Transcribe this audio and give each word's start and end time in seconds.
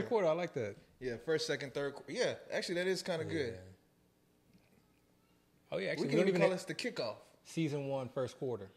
first 0.00 0.08
quarter. 0.08 0.26
I 0.28 0.32
like 0.32 0.52
that. 0.54 0.76
Yeah, 1.00 1.16
first, 1.24 1.46
second, 1.46 1.72
third. 1.74 1.94
qu- 1.94 2.12
Yeah, 2.12 2.34
actually, 2.52 2.74
that 2.76 2.86
is 2.86 3.02
kind 3.02 3.22
of 3.22 3.28
good. 3.28 3.54
Oh 5.72 5.78
yeah, 5.78 5.86
We 5.86 5.88
actually, 5.88 6.08
can 6.08 6.16
we, 6.16 6.20
don't 6.20 6.28
even 6.28 6.28
even 6.28 6.40
call 6.42 6.50
have 6.50 6.58
this 6.58 6.64
the 6.66 6.74
kickoff. 6.74 7.14
season 7.44 7.86
one 7.88 8.08
first 8.08 8.38
quarter. 8.38 8.70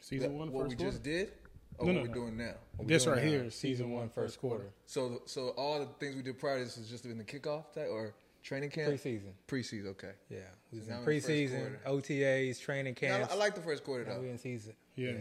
Season 0.00 0.32
That- 0.32 0.38
one, 0.38 0.50
what 0.52 0.62
first 0.64 0.70
we 0.70 0.76
quarter. 0.76 0.90
just 0.90 1.02
did, 1.02 1.32
or 1.78 1.86
No, 1.86 1.92
what 1.92 1.94
no, 1.94 2.00
we're 2.02 2.08
no. 2.08 2.14
doing 2.14 2.36
now. 2.38 2.54
What 2.76 2.86
we 2.88 2.94
This 2.94 3.04
doing 3.04 3.16
right 3.16 3.24
now, 3.24 3.30
here 3.30 3.42
is 3.44 3.54
season 3.54 3.90
one, 3.92 4.08
first 4.08 4.40
quarter. 4.40 4.72
So, 4.86 5.22
so 5.26 5.50
all 5.50 5.78
the 5.80 5.86
things 6.00 6.16
we 6.16 6.22
did 6.22 6.38
prior 6.38 6.58
to 6.58 6.64
this 6.64 6.76
is 6.78 6.88
just 6.88 7.04
in 7.04 7.18
the 7.18 7.24
kickoff 7.24 7.72
type 7.72 7.88
or 7.90 8.14
training 8.42 8.70
camp. 8.70 8.92
Preseason. 8.92 9.32
Preseason, 9.46 9.86
okay. 9.88 10.12
Yeah, 10.28 10.38
we 10.72 10.78
was 10.78 10.88
Now 10.88 10.94
in 10.94 11.00
in 11.00 11.04
the 11.04 11.20
first 11.20 11.28
preseason, 11.28 11.76
OTAs, 11.86 12.60
training 12.60 12.96
Yeah, 13.00 13.18
camps. 13.18 13.32
I, 13.32 13.36
I 13.36 13.38
like 13.38 13.54
the 13.54 13.60
first 13.60 13.84
quarter 13.84 14.04
Now 14.04 14.14
though. 14.14 14.20
we 14.22 14.30
in 14.30 14.38
season. 14.38 14.74
Yeah. 14.96 15.12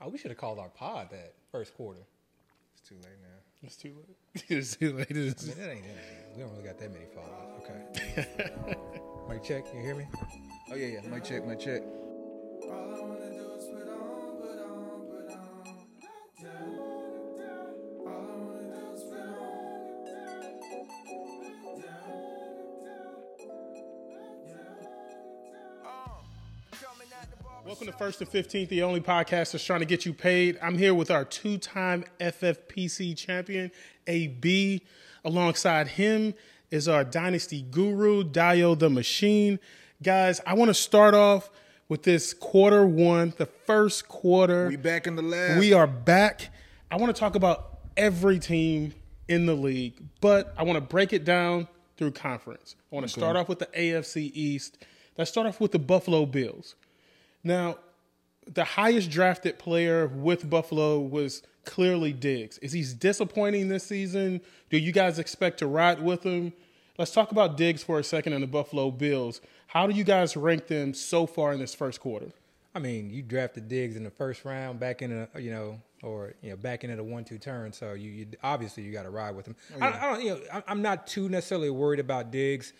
Oh, 0.00 0.08
we 0.10 0.18
should 0.18 0.30
have 0.30 0.38
called 0.38 0.58
our 0.58 0.68
pod 0.68 1.08
that 1.10 1.32
first 1.50 1.74
quarter. 1.74 2.00
It's 2.74 2.86
too 2.86 2.96
late 2.96 3.18
now. 3.22 3.35
It's 3.62 3.76
too 3.76 3.94
late. 3.96 4.44
it's 4.48 4.76
too 4.76 4.92
late. 4.96 5.10
I 5.10 5.14
mean, 5.14 5.34
that 5.34 5.70
ain't 5.70 5.84
it. 5.86 5.96
We 6.36 6.42
don't 6.42 6.52
really 6.52 6.64
got 6.64 6.78
that 6.78 6.92
many 6.92 7.06
followers. 7.14 7.62
Okay. 7.62 8.76
Mike, 9.28 9.42
check. 9.42 9.64
You 9.74 9.80
hear 9.80 9.94
me? 9.94 10.06
Oh 10.70 10.74
yeah, 10.74 10.86
yeah. 10.86 11.08
My 11.08 11.20
check, 11.20 11.46
my 11.46 11.54
check. 11.54 11.82
Welcome 27.66 27.88
to 27.88 27.92
First 27.94 28.20
and 28.20 28.30
15th, 28.30 28.68
the 28.68 28.84
only 28.84 29.00
podcast 29.00 29.50
that's 29.50 29.64
trying 29.64 29.80
to 29.80 29.86
get 29.86 30.06
you 30.06 30.12
paid. 30.12 30.56
I'm 30.62 30.78
here 30.78 30.94
with 30.94 31.10
our 31.10 31.24
two 31.24 31.58
time 31.58 32.04
FFPC 32.20 33.16
champion, 33.16 33.72
AB. 34.06 34.82
Alongside 35.24 35.88
him 35.88 36.34
is 36.70 36.86
our 36.86 37.02
dynasty 37.02 37.62
guru, 37.62 38.22
Dio 38.22 38.76
the 38.76 38.88
Machine. 38.88 39.58
Guys, 40.00 40.40
I 40.46 40.54
want 40.54 40.68
to 40.68 40.74
start 40.74 41.14
off 41.14 41.50
with 41.88 42.04
this 42.04 42.32
quarter 42.34 42.86
one, 42.86 43.34
the 43.36 43.46
first 43.46 44.06
quarter. 44.06 44.68
We 44.68 44.76
back 44.76 45.08
in 45.08 45.16
the 45.16 45.22
lab. 45.22 45.58
We 45.58 45.72
are 45.72 45.88
back. 45.88 46.50
I 46.88 46.98
want 46.98 47.16
to 47.16 47.18
talk 47.18 47.34
about 47.34 47.80
every 47.96 48.38
team 48.38 48.94
in 49.26 49.46
the 49.46 49.54
league, 49.54 50.00
but 50.20 50.54
I 50.56 50.62
want 50.62 50.76
to 50.76 50.80
break 50.80 51.12
it 51.12 51.24
down 51.24 51.66
through 51.96 52.12
conference. 52.12 52.76
I 52.92 52.94
want 52.94 53.08
to 53.08 53.12
start 53.12 53.34
off 53.34 53.48
with 53.48 53.58
the 53.58 53.66
AFC 53.66 54.30
East. 54.34 54.78
Let's 55.18 55.32
start 55.32 55.48
off 55.48 55.60
with 55.60 55.72
the 55.72 55.80
Buffalo 55.80 56.26
Bills. 56.26 56.76
Now, 57.46 57.78
the 58.52 58.64
highest 58.64 59.08
drafted 59.08 59.56
player 59.56 60.08
with 60.08 60.50
Buffalo 60.50 60.98
was 60.98 61.44
clearly 61.64 62.12
Diggs. 62.12 62.58
Is 62.58 62.72
he 62.72 62.84
disappointing 62.98 63.68
this 63.68 63.84
season? 63.84 64.40
Do 64.68 64.78
you 64.78 64.90
guys 64.90 65.20
expect 65.20 65.58
to 65.58 65.68
ride 65.68 66.02
with 66.02 66.24
him? 66.24 66.52
Let's 66.98 67.12
talk 67.12 67.30
about 67.30 67.56
Diggs 67.56 67.84
for 67.84 68.00
a 68.00 68.04
second 68.04 68.32
and 68.32 68.42
the 68.42 68.48
Buffalo 68.48 68.90
Bills. 68.90 69.40
How 69.68 69.86
do 69.86 69.94
you 69.94 70.02
guys 70.02 70.36
rank 70.36 70.66
them 70.66 70.92
so 70.92 71.24
far 71.24 71.52
in 71.52 71.60
this 71.60 71.72
first 71.72 72.00
quarter? 72.00 72.32
I 72.74 72.80
mean, 72.80 73.10
you 73.10 73.22
drafted 73.22 73.68
Diggs 73.68 73.94
in 73.94 74.02
the 74.02 74.10
first 74.10 74.44
round, 74.44 74.80
back 74.80 75.00
in 75.00 75.12
a 75.12 75.40
you 75.40 75.52
know, 75.52 75.80
or 76.02 76.34
you 76.42 76.50
know, 76.50 76.56
back 76.56 76.82
into 76.82 76.96
the 76.96 77.04
one-two 77.04 77.38
turn. 77.38 77.72
So 77.72 77.92
you, 77.92 78.10
you 78.10 78.26
obviously 78.42 78.82
you 78.82 78.92
got 78.92 79.04
to 79.04 79.10
ride 79.10 79.36
with 79.36 79.46
him. 79.46 79.54
I, 79.80 79.86
I 79.86 80.00
don't, 80.00 80.24
you 80.24 80.30
know, 80.30 80.62
I'm 80.66 80.82
not 80.82 81.06
too 81.06 81.28
necessarily 81.28 81.70
worried 81.70 82.00
about 82.00 82.32
Diggs. 82.32 82.72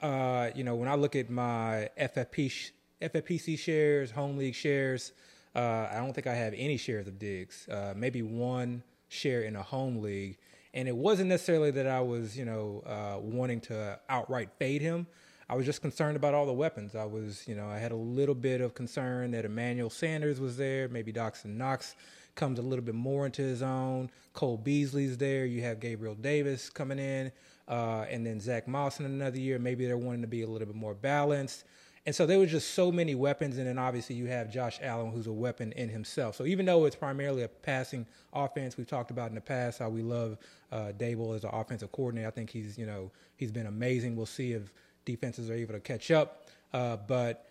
Uh, 0.00 0.50
you 0.54 0.64
know, 0.64 0.76
when 0.76 0.88
I 0.88 0.94
look 0.94 1.14
at 1.14 1.28
my 1.28 1.90
FFP 2.00 2.70
FFPC 3.12 3.58
shares, 3.58 4.10
home 4.10 4.36
league 4.36 4.54
shares, 4.54 5.12
uh, 5.54 5.88
I 5.90 5.96
don't 5.96 6.12
think 6.12 6.26
I 6.26 6.34
have 6.34 6.52
any 6.56 6.76
shares 6.76 7.06
of 7.06 7.18
Diggs. 7.18 7.68
Uh, 7.68 7.94
maybe 7.96 8.22
one 8.22 8.82
share 9.08 9.42
in 9.42 9.54
a 9.56 9.62
home 9.62 10.02
league, 10.02 10.38
and 10.72 10.88
it 10.88 10.96
wasn't 10.96 11.28
necessarily 11.28 11.70
that 11.72 11.86
I 11.86 12.00
was 12.00 12.36
you 12.36 12.44
know 12.44 12.82
uh, 12.86 13.20
wanting 13.20 13.60
to 13.62 13.98
outright 14.08 14.50
fade 14.58 14.82
him. 14.82 15.06
I 15.48 15.54
was 15.54 15.66
just 15.66 15.82
concerned 15.82 16.16
about 16.16 16.34
all 16.34 16.46
the 16.46 16.54
weapons. 16.54 16.94
I 16.94 17.04
was, 17.04 17.46
you 17.46 17.54
know, 17.54 17.68
I 17.68 17.78
had 17.78 17.92
a 17.92 17.96
little 17.96 18.34
bit 18.34 18.62
of 18.62 18.74
concern 18.74 19.30
that 19.32 19.44
Emmanuel 19.44 19.90
Sanders 19.90 20.40
was 20.40 20.56
there. 20.56 20.88
Maybe 20.88 21.12
Dawson 21.12 21.58
Knox 21.58 21.96
comes 22.34 22.58
a 22.58 22.62
little 22.62 22.84
bit 22.84 22.94
more 22.94 23.26
into 23.26 23.42
his 23.42 23.62
own. 23.62 24.10
Cole 24.32 24.56
Beasley's 24.56 25.18
there. 25.18 25.44
You 25.44 25.60
have 25.60 25.80
Gabriel 25.80 26.14
Davis 26.14 26.70
coming 26.70 26.98
in, 26.98 27.30
uh, 27.68 28.06
and 28.10 28.26
then 28.26 28.40
Zach 28.40 28.66
Moss 28.66 29.00
in 29.00 29.06
another 29.06 29.38
year. 29.38 29.58
Maybe 29.58 29.86
they're 29.86 29.98
wanting 29.98 30.22
to 30.22 30.28
be 30.28 30.42
a 30.42 30.46
little 30.46 30.66
bit 30.66 30.76
more 30.76 30.94
balanced. 30.94 31.64
And 32.06 32.14
so 32.14 32.26
there 32.26 32.38
was 32.38 32.50
just 32.50 32.74
so 32.74 32.92
many 32.92 33.14
weapons, 33.14 33.56
and 33.56 33.66
then 33.66 33.78
obviously 33.78 34.14
you 34.14 34.26
have 34.26 34.52
Josh 34.52 34.78
Allen, 34.82 35.10
who's 35.10 35.26
a 35.26 35.32
weapon 35.32 35.72
in 35.72 35.88
himself. 35.88 36.36
So 36.36 36.44
even 36.44 36.66
though 36.66 36.84
it's 36.84 36.96
primarily 36.96 37.44
a 37.44 37.48
passing 37.48 38.06
offense, 38.32 38.76
we've 38.76 38.86
talked 38.86 39.10
about 39.10 39.30
in 39.30 39.34
the 39.34 39.40
past 39.40 39.78
how 39.78 39.88
we 39.88 40.02
love 40.02 40.36
uh, 40.70 40.92
Daboll 40.98 41.34
as 41.34 41.44
an 41.44 41.50
offensive 41.52 41.90
coordinator. 41.92 42.28
I 42.28 42.30
think 42.30 42.50
he's, 42.50 42.76
you 42.76 42.84
know, 42.84 43.10
he's 43.36 43.50
been 43.50 43.66
amazing. 43.66 44.16
We'll 44.16 44.26
see 44.26 44.52
if 44.52 44.70
defenses 45.06 45.48
are 45.48 45.54
able 45.54 45.72
to 45.72 45.80
catch 45.80 46.10
up. 46.10 46.48
Uh, 46.74 46.96
but 46.96 47.46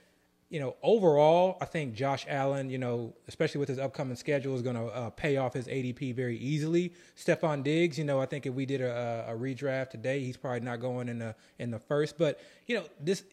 you 0.54 0.60
know, 0.60 0.76
overall, 0.84 1.58
I 1.62 1.66
think 1.66 1.96
Josh 1.96 2.28
Allen, 2.30 2.70
you 2.70 2.78
know, 2.78 3.16
especially 3.28 3.58
with 3.58 3.70
his 3.70 3.80
upcoming 3.80 4.16
schedule, 4.16 4.56
is 4.56 4.62
going 4.62 4.76
to 4.76 4.86
uh, 4.86 5.10
pay 5.10 5.38
off 5.38 5.56
his 5.56 5.66
ADP 5.66 6.14
very 6.14 6.38
easily. 6.38 6.94
Stefon 7.18 7.64
Diggs, 7.64 7.98
you 7.98 8.04
know, 8.04 8.22
I 8.22 8.28
think 8.28 8.46
if 8.46 8.54
we 8.54 8.68
did 8.68 8.80
a, 8.80 9.26
a 9.30 9.34
redraft 9.34 9.90
today, 9.90 10.20
he's 10.20 10.38
probably 10.38 10.60
not 10.60 10.80
going 10.80 11.10
in 11.10 11.18
the 11.18 11.34
in 11.58 11.72
the 11.72 11.80
first. 11.80 12.20
But 12.20 12.40
you 12.68 12.76
know, 12.76 12.84
this 13.00 13.24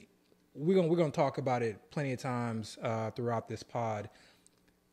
we're 0.55 0.75
gonna 0.75 0.89
we're 0.89 0.97
gonna 0.97 1.11
talk 1.11 1.39
about 1.39 1.63
it 1.63 1.79
plenty 1.91 2.13
of 2.13 2.21
times 2.21 2.79
uh, 2.83 3.11
throughout 3.11 3.49
this 3.49 3.63
pod. 3.63 4.09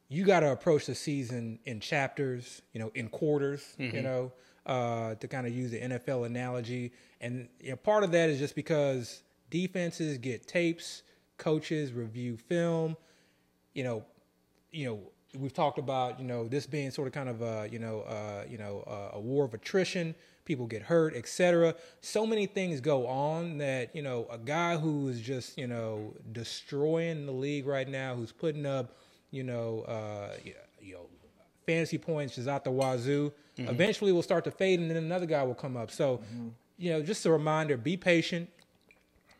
You 0.09 0.23
got 0.25 0.39
to 0.39 0.51
approach 0.51 0.85
the 0.85 0.95
season 0.95 1.59
in 1.65 1.81
chapters, 1.81 2.61
you 2.71 2.79
know, 2.79 2.91
in 2.95 3.09
quarters, 3.09 3.75
you 3.77 4.01
know, 4.01 4.31
uh, 4.65 5.15
to 5.15 5.27
kind 5.27 5.45
of 5.45 5.53
use 5.53 5.71
the 5.71 5.81
NFL 5.81 6.25
analogy. 6.25 6.93
And 7.19 7.49
you 7.59 7.71
know, 7.71 7.75
part 7.75 8.03
of 8.05 8.11
that 8.11 8.29
is 8.29 8.39
just 8.39 8.55
because 8.55 9.23
defenses 9.49 10.17
get 10.17 10.47
tapes, 10.47 11.03
coaches 11.37 11.91
review 11.91 12.37
film, 12.37 12.95
you 13.73 13.83
know, 13.83 14.05
you 14.71 14.85
know, 14.85 14.99
we've 15.37 15.53
talked 15.53 15.77
about 15.77 16.19
you 16.19 16.25
know 16.25 16.47
this 16.47 16.65
being 16.65 16.91
sort 16.91 17.07
of 17.07 17.13
kind 17.13 17.29
of 17.29 17.41
a 17.41 17.67
you 17.71 17.79
know 17.79 18.01
uh, 18.01 18.43
you 18.49 18.57
know 18.57 18.83
uh, 18.87 19.17
a 19.17 19.19
war 19.19 19.45
of 19.45 19.53
attrition. 19.53 20.15
People 20.47 20.65
get 20.65 20.81
hurt, 20.83 21.13
etc. 21.13 21.75
So 21.99 22.25
many 22.25 22.45
things 22.45 22.79
go 22.79 23.05
on 23.05 23.57
that 23.57 23.93
you 23.93 24.01
know 24.01 24.25
a 24.31 24.37
guy 24.37 24.77
who 24.77 25.09
is 25.09 25.19
just 25.19 25.57
you 25.57 25.67
know 25.67 26.13
destroying 26.31 27.25
the 27.25 27.33
league 27.33 27.67
right 27.67 27.87
now, 27.87 28.15
who's 28.15 28.31
putting 28.31 28.65
up 28.65 28.95
you 29.29 29.43
know 29.43 29.81
uh, 29.81 30.29
you 30.81 30.93
know 30.93 31.07
fantasy 31.65 31.97
points 31.97 32.35
just 32.35 32.47
out 32.47 32.63
the 32.63 32.71
wazoo. 32.71 33.33
Eventually, 33.57 34.13
will 34.13 34.23
start 34.23 34.45
to 34.45 34.51
fade, 34.51 34.79
and 34.79 34.89
then 34.89 34.97
another 34.97 35.25
guy 35.25 35.43
will 35.43 35.55
come 35.55 35.75
up. 35.75 35.91
So, 35.91 36.21
you 36.77 36.91
know, 36.91 37.01
just 37.01 37.25
a 37.25 37.31
reminder: 37.31 37.75
be 37.75 37.97
patient, 37.97 38.49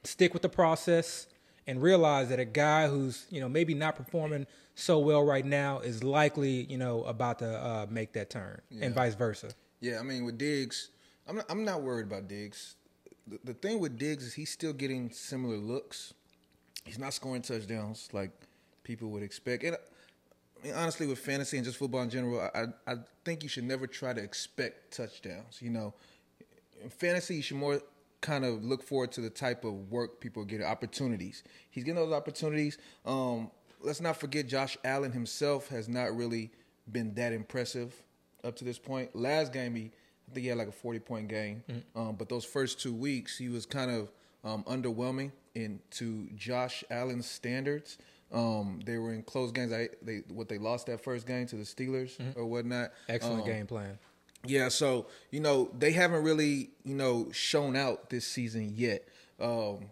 stick 0.03 0.33
with 0.33 0.41
the 0.41 0.49
process 0.49 1.27
and 1.67 1.81
realize 1.81 2.29
that 2.29 2.39
a 2.39 2.45
guy 2.45 2.87
who's 2.89 3.27
you 3.29 3.39
know 3.39 3.47
maybe 3.47 3.73
not 3.73 3.95
performing 3.95 4.45
so 4.75 4.99
well 4.99 5.23
right 5.23 5.45
now 5.45 5.79
is 5.79 6.03
likely 6.03 6.63
you 6.65 6.77
know 6.77 7.03
about 7.03 7.39
to 7.39 7.47
uh, 7.49 7.85
make 7.89 8.11
that 8.13 8.29
turn 8.29 8.59
and 8.81 8.93
vice 8.93 9.15
versa 9.15 9.49
Yeah, 9.79 9.99
I 9.99 10.03
mean 10.03 10.25
with 10.25 10.37
Diggs, 10.37 10.89
I'm 11.27 11.35
not, 11.37 11.45
I'm 11.49 11.65
not 11.65 11.81
worried 11.81 12.07
about 12.07 12.27
Diggs. 12.27 12.75
The, 13.27 13.39
the 13.43 13.53
thing 13.53 13.79
with 13.79 13.97
Diggs 13.97 14.23
is 14.23 14.33
he's 14.33 14.49
still 14.49 14.73
getting 14.73 15.09
similar 15.11 15.57
looks. 15.57 16.13
He's 16.85 16.97
not 16.99 17.13
scoring 17.13 17.41
touchdowns 17.41 18.09
like 18.13 18.31
people 18.83 19.09
would 19.09 19.23
expect. 19.23 19.63
And 19.63 19.75
I 19.75 20.65
mean, 20.65 20.73
honestly, 20.73 21.05
with 21.05 21.19
fantasy 21.19 21.57
and 21.57 21.65
just 21.65 21.77
football 21.77 22.01
in 22.01 22.09
general, 22.09 22.39
I, 22.39 22.61
I 22.61 22.93
I 22.93 22.95
think 23.25 23.43
you 23.43 23.49
should 23.49 23.65
never 23.65 23.87
try 23.87 24.13
to 24.13 24.21
expect 24.21 24.95
touchdowns. 24.95 25.61
You 25.61 25.69
know, 25.69 25.93
in 26.81 26.89
fantasy, 26.89 27.35
you 27.35 27.41
should 27.41 27.57
more 27.57 27.81
kind 28.21 28.45
of 28.45 28.63
look 28.63 28.81
forward 28.81 29.11
to 29.13 29.21
the 29.21 29.29
type 29.29 29.63
of 29.63 29.91
work 29.91 30.19
people 30.19 30.43
getting, 30.43 30.65
opportunities. 30.65 31.43
He's 31.69 31.83
getting 31.83 32.01
those 32.01 32.13
opportunities. 32.13 32.77
Um, 33.05 33.51
let's 33.81 34.01
not 34.01 34.17
forget 34.17 34.47
Josh 34.47 34.77
Allen 34.83 35.11
himself 35.11 35.67
has 35.69 35.87
not 35.87 36.15
really 36.15 36.51
been 36.91 37.13
that 37.15 37.33
impressive 37.33 37.93
up 38.43 38.55
to 38.55 38.63
this 38.63 38.79
point. 38.79 39.15
Last 39.15 39.53
game, 39.53 39.75
he 39.75 39.91
I 40.29 40.33
think 40.33 40.43
he 40.43 40.49
had 40.49 40.57
like 40.57 40.67
a 40.67 40.73
forty 40.73 40.99
point 40.99 41.27
game, 41.27 41.63
um, 41.95 42.15
but 42.15 42.29
those 42.29 42.45
first 42.45 42.79
two 42.81 42.93
weeks, 42.93 43.37
he 43.37 43.49
was 43.49 43.65
kind 43.65 43.89
of 43.91 44.11
um, 44.43 44.63
underwhelming 44.65 45.31
in 45.55 45.79
to 45.91 46.27
Josh 46.35 46.83
Allen's 46.89 47.29
standards. 47.29 47.97
Um, 48.31 48.81
they 48.85 48.97
were 48.97 49.13
in 49.13 49.23
close 49.23 49.51
games. 49.51 49.71
I, 49.71 49.89
they 50.01 50.23
what 50.29 50.49
they 50.49 50.57
lost 50.57 50.87
that 50.87 51.01
first 51.03 51.25
game 51.25 51.47
to 51.47 51.55
the 51.55 51.63
Steelers 51.63 52.19
or 52.35 52.45
whatnot. 52.45 52.91
excellent 53.07 53.41
Um, 53.41 53.47
game 53.47 53.67
plan 53.67 53.97
yeah, 54.45 54.69
so 54.69 55.07
you 55.31 55.39
know 55.39 55.69
they 55.77 55.91
haven't 55.91 56.23
really 56.23 56.69
you 56.83 56.95
know 56.95 57.29
shown 57.31 57.75
out 57.75 58.09
this 58.09 58.25
season 58.25 58.71
yet. 58.75 59.07
Um, 59.39 59.85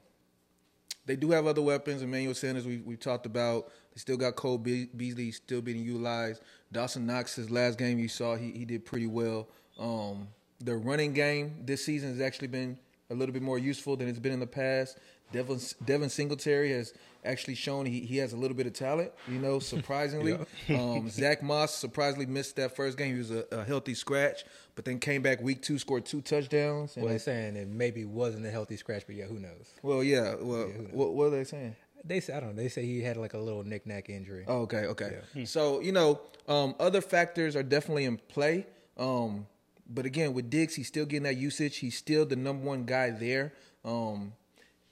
they 1.06 1.16
do 1.16 1.32
have 1.32 1.46
other 1.48 1.62
weapons. 1.62 2.02
Emmanuel 2.02 2.34
Sanders, 2.34 2.66
we 2.66 2.78
we 2.78 2.96
talked 2.96 3.26
about. 3.26 3.72
They 3.94 4.00
still 4.00 4.18
got 4.18 4.36
Cole 4.36 4.58
Be- 4.58 4.90
Beasley 4.96 5.32
still 5.32 5.62
being 5.62 5.82
utilized. 5.82 6.42
Dawson 6.72 7.06
Knox, 7.06 7.36
his 7.36 7.50
last 7.50 7.78
game 7.78 8.00
you 8.00 8.08
saw, 8.08 8.36
he 8.36 8.52
he 8.52 8.66
did 8.66 8.86
pretty 8.86 9.08
well. 9.08 9.48
Um, 9.80 10.28
the 10.60 10.76
running 10.76 11.14
game 11.14 11.64
this 11.66 11.86
season 11.86 12.10
has 12.10 12.22
actually 12.22 12.48
been 12.48 12.78
a 13.10 13.14
little 13.14 13.34
bit 13.34 13.42
more 13.42 13.60
useful 13.60 13.96
than 13.96 14.08
it's 14.08 14.20
been 14.20 14.32
in 14.32 14.40
the 14.40 14.48
past. 14.48 14.98
Devin 15.32 15.60
Devin 15.84 16.10
Singletary 16.10 16.72
has 16.72 16.94
actually 17.26 17.56
shown 17.56 17.86
he, 17.86 18.02
he 18.02 18.18
has 18.18 18.34
a 18.34 18.38
little 18.38 18.56
bit 18.56 18.68
of 18.68 18.74
talent. 18.74 19.12
You 19.28 19.40
know, 19.40 19.60
surprisingly, 19.60 20.34
um, 20.70 21.10
Zach 21.10 21.42
Moss 21.42 21.74
surprisingly 21.74 22.26
missed 22.26 22.56
that 22.58 22.76
first 22.76 22.98
game. 22.98 23.14
He 23.14 23.18
was 23.18 23.32
a, 23.32 23.46
a, 23.52 23.64
healthy 23.64 23.96
scratch, 23.96 24.46
but 24.76 24.86
then 24.86 25.00
came 25.00 25.22
back 25.22 25.42
week 25.42 25.62
two, 25.62 25.80
scored 25.80 26.06
two 26.06 26.22
touchdowns. 26.22 26.96
well, 26.96 27.08
they're 27.08 27.20
saying 27.20 27.56
it 27.56 27.68
maybe 27.68 28.06
wasn't 28.06 28.46
a 28.46 28.52
healthy 28.52 28.78
scratch, 28.78 29.04
but 29.08 29.16
yeah, 29.16 29.26
who 29.26 29.40
knows? 29.40 29.74
Well, 29.82 30.04
yeah. 30.04 30.36
Well, 30.40 30.68
yeah, 30.68 30.74
what, 30.92 31.14
what 31.14 31.26
are 31.26 31.32
they 31.32 31.44
saying? 31.44 31.76
They 32.04 32.20
say 32.20 32.34
I 32.34 32.40
don't 32.40 32.56
know. 32.56 32.62
They 32.62 32.70
say 32.70 32.86
he 32.86 33.02
had 33.02 33.18
like 33.18 33.34
a 33.34 33.40
little 33.40 33.64
knick-knack 33.64 34.10
injury. 34.10 34.46
Oh, 34.48 34.62
okay, 34.62 34.86
okay. 34.86 35.18
Yeah. 35.34 35.46
So 35.46 35.80
you 35.80 35.92
know, 35.92 36.22
um, 36.48 36.76
other 36.80 37.02
factors 37.02 37.56
are 37.56 37.64
definitely 37.64 38.06
in 38.06 38.18
play. 38.18 38.68
Um, 38.98 39.48
but 39.88 40.06
again, 40.06 40.34
with 40.34 40.50
Diggs, 40.50 40.76
he's 40.76 40.88
still 40.88 41.06
getting 41.06 41.24
that 41.24 41.38
usage. 41.38 41.78
He's 41.78 41.98
still 41.98 42.26
the 42.26 42.36
number 42.36 42.66
one 42.66 42.86
guy 42.86 43.12
there. 43.12 43.54
Um, 43.84 44.34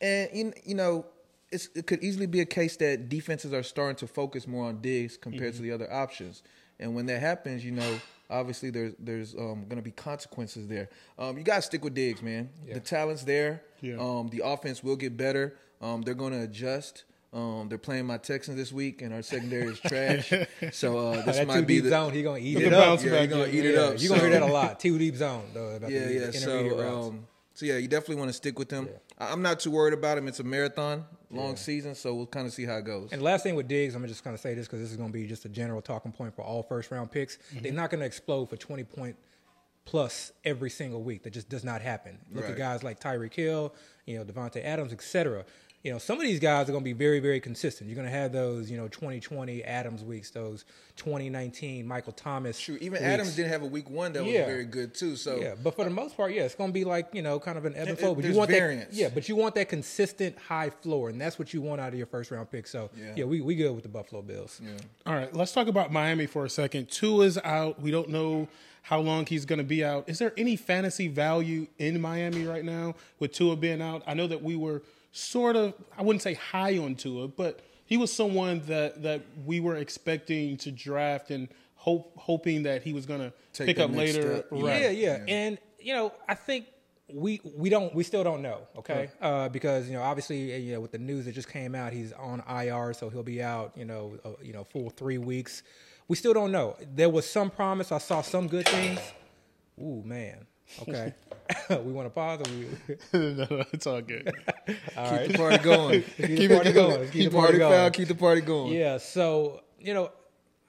and 0.01 0.53
you 0.65 0.75
know, 0.75 1.05
it 1.51 1.85
could 1.87 2.03
easily 2.03 2.25
be 2.25 2.41
a 2.41 2.45
case 2.45 2.75
that 2.77 3.09
defenses 3.09 3.53
are 3.53 3.63
starting 3.63 3.95
to 3.97 4.07
focus 4.07 4.47
more 4.47 4.65
on 4.65 4.81
Diggs 4.81 5.17
compared 5.17 5.53
mm-hmm. 5.53 5.57
to 5.57 5.63
the 5.63 5.71
other 5.71 5.91
options. 5.91 6.43
And 6.79 6.95
when 6.95 7.05
that 7.05 7.21
happens, 7.21 7.63
you 7.63 7.71
know, 7.71 7.99
obviously 8.29 8.69
there's 8.69 8.93
there's 8.99 9.35
um, 9.35 9.65
going 9.65 9.77
to 9.77 9.81
be 9.81 9.91
consequences 9.91 10.67
there. 10.67 10.89
Um, 11.17 11.37
you 11.37 11.43
got 11.43 11.57
to 11.57 11.61
stick 11.61 11.83
with 11.83 11.93
Diggs, 11.93 12.21
man. 12.21 12.49
Yeah. 12.65 12.75
The 12.75 12.79
talent's 12.79 13.23
there. 13.23 13.63
Yeah. 13.81 13.97
Um, 13.99 14.29
the 14.29 14.41
offense 14.43 14.83
will 14.83 14.95
get 14.95 15.15
better. 15.15 15.55
Um, 15.81 16.01
they're 16.01 16.13
going 16.13 16.33
to 16.33 16.41
adjust. 16.41 17.03
Um, 17.33 17.67
they're 17.67 17.79
playing 17.79 18.05
my 18.05 18.17
Texans 18.17 18.57
this 18.57 18.71
week, 18.71 19.01
and 19.01 19.11
our 19.11 19.23
secondary 19.23 19.71
is 19.71 19.79
trash. 19.79 20.31
so 20.71 20.97
uh, 20.99 21.25
this 21.25 21.37
that 21.37 21.47
might 21.47 21.65
be 21.65 21.79
the 21.79 21.89
zone. 21.89 22.13
He 22.13 22.21
gonna 22.21 22.37
eat 22.37 22.57
it 22.57 22.71
up. 22.71 23.03
Yeah, 23.03 23.21
he 23.21 23.27
gonna 23.27 23.47
eat 23.47 23.65
it 23.65 23.75
up. 23.75 23.99
You 23.99 24.09
gonna 24.09 24.21
hear 24.21 24.29
that 24.29 24.43
a 24.43 24.45
lot. 24.45 24.79
Too 24.79 24.99
deep 24.99 25.15
zone 25.15 25.49
though. 25.51 25.79
yeah, 25.87 26.09
yeah. 26.09 26.31
So, 26.31 27.07
um, 27.07 27.27
so 27.55 27.65
yeah, 27.65 27.77
you 27.77 27.87
definitely 27.87 28.17
want 28.17 28.29
to 28.29 28.33
stick 28.33 28.59
with 28.59 28.69
them. 28.69 28.87
Yeah. 28.91 29.31
I'm 29.31 29.41
not 29.41 29.59
too 29.59 29.71
worried 29.71 29.95
about 29.95 30.19
him. 30.19 30.27
It's 30.27 30.41
a 30.41 30.43
marathon, 30.43 31.05
long 31.31 31.49
yeah. 31.49 31.55
season, 31.55 31.95
so 31.95 32.13
we'll 32.13 32.27
kind 32.27 32.45
of 32.45 32.53
see 32.53 32.65
how 32.65 32.75
it 32.75 32.85
goes. 32.85 33.11
And 33.11 33.21
last 33.21 33.41
thing 33.41 33.55
with 33.55 33.67
Diggs, 33.67 33.95
I'm 33.95 34.01
gonna 34.01 34.09
just 34.09 34.23
going 34.23 34.35
to 34.35 34.41
say 34.41 34.53
this 34.53 34.67
because 34.67 34.81
this 34.81 34.91
is 34.91 34.97
going 34.97 35.09
to 35.09 35.13
be 35.13 35.25
just 35.25 35.45
a 35.45 35.49
general 35.49 35.81
talking 35.81 36.11
point 36.11 36.35
for 36.35 36.43
all 36.43 36.61
first 36.61 36.91
round 36.91 37.11
picks. 37.11 37.37
Mm-hmm. 37.37 37.63
They're 37.63 37.73
not 37.73 37.89
going 37.89 38.01
to 38.01 38.05
explode 38.05 38.49
for 38.49 38.57
20 38.57 38.83
point 38.83 39.15
plus 39.85 40.31
every 40.45 40.69
single 40.69 41.01
week. 41.01 41.23
That 41.23 41.33
just 41.33 41.49
does 41.49 41.63
not 41.63 41.81
happen. 41.81 42.19
Look 42.31 42.43
right. 42.43 42.51
at 42.51 42.57
guys 42.57 42.83
like 42.83 42.99
Tyreek 42.99 43.33
Hill, 43.33 43.73
you 44.05 44.17
know, 44.17 44.23
Davante 44.23 44.63
Adams, 44.63 44.93
etc 44.93 45.45
you 45.83 45.91
know, 45.91 45.97
some 45.97 46.17
of 46.17 46.25
these 46.25 46.39
guys 46.39 46.69
are 46.69 46.71
going 46.71 46.83
to 46.83 46.85
be 46.85 46.93
very, 46.93 47.19
very 47.19 47.41
consistent. 47.41 47.89
You're 47.89 47.95
going 47.95 48.07
to 48.07 48.13
have 48.13 48.31
those, 48.31 48.71
you 48.71 48.77
know, 48.77 48.87
2020 48.87 49.65
Adams 49.65 50.01
weeks, 50.01 50.29
those 50.29 50.63
2019 50.95 51.85
Michael 51.85 52.13
Thomas. 52.13 52.57
True. 52.57 52.75
Even 52.75 52.93
weeks. 52.93 53.03
Adams 53.03 53.35
didn't 53.35 53.51
have 53.51 53.63
a 53.63 53.67
week 53.67 53.89
one 53.89 54.13
that 54.13 54.23
yeah. 54.23 54.39
was 54.39 54.47
very 54.47 54.63
good 54.63 54.93
too. 54.93 55.17
So 55.17 55.35
yeah, 55.35 55.55
but 55.61 55.75
for 55.75 55.83
the 55.83 55.89
most 55.89 56.15
part, 56.15 56.31
yeah, 56.31 56.43
it's 56.43 56.55
going 56.55 56.69
to 56.69 56.73
be 56.73 56.85
like 56.85 57.09
you 57.11 57.21
know, 57.21 57.37
kind 57.37 57.57
of 57.57 57.65
an 57.65 57.75
ebb 57.75 57.89
and 57.89 57.99
flow. 57.99 58.15
But 58.15 58.23
you 58.23 58.33
want 58.33 58.49
variance. 58.49 58.91
that, 58.91 58.95
yeah, 58.95 59.09
but 59.13 59.27
you 59.27 59.35
want 59.35 59.55
that 59.55 59.67
consistent 59.67 60.37
high 60.37 60.69
floor, 60.69 61.09
and 61.09 61.19
that's 61.19 61.37
what 61.37 61.53
you 61.53 61.61
want 61.61 61.81
out 61.81 61.89
of 61.89 61.95
your 61.95 62.07
first 62.07 62.31
round 62.31 62.49
pick. 62.49 62.65
So 62.65 62.89
yeah, 62.97 63.13
yeah 63.17 63.25
we 63.25 63.41
we 63.41 63.55
good 63.55 63.73
with 63.73 63.83
the 63.83 63.89
Buffalo 63.89 64.21
Bills. 64.21 64.61
Yeah. 64.63 64.69
All 65.05 65.13
right, 65.13 65.35
let's 65.35 65.51
talk 65.51 65.67
about 65.67 65.91
Miami 65.91 66.27
for 66.27 66.45
a 66.45 66.49
second. 66.49 66.89
Tua 66.91 67.25
is 67.25 67.37
out. 67.43 67.81
We 67.81 67.91
don't 67.91 68.09
know 68.09 68.47
how 68.83 68.99
long 68.99 69.25
he's 69.25 69.45
going 69.45 69.59
to 69.59 69.65
be 69.65 69.83
out. 69.83 70.07
Is 70.07 70.19
there 70.19 70.33
any 70.37 70.55
fantasy 70.55 71.09
value 71.09 71.67
in 71.77 71.99
Miami 71.99 72.45
right 72.45 72.63
now 72.63 72.95
with 73.19 73.33
Tua 73.33 73.57
being 73.57 73.81
out? 73.81 74.03
I 74.07 74.13
know 74.13 74.27
that 74.27 74.41
we 74.41 74.55
were 74.55 74.81
sort 75.13 75.55
of 75.55 75.73
I 75.97 76.01
wouldn't 76.01 76.21
say 76.21 76.33
high 76.33 76.77
on 76.77 76.95
Tua, 76.95 77.29
but 77.29 77.61
he 77.85 77.95
was 77.95 78.11
someone 78.11 78.61
that 78.67 79.03
that 79.03 79.21
we 79.45 79.61
were 79.61 79.77
expecting 79.77 80.57
to 80.57 80.71
draft 80.71 81.31
and 81.31 81.47
hope 81.75 82.11
hoping 82.17 82.63
that 82.63 82.83
he 82.83 82.91
was 82.91 83.05
going 83.05 83.21
to 83.21 83.63
pick 83.63 83.79
up 83.79 83.95
later. 83.95 84.43
Right. 84.51 84.81
Yeah, 84.81 84.89
yeah, 84.89 85.17
yeah, 85.17 85.23
and 85.27 85.57
you 85.79 85.93
know 85.93 86.11
I 86.27 86.33
think 86.35 86.65
we 87.13 87.39
we 87.55 87.69
don't 87.69 87.93
we 87.93 88.03
still 88.03 88.23
don't 88.23 88.41
know 88.41 88.61
okay? 88.77 89.09
Uh, 89.21 89.47
because 89.49 89.87
you 89.87 89.93
know 89.93 90.01
obviously 90.01 90.53
uh, 90.53 90.57
you 90.57 90.73
know 90.73 90.81
with 90.81 90.91
the 90.91 90.97
news 90.97 91.25
that 91.25 91.33
just 91.33 91.49
came 91.49 91.75
out 91.75 91.93
he's 91.93 92.11
on 92.13 92.41
IR 92.49 92.93
so 92.93 93.09
he'll 93.09 93.23
be 93.23 93.43
out 93.43 93.73
you 93.75 93.85
know 93.85 94.17
uh, 94.25 94.31
you 94.41 94.51
know 94.51 94.63
full 94.63 94.89
three 94.89 95.19
weeks. 95.19 95.63
We 96.07 96.17
still 96.17 96.33
don't 96.33 96.51
know. 96.51 96.75
There 96.95 97.09
was 97.09 97.29
some 97.29 97.49
promise. 97.49 97.91
I 97.91 97.97
saw 97.99 98.21
some 98.21 98.47
good 98.47 98.67
things. 98.67 98.99
Ooh 99.79 100.03
man 100.03 100.47
Okay. 100.81 101.13
we 101.69 101.91
want 101.91 102.05
to 102.05 102.09
pause 102.09 102.41
or 102.41 102.51
we... 102.51 102.97
no, 103.33 103.45
no, 103.49 103.63
it's 103.73 103.85
all 103.85 104.01
good. 104.01 104.27
all 104.95 105.09
keep 105.09 105.11
right. 105.11 105.31
the 105.31 105.37
party 105.37 105.57
going. 105.57 106.03
keep, 106.03 106.17
keep 106.17 106.49
the 106.49 106.55
party 106.55 106.71
going. 106.71 107.01
Keep, 107.01 107.11
keep 107.11 107.31
the 107.31 107.37
party, 107.37 107.59
party 107.59 107.59
going. 107.59 107.91
Keep 107.91 108.07
the 108.07 108.15
party 108.15 108.41
going. 108.41 108.73
Yeah. 108.73 108.97
So 108.97 109.61
you 109.79 109.93
know, 109.93 110.11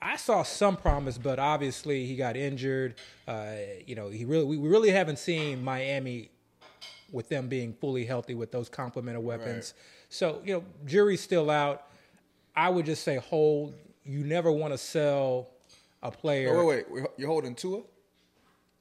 I 0.03 0.17
saw 0.17 0.43
some 0.43 0.77
promise, 0.77 1.17
but 1.17 1.39
obviously 1.39 2.07
he 2.07 2.17
got 2.17 2.37
injured. 2.37 2.97
Uh, 3.27 3.53
you 3.87 3.95
know, 3.95 4.09
he 4.11 4.25
really 4.25 4.45
we 4.45 4.69
really 4.69 4.91
haven't 4.91 5.19
seen 5.19 5.63
Miami 5.63 6.31
with 7.13 7.29
them 7.29 7.49
being 7.49 7.73
fully 7.73 8.05
healthy 8.05 8.35
with 8.35 8.51
those 8.51 8.69
complement 8.69 9.17
of 9.17 9.23
weapons. 9.23 9.75
Right. 9.77 10.09
So 10.09 10.43
you 10.45 10.55
know, 10.55 10.65
jury's 10.85 11.23
still 11.23 11.51
out. 11.51 11.87
I 12.57 12.69
would 12.69 12.87
just 12.87 13.05
say 13.05 13.17
hold. 13.17 13.75
You 14.05 14.25
never 14.25 14.53
want 14.53 14.75
to 14.75 14.79
sell 14.79 15.49
a 16.03 16.11
player. 16.11 16.55
Oh, 16.55 16.67
wait, 16.67 16.91
wait, 16.91 17.05
you're 17.17 17.29
holding 17.29 17.55
Tua? 17.55 17.81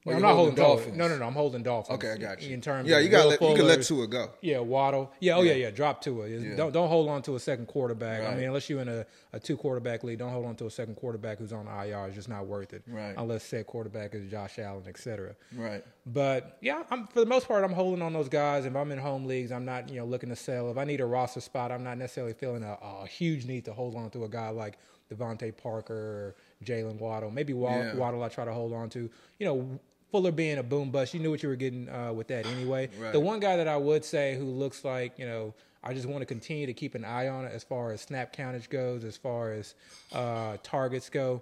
No, 0.06 0.14
I'm 0.14 0.22
not 0.22 0.36
holding, 0.36 0.56
Dolphins. 0.56 0.98
No, 0.98 1.08
no, 1.08 1.18
no. 1.18 1.26
I'm 1.26 1.34
holding 1.34 1.64
Dolphins. 1.64 1.96
Okay, 1.96 2.12
I 2.12 2.18
got 2.18 2.42
you. 2.42 2.54
In 2.54 2.60
terms, 2.60 2.90
yeah, 2.90 3.00
you 3.00 3.08
got 3.08 3.28
let, 3.28 3.42
you 3.42 3.56
can 3.56 3.66
let 3.66 3.84
Tua 3.84 4.06
go. 4.06 4.32
Yeah, 4.42 4.60
Waddle. 4.60 5.12
Yeah, 5.22 5.38
oh 5.38 5.42
yeah, 5.42 5.54
yeah. 5.54 5.66
yeah. 5.68 5.72
Drop 5.72 6.02
Tua. 6.02 6.28
Yeah. 6.28 6.56
Don't 6.56 6.74
don't 6.74 6.90
hold 6.90 7.08
on 7.10 7.22
to 7.24 7.36
a 7.36 7.40
second 7.40 7.68
quarterback. 7.68 8.22
Right. 8.22 8.32
I 8.32 8.36
mean, 8.36 8.46
unless 8.46 8.70
you're 8.70 8.82
in 8.82 8.90
a, 8.90 9.06
a 9.32 9.40
two 9.40 9.56
quarterback 9.56 10.04
league, 10.04 10.20
don't 10.20 10.32
hold 10.32 10.46
on 10.46 10.56
to 10.58 10.66
a 10.66 10.72
second 10.72 10.96
quarterback 10.96 11.38
who's 11.38 11.54
on 11.54 11.68
IR. 11.68 12.08
It's 12.08 12.16
just 12.16 12.28
not 12.28 12.46
worth 12.46 12.74
it. 12.74 12.84
Right. 12.86 13.16
Unless 13.18 13.44
said 13.44 13.66
quarterback 13.66 14.14
is 14.14 14.30
Josh 14.30 14.60
Allen, 14.60 14.84
etc. 14.88 15.36
Right. 15.56 15.86
But 16.06 16.58
yeah, 16.60 16.84
I'm, 16.92 17.08
for 17.08 17.22
the 17.22 17.26
most 17.26 17.48
part, 17.48 17.64
I'm 17.64 17.72
holding 17.72 18.02
on 18.02 18.12
those 18.12 18.28
guys. 18.28 18.66
If 18.66 18.76
I'm 18.76 18.92
in 18.92 19.00
home 19.00 19.26
leagues, 19.26 19.54
I'm 19.54 19.64
not 19.64 19.88
you 19.88 20.00
know 20.00 20.06
looking 20.06 20.30
to 20.30 20.36
sell. 20.36 20.70
If 20.70 20.78
I 20.78 20.84
need 20.84 21.00
a 21.00 21.06
roster 21.06 21.40
spot, 21.40 21.72
I'm 21.72 21.84
not 21.84 21.98
necessarily 21.98 22.34
feeling 22.34 22.64
a, 22.64 22.78
a 22.82 23.08
huge 23.08 23.46
need 23.46 23.64
to 23.66 23.74
hold 23.74 23.96
on 23.96 24.10
to 24.10 24.26
a 24.26 24.30
guy 24.30 24.50
like 24.50 24.78
DeVante 25.14 25.56
Parker 25.56 25.94
or 25.94 26.36
Jaylen 26.64 27.00
Waddle. 27.00 27.32
Maybe 27.32 27.54
Waddle, 27.54 27.86
yeah. 27.86 27.96
Waddle 27.96 28.24
I 28.24 28.30
try 28.30 28.46
to 28.46 28.54
hold 28.54 28.74
on 28.74 28.90
to. 28.90 29.10
You 29.40 29.46
know, 29.46 29.80
Fuller 30.14 30.32
being 30.32 30.60
a 30.60 30.64
boom 30.64 30.92
bust, 30.92 31.16
you 31.16 31.20
knew 31.20 31.32
what 31.32 31.42
you 31.42 31.50
were 31.50 31.56
getting 31.56 31.90
uh, 31.90 32.14
with 32.14 32.28
that 32.28 32.46
anyway. 32.46 32.88
Right. 33.00 33.12
The 33.12 33.20
one 33.20 33.40
guy 33.40 33.58
that 33.58 33.68
I 33.68 33.76
would 33.76 34.06
say 34.06 34.38
who 34.38 34.46
looks 34.46 34.86
like, 34.86 35.18
you 35.18 35.26
know, 35.26 35.56
I 35.84 35.96
just 35.96 36.08
want 36.08 36.22
to 36.22 36.28
continue 36.28 36.68
to 36.68 36.74
keep 36.74 36.94
an 36.94 37.04
eye 37.04 37.30
on 37.30 37.46
it 37.46 37.52
as 37.52 37.64
far 37.64 37.92
as 37.92 38.02
snap 38.02 38.32
countage 38.32 38.70
goes, 38.70 39.04
as 39.04 39.18
far 39.18 39.52
as 39.52 39.74
uh, 40.14 40.58
targets 40.62 41.10
go, 41.10 41.42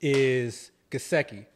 is 0.00 0.70
Gesicki. 0.92 1.46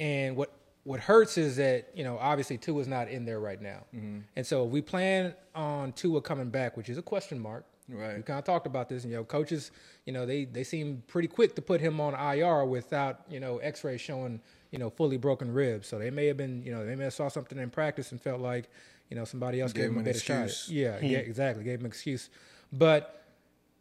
And 0.00 0.34
what 0.34 0.50
what 0.84 0.98
hurts 0.98 1.36
is 1.36 1.56
that 1.56 1.90
you 1.94 2.04
know 2.04 2.16
obviously 2.18 2.56
Tua's 2.56 2.88
not 2.88 3.08
in 3.08 3.26
there 3.26 3.38
right 3.38 3.60
now, 3.60 3.84
mm-hmm. 3.94 4.20
and 4.34 4.46
so 4.46 4.64
we 4.64 4.80
plan 4.80 5.34
on 5.54 5.92
Tua 5.92 6.22
coming 6.22 6.48
back, 6.48 6.78
which 6.78 6.88
is 6.88 6.96
a 6.96 7.02
question 7.02 7.38
mark. 7.38 7.66
Right. 7.88 8.16
We 8.16 8.22
kind 8.22 8.38
of 8.38 8.44
talked 8.44 8.66
about 8.66 8.88
this, 8.88 9.02
and 9.02 9.12
you 9.12 9.18
know, 9.18 9.24
coaches, 9.24 9.70
you 10.06 10.12
know, 10.12 10.24
they 10.24 10.46
they 10.46 10.64
seem 10.64 11.02
pretty 11.06 11.28
quick 11.28 11.54
to 11.56 11.62
put 11.62 11.80
him 11.80 12.00
on 12.00 12.14
IR 12.14 12.64
without 12.64 13.20
you 13.28 13.38
know 13.38 13.58
X-ray 13.58 13.98
showing 13.98 14.40
you 14.72 14.78
know, 14.78 14.90
fully 14.90 15.18
broken 15.18 15.52
ribs. 15.52 15.86
So 15.86 15.98
they 15.98 16.10
may 16.10 16.26
have 16.26 16.36
been, 16.36 16.62
you 16.64 16.72
know, 16.72 16.84
they 16.84 16.96
may 16.96 17.04
have 17.04 17.14
saw 17.14 17.28
something 17.28 17.58
in 17.58 17.70
practice 17.70 18.10
and 18.10 18.20
felt 18.20 18.40
like, 18.40 18.68
you 19.10 19.16
know, 19.16 19.24
somebody 19.24 19.60
else 19.60 19.72
gave, 19.72 19.84
gave 19.84 19.92
him 19.92 19.98
a 19.98 20.00
better 20.00 20.18
excuse. 20.18 20.64
shot. 20.64 20.74
Yeah, 20.74 20.98
hmm. 20.98 21.06
yeah, 21.06 21.18
exactly. 21.18 21.62
Gave 21.62 21.78
him 21.78 21.84
an 21.84 21.90
excuse. 21.90 22.30
But 22.72 23.22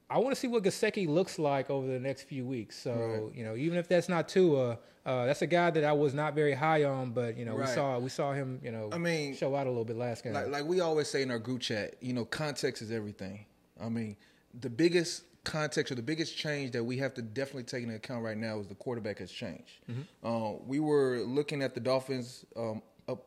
I 0.09 0.17
want 0.17 0.35
to 0.35 0.39
see 0.39 0.47
what 0.47 0.63
Gesicki 0.63 1.07
looks 1.07 1.39
like 1.39 1.69
over 1.69 1.87
the 1.87 1.99
next 1.99 2.23
few 2.23 2.45
weeks. 2.45 2.77
So, 2.77 2.93
right. 2.93 3.35
you 3.35 3.45
know, 3.45 3.55
even 3.55 3.77
if 3.77 3.87
that's 3.87 4.09
not 4.09 4.27
Tua, 4.27 4.77
uh, 5.05 5.25
that's 5.25 5.41
a 5.41 5.47
guy 5.47 5.71
that 5.71 5.85
I 5.85 5.93
was 5.93 6.13
not 6.13 6.35
very 6.35 6.53
high 6.53 6.83
on, 6.83 7.11
but 7.11 7.37
you 7.37 7.45
know, 7.45 7.55
right. 7.55 7.69
we 7.69 7.73
saw 7.73 7.97
we 7.97 8.09
saw 8.09 8.33
him, 8.33 8.59
you 8.61 8.71
know, 8.71 8.89
I 8.91 8.97
mean, 8.97 9.33
show 9.33 9.55
out 9.55 9.67
a 9.67 9.69
little 9.69 9.85
bit 9.85 9.95
last 9.95 10.25
game. 10.25 10.33
Like, 10.33 10.49
like 10.49 10.65
we 10.65 10.81
always 10.81 11.07
say 11.07 11.21
in 11.21 11.31
our 11.31 11.39
group 11.39 11.61
chat, 11.61 11.95
you 12.01 12.11
know, 12.11 12.25
context 12.25 12.81
is 12.81 12.91
everything. 12.91 13.45
I 13.81 13.87
mean, 13.87 14.17
the 14.59 14.69
biggest 14.69 15.23
context 15.43 15.91
or 15.91 15.95
the 15.95 16.01
biggest 16.01 16.37
change 16.37 16.71
that 16.71 16.83
we 16.83 16.97
have 16.97 17.13
to 17.15 17.21
definitely 17.21 17.63
take 17.63 17.83
into 17.83 17.95
account 17.95 18.23
right 18.23 18.37
now 18.37 18.59
is 18.59 18.67
the 18.67 18.75
quarterback 18.75 19.19
has 19.19 19.31
changed. 19.31 19.79
Mm-hmm. 19.89 20.27
Uh, 20.27 20.51
we 20.65 20.79
were 20.79 21.23
looking 21.25 21.63
at 21.63 21.73
the 21.73 21.79
Dolphins 21.79 22.45
um, 22.55 22.81
up 23.07 23.25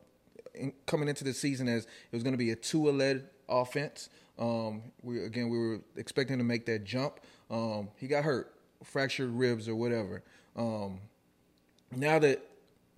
in, 0.54 0.72
coming 0.86 1.08
into 1.08 1.24
the 1.24 1.32
season 1.32 1.68
as 1.68 1.84
it 1.84 2.12
was 2.12 2.22
going 2.22 2.34
to 2.34 2.38
be 2.38 2.50
a 2.50 2.56
Tua 2.56 2.90
led 2.90 3.28
offense. 3.48 4.08
Um, 4.38 4.82
we 5.02 5.24
again 5.24 5.48
we 5.48 5.58
were 5.58 5.80
expecting 5.96 6.38
to 6.38 6.44
make 6.44 6.66
that 6.66 6.84
jump. 6.84 7.20
Um, 7.50 7.88
he 7.96 8.06
got 8.06 8.24
hurt, 8.24 8.54
fractured 8.82 9.30
ribs 9.30 9.68
or 9.68 9.74
whatever. 9.74 10.22
Um, 10.56 11.00
now 11.94 12.18
that 12.18 12.44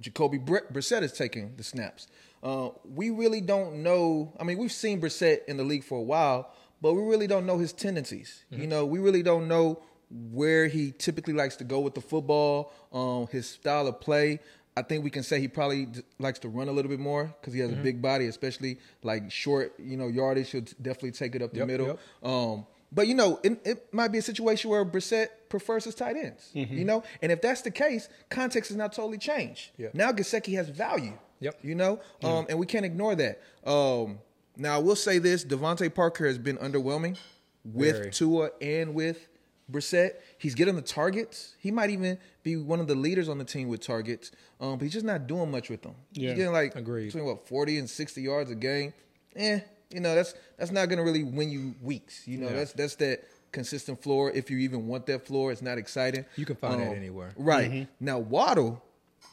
Jacoby 0.01 0.39
Brissett 0.39 1.03
is 1.03 1.13
taking 1.13 1.55
the 1.57 1.63
snaps, 1.63 2.09
uh, 2.43 2.71
we 2.85 3.11
really 3.11 3.41
don't 3.41 3.83
know. 3.83 4.33
I 4.39 4.45
mean, 4.45 4.59
we've 4.59 4.73
seen 4.73 5.01
Brissett 5.01 5.45
in 5.47 5.57
the 5.57 5.65
league 5.65 5.85
for 5.85 5.99
a 5.99 6.03
while 6.03 6.51
but 6.81 6.95
we 6.95 7.03
really 7.03 7.27
don't 7.27 7.47
know 7.47 7.59
his 7.59 7.73
tendencies. 7.73 8.45
Mm-hmm. 8.53 8.63
You 8.63 8.69
know, 8.69 8.87
we 8.87 8.99
really 8.99 9.23
don't 9.23 9.49
know 9.49 9.83
where 10.11 10.67
he 10.69 10.93
typically 10.93 11.35
likes 11.35 11.57
to 11.57 11.65
go 11.65 11.81
with 11.81 11.95
the 11.95 12.01
football, 12.01 12.73
um, 12.93 13.27
his 13.29 13.49
style 13.49 13.87
of 13.87 14.01
play. 14.01 14.41
I 14.77 14.83
think 14.83 15.03
we 15.03 15.11
can 15.11 15.23
say 15.23 15.41
he 15.41 15.49
probably 15.49 15.89
likes 16.19 16.39
to 16.41 16.49
run 16.49 16.69
a 16.69 16.73
little 16.73 16.91
bit 16.91 17.01
more 17.01 17.35
because 17.41 17.55
he 17.55 17.61
has 17.61 17.71
mm-hmm. 17.71 17.81
a 17.81 17.83
big 17.83 18.03
body, 18.03 18.27
especially 18.27 18.79
like 19.03 19.31
short, 19.31 19.75
you 19.79 19.97
know, 19.97 20.09
yardage. 20.09 20.51
He'll 20.51 20.61
definitely 20.61 21.13
take 21.13 21.35
it 21.35 21.43
up 21.43 21.53
the 21.53 21.61
yep, 21.61 21.67
middle. 21.67 21.87
Yep. 21.87 21.99
Um, 22.23 22.67
but 22.93 23.09
you 23.09 23.15
know, 23.15 23.41
it, 23.43 23.61
it, 23.65 23.95
might 23.95 24.09
be 24.09 24.19
a 24.19 24.23
situation 24.23 24.71
where 24.71 24.85
Brissett 24.85 25.29
prefers 25.49 25.85
his 25.85 25.95
tight 25.95 26.17
ends. 26.17 26.51
Mm-hmm. 26.55 26.77
You 26.77 26.85
know, 26.85 27.05
and 27.23 27.33
if 27.33 27.41
that's 27.41 27.63
the 27.63 27.71
case, 27.71 28.09
context 28.29 28.71
is 28.71 28.77
now 28.77 28.89
totally 28.89 29.19
changed. 29.19 29.71
Yep. 29.79 29.95
Now 29.95 30.13
Gesicki 30.13 30.55
has 30.57 30.69
value. 30.69 31.15
Yep. 31.41 31.59
You 31.63 31.75
know, 31.75 32.01
um, 32.23 32.47
and 32.49 32.59
we 32.59 32.67
can't 32.67 32.85
ignore 32.85 33.15
that. 33.15 33.43
Um, 33.65 34.19
now 34.57 34.75
I 34.75 34.79
will 34.79 34.97
say 34.97 35.19
this: 35.19 35.45
DeVante 35.45 35.93
Parker 35.95 36.27
has 36.27 36.39
been 36.39 36.57
underwhelming 36.59 37.17
with 37.65 37.97
Very. 37.97 38.11
Tua 38.11 38.51
and 38.61 38.95
with 38.95 39.29
Brissett. 39.71 40.13
He's 40.39 40.55
getting 40.55 40.77
the 40.77 40.83
targets. 40.83 41.55
He 41.59 41.71
might 41.71 41.91
even 41.91 42.19
be 42.43 42.57
one 42.57 42.79
of 42.81 42.87
the 42.87 42.95
leaders 42.95 43.29
on 43.29 43.39
the 43.39 43.45
team 43.45 43.69
with 43.69 43.81
targets. 43.81 44.31
Um, 44.61 44.79
but 44.79 44.83
he's 44.85 44.93
just 44.93 45.05
not 45.05 45.27
doing 45.27 45.51
much 45.51 45.69
with 45.69 45.83
them. 45.83 45.95
Yeah. 46.13 46.29
He's 46.31 46.39
getting 46.39 46.53
like 46.53 46.77
Agreed. 46.77 47.07
between 47.07 47.25
what 47.25 47.47
forty 47.49 47.79
and 47.79 47.89
sixty 47.91 48.23
yards 48.23 48.51
a 48.51 48.55
game. 48.55 48.93
Eh, 49.35 49.61
you 49.91 50.01
know 50.01 50.15
that's 50.15 50.35
that's 50.59 50.71
not 50.71 50.89
going 50.89 50.99
to 50.99 51.05
really 51.05 51.23
win 51.25 51.51
you 51.51 51.75
weeks. 51.83 52.27
You 52.27 52.39
know 52.39 52.49
Yeah. 52.49 52.55
that's 52.57 52.73
that's 52.73 52.95
that 52.97 53.25
consistent 53.53 54.03
floor. 54.03 54.31
If 54.31 54.51
you 54.51 54.59
even 54.59 54.87
want 54.87 55.07
that 55.07 55.27
floor, 55.27 55.51
it's 55.53 55.63
not 55.63 55.79
exciting. 55.79 56.25
You 56.37 56.45
can 56.47 56.57
find 56.57 56.81
that 56.81 56.89
Um, 56.91 56.95
anywhere. 56.95 57.33
Right 57.37 57.89
now, 58.01 58.19
Waddle, 58.19 58.83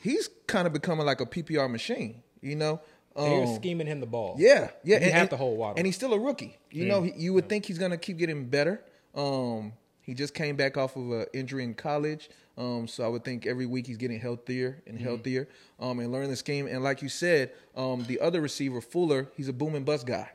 he's 0.01 0.29
kind 0.47 0.65
of 0.65 0.73
becoming 0.73 1.05
like 1.05 1.21
a 1.21 1.25
PPR 1.25 1.69
machine. 1.69 2.23
You 2.41 2.55
know, 2.57 2.81
They're 3.15 3.43
Um, 3.43 3.55
scheming 3.55 3.85
him 3.87 3.99
the 3.99 4.07
ball. 4.07 4.35
yeah, 4.39 4.71
yeah. 4.83 5.03
You 5.05 5.11
have 5.11 5.29
to 5.29 5.37
hold 5.37 5.57
Waddle. 5.57 5.77
and 5.77 5.85
he's 5.85 5.95
still 5.95 6.13
a 6.13 6.19
rookie. 6.19 6.57
You 6.71 6.85
know, 6.85 7.03
he, 7.03 7.13
you 7.15 7.33
would 7.33 7.47
think 7.47 7.65
he's 7.65 7.77
gonna 7.77 7.97
keep 7.97 8.17
getting 8.17 8.45
better. 8.45 8.83
Um, 9.13 9.73
he 10.01 10.13
just 10.13 10.33
came 10.33 10.55
back 10.55 10.77
off 10.77 10.95
of 10.95 11.11
an 11.11 11.25
injury 11.33 11.63
in 11.63 11.75
college, 11.75 12.29
um, 12.57 12.87
so 12.87 13.05
I 13.05 13.07
would 13.07 13.23
think 13.23 13.45
every 13.45 13.65
week 13.67 13.85
he's 13.87 13.97
getting 13.97 14.19
healthier 14.19 14.81
and 14.87 14.95
Mm-hmm. 14.97 15.05
healthier, 15.07 15.47
um, 15.79 15.99
and 15.99 16.11
learning 16.11 16.31
the 16.31 16.35
scheme. 16.35 16.65
And 16.67 16.83
like 16.83 17.01
you 17.03 17.09
said, 17.09 17.51
um, 17.75 18.03
the 18.07 18.19
other 18.19 18.41
receiver 18.41 18.81
Fuller, 18.81 19.29
he's 19.37 19.47
a 19.47 19.53
boom 19.53 19.75
and 19.75 19.85
bust 19.85 20.05
guy. 20.07 20.31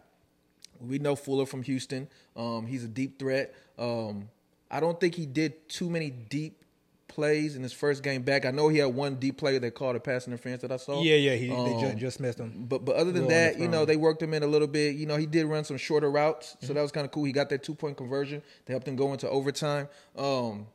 We 0.80 1.00
know 1.00 1.16
Fuller 1.16 1.44
from 1.47 1.64
Houston. 1.64 2.08
Um, 2.37 2.66
he's 2.66 2.85
a 2.85 2.88
deep 2.88 3.18
threat. 3.18 3.52
Um, 3.76 4.28
I 4.70 4.78
don't 4.80 5.00
think 5.00 5.16
he 5.16 5.26
did 5.26 5.68
too 5.68 5.90
many 5.90 6.11
deep 6.11 6.62
plays 7.09 7.57
in 7.57 7.62
his 7.62 7.73
first 7.73 8.03
game 8.03 8.23
back. 8.23 8.45
I 8.47 8.50
know 8.50 8.69
he 8.69 8.79
had 8.79 8.95
one 8.95 9.17
deep 9.17 9.38
play 9.38 9.59
that 9.59 9.75
called 9.75 9.97
a 9.97 10.00
pass 10.00 10.27
interference 10.27 10.62
that 10.62 10.71
I 10.71 10.77
saw. 10.77 11.03
Yeah, 11.03 11.17
yeah. 11.17 11.35
He, 11.35 11.49
they 11.49 11.55
Um, 11.55 11.81
just, 11.81 11.97
just 11.99 12.21
missed 12.21 12.38
him. 12.38 12.67
but 12.69 12.85
but 12.85 12.97
other 12.97 13.11
than 13.12 13.29
that, 13.29 13.59
you 13.59 13.67
know, 13.69 13.85
they 13.85 13.97
worked 13.97 14.23
him 14.23 14.35
in 14.35 14.43
a 14.43 14.47
little 14.47 14.69
bit. 14.69 14.95
You 14.97 15.07
know, 15.07 15.17
he 15.17 15.27
did 15.27 15.47
run 15.47 15.65
some 15.65 15.77
shorter 15.79 16.11
routes, 16.11 16.55
Mm-hmm. 16.57 16.67
so 16.67 16.73
that 16.75 16.83
was 16.83 16.93
kind 16.93 17.05
of 17.05 17.11
cool. 17.11 17.25
He 17.25 17.33
got 17.33 17.49
that 17.49 17.62
two 17.62 17.75
point 17.75 17.97
conversion 17.97 18.43
that 18.67 18.73
helped 18.73 18.87
him 18.87 18.97
go 18.97 19.12
into 19.12 19.29
overtime. 19.29 19.88
Um, 20.17 20.67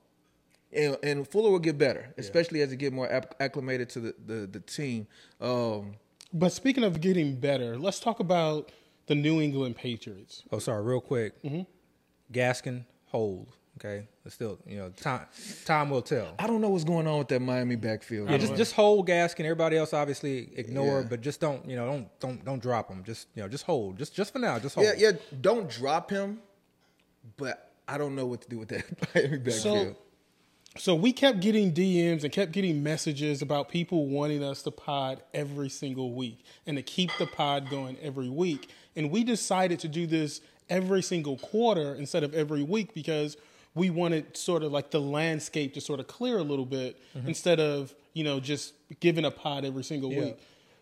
and, 0.75 0.98
and 1.04 1.28
Fuller 1.28 1.52
will 1.52 1.60
get 1.60 1.78
better, 1.78 2.13
especially 2.18 2.62
as 2.62 2.72
he 2.72 2.78
get 2.78 2.94
more 2.94 3.08
acclimated 3.40 3.90
to 3.92 4.00
the 4.00 4.16
the, 4.25 4.48
the 4.48 4.60
team. 4.60 5.08
Um, 5.40 5.96
But 6.34 6.50
speaking 6.52 6.84
of 6.84 7.00
getting 7.00 7.36
better, 7.36 7.78
let's 7.78 8.00
talk 8.00 8.20
about 8.20 8.72
the 9.06 9.13
New 9.16 9.40
England 9.40 9.75
Patriots. 9.75 10.44
Oh, 10.52 10.58
sorry, 10.60 10.82
real 10.84 11.00
quick. 11.02 11.40
Mm-hmm. 11.44 11.62
Gaskin, 12.32 12.86
hold. 13.08 13.56
Okay, 13.80 14.08
it's 14.24 14.36
still 14.36 14.60
you 14.68 14.77
know 14.77 14.89
time 14.89 15.25
time 15.65 15.89
will 15.89 16.01
tell. 16.03 16.36
I 16.38 16.46
don't 16.48 16.62
know 16.62 16.70
what's 16.70 16.84
going 16.84 17.08
on 17.08 17.18
with 17.18 17.27
that 17.30 17.42
Miami 17.42 17.75
backfield. 17.75 18.30
Yeah, 18.30 18.38
just 18.38 18.56
just 18.56 18.74
hold 18.74 19.08
Gaskin. 19.08 19.42
Everybody 19.46 19.77
else 19.77 19.94
obviously 19.94 20.50
ignore, 20.56 21.01
Yeah. 21.01 21.08
but 21.10 21.22
just 21.22 21.39
don't 21.39 21.68
you 21.68 21.75
know 21.75 21.86
don't 21.88 22.20
don't 22.20 22.46
don't 22.46 22.62
drop 22.62 22.89
him. 22.89 23.03
Just 23.03 23.27
you 23.36 23.42
know 23.42 23.50
just 23.50 23.65
hold. 23.65 23.98
Just 23.98 24.13
just 24.13 24.32
for 24.32 24.39
now, 24.39 24.60
just 24.60 24.75
hold. 24.75 24.86
yeah, 24.88 24.94
yeah. 24.96 25.12
Don't 25.42 25.70
drop 25.70 26.12
him, 26.12 26.39
but 27.38 27.72
I 27.88 27.98
don't 27.98 28.15
know 28.15 28.25
what 28.27 28.42
to 28.42 28.50
do 28.50 28.60
with 28.60 28.70
that 28.70 28.86
Miami 29.15 29.38
backfield. 29.38 29.56
So, 29.56 29.96
So 30.77 30.96
we 30.96 31.12
kept 31.12 31.39
getting 31.39 31.74
DMs 31.74 32.24
and 32.24 32.32
kept 32.32 32.51
getting 32.51 32.82
messages 32.84 33.42
about 33.42 33.70
people 33.70 34.06
wanting 34.08 34.44
us 34.44 34.62
to 34.63 34.72
pod 34.72 35.22
every 35.34 35.70
single 35.70 36.13
week 36.13 36.39
and 36.68 36.77
to 36.77 36.84
keep 36.84 37.10
the 37.20 37.25
pod 37.27 37.70
going 37.70 37.98
every 38.01 38.30
week. 38.30 38.70
And 38.96 39.10
we 39.12 39.24
decided 39.24 39.80
to 39.80 39.88
do 39.88 40.06
this 40.08 40.42
every 40.70 41.01
single 41.01 41.38
quarter 41.38 41.96
instead 41.96 42.24
of 42.24 42.34
every 42.34 42.63
week 42.63 42.94
because 42.94 43.36
we 43.75 43.89
wanted 43.89 44.38
sort 44.38 44.63
of 44.63 44.72
like 44.72 44.92
the 44.92 45.01
landscape 45.01 45.74
to 45.74 45.82
sort 45.82 46.00
of 46.00 46.08
clear 46.08 46.38
a 46.38 46.44
little 46.44 46.65
bit 46.65 47.00
mm-hmm. 47.18 47.27
instead 47.27 47.60
of, 47.60 47.94
you 48.13 48.24
know, 48.24 48.39
just 48.39 48.74
giving 49.00 49.25
a 49.25 49.32
pod 49.32 49.65
every 49.65 49.84
single 49.84 50.12
Yeah. 50.12 50.25
week. 50.25 50.39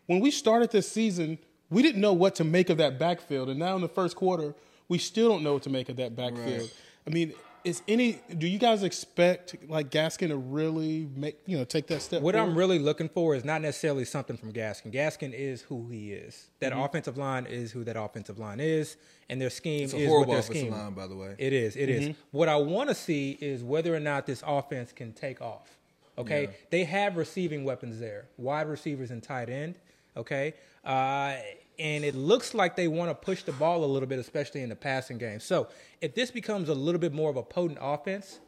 When 0.07 0.19
we 0.19 0.31
started 0.31 0.71
this 0.71 0.91
season, 0.91 1.38
we 1.69 1.81
didn't 1.81 2.01
know 2.01 2.13
what 2.13 2.36
to 2.36 2.43
make 2.43 2.69
of 2.69 2.77
that 2.77 3.00
backfield. 3.00 3.50
And 3.50 3.57
now 3.57 3.75
in 3.75 3.81
the 3.81 3.88
first 3.88 4.15
quarter, 4.15 4.53
we 4.89 4.98
still 4.98 5.29
don't 5.29 5.43
know 5.43 5.53
what 5.53 5.63
to 5.63 5.69
make 5.69 5.88
of 5.88 5.95
that 5.98 6.15
backfield. 6.15 6.62
Right. 6.62 6.74
I 7.07 7.10
mean, 7.12 7.33
is 7.63 7.82
any 7.88 8.22
do 8.38 8.48
you 8.48 8.58
guys 8.58 8.84
expect 8.84 9.56
like 9.68 9.89
Gaskin 9.91 10.30
to 10.30 10.38
really 10.38 11.08
make 11.15 11.38
you 11.46 11.58
know 11.58 11.63
take 11.63 11.88
that 11.88 12.01
step? 12.01 12.22
What 12.22 12.36
I'm 12.36 12.56
really 12.56 12.80
looking 12.80 13.10
for 13.10 13.36
is 13.36 13.44
not 13.46 13.62
necessarily 13.62 14.06
something 14.06 14.38
from 14.38 14.51
Gaskin. 14.53 14.91
Gaskin 14.94 15.34
is 15.34 15.62
who 15.62 15.88
he 15.89 16.12
is. 16.13 16.48
That 16.60 16.72
Mm-hmm. 16.74 16.82
offensive 16.82 17.18
line 17.18 17.46
is 17.46 17.72
who 17.72 17.84
that 17.84 17.96
offensive 18.00 18.39
line 18.39 18.60
is, 18.60 18.98
and 19.30 19.39
their 19.41 19.50
scheme 19.50 19.84
It's 19.86 19.94
a 19.94 19.98
is 19.98 20.08
horrible 20.08 20.30
what 20.30 20.34
their 20.34 20.39
offensive 20.41 20.62
scheme. 20.62 20.72
line, 20.74 20.94
by 20.94 21.08
the 21.08 21.15
way. 21.15 21.36
It 21.38 21.53
is. 21.53 21.75
It 21.75 21.89
is. 21.89 22.15
What 22.32 22.50
I 22.50 22.56
want 22.56 22.89
to 22.89 22.96
see 22.96 23.38
is 23.41 23.63
whether 23.63 23.94
or 23.96 24.00
not 24.00 24.25
this 24.25 24.44
offense 24.46 24.91
can 24.91 25.13
take 25.13 25.41
off. 25.41 25.77
Okay, 26.18 26.44
Yeah. 26.44 26.50
they 26.72 26.84
have 26.84 27.15
receiving 27.15 27.63
weapons 27.63 28.00
there, 28.00 28.25
wide 28.38 28.68
receivers 28.68 29.12
and 29.12 29.22
tight 29.24 29.50
end. 29.50 29.75
Okay, 30.18 30.53
uh, 30.84 31.36
and 31.79 32.03
it 32.03 32.15
looks 32.15 32.53
like 32.53 32.75
they 32.75 32.87
want 32.87 33.09
to 33.09 33.15
push 33.15 33.43
the 33.43 33.51
ball 33.53 33.83
a 33.83 33.85
little 33.85 34.07
bit, 34.07 34.19
especially 34.19 34.61
in 34.61 34.69
the 34.69 34.75
passing 34.75 35.17
game. 35.17 35.39
So 35.39 35.67
if 36.01 36.15
this 36.15 36.31
becomes 36.31 36.69
a 36.69 36.73
little 36.73 36.99
bit 36.99 37.13
more 37.13 37.29
of 37.29 37.37
a 37.37 37.43
potent 37.43 37.79
offense, 37.81 38.39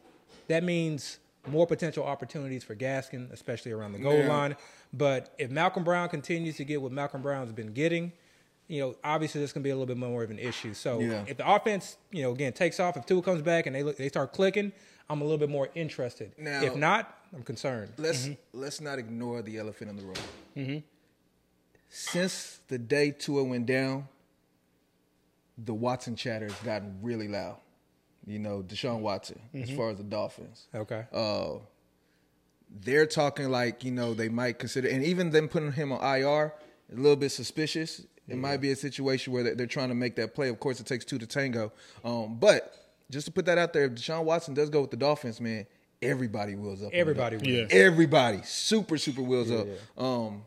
that 0.48 0.62
means 0.62 1.18
more 1.46 1.66
potential 1.66 2.04
opportunities 2.04 2.64
for 2.64 2.74
Gaskin, 2.74 3.30
especially 3.32 3.72
around 3.72 3.92
the 3.92 3.98
goal 3.98 4.18
Yeah. 4.18 4.28
line. 4.28 4.56
But 4.92 5.34
if 5.38 5.50
Malcolm 5.50 5.84
Brown 5.84 6.08
continues 6.08 6.56
to 6.56 6.64
get 6.64 6.80
what 6.80 6.92
Malcolm 6.92 7.22
Brown's 7.22 7.52
been 7.52 7.72
getting, 7.72 8.12
you 8.68 8.80
know, 8.80 8.96
obviously 9.04 9.40
this 9.40 9.52
can 9.52 9.62
be 9.62 9.70
a 9.70 9.74
little 9.74 9.86
bit 9.86 9.98
more 9.98 10.22
of 10.22 10.30
an 10.30 10.38
issue. 10.38 10.72
So 10.72 11.00
Yeah. 11.00 11.24
if 11.26 11.36
the 11.36 11.50
offense, 11.50 11.96
you 12.10 12.22
know, 12.22 12.32
again 12.32 12.52
takes 12.52 12.80
off, 12.80 12.96
if 12.96 13.04
Tua 13.04 13.20
comes 13.22 13.42
back 13.42 13.66
and 13.66 13.76
they 13.76 13.82
look, 13.82 13.96
they 13.96 14.08
start 14.08 14.32
clicking, 14.32 14.72
I'm 15.10 15.20
a 15.20 15.24
little 15.24 15.38
bit 15.38 15.50
more 15.50 15.68
interested. 15.74 16.32
Now- 16.38 16.62
if 16.62 16.74
not, 16.74 17.14
I'm 17.34 17.42
concerned. 17.42 17.92
let's 17.98 18.22
mm-hmm. 18.22 18.34
let's 18.58 18.80
not 18.80 18.98
ignore 18.98 19.42
the 19.42 19.58
elephant 19.58 19.90
in 19.90 19.96
the 19.96 20.02
room. 20.04 20.14
Mm-hmm. 20.56 20.78
Since 21.96 22.58
the 22.66 22.76
day 22.76 23.12
Tua 23.12 23.44
went 23.44 23.66
down, 23.66 24.08
the 25.56 25.72
Watson 25.72 26.16
chatter 26.16 26.46
has 26.46 26.58
gotten 26.64 26.98
really 27.02 27.28
loud. 27.28 27.58
You 28.26 28.40
know, 28.40 28.64
Deshaun 28.66 28.98
Watson, 28.98 29.38
as 29.54 29.70
far 29.70 29.90
as 29.90 29.98
the 29.98 30.02
Dolphins. 30.02 30.66
Okay. 30.74 31.04
Uh, 31.12 31.58
they're 32.80 33.06
talking 33.06 33.48
like, 33.48 33.84
you 33.84 33.92
know, 33.92 34.12
they 34.12 34.28
might 34.28 34.58
consider, 34.58 34.88
and 34.88 35.04
even 35.04 35.30
them 35.30 35.46
putting 35.46 35.70
him 35.70 35.92
on 35.92 36.02
IR, 36.02 36.52
a 36.92 36.96
little 36.96 37.14
bit 37.14 37.30
suspicious. 37.30 38.04
It 38.26 38.38
might 38.38 38.56
be 38.56 38.72
a 38.72 38.76
situation 38.76 39.32
where 39.32 39.54
they're, 39.54 39.66
trying 39.66 39.90
to 39.90 39.94
make 39.94 40.16
that 40.16 40.34
play. 40.34 40.48
Of 40.48 40.58
course, 40.58 40.80
it 40.80 40.86
takes 40.86 41.04
two 41.04 41.18
to 41.18 41.28
tango. 41.28 41.72
Um, 42.04 42.38
but 42.40 42.74
just 43.08 43.26
to 43.26 43.32
put 43.32 43.44
that 43.46 43.58
out 43.58 43.72
there, 43.72 43.84
if 43.84 43.92
Deshaun 43.92 44.24
Watson 44.24 44.54
does 44.54 44.68
go 44.68 44.80
with 44.80 44.90
the 44.90 44.96
Dolphins, 44.96 45.40
man, 45.40 45.66
everybody 46.02 46.56
wills 46.56 46.82
up. 46.82 46.90
Everybody 46.92 47.36
wins. 47.36 47.48
Yeah. 47.48 47.66
Everybody, 47.78 48.40
super, 48.42 48.98
super 48.98 49.22
wheels 49.22 49.52
up. 49.52 49.68
Um, 49.96 50.42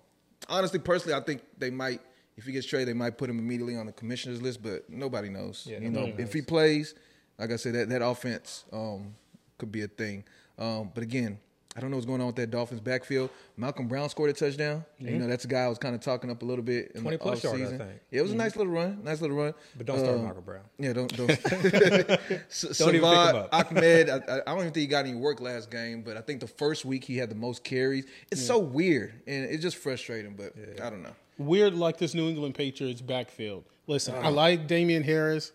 honestly, 0.49 0.79
personally, 0.79 1.13
I 1.13 1.21
think 1.21 1.41
they 1.57 1.69
might, 1.69 2.01
if 2.35 2.45
he 2.45 2.51
gets 2.51 2.67
traded, 2.67 2.89
they 2.89 2.93
might 2.93 3.17
put 3.17 3.29
him 3.29 3.39
immediately 3.39 3.75
on 3.75 3.85
the 3.85 3.91
commissioner's 3.91 4.41
list. 4.41 4.61
But 4.61 4.89
nobody 4.89 5.29
knows. 5.29 5.67
Yeah, 5.69 5.79
you 5.79 5.89
know, 5.89 6.05
nobody 6.05 6.23
if 6.23 6.33
he 6.33 6.41
plays, 6.41 6.95
like 7.37 7.51
I 7.51 7.55
said, 7.55 7.75
that 7.75 7.89
that 7.89 8.01
offense 8.01 8.65
um, 8.71 9.15
could 9.57 9.71
be 9.71 9.83
a 9.83 9.87
thing. 9.87 10.23
Um, 10.57 10.91
but 10.93 11.03
again, 11.03 11.39
I 11.75 11.79
don't 11.79 11.91
know 11.91 11.97
what's 11.97 12.07
going 12.07 12.21
on 12.21 12.27
with 12.27 12.37
that 12.37 12.49
Dolphins 12.49 12.81
backfield. 12.81 13.29
Malcolm 13.55 13.87
Brown 13.87 14.09
scored 14.09 14.31
a 14.31 14.33
touchdown. 14.33 14.83
And, 14.99 15.09
you 15.09 15.17
know, 15.19 15.27
that's 15.27 15.45
a 15.45 15.47
guy 15.47 15.59
I 15.61 15.67
was 15.67 15.77
kind 15.77 15.93
of 15.93 16.01
talking 16.01 16.31
up 16.31 16.41
a 16.41 16.45
little 16.45 16.63
bit 16.63 16.91
in 16.95 17.01
20 17.01 17.17
the 17.17 17.21
plus 17.21 17.43
yards, 17.43 17.61
I 17.61 17.77
think. 17.77 17.91
Yeah, 18.09 18.19
it 18.19 18.21
was 18.23 18.31
a 18.31 18.35
nice 18.35 18.55
little 18.55 18.73
run. 18.73 19.03
Nice 19.03 19.21
little 19.21 19.37
run. 19.37 19.53
But 19.75 19.85
don't 19.85 19.99
start 19.99 20.15
Um, 20.15 20.23
Malcolm 20.23 20.43
Brown. 20.43 20.63
Yeah, 20.79 20.93
don't 20.93 21.15
don't. 21.15 21.29
S- 22.49 22.77
Don't 22.79 22.95
even 22.95 23.01
pick 23.01 23.19
Savad 23.19 23.29
him 23.29 23.35
up. 23.35 23.49
Ahmed, 23.53 24.09
I, 24.09 24.15
I 24.15 24.39
don't 24.45 24.59
even 24.59 24.71
think 24.71 24.77
he 24.77 24.87
got 24.87 25.05
any 25.05 25.13
work 25.15 25.39
last 25.39 25.69
game, 25.69 26.01
but 26.01 26.17
I 26.17 26.21
think 26.21 26.39
the 26.39 26.47
first 26.47 26.83
week 26.83 27.03
he 27.03 27.15
had 27.17 27.29
the 27.29 27.35
most 27.35 27.63
carries. 27.63 28.05
It's 28.31 28.43
so 28.43 28.57
weird 28.57 29.13
and 29.27 29.45
it's 29.45 29.61
just 29.61 29.77
frustrating, 29.77 30.33
but 30.35 30.53
I 30.81 30.89
don't 30.89 31.03
know. 31.03 31.13
weird 31.37 31.75
like 31.75 31.97
this 31.97 32.15
New 32.15 32.27
England 32.27 32.55
Patriots 32.55 33.01
backfield. 33.01 33.65
Listen, 33.85 34.15
I 34.15 34.29
like 34.29 34.65
Damien 34.67 35.03
Harris. 35.03 35.51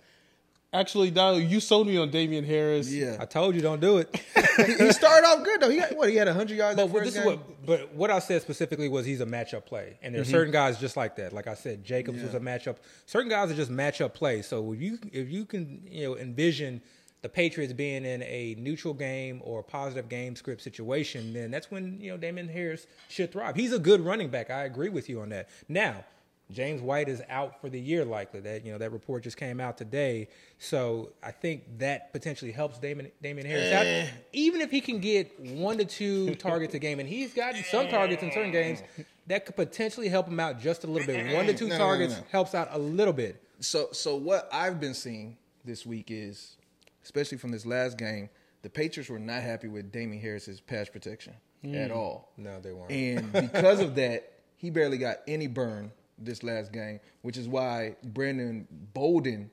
Actually, 0.74 1.10
Dial, 1.10 1.38
you 1.38 1.60
sold 1.60 1.86
me 1.86 1.98
on 1.98 2.10
Damien 2.10 2.44
Harris. 2.44 2.90
Yeah, 2.90 3.18
I 3.20 3.26
told 3.26 3.54
you 3.54 3.60
don't 3.60 3.80
do 3.80 3.98
it. 3.98 4.08
he, 4.56 4.74
he 4.84 4.92
started 4.92 5.26
off 5.26 5.44
good 5.44 5.60
though. 5.60 5.68
He 5.68 5.76
got 5.76 5.94
what? 5.94 6.08
He 6.08 6.16
had 6.16 6.28
hundred 6.28 6.56
yards. 6.56 6.76
But 6.76 6.86
that 6.86 6.92
what- 6.92 7.02
first 7.02 7.14
this 7.14 7.22
is 7.22 7.26
what, 7.26 7.66
but 7.66 7.94
what 7.94 8.10
I 8.10 8.18
said 8.20 8.40
specifically 8.40 8.88
was 8.88 9.04
he's 9.04 9.20
a 9.20 9.26
matchup 9.26 9.66
play, 9.66 9.98
and 10.00 10.14
there 10.14 10.22
are 10.22 10.24
mhm. 10.24 10.30
certain 10.30 10.50
guys 10.50 10.78
just 10.78 10.96
like 10.96 11.16
that. 11.16 11.34
Like 11.34 11.46
I 11.46 11.54
said, 11.54 11.84
Jacobs 11.84 12.22
was 12.22 12.32
a 12.34 12.40
matchup. 12.40 12.76
Certain 13.04 13.28
guys 13.28 13.50
are 13.50 13.54
just 13.54 13.70
matchup 13.70 14.14
play. 14.14 14.40
So 14.40 14.72
if 14.72 14.80
you 14.80 14.98
if 15.12 15.28
you 15.28 15.44
can 15.44 15.82
you 15.90 16.08
know 16.08 16.16
envision 16.16 16.80
the 17.20 17.28
Patriots 17.28 17.74
being 17.74 18.06
in 18.06 18.22
a 18.22 18.56
neutral 18.58 18.94
game 18.94 19.42
or 19.44 19.60
a 19.60 19.62
positive 19.62 20.08
game 20.08 20.36
script 20.36 20.62
situation, 20.62 21.34
then 21.34 21.50
that's 21.50 21.70
when 21.70 22.00
you 22.00 22.10
know 22.10 22.16
Damien 22.16 22.48
Harris 22.48 22.86
should 23.10 23.30
thrive. 23.30 23.56
He's 23.56 23.74
a 23.74 23.78
good 23.78 24.00
running 24.00 24.30
back. 24.30 24.48
I 24.48 24.64
agree 24.64 24.88
with 24.88 25.10
you 25.10 25.20
on 25.20 25.28
that. 25.28 25.50
Now. 25.68 26.04
James 26.52 26.80
White 26.80 27.09
is 27.09 27.23
out 27.28 27.61
for 27.61 27.68
the 27.68 27.80
year, 27.80 28.04
likely. 28.04 28.40
That 28.40 28.64
you 28.64 28.73
know 28.73 28.78
that 28.78 28.92
report 28.92 29.23
just 29.25 29.37
came 29.37 29.61
out 29.61 29.76
today, 29.76 30.28
so 30.59 31.11
I 31.23 31.30
think 31.30 31.78
that 31.78 32.12
potentially 32.12 32.52
helps 32.52 32.78
Damien 32.78 33.11
Damien 33.23 33.47
Harris 33.47 33.73
out. 33.73 33.87
Eh. 33.87 34.06
Even 34.32 34.61
if 34.61 34.71
he 34.71 34.80
can 34.80 35.00
get 35.00 35.38
one 35.40 35.78
to 35.78 35.85
two 35.85 36.35
targets 36.37 36.75
a 36.75 36.78
game, 36.78 37.00
and 37.00 37.09
he's 37.09 37.32
gotten 37.32 37.62
some 37.64 37.88
targets 37.88 38.23
in 38.23 38.30
certain 38.32 38.50
eh. 38.50 38.62
games, 38.62 38.82
that 39.26 39.47
could 39.47 39.56
potentially 39.56 40.09
help 40.09 40.28
him 40.28 40.38
out 40.38 40.61
just 40.61 40.85
a 40.85 40.87
little 40.87 41.06
bit. 41.06 41.35
One 41.35 41.47
to 41.47 41.52
eh. 41.52 41.56
two 41.56 41.68
No, 41.68 41.76
no, 41.76 41.78
no, 41.78 41.85
targets 41.85 42.16
no. 42.16 42.25
helps 42.30 42.54
out 42.54 42.68
a 42.73 42.78
little 42.78 43.14
bit. 43.14 43.42
So 43.61 43.88
so 43.92 44.16
what 44.16 44.49
I've 44.52 44.80
been 44.80 44.94
seeing 44.94 45.37
this 45.64 45.87
week 45.87 46.06
is, 46.11 46.56
especially 47.02 47.38
from 47.38 47.50
this 47.50 47.64
last 47.66 47.97
game, 47.97 48.28
the 48.62 48.71
Patriots 48.71 49.11
were 49.11 49.18
not 49.18 49.42
happy 49.42 49.68
with 49.68 49.90
Damien 49.90 50.21
Harris's 50.21 50.61
pass 50.61 50.88
protection 50.88 51.35
at 51.64 51.90
hmm. 51.90 51.97
all. 51.97 52.32
No, 52.37 52.61
they 52.61 52.73
weren't. 52.73 52.90
And 52.90 53.32
because 53.52 53.80
of 53.80 53.94
that, 53.97 54.32
he 54.56 54.71
barely 54.71 54.99
got 54.99 55.18
any 55.26 55.47
burn 55.47 55.92
this 56.24 56.42
last 56.42 56.72
game, 56.72 57.00
which 57.22 57.36
is 57.36 57.48
why 57.48 57.96
Brandon 58.02 58.66
Bolden, 58.92 59.50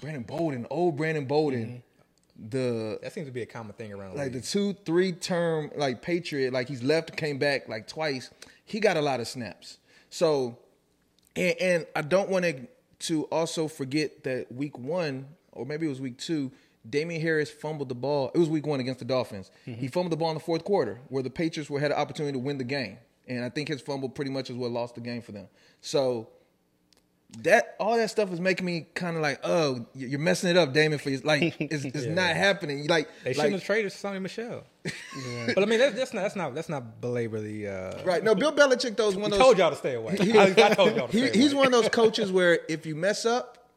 Brandon 0.00 0.22
Bolden, 0.22 0.66
old 0.70 0.96
Brandon 0.96 1.24
Bolden, 1.24 1.82
mm-hmm. 2.38 2.48
the 2.48 2.98
That 3.02 3.12
seems 3.12 3.26
to 3.26 3.32
be 3.32 3.42
a 3.42 3.46
common 3.46 3.72
thing 3.74 3.92
around. 3.92 4.16
like 4.16 4.32
the 4.32 4.40
two, 4.40 4.74
three 4.84 5.12
term 5.12 5.70
like 5.76 6.02
Patriot, 6.02 6.52
like 6.52 6.68
he's 6.68 6.82
left, 6.82 7.16
came 7.16 7.38
back 7.38 7.68
like 7.68 7.86
twice. 7.86 8.30
He 8.64 8.80
got 8.80 8.96
a 8.96 9.02
lot 9.02 9.20
of 9.20 9.28
snaps. 9.28 9.78
So, 10.10 10.58
and, 11.36 11.54
and 11.60 11.86
I 11.94 12.02
don't 12.02 12.28
want 12.28 12.44
to 12.44 12.66
to 13.00 13.24
also 13.24 13.66
forget 13.66 14.24
that 14.24 14.52
week 14.52 14.78
one 14.78 15.26
or 15.52 15.66
maybe 15.66 15.86
it 15.86 15.88
was 15.88 16.00
week 16.00 16.18
two. 16.18 16.50
Damien 16.88 17.20
Harris 17.20 17.50
fumbled 17.50 17.88
the 17.88 17.94
ball. 17.94 18.30
It 18.34 18.38
was 18.38 18.48
week 18.48 18.66
one 18.66 18.80
against 18.80 19.00
the 19.00 19.04
Dolphins. 19.04 19.50
Mm-hmm. 19.66 19.80
He 19.80 19.88
fumbled 19.88 20.12
the 20.12 20.16
ball 20.16 20.30
in 20.30 20.34
the 20.34 20.40
fourth 20.40 20.64
quarter, 20.64 21.00
where 21.08 21.22
the 21.22 21.30
Patriots 21.30 21.68
were 21.68 21.80
had 21.80 21.90
an 21.90 21.98
opportunity 21.98 22.32
to 22.32 22.38
win 22.38 22.58
the 22.58 22.64
game, 22.64 22.98
and 23.30 23.42
I 23.44 23.48
think 23.48 23.68
his 23.68 23.80
fumble 23.80 24.08
pretty 24.10 24.30
much 24.30 24.50
is 24.50 24.56
what 24.56 24.70
lost 24.70 24.96
the 24.96 25.00
game 25.00 25.22
for 25.22 25.32
them. 25.32 25.48
So 25.80 26.28
that 27.42 27.76
all 27.78 27.96
that 27.96 28.10
stuff 28.10 28.32
is 28.32 28.40
making 28.40 28.66
me 28.66 28.86
kind 28.94 29.14
of 29.16 29.22
like, 29.22 29.38
oh, 29.44 29.86
you're 29.94 30.18
messing 30.18 30.50
it 30.50 30.56
up, 30.56 30.72
Damon. 30.74 30.98
For 30.98 31.10
you. 31.10 31.18
like, 31.18 31.54
it's, 31.60 31.84
it's 31.84 32.06
not 32.06 32.34
happening. 32.34 32.88
Like, 32.88 33.08
They 33.22 33.30
like 33.30 33.36
shouldn't 33.36 33.52
have 33.54 33.64
traded 33.64 33.92
Sony 33.92 34.20
Michel. 34.20 34.64
But 35.54 35.62
I 35.62 35.66
mean, 35.66 35.78
that's, 35.78 35.94
that's 35.94 36.12
not 36.12 36.22
that's 36.22 36.34
not 36.36 36.54
that's 36.54 36.68
not 36.68 37.00
belabor 37.00 37.40
the. 37.40 37.68
Uh, 37.68 38.02
Right. 38.04 38.24
No, 38.24 38.34
Bill 38.34 38.52
Belichick 38.52 38.96
though 38.96 39.08
is 39.08 39.14
one 39.14 39.24
I 39.24 39.26
of 39.26 39.30
those. 39.32 39.38
told 39.38 39.58
y'all 39.58 39.70
to 39.70 39.76
stay 39.76 39.94
away. 39.94 40.16
I, 40.20 40.54
I 40.70 40.74
told 40.74 40.96
y'all 40.96 41.06
to 41.08 41.12
he, 41.12 41.28
stay 41.28 41.38
he's 41.38 41.52
away. 41.52 41.58
one 41.58 41.66
of 41.66 41.72
those 41.72 41.88
coaches 42.00 42.32
where 42.32 42.58
if 42.68 42.84
you 42.84 42.96
mess 42.96 43.24
up, 43.24 43.68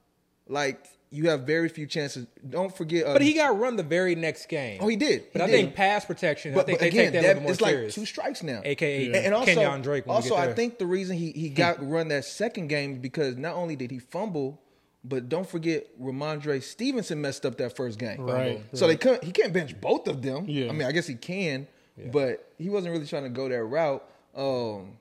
like 0.47 0.85
you 1.13 1.29
have 1.29 1.41
very 1.41 1.69
few 1.69 1.85
chances. 1.85 2.25
Don't 2.49 2.75
forget. 2.75 3.05
Uh, 3.05 3.13
But 3.13 3.21
he 3.21 3.33
got 3.33 3.57
run 3.57 3.75
the 3.75 3.83
very 3.83 4.15
next 4.15 4.47
game. 4.47 4.79
Oh, 4.81 4.87
he 4.87 4.95
did. 4.95 5.25
But 5.31 5.41
He 5.41 5.43
I 5.43 5.45
did. 5.47 5.53
think 5.53 5.75
pass 5.75 6.03
protection. 6.05 6.53
I 6.53 6.55
But, 6.55 6.65
think 6.65 6.79
but 6.79 6.81
they 6.81 6.87
again, 6.89 7.03
take 7.05 7.13
that, 7.13 7.19
a 7.19 7.21
that, 7.21 7.27
little 7.27 7.43
more 7.43 7.51
it's 7.51 7.61
like 7.61 7.89
two 7.91 8.05
strikes 8.05 8.41
now. 8.41 8.61
AKA 8.65 9.05
and, 9.07 9.15
and 9.15 9.33
also, 9.35 9.53
Kenyon 9.53 9.81
Drake 9.83 10.05
when 10.07 10.13
we 10.13 10.15
also 10.15 10.35
get 10.35 10.49
I 10.49 10.53
think 10.53 10.79
the 10.79 10.87
reason 10.87 11.15
he, 11.15 11.31
he 11.31 11.49
got 11.49 11.87
run 11.87 12.07
that 12.07 12.25
second 12.25 12.67
game 12.67 12.93
is 12.93 12.97
because 12.97 13.37
not 13.37 13.55
only 13.55 13.75
did 13.75 13.91
he 13.91 13.99
fumble, 13.99 14.59
but 15.03 15.29
don't 15.29 15.47
forget 15.47 15.85
Rhamondre 16.01 16.63
Stevenson 16.63 17.21
messed 17.21 17.45
up 17.45 17.57
that 17.57 17.75
first 17.75 17.99
game. 17.99 18.21
Right, 18.21 18.63
So 18.73 18.87
they 18.87 18.95
couldn't. 18.97 19.23
He 19.23 19.31
can't 19.31 19.53
bench 19.53 19.79
both 19.79 20.07
of 20.07 20.21
them. 20.21 20.45
Yeah. 20.47 20.69
I 20.69 20.71
mean, 20.71 20.87
I 20.87 20.91
guess 20.93 21.05
he 21.07 21.15
can, 21.15 21.67
but 22.11 22.51
he 22.57 22.69
wasn't 22.69 22.93
really 22.93 23.05
trying 23.05 23.23
to 23.23 23.29
go 23.29 23.49
that 23.49 23.63
route. 23.63 24.03
Um, 24.35 24.97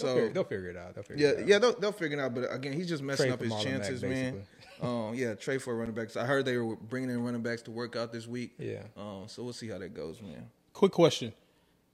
They'll 0.00 0.08
so 0.08 0.14
figure, 0.16 0.30
they'll 0.32 0.44
figure 0.44 0.70
it 0.70 0.76
out. 0.76 0.94
They'll 0.94 1.04
figure 1.04 1.26
yeah, 1.26 1.32
it 1.34 1.40
out. 1.42 1.46
yeah, 1.48 1.58
they'll, 1.58 1.78
they'll 1.78 1.92
figure 1.92 2.18
it 2.18 2.20
out. 2.20 2.34
But 2.34 2.52
again, 2.52 2.72
he's 2.72 2.88
just 2.88 3.02
messing 3.02 3.26
Trade 3.26 3.32
up 3.34 3.40
his 3.40 3.62
chances, 3.62 4.02
Mack, 4.02 4.10
man. 4.10 4.42
Um, 4.82 5.12
yeah, 5.14 5.34
trade 5.34 5.62
for 5.62 5.76
running 5.76 5.94
backs. 5.94 6.16
I 6.16 6.24
heard 6.24 6.44
they 6.44 6.56
were 6.56 6.76
bringing 6.76 7.10
in 7.10 7.22
running 7.22 7.42
backs 7.42 7.62
to 7.62 7.70
work 7.70 7.96
out 7.96 8.12
this 8.12 8.26
week. 8.26 8.54
Yeah. 8.58 8.82
Um, 8.96 9.24
so 9.26 9.42
we'll 9.42 9.52
see 9.52 9.68
how 9.68 9.78
that 9.78 9.94
goes, 9.94 10.20
man. 10.20 10.48
Quick 10.72 10.92
question. 10.92 11.32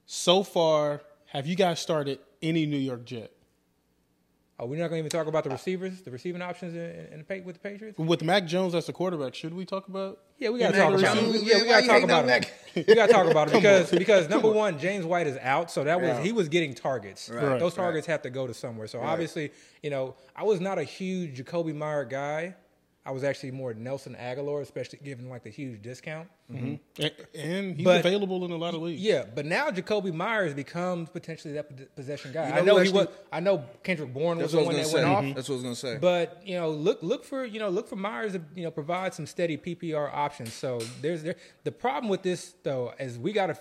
So 0.05 0.43
far, 0.43 1.01
have 1.27 1.47
you 1.47 1.55
guys 1.55 1.79
started 1.79 2.19
any 2.41 2.65
New 2.65 2.77
York 2.77 3.05
Jet? 3.05 3.31
Oh, 4.59 4.67
we're 4.67 4.77
not 4.79 4.89
going 4.89 5.01
to 5.01 5.07
even 5.07 5.09
talk 5.09 5.25
about 5.25 5.43
the 5.43 5.49
receivers, 5.49 6.01
the 6.03 6.11
receiving 6.11 6.39
options 6.39 6.75
in, 6.75 7.07
in 7.11 7.17
the, 7.19 7.23
Pa- 7.23 7.43
with 7.43 7.55
the 7.55 7.67
Patriots. 7.67 7.97
With 7.97 8.21
Mac 8.21 8.45
Jones 8.45 8.75
as 8.75 8.85
the 8.85 8.93
quarterback, 8.93 9.33
should 9.33 9.55
we 9.55 9.65
talk 9.65 9.87
about? 9.87 10.19
Yeah, 10.37 10.49
we 10.49 10.59
got 10.59 10.71
to 10.73 10.77
talk 10.77 10.93
about 10.99 11.15
Jones. 11.15 11.41
Yeah, 11.41 11.61
we 11.63 11.67
got 11.67 11.81
to 11.81 11.87
talk 11.87 12.03
about 12.03 12.23
on 12.25 12.29
it. 12.29 12.51
We 12.87 12.93
got 12.95 13.07
to 13.07 13.11
talk 13.13 13.25
about 13.29 13.47
it 13.47 13.53
because 13.55 13.89
because 13.89 14.29
number 14.29 14.51
one, 14.51 14.77
James 14.77 15.03
White 15.03 15.25
is 15.27 15.35
out, 15.41 15.71
so 15.71 15.83
that 15.83 15.99
was 15.99 16.09
Yeah. 16.09 16.21
he 16.21 16.31
was 16.31 16.47
getting 16.47 16.73
targets. 16.75 17.27
Right. 17.29 17.59
Those 17.59 17.73
targets 17.73 18.05
have 18.07 18.21
to 18.21 18.29
go 18.29 18.45
to 18.47 18.53
somewhere. 18.53 18.85
So 18.87 19.01
obviously, 19.01 19.51
you 19.81 19.89
know, 19.89 20.15
I 20.35 20.43
was 20.43 20.61
not 20.61 20.77
a 20.77 20.83
huge 20.83 21.43
Jakobi 21.43 21.73
Meyer 21.75 22.05
guy. 22.05 22.55
I 23.03 23.09
was 23.09 23.23
actually 23.23 23.49
more 23.49 23.73
Nelson 23.73 24.15
Agholor, 24.19 24.61
especially 24.61 24.99
given 25.03 25.27
like 25.27 25.43
the 25.43 25.49
huge 25.49 25.81
discount. 25.81 26.27
Mm-hmm. 26.51 27.01
A- 27.03 27.35
And 27.35 27.75
he's 27.75 27.83
But- 27.83 28.01
available 28.05 28.45
in 28.45 28.51
a 28.51 28.55
lot 28.55 28.75
of 28.75 28.81
leagues. 28.83 29.01
Yeah, 29.01 29.25
but 29.33 29.45
now 29.47 29.71
Jakobi 29.71 30.13
Meyers 30.13 30.53
becomes 30.53 31.09
potentially 31.09 31.55
that 31.55 31.95
possession 31.95 32.31
guy. 32.31 32.49
You 32.49 32.53
I 32.53 32.57
know 32.59 32.65
know 32.73 32.77
who 32.77 32.83
he 32.83 32.91
was. 32.91 33.07
I 33.31 33.39
know 33.39 33.65
Kendrick 33.83 34.13
Bourne 34.13 34.37
was 34.37 34.51
the 34.51 34.57
what 34.59 34.67
one 34.67 34.75
was 34.77 34.91
that 34.91 34.97
gonna 34.97 35.07
went 35.13 35.13
say. 35.13 35.17
off. 35.17 35.23
Mm-hmm. 35.23 35.35
That's 35.35 35.49
what 35.49 35.53
I 35.53 35.57
was 35.57 35.63
gonna 35.63 35.75
say. 35.75 35.97
But 35.99 36.41
you 36.45 36.55
know, 36.57 36.69
look 36.69 36.99
look 37.01 37.23
for 37.25 37.43
you 37.43 37.59
know 37.59 37.69
look 37.69 37.87
for 37.87 37.95
Myers 37.95 38.33
to 38.33 38.41
you 38.55 38.63
know 38.65 38.71
provide 38.71 39.15
some 39.15 39.25
steady 39.25 39.57
PPR 39.57 40.13
options. 40.13 40.53
So 40.53 40.79
there's 41.01 41.23
there 41.23 41.37
the 41.63 41.71
problem 41.71 42.07
with 42.09 42.21
this 42.21 42.53
though 42.61 42.93
is 42.99 43.17
we 43.17 43.33
got 43.33 43.47
to. 43.47 43.57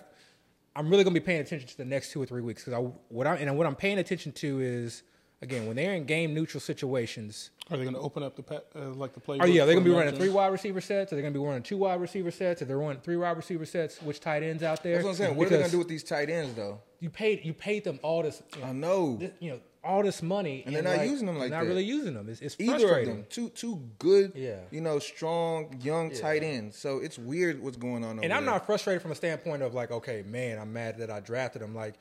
I'm 0.77 0.89
really 0.91 1.03
gonna 1.03 1.15
be 1.15 1.21
paying 1.21 1.41
attention 1.41 1.67
to 1.69 1.77
the 1.79 1.85
next 1.87 2.13
two 2.13 2.23
or 2.23 2.27
three 2.27 2.43
weeks 2.43 2.63
because 2.65 2.79
I 2.79 2.83
what 3.09 3.27
I 3.27 3.37
and 3.37 3.57
what 3.57 3.67
I'm 3.67 3.75
paying 3.75 3.99
attention 3.99 4.33
to 4.33 4.61
is 4.61 5.03
again 5.43 5.67
when 5.67 5.77
they're 5.77 5.95
in 5.95 6.05
game 6.05 6.35
neutral 6.35 6.61
situations. 6.61 7.51
Are 7.71 7.77
they 7.77 7.85
going 7.85 7.95
to 7.95 8.01
open 8.01 8.23
up 8.25 8.35
the 8.37 8.43
pa- 8.43 8.61
uh, 8.75 8.89
like 8.91 9.13
the 9.15 9.21
play? 9.21 9.39
Oh 9.41 9.45
yeah, 9.47 9.65
they're 9.65 9.75
gonna 9.75 9.85
be 9.85 9.93
running 9.93 10.15
three 10.17 10.29
wide 10.29 10.49
receiver 10.49 10.81
sets. 10.81 11.13
Or 11.13 11.15
they're 11.17 11.23
gonna 11.23 11.33
be 11.33 11.39
running 11.39 11.63
two 11.63 11.77
wide 11.77 12.01
receiver 12.01 12.33
sets. 12.33 12.63
Or 12.63 12.65
they're 12.65 12.79
running 12.79 13.01
three 13.01 13.17
wide 13.17 13.37
receiver 13.37 13.65
sets. 13.65 14.03
Which 14.03 14.19
tight 14.19 14.43
ends 14.43 14.63
out 14.65 14.83
there? 14.83 14.95
That's 14.95 15.05
what 15.05 15.11
I'm 15.11 15.17
saying. 15.17 15.37
What 15.37 15.47
are 15.47 15.51
they 15.51 15.59
gonna 15.59 15.71
do 15.71 15.79
with 15.79 15.89
these 15.89 16.03
tight 16.03 16.31
ends 16.31 16.55
though? 16.55 16.81
You 16.99 17.11
paid 17.11 17.45
you 17.45 17.55
paid 17.55 17.85
them 17.85 18.01
all 18.03 18.23
this. 18.25 18.43
You 18.57 18.63
know, 18.63 18.67
I 18.67 18.73
know. 18.73 19.17
this- 19.19 19.31
you 19.39 19.51
know 19.53 19.61
all 19.83 20.03
this 20.03 20.21
money, 20.23 20.63
And 20.67 20.77
they're 20.77 20.83
not 20.83 21.07
using 21.07 21.25
them 21.27 21.39
like 21.39 21.49
they're 21.49 21.59
not 21.61 21.65
that. 21.65 21.71
really 21.71 21.85
using 21.85 22.13
them. 22.13 22.29
It's, 22.29 22.43
it's 22.43 22.55
Either 22.59 22.75
of 22.75 22.81
frustrating. 22.83 23.15
them, 23.15 23.27
two 23.31 23.49
two 23.51 23.81
good, 23.99 24.33
Yeah. 24.35 24.57
you 24.71 24.83
know, 24.83 24.99
strong 24.99 25.75
young 25.81 26.11
tight 26.11 26.43
ends. 26.43 26.77
So 26.77 26.99
it's 26.99 27.19
weird 27.19 27.63
what's 27.63 27.79
going 27.79 28.05
on. 28.05 28.17
Over 28.19 28.25
And 28.25 28.33
I'm 28.33 28.45
there. 28.45 28.53
not 28.55 28.67
frustrated 28.67 29.01
from 29.01 29.13
a 29.13 29.15
standpoint 29.15 29.63
of 29.63 29.73
like, 29.73 29.91
okay, 29.91 30.23
man, 30.27 30.59
I'm 30.59 30.71
mad 30.75 30.99
that 30.99 31.11
I 31.11 31.21
drafted 31.21 31.63
him. 31.63 31.75
Like, 31.75 31.95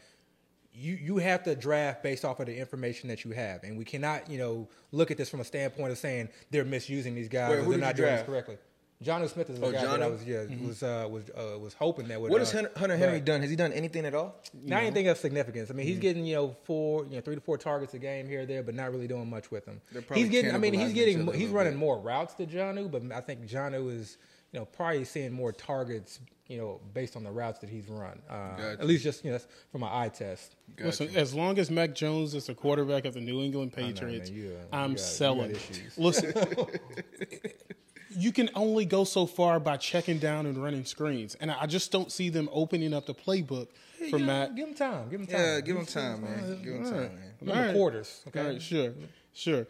you 0.74 0.94
you 0.96 1.18
have 1.18 1.44
to 1.44 1.56
draft 1.56 2.04
based 2.04 2.24
off 2.26 2.40
of 2.40 2.46
the 2.46 2.58
information 2.58 3.10
that 3.10 3.24
you 3.26 3.32
have, 3.32 3.64
and 3.64 3.78
we 3.78 3.86
cannot, 3.86 4.30
you 4.30 4.38
know, 4.38 4.68
look 4.92 5.12
at 5.12 5.18
this 5.18 5.30
from 5.30 5.40
a 5.42 5.46
standpoint 5.46 5.92
of 5.92 5.98
saying 5.98 6.30
they're 6.52 6.66
misusing 6.66 7.16
these 7.16 7.28
guys 7.30 7.50
Wait, 7.52 7.58
or 7.60 7.64
who 7.64 7.72
they're 7.72 7.80
did 7.80 7.86
not 7.86 7.90
you 7.98 8.04
doing 8.04 8.08
this 8.12 8.20
draft? 8.20 8.26
correctly. 8.30 8.58
Jonnu 9.04 9.30
Smith 9.30 9.50
is 9.50 9.58
the 9.62 9.66
Oh, 9.66 9.72
guy 9.72 9.86
that 9.86 10.04
I 10.04 10.08
was 10.08 10.26
yeah 10.26 10.44
was 10.68 10.84
uh, 10.84 11.08
was 11.10 11.30
uh, 11.30 11.58
was 11.58 11.74
hoping 11.74 12.10
that 12.10 12.20
would. 12.20 12.30
What 12.32 12.42
uh, 12.42 12.46
has 12.46 12.52
Hunter, 12.52 12.72
Hunter 12.76 12.98
Henry 12.98 13.20
but- 13.20 13.26
done? 13.26 13.42
Has 13.42 13.50
he 13.50 13.56
done 13.56 13.72
anything 13.72 14.06
at 14.06 14.14
all? 14.14 14.36
Not 14.66 14.82
anything 14.84 15.08
of 15.08 15.18
significance. 15.18 15.72
I 15.72 15.74
mean, 15.74 15.86
he's 15.86 15.96
Mm-hmm. 15.96 16.02
getting 16.02 16.26
you 16.26 16.36
know 16.36 16.56
four, 16.66 17.06
you 17.06 17.16
know, 17.16 17.22
three 17.22 17.36
to 17.36 17.40
four 17.42 17.58
targets 17.58 17.94
a 17.94 18.00
game 18.00 18.28
here 18.28 18.42
or 18.42 18.46
there, 18.46 18.62
but 18.62 18.76
not 18.76 18.92
really 18.92 19.08
doing 19.08 19.30
much 19.30 19.52
with 19.52 19.66
them. 19.66 19.80
He's 20.14 20.28
getting. 20.28 20.54
I 20.54 20.58
mean, 20.58 20.74
he's 20.74 20.92
getting. 20.94 21.32
He's 21.34 21.50
running 21.50 21.74
bit. 21.74 21.80
more 21.80 21.98
routes 21.98 22.34
to 22.36 22.46
Jonnu, 22.46 22.92
but 22.92 23.02
I 23.16 23.22
think 23.22 23.48
Jonnu 23.48 23.90
is, 23.90 24.18
you 24.52 24.60
know, 24.60 24.66
probably 24.66 25.06
seeing 25.06 25.32
more 25.32 25.54
targets, 25.54 26.20
you 26.50 26.58
know, 26.58 26.82
based 26.94 27.16
on 27.16 27.24
the 27.24 27.32
routes 27.32 27.60
that 27.60 27.70
he's 27.70 27.88
run. 27.88 28.20
Uh, 28.30 28.50
Gotcha. 28.58 28.78
At 28.82 28.88
least 28.88 29.04
just 29.04 29.24
you 29.24 29.32
know, 29.32 29.38
that's 29.38 29.48
from 29.72 29.82
my 29.82 29.88
eye 30.04 30.10
test. 30.10 30.56
Listen, 30.78 31.16
as 31.16 31.34
long 31.34 31.58
as 31.60 31.70
Mac 31.72 31.96
Jones 31.96 32.34
is 32.36 32.48
the 32.48 32.56
quarterback 32.56 33.06
of 33.06 33.14
the 33.14 33.22
New 33.22 33.40
England 33.42 33.72
man, 33.78 33.86
Patriots, 33.94 34.30
you, 34.30 34.58
uh, 34.72 34.76
I'm 34.76 34.92
you 34.92 34.98
got- 34.98 35.04
selling. 35.06 35.52
issues. 35.52 35.98
Listen, 35.98 36.34
you 38.12 38.32
can 38.32 38.50
only 38.56 38.86
go 38.86 39.04
so 39.04 39.26
far 39.26 39.60
by 39.60 39.78
checking 39.78 40.18
down 40.18 40.46
and 40.48 40.62
running 40.62 40.86
screens, 40.86 41.36
and 41.36 41.52
I 41.52 41.66
just 41.68 41.92
don't 41.92 42.12
see 42.12 42.30
them 42.30 42.50
opening 42.52 42.94
up 42.94 43.06
the 43.06 43.14
playbook 43.14 43.68
for 43.98 44.06
Give 44.06 44.14
him- 44.22 44.26
Matt. 44.26 44.56
Give 44.56 44.68
him 44.68 44.74
time. 44.74 45.10
Give 45.10 45.20
him 45.22 45.28
time. 45.28 45.40
Yeah, 45.40 45.62
give 45.62 45.78
him 45.78 45.86
time, 45.86 46.22
man. 46.24 46.62
Give 46.64 46.74
him 46.74 46.84
time, 46.84 46.94
man. 46.94 47.20
Remember 47.42 47.62
All 47.62 47.68
right. 47.68 47.76
quarters. 47.76 48.22
Okay. 48.28 48.40
All 48.42 48.48
right, 48.48 48.62
sure, 48.62 48.94
sure. 49.34 49.68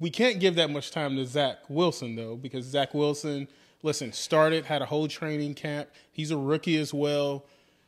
We 0.00 0.10
can't 0.10 0.38
give 0.38 0.54
that 0.56 0.70
much 0.70 0.92
time 0.92 1.16
to 1.16 1.26
Zach 1.26 1.58
Wilson 1.68 2.14
though, 2.14 2.36
because 2.36 2.64
Zach 2.66 2.94
Wilson, 2.94 3.48
listen, 3.82 4.12
started 4.12 4.64
had 4.66 4.82
a 4.82 4.86
whole 4.86 5.08
training 5.08 5.54
camp. 5.54 5.88
He's 6.12 6.30
a 6.30 6.36
rookie 6.36 6.76
as 6.78 6.92
well. 6.92 7.44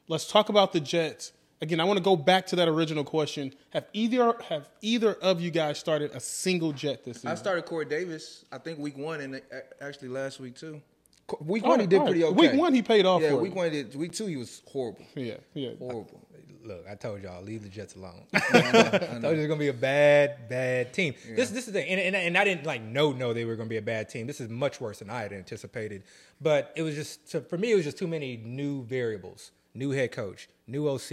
Let's 0.08 0.30
talk 0.30 0.48
about 0.48 0.72
the 0.72 0.80
Jets 0.80 1.32
again. 1.60 1.80
I 1.80 1.84
want 1.84 1.98
to 1.98 2.02
go 2.02 2.16
back 2.16 2.46
to 2.48 2.56
that 2.56 2.68
original 2.68 3.04
question. 3.04 3.54
Have 3.70 3.86
either 3.92 4.34
have 4.48 4.68
either 4.80 5.14
of 5.14 5.40
you 5.40 5.50
guys 5.50 5.78
started 5.78 6.10
a 6.14 6.20
single 6.20 6.72
Jet 6.72 7.04
this 7.04 7.18
season? 7.18 7.30
I 7.30 7.34
started 7.36 7.64
Corey 7.64 7.84
Davis. 7.84 8.44
I 8.50 8.58
think 8.58 8.78
week 8.78 8.96
one 8.98 9.20
and 9.20 9.36
uh, 9.36 9.38
actually 9.80 10.08
last 10.08 10.40
week 10.40 10.56
too. 10.56 10.80
Week 11.40 11.62
All 11.62 11.70
one 11.70 11.80
he 11.80 11.86
did 11.86 12.00
all 12.00 12.06
pretty 12.06 12.24
right. 12.24 12.32
okay. 12.32 12.50
Week 12.50 12.60
one 12.60 12.74
he 12.74 12.82
paid 12.82 13.06
off 13.06 13.22
Yeah, 13.22 13.30
for 13.30 13.36
week 13.36 13.52
you. 13.52 13.56
one 13.58 13.70
he 13.70 13.82
did. 13.84 13.94
Week 13.94 14.10
two 14.12 14.26
he 14.26 14.36
was 14.36 14.62
horrible. 14.66 15.06
Yeah, 15.14 15.34
yeah. 15.54 15.70
Horrible. 15.78 16.20
Look, 16.62 16.84
I 16.90 16.94
told 16.94 17.22
y'all, 17.22 17.42
leave 17.42 17.62
the 17.62 17.68
Jets 17.68 17.94
alone. 17.94 18.24
I 18.34 18.40
told 19.20 19.36
you 19.36 19.42
it's 19.42 19.48
gonna 19.48 19.56
be 19.56 19.68
a 19.68 19.72
bad, 19.72 20.48
bad 20.48 20.92
team. 20.92 21.14
This, 21.34 21.50
this 21.50 21.66
is 21.66 21.72
the 21.72 21.80
and, 21.80 22.00
and, 22.00 22.14
and 22.14 22.36
I 22.36 22.44
didn't 22.44 22.66
like 22.66 22.82
no, 22.82 23.12
no, 23.12 23.32
they 23.32 23.44
were 23.44 23.56
gonna 23.56 23.68
be 23.68 23.78
a 23.78 23.82
bad 23.82 24.08
team. 24.08 24.26
This 24.26 24.40
is 24.40 24.48
much 24.48 24.80
worse 24.80 24.98
than 24.98 25.10
I 25.10 25.22
had 25.22 25.32
anticipated. 25.32 26.02
But 26.40 26.72
it 26.76 26.82
was 26.82 26.94
just 26.94 27.28
so 27.28 27.40
for 27.40 27.56
me, 27.56 27.72
it 27.72 27.76
was 27.76 27.84
just 27.84 27.98
too 27.98 28.08
many 28.08 28.36
new 28.36 28.84
variables. 28.84 29.52
New 29.74 29.90
head 29.90 30.12
coach, 30.12 30.48
new 30.66 30.88
OC, 30.88 31.10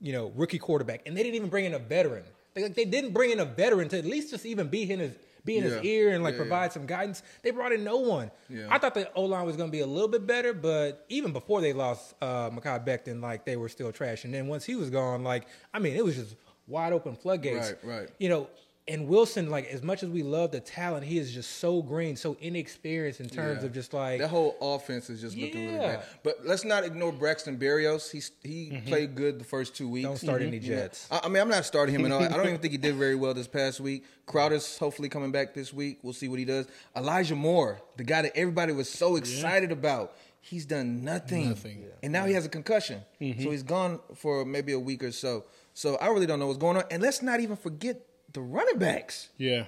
you 0.00 0.12
know, 0.12 0.32
rookie 0.34 0.58
quarterback, 0.58 1.02
and 1.06 1.16
they 1.16 1.22
didn't 1.22 1.36
even 1.36 1.50
bring 1.50 1.66
in 1.66 1.74
a 1.74 1.78
veteran. 1.78 2.24
They, 2.54 2.62
like, 2.62 2.74
they 2.74 2.86
didn't 2.86 3.12
bring 3.12 3.30
in 3.30 3.40
a 3.40 3.44
veteran 3.44 3.88
to 3.90 3.98
at 3.98 4.06
least 4.06 4.30
just 4.30 4.46
even 4.46 4.68
be 4.68 4.90
in 4.90 4.98
his 4.98 5.12
be 5.46 5.56
in 5.56 5.64
Yeah. 5.64 5.70
his 5.70 5.84
ear 5.84 6.10
and 6.10 6.22
like 6.22 6.34
Yeah, 6.34 6.40
provide 6.40 6.72
some 6.72 6.84
guidance. 6.86 7.22
They 7.42 7.50
brought 7.52 7.72
in 7.72 7.82
no 7.84 7.96
one. 7.96 8.30
Yeah. 8.50 8.66
I 8.70 8.76
thought 8.78 8.92
the 8.94 9.10
O 9.14 9.22
line 9.22 9.46
was 9.46 9.56
going 9.56 9.68
to 9.70 9.72
be 9.72 9.80
a 9.80 9.86
little 9.86 10.08
bit 10.08 10.26
better, 10.26 10.52
but 10.52 11.06
even 11.08 11.32
before 11.32 11.60
they 11.62 11.72
lost 11.72 12.14
uh, 12.20 12.50
Mekhi 12.50 12.84
Becton, 12.86 13.22
like 13.22 13.44
they 13.46 13.56
were 13.56 13.68
still 13.70 13.92
trash. 13.92 14.24
And 14.24 14.34
then 14.34 14.48
once 14.48 14.64
he 14.66 14.74
was 14.76 14.90
gone, 14.90 15.24
like 15.24 15.46
I 15.72 15.78
mean, 15.78 15.96
it 15.96 16.04
was 16.04 16.16
just 16.16 16.36
wide 16.66 16.92
open 16.92 17.16
floodgates. 17.16 17.74
Right, 17.84 17.98
right. 18.00 18.08
You 18.18 18.28
know, 18.28 18.48
and 18.88 19.08
Wilson, 19.08 19.50
like 19.50 19.66
as 19.66 19.82
much 19.82 20.02
as 20.04 20.08
we 20.08 20.22
love 20.22 20.52
the 20.52 20.60
talent, 20.60 21.04
he 21.04 21.18
is 21.18 21.32
just 21.32 21.58
so 21.58 21.82
green, 21.82 22.14
so 22.14 22.36
inexperienced 22.40 23.20
in 23.20 23.28
terms 23.28 23.60
Yeah. 23.60 23.66
of 23.66 23.72
just 23.72 23.92
like 23.92 24.20
that 24.20 24.28
whole 24.28 24.56
offense 24.60 25.10
is 25.10 25.20
just 25.20 25.36
looking 25.36 25.66
really 25.66 25.78
bad. 25.78 26.04
But 26.22 26.46
let's 26.46 26.64
not 26.64 26.84
ignore 26.84 27.10
Braxton 27.12 27.58
Berrios. 27.58 28.10
He's 28.12 28.30
he 28.44 28.80
played 28.86 29.14
good 29.16 29.40
the 29.40 29.44
first 29.44 29.74
two 29.74 29.88
weeks. 29.88 30.04
Mm-hmm. 30.04 30.10
Don't 30.12 30.18
start 30.18 30.42
any 30.42 30.58
You 30.58 30.70
know, 30.70 30.76
Jets. 30.82 31.08
I, 31.10 31.20
I 31.24 31.28
mean, 31.28 31.42
I'm 31.42 31.48
not 31.48 31.64
starting 31.64 31.94
him 31.94 32.04
at 32.04 32.12
all. 32.12 32.22
I 32.22 32.28
don't 32.28 32.46
even 32.46 32.58
think 32.62 32.72
he 32.72 32.78
did 32.78 32.94
very 32.94 33.16
well 33.16 33.34
this 33.34 33.48
past 33.48 33.80
week. 33.80 34.04
Crowder's 34.26 34.78
hopefully 34.78 35.08
coming 35.08 35.32
back 35.32 35.52
this 35.54 35.72
week. 35.72 35.98
We'll 36.02 36.12
see 36.12 36.28
what 36.28 36.38
he 36.38 36.44
does. 36.44 36.66
Elijah 36.96 37.34
Moore, 37.36 37.80
the 37.96 38.04
guy 38.04 38.22
that 38.22 38.36
everybody 38.36 38.72
was 38.72 38.88
so 38.88 39.16
excited 39.16 39.72
about, 39.72 40.16
he's 40.40 40.64
done 40.64 41.02
nothing. 41.04 41.48
Nothing. 41.48 41.84
And 42.04 42.12
now 42.12 42.24
he 42.26 42.34
has 42.34 42.46
a 42.46 42.48
concussion. 42.48 43.00
So 43.20 43.24
he's 43.50 43.62
gone 43.64 43.98
for 44.14 44.44
maybe 44.44 44.72
a 44.72 44.78
week 44.80 45.02
or 45.02 45.10
so. 45.10 45.44
So 45.74 45.96
I 45.96 46.06
really 46.08 46.26
don't 46.26 46.38
know 46.38 46.46
what's 46.46 46.58
going 46.58 46.76
on. 46.76 46.84
And 46.90 47.02
let's 47.02 47.20
not 47.20 47.40
even 47.40 47.56
forget 47.56 48.00
the 48.36 48.42
running 48.42 48.78
backs. 48.78 49.28
Yeah. 49.38 49.64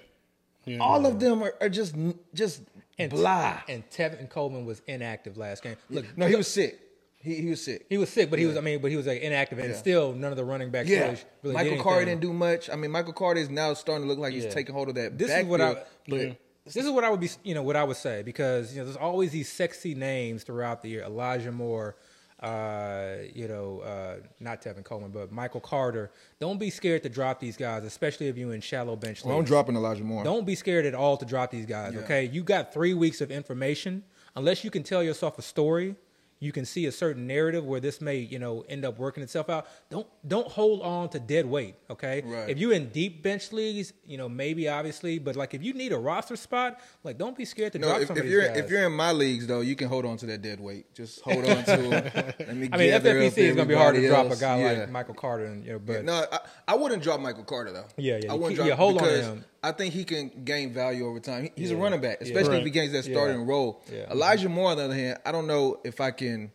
yeah. 0.65 0.79
All 0.79 1.05
of 1.07 1.19
them 1.19 1.43
are, 1.43 1.55
are 1.61 1.69
just 1.69 1.97
just 2.33 2.63
And 2.99 3.11
blah. 3.11 3.61
And 3.69 3.83
Tevin 3.91 4.29
Coleman 4.31 4.65
was 4.65 4.81
inactive 4.87 5.37
last 5.37 5.63
game. 5.63 5.77
Look, 5.91 6.05
no, 6.17 6.27
he 6.27 6.37
was 6.37 6.47
sick. 6.49 6.79
He 7.21 7.35
he 7.37 7.51
was 7.51 7.65
sick. 7.65 7.87
he 7.89 7.99
was 7.99 8.11
sick, 8.11 8.31
but 8.31 8.39
he 8.39 8.47
was. 8.47 8.57
I 8.57 8.61
mean, 8.61 8.81
but 8.81 8.91
he 8.93 8.97
was 8.97 9.07
like 9.07 9.21
inactive, 9.23 9.59
and 9.59 9.71
Yeah. 9.71 9.77
still 9.77 10.13
none 10.13 10.31
of 10.31 10.37
the 10.37 10.45
running 10.45 10.71
backs. 10.71 10.89
Yeah, 10.89 11.07
really, 11.07 11.19
really 11.43 11.55
Michael 11.55 11.75
did 11.75 11.83
Carter 11.83 12.05
didn't 12.05 12.21
do 12.21 12.33
much. 12.33 12.71
I 12.71 12.77
mean, 12.77 12.93
Michael 12.93 13.13
Carter 13.13 13.41
is 13.41 13.51
now 13.51 13.75
starting 13.75 14.05
to 14.05 14.09
look 14.09 14.21
like 14.21 14.33
he's 14.33 14.47
taking 14.55 14.75
hold 14.75 14.89
of 14.89 14.95
that. 14.95 15.19
This 15.19 15.31
is 15.31 15.45
what 15.47 15.61
I- 15.61 15.83
but 16.07 16.21
Yeah. 16.21 16.33
This 16.65 16.85
is 16.85 16.91
what 16.91 17.03
I 17.03 17.09
would 17.11 17.21
be, 17.21 17.31
you 17.45 17.55
know, 17.55 17.63
what 17.63 17.77
I 17.77 17.83
would 17.85 17.97
say 17.97 18.23
because 18.23 18.73
you 18.75 18.79
know 18.81 18.85
there's 18.85 18.97
always 18.99 19.31
these 19.33 19.51
sexy 19.51 19.95
names 19.95 20.45
throughout 20.45 20.83
the 20.83 20.91
year. 20.91 21.03
Elijah 21.03 21.51
Moore, 21.51 21.97
uh, 22.41 23.15
you 23.35 23.49
know, 23.49 23.81
uh, 23.81 24.17
not 24.41 24.63
Tevin 24.63 24.85
Coleman, 24.85 25.11
but 25.11 25.33
Michael 25.33 25.61
Carter. 25.61 26.11
Don't 26.39 26.59
be 26.59 26.71
scared 26.71 27.03
to 27.03 27.09
drop 27.09 27.41
these 27.41 27.57
guys, 27.57 27.85
especially 27.85 28.29
if 28.29 28.37
you're 28.37 28.55
in 28.55 28.61
shallow 28.61 28.97
bench 28.97 29.25
well, 29.25 29.39
I'm 29.39 29.45
dropping 29.45 29.77
Elijah 29.77 30.05
Moore. 30.05 30.25
Don't 30.25 30.47
be 30.47 30.55
scared 30.55 30.87
at 30.87 30.95
all 30.95 31.17
to 31.17 31.25
drop 31.27 31.51
these 31.51 31.67
guys. 31.67 31.95
Yeah. 31.95 32.01
Okay, 32.01 32.25
you 32.27 32.43
got 32.43 32.73
three 32.73 32.95
weeks 32.95 33.21
of 33.21 33.31
information. 33.31 34.05
Unless 34.37 34.63
you 34.63 34.71
can 34.71 34.85
tell 34.85 35.03
yourself 35.03 35.39
a 35.39 35.43
story, 35.43 35.97
you 36.41 36.53
can 36.53 36.65
see 36.65 36.87
a 36.87 36.93
certain 36.93 37.27
narrative 37.27 37.65
where 37.65 37.81
this 37.81 38.01
may, 38.01 38.17
you 38.19 38.39
know, 38.39 38.65
end 38.69 38.85
up 38.85 38.99
working 38.99 39.23
itself 39.23 39.51
out. 39.51 39.67
Don't 39.91 40.07
don't 40.27 40.47
hold 40.47 40.83
on 40.83 41.09
to 41.11 41.19
dead 41.19 41.47
weight. 41.47 41.75
Okay, 41.91 42.23
Right. 42.25 42.49
if 42.49 42.59
you're 42.59 42.73
in 42.73 42.91
deep 42.91 43.23
bench 43.23 43.51
leagues, 43.53 43.93
you 44.07 44.17
know, 44.19 44.29
maybe 44.29 44.69
obviously, 44.69 45.19
but 45.19 45.35
like 45.37 45.55
if 45.55 45.63
you 45.63 45.73
need 45.73 45.93
a 45.93 45.99
roster 45.99 46.37
spot, 46.37 46.81
like 47.03 47.19
don't 47.19 47.37
be 47.37 47.45
scared 47.45 47.73
to 47.73 47.79
No, 47.79 47.89
drop 47.89 48.01
if, 48.03 48.09
some 48.09 48.17
if 48.17 48.21
of 48.21 48.25
these 48.25 48.33
you're 48.33 48.47
guys. 48.49 48.57
if 48.59 48.71
you're 48.71 48.85
in 48.87 48.93
my 48.93 49.13
leagues 49.13 49.47
though, 49.47 49.61
you 49.63 49.75
can 49.75 49.89
hold 49.89 50.05
on 50.05 50.17
to 50.19 50.27
that 50.27 50.43
dead 50.43 50.61
weight. 50.61 50.95
Just 50.95 51.21
hold 51.23 51.45
on 51.45 51.65
to 51.65 51.77
him. 51.77 51.91
Let 52.39 52.57
me 52.57 52.69
I 52.73 52.77
mean, 52.77 52.91
FFPC 52.93 53.39
is 53.39 53.57
going 53.57 53.57
to 53.57 53.65
be 53.67 53.75
hard 53.75 53.97
to 53.97 54.07
drop 54.07 54.31
a 54.31 54.37
guy 54.37 54.61
Yeah. 54.61 54.73
like 54.81 54.91
Michael 54.91 55.15
Carter, 55.15 55.47
and 55.47 55.65
you 55.65 55.73
know, 55.73 55.79
but 55.81 56.05
No, 56.05 56.25
I, 56.31 56.39
I 56.69 56.75
wouldn't 56.77 57.03
drop 57.03 57.21
Michael 57.21 57.45
Carter 57.45 57.73
though. 57.73 57.87
Yeah, 57.97 58.21
yeah, 58.23 58.31
I 58.31 58.35
wouldn't 58.35 58.51
keep- 58.51 58.57
drop 58.59 58.69
yeah, 58.69 58.75
hold 58.77 58.99
on 58.99 59.09
to 59.09 59.23
him. 59.23 59.45
I 59.63 59.73
think 59.73 59.93
he 59.95 60.05
can 60.05 60.45
gain 60.45 60.73
value 60.73 61.07
over 61.07 61.19
time. 61.21 61.45
He- 61.45 61.53
he's 61.63 61.71
a 61.73 61.77
running 61.77 62.01
back, 62.01 62.19
Yeah. 62.21 62.27
especially 62.29 62.59
if 62.59 62.65
he 62.65 62.71
gains 62.71 62.93
that 62.93 63.07
Yeah. 63.07 63.15
starting 63.15 63.45
role. 63.47 63.83
Yeah. 63.93 64.11
Elijah 64.11 64.49
Moore, 64.49 64.71
on 64.71 64.77
the 64.77 64.85
other 64.85 64.95
hand, 64.95 65.19
I 65.27 65.33
don't 65.33 65.47
know 65.47 65.81
if 65.85 66.01
I 66.01 66.11
can 66.13 66.53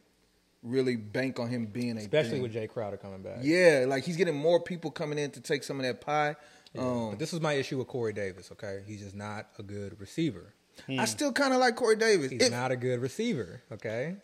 really 0.62 0.96
bank 0.96 1.39
on 1.39 1.50
him 1.50 1.66
being 1.66 1.98
a 1.98 2.00
especially 2.02 2.32
thing. 2.34 2.42
with 2.44 2.54
Jay 2.54 2.68
Crowder 2.68 2.96
coming 2.96 3.22
back. 3.22 3.39
yeah, 3.42 3.84
like 3.88 4.06
he's 4.06 4.16
getting 4.16 4.36
more 4.36 4.62
people 4.62 4.89
coming 4.92 5.20
in 5.20 5.30
to 5.32 5.42
take 5.42 5.63
some 5.63 5.78
of 5.80 5.86
that 5.86 6.00
pie. 6.00 6.36
Um, 6.78 7.12
But 7.12 7.20
this 7.20 7.34
is 7.34 7.42
my 7.42 7.54
issue 7.54 7.78
with 7.78 7.88
Corey 7.88 8.13
Davis. 8.13 8.50
Okay, 8.54 8.80
he's 8.88 9.02
just 9.02 9.16
not 9.16 9.50
a 9.60 9.63
good 9.63 10.00
receiver. 10.00 10.54
I 10.89 11.06
still 11.06 11.32
kind 11.34 11.54
of 11.54 11.60
like 11.60 11.76
Corey 11.76 11.98
Davis. 11.98 12.32
He's 12.32 12.42
If- 12.44 12.52
not 12.52 12.72
a 12.72 12.76
good 12.78 13.00
receiver. 13.02 13.62
Okay. 13.74 14.16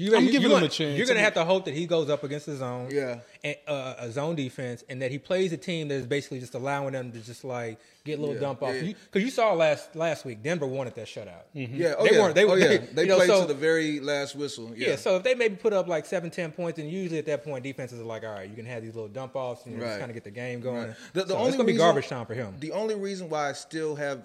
You, 0.00 0.16
I'm 0.16 0.24
you- 0.24 0.32
giving 0.32 0.48
you're 0.50 0.58
him 0.58 0.64
a 0.64 0.68
chance. 0.68 0.96
You're 0.98 1.06
gonna 1.06 1.20
have 1.20 1.34
to 1.34 1.44
hope 1.44 1.64
that 1.66 1.74
he 1.74 1.86
goes 1.86 2.08
up 2.10 2.24
against 2.24 2.46
the 2.46 2.56
zone, 2.56 2.88
Yeah. 2.90 3.20
and 3.44 3.56
uh, 3.68 3.94
a 3.98 4.10
zone 4.10 4.34
defense, 4.36 4.82
and 4.88 5.02
that 5.02 5.10
he 5.10 5.18
plays 5.18 5.52
a 5.52 5.56
team 5.56 5.88
that 5.88 5.94
is 5.96 6.06
basically 6.06 6.40
just 6.40 6.54
allowing 6.54 6.92
them 6.92 7.12
to 7.12 7.18
just 7.20 7.44
like 7.44 7.78
get 8.04 8.18
a 8.18 8.20
little 8.20 8.34
Yeah, 8.34 8.40
dump 8.40 8.62
off. 8.62 8.74
yeah. 8.74 8.92
Because 9.04 9.22
you, 9.22 9.30
saw 9.30 9.52
last 9.52 9.94
last 9.94 10.24
week, 10.24 10.42
Denver 10.42 10.66
wanted 10.66 10.94
that 10.94 11.06
shutout. 11.06 11.42
yeah, 11.52 11.94
oh 11.98 12.04
They 12.04 12.12
yeah, 12.14 12.20
weren't- 12.20 12.34
they- 12.34 12.44
oh 12.44 12.54
yeah, 12.54 12.78
they- 12.92 13.02
you 13.02 13.08
know, 13.08 13.16
played 13.16 13.28
so- 13.28 13.42
to 13.42 13.46
the 13.46 13.54
very 13.54 14.00
last 14.00 14.34
whistle. 14.34 14.72
Yeah, 14.74 14.90
Yeah. 14.90 14.96
so 14.96 15.16
if 15.16 15.22
they 15.22 15.34
maybe 15.34 15.56
put 15.56 15.72
up 15.72 15.86
like 15.86 16.06
seven, 16.06 16.30
ten 16.30 16.50
points, 16.52 16.78
and 16.78 16.90
usually 16.90 17.18
at 17.18 17.26
that 17.26 17.44
point 17.44 17.62
defenses 17.62 18.00
are 18.00 18.04
like, 18.04 18.24
all 18.24 18.30
right, 18.32 18.48
you 18.48 18.56
can 18.56 18.66
have 18.66 18.82
these 18.82 18.94
little 18.94 19.08
dump 19.08 19.36
offs 19.36 19.64
and 19.66 19.74
you 19.74 19.80
know, 19.80 19.86
just 19.86 19.98
kind 19.98 20.10
of 20.10 20.14
get 20.14 20.24
the 20.24 20.30
game 20.30 20.60
going. 20.60 20.88
Right. 20.88 20.96
The, 21.12 21.22
the 21.24 21.28
So 21.28 21.36
only 21.36 21.48
it's 21.48 21.56
gonna 21.56 21.66
be 21.66 21.72
reason- 21.72 21.86
garbage 21.86 22.08
time 22.08 22.26
for 22.26 22.34
him. 22.34 22.54
The 22.58 22.72
only 22.72 22.94
reason 22.94 23.28
why 23.28 23.50
I 23.50 23.52
still 23.52 23.94
have 23.96 24.24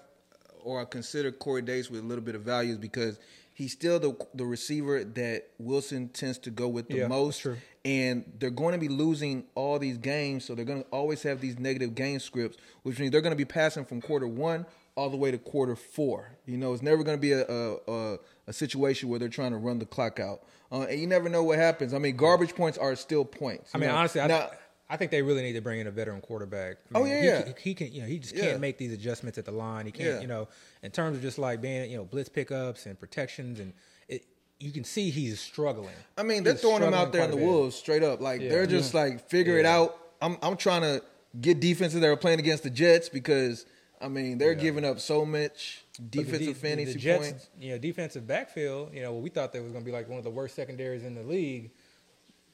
or 0.64 0.82
I 0.82 0.86
consider 0.86 1.32
Corey 1.32 1.62
Davis 1.62 1.92
with 1.92 2.00
a 2.00 2.04
little 2.04 2.24
bit 2.24 2.34
of 2.34 2.42
value 2.42 2.72
is 2.72 2.78
because 2.80 3.20
he's 3.56 3.72
still 3.72 4.00
the 4.00 4.16
the 4.36 4.46
receiver 4.46 5.04
that 5.04 5.48
Wilson 5.58 6.10
tends 6.10 6.38
to 6.40 6.52
go 6.52 6.68
with 6.68 6.88
the 6.90 6.98
Yeah, 6.98 7.08
most. 7.08 7.48
And 7.84 8.26
they're 8.40 8.50
going 8.50 8.74
to 8.74 8.80
be 8.80 8.88
losing 8.88 9.46
all 9.54 9.78
these 9.78 9.98
games, 10.00 10.44
so 10.46 10.56
they're 10.56 10.66
going 10.66 10.84
to 10.84 10.90
always 10.90 11.22
have 11.22 11.40
these 11.40 11.60
negative 11.60 11.94
game 11.94 12.20
scripts, 12.20 12.58
which 12.82 13.00
means 13.00 13.12
they're 13.12 13.22
going 13.22 13.32
to 13.32 13.38
be 13.38 13.46
passing 13.46 13.86
from 13.86 14.02
quarter 14.02 14.28
one 14.28 14.66
all 14.96 15.10
the 15.10 15.18
way 15.18 15.30
to 15.30 15.38
quarter 15.38 15.76
four. 15.76 16.38
You 16.48 16.58
know, 16.58 16.74
it's 16.74 16.82
never 16.82 17.04
going 17.04 17.18
to 17.18 17.22
be 17.22 17.32
a 17.32 17.46
a, 17.48 17.78
a 17.88 18.18
a 18.48 18.54
situation 18.54 19.10
where 19.10 19.20
they're 19.20 19.30
trying 19.30 19.52
to 19.52 19.58
run 19.58 19.80
the 19.80 19.86
clock 19.86 20.20
out, 20.20 20.42
uh, 20.72 20.82
and 20.90 21.00
you 21.00 21.08
never 21.08 21.30
know 21.30 21.44
what 21.44 21.58
happens. 21.60 21.94
I 21.94 22.00
mean, 22.00 22.16
garbage 22.16 22.56
points 22.56 22.78
are 22.78 22.96
still 22.96 23.24
points. 23.24 23.72
I 23.74 23.78
mean, 23.78 23.90
know? 23.90 23.96
honestly, 23.96 24.22
I, 24.22 24.28
now, 24.28 24.50
I 24.90 24.98
think 24.98 25.10
they 25.12 25.22
really 25.24 25.42
need 25.42 25.54
to 25.54 25.62
bring 25.62 25.80
in 25.80 25.88
a 25.88 25.92
veteran 25.92 26.22
quarterback. 26.22 26.78
I 26.94 27.00
Oh, 27.00 27.06
yeah, 27.06 27.20
he, 27.22 27.28
yeah. 27.28 27.46
He, 27.46 27.54
he 27.70 27.74
can, 27.74 27.92
you 27.92 28.02
know, 28.02 28.08
he 28.08 28.20
just 28.20 28.36
Yeah. 28.36 28.46
can't 28.50 28.60
make 28.62 28.78
these 28.78 28.94
adjustments 28.94 29.38
at 29.40 29.46
the 29.46 29.52
line. 29.52 29.86
He 29.88 29.92
can't, 29.92 30.10
Yeah. 30.16 30.22
you 30.22 30.28
know, 30.28 30.48
in 30.84 30.92
terms 30.92 31.16
of 31.18 31.24
just 31.24 31.40
like 31.40 31.60
being, 31.62 31.90
you 31.90 31.98
know, 31.98 32.04
blitz 32.06 32.30
pickups 32.30 32.86
and 32.86 33.00
protections, 33.00 33.60
and 33.60 33.74
it, 34.08 34.26
you 34.60 34.72
can 34.72 34.84
see 34.84 35.10
he's 35.10 35.40
struggling. 35.40 35.96
I 36.18 36.24
mean, 36.24 36.44
they're 36.44 36.54
He's 36.54 36.62
throwing 36.62 36.84
him 36.84 36.94
out 36.94 37.12
there 37.12 37.24
in 37.24 37.32
the 37.32 37.38
quite 37.38 37.46
wolves 37.46 37.76
straight 37.76 38.04
up. 38.04 38.22
Like 38.22 38.42
Yeah. 38.42 38.50
they're 38.50 38.68
just 38.68 38.94
like 38.94 39.28
figure 39.28 39.58
it 39.58 39.66
out. 39.66 39.98
I'm 40.22 40.38
I'm 40.44 40.56
trying 40.56 40.82
to 40.84 41.04
get 41.42 41.60
defenses 41.60 42.00
that 42.00 42.08
are 42.08 42.16
playing 42.16 42.40
against 42.40 42.62
the 42.64 42.70
Jets 42.70 43.10
because 43.10 43.66
I 44.00 44.08
mean 44.08 44.38
they're 44.38 44.54
giving 44.54 44.86
up 44.86 45.00
so 45.00 45.26
much 45.26 45.84
defensive 46.12 46.46
the- 46.48 46.54
fantasy 46.54 46.94
the 46.94 47.00
Jets, 47.00 47.30
points. 47.30 47.50
You 47.60 47.72
know, 47.72 47.78
defensive 47.80 48.28
backfield. 48.28 48.94
You 48.94 49.02
know, 49.02 49.14
we 49.16 49.30
thought 49.30 49.52
that 49.54 49.64
was 49.64 49.72
going 49.72 49.84
to 49.84 49.86
be 49.86 49.92
like 49.92 50.08
one 50.08 50.20
of 50.20 50.24
the 50.24 50.30
worst 50.30 50.56
secondaries 50.56 51.04
in 51.04 51.16
the 51.16 51.24
league. 51.24 51.72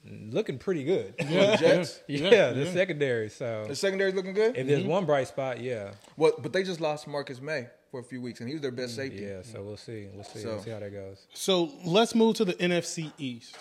Looking 0.10 0.58
pretty 0.58 0.84
good. 0.84 1.14
Yeah, 1.30 1.56
Jets. 1.58 2.00
yeah, 2.08 2.30
Yeah, 2.30 2.50
the 2.52 2.64
yeah. 2.66 2.74
secondary. 2.74 3.30
So 3.30 3.66
The 3.68 3.76
secondary's 3.76 4.16
looking 4.16 4.34
good. 4.34 4.58
if 4.58 4.66
there's 4.68 4.82
mm-hmm. 4.82 4.90
one 4.90 5.06
bright 5.06 5.28
spot, 5.28 5.60
yeah, 5.62 5.92
Well, 6.18 6.34
but 6.40 6.54
they 6.54 6.64
just 6.64 6.82
lost 6.82 7.08
Marcus 7.08 7.40
Maye 7.40 7.68
for 7.92 8.00
a 8.00 8.04
few 8.04 8.22
weeks, 8.22 8.40
and 8.40 8.50
he 8.50 8.56
was 8.56 8.62
their 8.62 8.72
best 8.72 8.94
mm, 8.94 8.98
safety. 8.98 9.20
yeah. 9.22 9.42
So 9.44 9.62
we'll 9.62 9.78
see. 9.78 10.08
We'll 10.14 10.24
see. 10.24 10.40
So- 10.40 10.50
We'll 10.56 10.64
see 10.64 10.72
how 10.72 10.80
that 10.80 10.92
goes. 10.92 11.28
So 11.34 11.70
let's 11.86 12.16
move 12.16 12.36
to 12.38 12.46
the 12.46 12.54
NFC 12.54 13.12
East. 13.18 13.56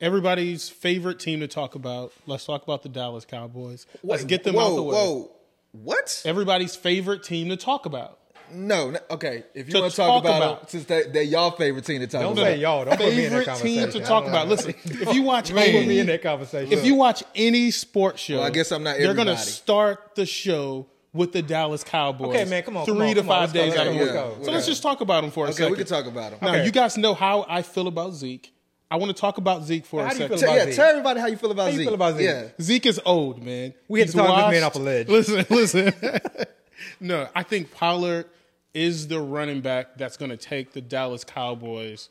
Everybody's 0.00 0.68
favorite 0.68 1.20
team 1.20 1.40
to 1.40 1.46
talk 1.48 1.74
about. 1.76 2.12
Let's 2.26 2.44
talk 2.44 2.64
about 2.64 2.82
the 2.82 2.88
Dallas 2.88 3.24
Cowboys. 3.24 3.86
Let's 4.02 4.22
Wait, 4.24 4.28
get 4.28 4.44
them 4.44 4.56
whoa, 4.56 4.72
out 4.72 4.74
the 4.76 4.82
way. 4.82 4.94
Whoa, 4.94 5.30
what? 5.70 6.22
Everybody's 6.26 6.74
favorite 6.74 7.22
team 7.22 7.48
to 7.50 7.56
talk 7.56 7.86
about. 7.86 8.18
No, 8.54 8.90
no 8.90 8.98
okay. 9.10 9.44
If 9.54 9.66
you 9.68 9.72
To 9.74 9.80
want 9.80 9.90
to 9.92 9.96
talk, 9.96 10.06
talk 10.08 10.24
about, 10.24 10.36
about. 10.42 10.60
them, 10.60 10.68
since 10.68 10.84
they, 10.84 11.02
they're 11.04 11.22
y'all 11.22 11.50
favorite 11.52 11.84
team 11.84 12.00
to 12.00 12.06
talk 12.06 12.20
Don't 12.22 12.32
about. 12.32 12.44
say 12.44 12.56
y'all. 12.58 12.84
Don't 12.84 12.96
put 12.96 13.06
me 13.14 13.24
in 13.26 13.32
that 13.32 13.44
Favorite 13.46 13.62
team 13.62 13.76
conversation. 13.78 14.00
to 14.02 14.06
talk 14.06 14.26
about. 14.26 14.48
Listen, 14.48 14.74
if 14.84 15.14
you 15.14 15.22
watch 15.22 15.48
Don't 15.48 15.58
put 15.58 15.72
me 15.72 15.80
in 15.80 15.90
any, 16.00 16.02
that 16.04 16.22
conversation. 16.22 16.72
if 16.72 16.84
you 16.84 16.94
watch 16.94 17.22
any 17.34 17.70
sports 17.70 18.20
show, 18.20 18.36
Well, 18.38 18.44
I 18.44 18.50
guess 18.50 18.70
I'm 18.72 18.82
not 18.82 18.96
Everybody. 18.96 19.14
They're 19.16 19.24
going 19.24 19.36
to 19.36 19.42
start 19.42 20.14
the 20.14 20.26
show 20.26 20.86
with 21.12 21.32
the 21.32 21.42
Dallas 21.42 21.84
Cowboys. 21.84 22.28
Okay, 22.28 22.44
man, 22.46 22.62
come 22.62 22.76
on, 22.76 22.84
Three 22.86 22.94
come 22.94 23.02
on, 23.02 23.14
to 23.14 23.20
on, 23.20 23.26
five 23.26 23.40
let's 23.40 23.52
days 23.52 23.68
let's 23.76 23.80
out 23.80 23.86
of 23.88 23.92
go, 23.94 23.98
the 23.98 24.04
week. 24.04 24.12
So 24.12 24.36
let's 24.38 24.48
let's 24.48 24.66
just 24.66 24.82
talk 24.82 25.00
about 25.02 25.20
them 25.22 25.30
for 25.30 25.44
a 25.44 25.48
Okay, 25.48 25.56
second. 25.58 25.72
we 25.72 25.76
can 25.78 25.86
talk 25.86 26.06
about 26.06 26.30
them. 26.30 26.38
Now, 26.42 26.48
Okay. 26.54 26.64
you 26.64 26.70
guys 26.72 26.96
know 26.96 27.14
how 27.14 27.44
I 27.48 27.62
feel 27.62 27.86
about 27.86 28.14
Zeke. 28.14 28.52
I 28.90 28.96
want 28.96 29.14
to 29.14 29.18
talk 29.18 29.38
about 29.38 29.64
Zeke 29.64 29.86
for 29.86 30.02
How 30.02 30.08
a 30.08 30.10
do 30.10 30.14
you 30.16 30.22
second. 30.24 30.38
feel 30.38 30.48
about 30.48 30.56
yeah, 30.58 30.64
Zeke? 30.66 30.74
tell 30.76 30.90
everybody 30.90 31.20
how 31.20 31.26
you 31.26 31.36
feel 31.36 31.50
about 31.50 31.62
How 31.62 31.68
you 31.70 31.76
Zeke. 31.78 31.86
feel 31.86 31.94
about 31.94 32.16
Zeke? 32.16 32.24
Yeah. 32.26 32.48
Zeke 32.60 32.86
is 32.86 33.00
old, 33.06 33.42
man. 33.42 33.72
We 33.88 34.00
had 34.00 34.08
to 34.10 34.12
He's 34.18 34.26
talk 34.26 34.50
this 34.50 34.60
man 34.60 34.62
off 34.64 34.74
a 34.74 34.78
ledge. 34.78 35.08
Listen, 35.10 35.46
listen. 35.48 35.92
no, 37.00 37.28
I 37.34 37.42
think 37.42 37.72
Pollard 37.72 38.26
is 38.74 39.08
the 39.08 39.20
running 39.20 39.60
back 39.60 39.96
that's 39.96 40.16
going 40.16 40.30
to 40.30 40.36
take 40.36 40.72
the 40.72 40.80
Dallas 40.80 41.24
Cowboys 41.24 42.08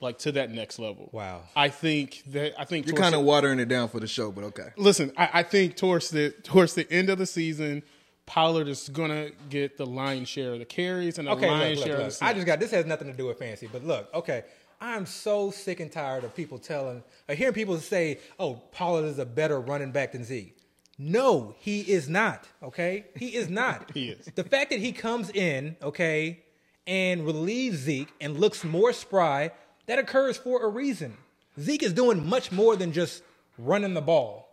like 0.00 0.18
to 0.18 0.32
that 0.32 0.50
next 0.50 0.78
level. 0.78 1.08
Wow. 1.12 1.42
I 1.56 1.68
think 1.68 2.22
that 2.28 2.60
I 2.60 2.64
think 2.64 2.86
You're 2.86 2.96
kind 2.96 3.14
of 3.14 3.22
watering 3.22 3.58
it 3.58 3.66
down 3.68 3.88
for 3.88 4.00
the 4.00 4.06
show, 4.06 4.30
but 4.30 4.44
okay. 4.44 4.68
listen. 4.76 5.12
I, 5.16 5.30
I 5.34 5.42
think 5.42 5.76
towards 5.76 6.10
the 6.10 6.30
towards 6.42 6.74
the 6.74 6.90
end 6.92 7.10
of 7.10 7.18
the 7.18 7.26
season, 7.26 7.82
Pollard 8.26 8.68
is 8.68 8.88
going 8.88 9.10
to 9.10 9.32
get 9.50 9.76
the 9.76 9.86
lion's 9.86 10.28
share 10.28 10.52
of 10.52 10.58
the 10.58 10.64
carries 10.64 11.18
and 11.18 11.26
the 11.28 11.32
Okay, 11.32 11.50
lion's 11.50 11.78
look, 11.78 11.86
share 11.86 11.96
look, 11.98 12.06
of 12.06 12.12
look. 12.12 12.18
the 12.20 12.24
I 12.26 12.32
just 12.34 12.46
got 12.46 12.60
this 12.60 12.70
has 12.70 12.86
nothing 12.86 13.08
to 13.08 13.16
do 13.16 13.26
with 13.26 13.38
fancy, 13.38 13.68
but 13.70 13.84
look, 13.84 14.12
okay. 14.14 14.44
I'm 14.80 15.06
so 15.06 15.50
sick 15.50 15.80
and 15.80 15.90
tired 15.90 16.24
of 16.24 16.34
people 16.34 16.58
telling, 16.58 17.02
or 17.28 17.34
hearing 17.34 17.54
people 17.54 17.78
say, 17.78 18.18
"Oh, 18.38 18.54
Pollard 18.72 19.06
is 19.06 19.18
a 19.18 19.24
better 19.24 19.58
running 19.58 19.92
back 19.92 20.12
than 20.12 20.24
Zeke." 20.24 20.54
No, 20.98 21.54
he 21.58 21.80
is 21.80 22.08
not. 22.08 22.46
Okay, 22.62 23.06
he 23.16 23.34
is 23.34 23.48
not. 23.48 23.90
He 23.94 24.08
is. 24.10 24.26
The 24.34 24.44
fact 24.44 24.70
that 24.70 24.78
he 24.80 24.92
comes 24.92 25.30
in, 25.30 25.76
okay, 25.82 26.42
and 26.86 27.24
relieves 27.26 27.78
Zeke 27.78 28.08
and 28.20 28.38
looks 28.38 28.62
more 28.64 28.92
spry, 28.92 29.50
that 29.86 29.98
occurs 29.98 30.36
for 30.36 30.64
a 30.64 30.68
reason. 30.68 31.16
Zeke 31.60 31.82
is 31.82 31.92
doing 31.92 32.26
much 32.28 32.52
more 32.52 32.76
than 32.76 32.92
just 32.92 33.22
running 33.58 33.94
the 33.94 34.00
ball 34.02 34.48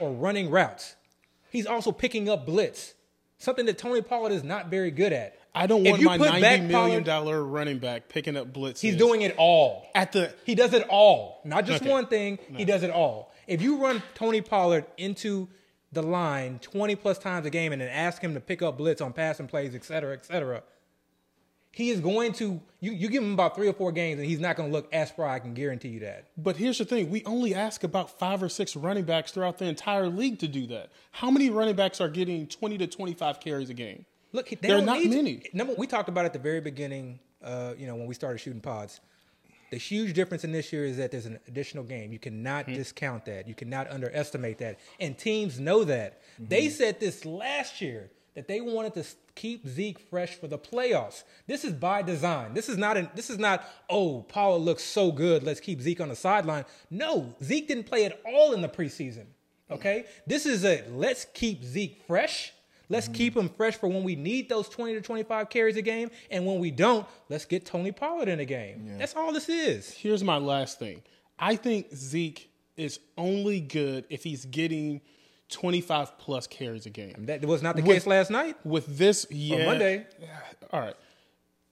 or 0.00 0.12
running 0.12 0.50
routes. 0.50 0.96
He's 1.50 1.66
also 1.66 1.92
picking 1.92 2.28
up 2.28 2.46
blitz, 2.46 2.94
something 3.38 3.66
that 3.66 3.78
Tony 3.78 4.02
Pollard 4.02 4.32
is 4.32 4.44
not 4.44 4.68
very 4.68 4.90
good 4.90 5.12
at. 5.12 5.38
I 5.54 5.66
don't 5.66 5.84
want 5.84 6.02
my 6.02 6.16
ninety 6.18 6.40
back 6.42 6.62
million 6.62 7.02
Pollard- 7.04 7.42
running 7.44 7.78
back 7.78 8.08
picking 8.08 8.36
up 8.36 8.52
blitz. 8.52 8.80
He's 8.80 8.96
doing 8.96 9.22
it 9.22 9.34
all. 9.38 9.86
at 9.94 10.12
the 10.12 10.34
He 10.44 10.54
does 10.54 10.74
it 10.74 10.86
all, 10.88 11.40
not 11.44 11.64
just 11.64 11.82
Okay. 11.82 11.90
one 11.90 12.06
thing. 12.08 12.38
He 12.56 12.64
does 12.66 12.82
it 12.82 12.90
all. 12.90 13.32
If 13.46 13.62
you 13.62 13.76
run 13.78 14.02
Tony 14.14 14.40
Pollard 14.42 14.84
into 14.98 15.48
the 15.96 16.02
line 16.02 16.60
20 16.60 16.94
plus 16.94 17.18
times 17.18 17.44
a 17.44 17.50
game 17.50 17.72
and 17.72 17.82
then 17.82 17.88
ask 17.88 18.22
him 18.22 18.34
to 18.34 18.40
pick 18.40 18.62
up 18.62 18.78
blitz 18.78 19.00
on 19.00 19.12
passing 19.12 19.48
plays, 19.48 19.74
et 19.74 19.84
cetera, 19.84 20.12
et 20.14 20.24
cetera, 20.24 20.62
he 21.72 21.90
is 21.90 22.00
going 22.00 22.32
to, 22.34 22.60
you, 22.80 22.92
you 22.92 23.08
give 23.10 23.22
him 23.22 23.32
about 23.34 23.54
three 23.54 23.68
or 23.68 23.72
four 23.74 23.92
games 23.92 24.18
and 24.18 24.26
he's 24.26 24.40
not 24.40 24.56
going 24.56 24.68
to 24.70 24.72
look 24.72 24.88
as 24.94 25.08
spry. 25.10 25.34
I 25.34 25.38
can 25.40 25.52
guarantee 25.52 25.88
you 25.88 26.00
that. 26.00 26.28
But 26.38 26.56
here's 26.56 26.78
the 26.78 26.84
thing: 26.86 27.10
we 27.10 27.22
only 27.24 27.54
ask 27.54 27.84
about 27.84 28.18
five 28.18 28.42
or 28.42 28.48
six 28.48 28.74
running 28.76 29.04
backs 29.04 29.32
throughout 29.32 29.58
the 29.58 29.66
entire 29.66 30.08
league 30.08 30.38
to 30.38 30.48
do 30.48 30.66
that. 30.68 30.90
How 31.10 31.30
many 31.30 31.50
running 31.50 31.74
backs 31.76 32.00
are 32.00 32.08
getting 32.08 32.46
twenty 32.46 32.78
to 32.78 32.86
twenty-five 32.86 33.40
carries 33.40 33.68
a 33.68 33.74
game? 33.74 34.06
Look, 34.32 34.48
they 34.48 34.56
There 34.56 34.78
are 34.78 34.82
not 34.82 34.98
need 34.98 35.10
to- 35.10 35.16
many. 35.16 35.42
number, 35.52 35.74
we 35.74 35.86
talked 35.86 36.08
about 36.08 36.24
at 36.24 36.32
the 36.32 36.38
very 36.38 36.60
beginning, 36.60 37.18
uh, 37.42 37.74
you 37.76 37.86
know, 37.86 37.94
when 37.96 38.06
we 38.06 38.14
started 38.14 38.38
shooting 38.38 38.60
pods. 38.60 39.00
The 39.70 39.76
huge 39.76 40.14
difference 40.14 40.44
in 40.44 40.52
this 40.52 40.72
year 40.72 40.84
is 40.84 40.96
that 40.98 41.10
there's 41.10 41.26
an 41.26 41.40
additional 41.48 41.84
game. 41.84 42.12
You 42.12 42.18
cannot 42.18 42.66
hmm. 42.66 42.74
discount 42.74 43.24
that. 43.24 43.48
You 43.48 43.54
cannot 43.54 43.90
underestimate 43.90 44.58
that. 44.58 44.78
And 45.00 45.18
teams 45.18 45.58
know 45.58 45.84
that. 45.84 46.20
They 46.38 46.66
mm-hmm. 46.66 46.74
said 46.74 47.00
this 47.00 47.24
last 47.24 47.80
year. 47.80 48.10
that 48.34 48.48
they 48.48 48.60
wanted 48.60 48.92
to 48.94 49.04
keep 49.34 49.66
Zeke 49.66 49.98
fresh 49.98 50.34
for 50.34 50.46
the 50.46 50.58
playoffs. 50.58 51.24
This 51.46 51.64
is 51.64 51.72
by 51.72 52.02
design. 52.02 52.52
This 52.52 52.68
is 52.68 52.76
not 52.76 52.96
an, 52.96 53.08
this 53.14 53.30
is 53.30 53.38
not 53.38 53.64
oh 53.88 54.22
Pollard 54.28 54.62
looks 54.62 54.84
so 54.84 55.10
good. 55.10 55.42
Let's 55.42 55.60
keep 55.60 55.80
Zeke 55.80 56.00
on 56.00 56.10
the 56.10 56.16
sideline. 56.16 56.66
No, 56.90 57.34
Zeke 57.42 57.66
didn't 57.66 57.84
play 57.84 58.04
at 58.04 58.20
all 58.26 58.52
in 58.52 58.60
the 58.60 58.68
preseason. 58.68 59.24
Hmm. 59.68 59.74
Okay, 59.74 60.04
this 60.26 60.46
is 60.46 60.64
a 60.64 60.84
let's 60.90 61.26
keep 61.32 61.64
Zeke 61.64 62.02
fresh. 62.06 62.52
Let's 62.88 63.06
mm-hmm. 63.06 63.14
keep 63.14 63.36
him 63.36 63.48
fresh 63.48 63.76
for 63.76 63.88
when 63.88 64.04
we 64.04 64.14
need 64.14 64.48
those 64.48 64.68
20 64.68 64.94
to 64.94 65.00
25 65.00 65.48
carries 65.48 65.76
a 65.76 65.82
game. 65.82 66.10
And 66.30 66.46
when 66.46 66.58
we 66.58 66.70
don't, 66.70 67.06
let's 67.28 67.44
get 67.44 67.66
Tony 67.66 67.92
Pollard 67.92 68.28
in 68.28 68.38
the 68.38 68.44
game. 68.44 68.84
Yeah. 68.86 68.98
That's 68.98 69.16
all 69.16 69.32
this 69.32 69.48
is. 69.48 69.90
Here's 69.90 70.22
my 70.22 70.36
last 70.36 70.78
thing 70.78 71.02
I 71.38 71.56
think 71.56 71.94
Zeke 71.94 72.50
is 72.76 73.00
only 73.16 73.60
good 73.60 74.04
if 74.10 74.22
he's 74.22 74.44
getting 74.44 75.00
25 75.50 76.18
plus 76.18 76.46
carries 76.46 76.86
a 76.86 76.90
game. 76.90 77.26
That 77.26 77.44
was 77.44 77.62
not 77.62 77.76
the 77.76 77.82
with, 77.82 77.92
case 77.92 78.06
last 78.06 78.30
night. 78.30 78.56
With 78.64 78.98
this, 78.98 79.26
yeah. 79.30 79.58
On 79.58 79.66
Monday. 79.66 80.06
All 80.72 80.80
right. 80.80 80.96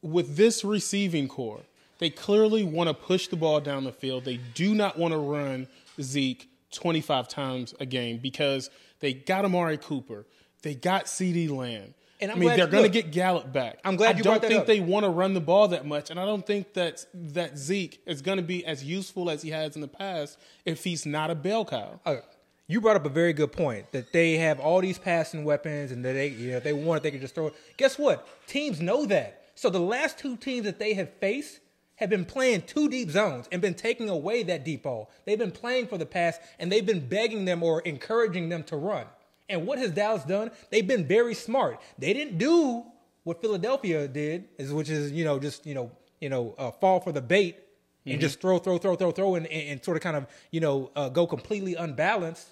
With 0.03 0.37
this 0.37 0.65
receiving 0.65 1.29
core, 1.29 1.61
they 1.99 2.11
clearly 2.11 2.65
want 2.65 2.89
to 2.89 2.95
push 2.95 3.29
the 3.29 3.37
ball 3.37 3.61
down 3.61 3.85
the 3.85 3.93
field. 3.93 4.25
They 4.25 4.39
do 4.55 4.75
not 4.75 4.99
want 4.99 5.13
to 5.13 5.19
run 5.19 5.67
Zeke 6.01 6.49
25 6.73 7.29
times 7.29 7.75
a 7.81 7.87
game 7.87 8.19
because 8.19 8.71
they 9.01 9.13
got 9.13 9.45
Amari 9.45 9.79
Cooper. 9.79 10.27
They 10.65 10.75
got 10.75 11.05
CeeDee 11.05 11.51
Lamb. 11.51 11.95
And 12.21 12.31
I'm 12.31 12.39
i 12.39 12.41
mean, 12.41 12.57
they're 12.57 12.67
going 12.67 12.85
to 12.85 12.89
get 12.89 13.13
Gallup 13.13 13.53
back. 13.53 13.79
I'm 13.85 13.97
glad 13.97 14.17
I 14.17 14.21
don't 14.21 14.41
think 14.41 14.61
up. 14.61 14.67
they 14.67 14.81
want 14.81 15.05
to 15.05 15.11
run 15.11 15.35
the 15.35 15.41
ball 15.41 15.69
that 15.69 15.85
much, 15.85 16.11
and 16.11 16.19
I 16.19 16.25
don't 16.25 16.47
think 16.47 16.73
that 16.73 17.05
that 17.13 17.59
Zeke 17.59 18.01
is 18.07 18.23
going 18.23 18.39
to 18.39 18.43
be 18.43 18.65
as 18.65 18.83
useful 18.83 19.29
as 19.29 19.43
he 19.43 19.51
has 19.51 19.75
in 19.75 19.83
the 19.83 19.89
past 19.89 20.39
if 20.65 20.83
he's 20.85 21.05
not 21.05 21.31
a 21.31 21.35
bell 21.35 21.67
cow. 21.67 22.01
Okay. 22.07 22.25
You 22.67 22.81
brought 22.81 22.97
up 22.97 23.05
a 23.05 23.11
very 23.11 23.35
good 23.35 23.53
point 23.53 23.93
that 23.93 24.15
they 24.15 24.39
have 24.39 24.59
all 24.59 24.81
these 24.81 24.99
passing 24.99 25.45
weapons, 25.45 25.93
and 25.93 26.03
that 26.05 26.15
they, 26.15 26.29
you 26.29 26.53
know, 26.53 26.57
if 26.57 26.65
they 26.65 26.73
want 26.73 26.99
it, 26.99 27.03
they 27.03 27.11
can 27.11 27.21
just 27.21 27.35
throw 27.35 27.49
it. 27.49 27.55
Guess 27.77 27.99
what? 27.99 28.27
Teams 28.47 28.81
know 28.81 29.05
that. 29.07 29.43
So 29.55 29.69
the 29.69 29.81
last 29.81 30.19
two 30.19 30.39
teams 30.39 30.65
that 30.65 30.79
they 30.79 30.95
have 30.95 31.13
faced 31.21 31.61
have 31.97 32.09
been 32.09 32.25
playing 32.25 32.63
two 32.63 32.89
deep 32.89 33.11
zones 33.11 33.49
and 33.53 33.61
been 33.61 33.75
taking 33.75 34.09
away 34.09 34.45
that 34.45 34.65
deep 34.65 34.85
ball. 34.85 35.11
They've 35.27 35.39
been 35.39 35.53
playing 35.53 35.89
for 35.89 35.99
the 35.99 36.07
pass, 36.07 36.39
and 36.59 36.73
they've 36.73 36.87
been 36.87 37.07
begging 37.07 37.45
them 37.45 37.63
or 37.63 37.81
encouraging 37.83 38.49
them 38.49 38.63
to 38.65 38.77
run. 38.77 39.07
And 39.49 39.67
what 39.67 39.79
has 39.79 39.91
Dallas 39.91 40.25
done? 40.25 40.51
They've 40.71 40.87
been 40.87 41.07
very 41.07 41.35
smart. 41.35 41.81
They 41.99 42.13
didn't 42.13 42.39
do 42.39 42.85
what 43.25 43.41
Philadelphia 43.41 44.09
did, 44.09 44.49
is 44.59 44.73
which 44.73 44.89
is 44.89 45.13
you 45.13 45.25
know 45.25 45.39
just 45.39 45.67
you 45.67 45.75
know 45.75 45.91
you 46.21 46.29
know 46.29 46.55
uh, 46.57 46.71
fall 46.71 47.01
for 47.01 47.13
the 47.13 47.21
bait 47.21 47.59
and 48.05 48.15
mm-hmm. 48.15 48.21
just 48.21 48.41
throw 48.41 48.59
throw 48.59 48.79
throw 48.79 48.97
throw 48.97 49.11
throw 49.11 49.35
and, 49.35 49.47
and, 49.47 49.69
and 49.71 49.85
sort 49.85 49.97
of 49.97 50.03
kind 50.03 50.17
of 50.17 50.27
you 50.51 50.61
know 50.61 50.91
uh, 50.97 51.09
go 51.09 51.27
completely 51.27 51.75
unbalanced. 51.75 52.49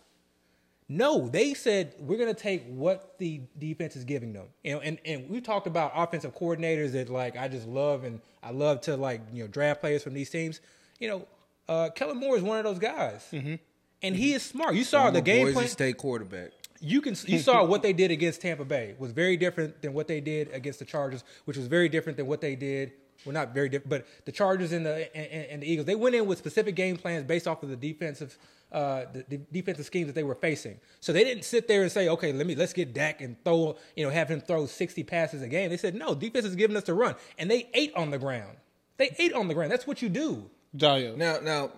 No, 0.89 1.29
they 1.29 1.55
said 1.55 1.95
we're 2.01 2.19
going 2.19 2.35
to 2.35 2.41
take 2.41 2.67
what 2.67 3.19
the 3.19 3.41
defense 3.59 3.97
is 3.97 4.05
giving 4.05 4.35
them. 4.35 4.47
You 4.63 4.75
know, 4.75 4.81
and 4.81 4.99
and 5.07 5.31
we 5.31 5.41
talked 5.41 5.67
about 5.67 5.93
offensive 5.95 6.35
coordinators 6.35 6.93
that 6.93 7.09
like 7.09 7.37
I 7.37 7.49
just 7.49 7.67
love 7.67 8.05
and 8.05 8.21
I 8.43 8.51
love 8.51 8.83
to 8.83 8.97
like 8.97 9.23
you 9.33 9.45
know 9.45 9.49
draft 9.49 9.81
players 9.81 10.03
from 10.03 10.13
these 10.13 10.29
teams. 10.29 10.61
You 10.99 11.09
know, 11.09 11.29
uh, 11.69 11.89
Kellen 11.95 12.19
Moore 12.19 12.37
is 12.37 12.43
one 12.43 12.59
of 12.59 12.65
those 12.65 12.79
guys, 12.79 13.27
mm-hmm. 13.33 13.55
and 14.03 14.17
he 14.17 14.35
is 14.35 14.43
smart. 14.43 14.75
You 14.75 14.85
saw 14.85 15.11
the 15.11 15.23
game 15.23 15.47
Boise 15.47 15.55
plan. 15.55 15.69
State 15.69 15.97
quarterback 15.97 16.53
you 16.83 17.01
can 17.01 17.14
you 17.27 17.38
saw 17.38 17.64
what 17.64 17.83
they 17.83 17.92
did 17.92 18.11
against 18.11 18.42
Tampa 18.42 18.64
Bay 18.64 18.95
was 18.99 19.12
very 19.12 19.37
different 19.37 19.81
than 19.83 19.92
what 19.92 20.09
they 20.09 20.21
did 20.21 20.51
against 20.53 20.79
the 20.81 20.85
Chargers, 20.85 21.25
which 21.45 21.57
was 21.57 21.66
very 21.66 21.88
different 21.88 22.16
than 22.16 22.27
what 22.27 22.40
they 22.40 22.57
did. 22.57 22.92
Well, 23.25 23.33
not 23.33 23.55
very 23.55 23.68
different, 23.68 23.88
but 23.90 24.07
the 24.25 24.33
Chargers 24.33 24.73
and 24.73 24.85
the 24.85 25.16
and, 25.16 25.47
and 25.47 25.62
the 25.62 25.71
Eagles 25.71 25.87
they 25.87 25.95
went 25.95 26.14
in 26.14 26.27
with 26.27 26.38
specific 26.38 26.75
game 26.75 26.97
plans 26.97 27.25
based 27.25 27.47
off 27.47 27.62
of 27.62 27.68
the 27.68 27.77
defensive 27.77 28.37
uh, 28.73 29.05
the, 29.12 29.25
the, 29.29 29.37
defensive 29.53 29.85
schemes 29.85 30.07
that 30.07 30.14
they 30.14 30.23
were 30.23 30.35
facing. 30.35 30.81
So 31.01 31.12
they 31.12 31.25
didn't 31.25 31.45
sit 31.45 31.68
there 31.68 31.83
and 31.83 31.92
say, 31.92 32.09
okay, 32.09 32.33
let 32.33 32.47
me 32.47 32.55
let's 32.55 32.73
get 32.73 32.95
Dak 32.95 33.21
and 33.21 33.37
throw 33.45 33.77
you 33.95 34.05
know 34.05 34.11
have 34.11 34.29
him 34.29 34.40
throw 34.40 34.66
sixty 34.66 35.05
passes 35.05 35.42
a 35.42 35.49
game. 35.49 35.71
They 35.71 35.77
said 35.77 35.95
no, 35.95 36.14
defense 36.14 36.47
is 36.47 36.57
giving 36.57 36.77
us 36.77 36.85
to 36.85 36.95
run, 36.95 37.14
and 37.38 37.51
they 37.51 37.68
ate 37.75 37.95
on 37.95 38.11
the 38.11 38.18
ground. 38.18 38.57
They 38.97 39.14
ate 39.18 39.33
on 39.35 39.49
the 39.49 39.55
ground. 39.55 39.71
That's 39.71 39.87
what 39.87 40.03
you 40.03 40.09
do. 40.09 40.51
Dio. 40.75 41.16
Now, 41.16 41.38
now, 41.40 41.71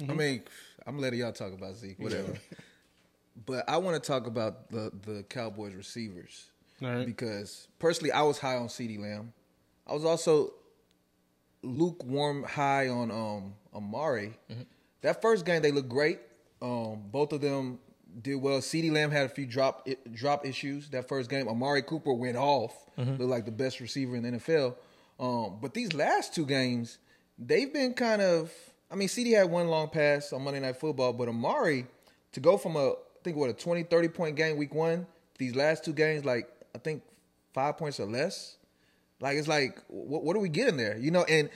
mm-hmm. 0.00 0.10
I 0.10 0.14
mean, 0.14 0.42
I'm 0.86 0.98
letting 0.98 1.18
y'all 1.18 1.32
talk 1.32 1.52
about 1.52 1.74
Zeke, 1.74 1.98
whatever. 1.98 2.34
But 3.46 3.68
I 3.68 3.78
want 3.78 4.02
to 4.02 4.06
talk 4.06 4.26
about 4.26 4.70
the 4.70 4.92
the 5.06 5.22
Cowboys 5.24 5.74
receivers 5.74 6.50
because 6.80 7.68
personally, 7.78 8.12
I 8.12 8.22
was 8.22 8.38
high 8.38 8.56
on 8.56 8.68
CeeDee 8.68 8.98
Lamb. 9.00 9.32
I 9.86 9.92
was 9.92 10.04
also 10.04 10.54
lukewarm 11.62 12.44
high 12.44 12.88
on 12.88 13.10
um, 13.10 13.54
Amari. 13.74 14.34
Mm-hmm. 14.50 14.62
That 15.02 15.22
first 15.22 15.44
game, 15.44 15.62
they 15.62 15.72
looked 15.72 15.88
great. 15.88 16.20
Um, 16.62 17.02
both 17.10 17.32
of 17.32 17.40
them 17.40 17.78
did 18.22 18.36
well. 18.36 18.58
CeeDee 18.58 18.92
Lamb 18.92 19.10
had 19.10 19.26
a 19.26 19.28
few 19.28 19.46
drop 19.46 19.88
drop 20.12 20.46
issues 20.46 20.88
that 20.90 21.08
first 21.08 21.30
game. 21.30 21.48
Amari 21.48 21.82
Cooper 21.82 22.12
went 22.12 22.36
off, 22.36 22.74
mm-hmm. 22.98 23.12
looked 23.12 23.30
like 23.30 23.44
the 23.44 23.52
best 23.52 23.80
receiver 23.80 24.16
in 24.16 24.22
the 24.22 24.38
NFL. 24.38 24.76
Um, 25.18 25.58
but 25.60 25.74
these 25.74 25.92
last 25.92 26.34
two 26.34 26.46
games, 26.46 26.98
they've 27.38 27.72
been 27.72 27.94
kind 27.94 28.22
of. 28.22 28.52
I 28.92 28.96
mean, 28.96 29.06
CeeDee 29.06 29.36
had 29.36 29.48
one 29.48 29.68
long 29.68 29.88
pass 29.88 30.32
on 30.32 30.42
Monday 30.42 30.58
Night 30.58 30.76
Football, 30.76 31.12
but 31.12 31.28
Amari 31.28 31.86
to 32.32 32.40
go 32.40 32.56
from 32.56 32.74
a 32.74 32.94
think 33.22 33.36
what 33.36 33.50
a 33.50 33.52
20, 33.52 33.84
30 33.84 34.08
point 34.08 34.36
game 34.36 34.56
week 34.56 34.74
one. 34.74 35.06
These 35.38 35.54
last 35.54 35.84
two 35.84 35.92
games, 35.92 36.24
like 36.24 36.48
I 36.74 36.78
think 36.78 37.02
five 37.52 37.76
points 37.78 38.00
or 38.00 38.06
less. 38.06 38.56
Like 39.20 39.36
it's 39.36 39.48
like, 39.48 39.82
what, 39.88 40.24
what 40.24 40.36
are 40.36 40.40
we 40.40 40.48
getting 40.48 40.76
there? 40.76 40.96
You 40.96 41.10
know, 41.10 41.24
and 41.24 41.50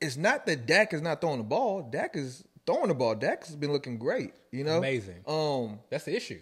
it's 0.00 0.16
not 0.16 0.46
that 0.46 0.66
Dak 0.66 0.92
is 0.92 1.02
not 1.02 1.20
throwing 1.20 1.38
the 1.38 1.44
ball. 1.44 1.82
Dak 1.82 2.16
is 2.16 2.44
throwing 2.66 2.88
the 2.88 2.94
ball. 2.94 3.14
Dak 3.14 3.46
has 3.46 3.56
been 3.56 3.72
looking 3.72 3.98
great. 3.98 4.32
You 4.50 4.64
know, 4.64 4.78
amazing. 4.78 5.22
Um, 5.26 5.80
that's 5.90 6.04
the 6.04 6.16
issue. 6.16 6.40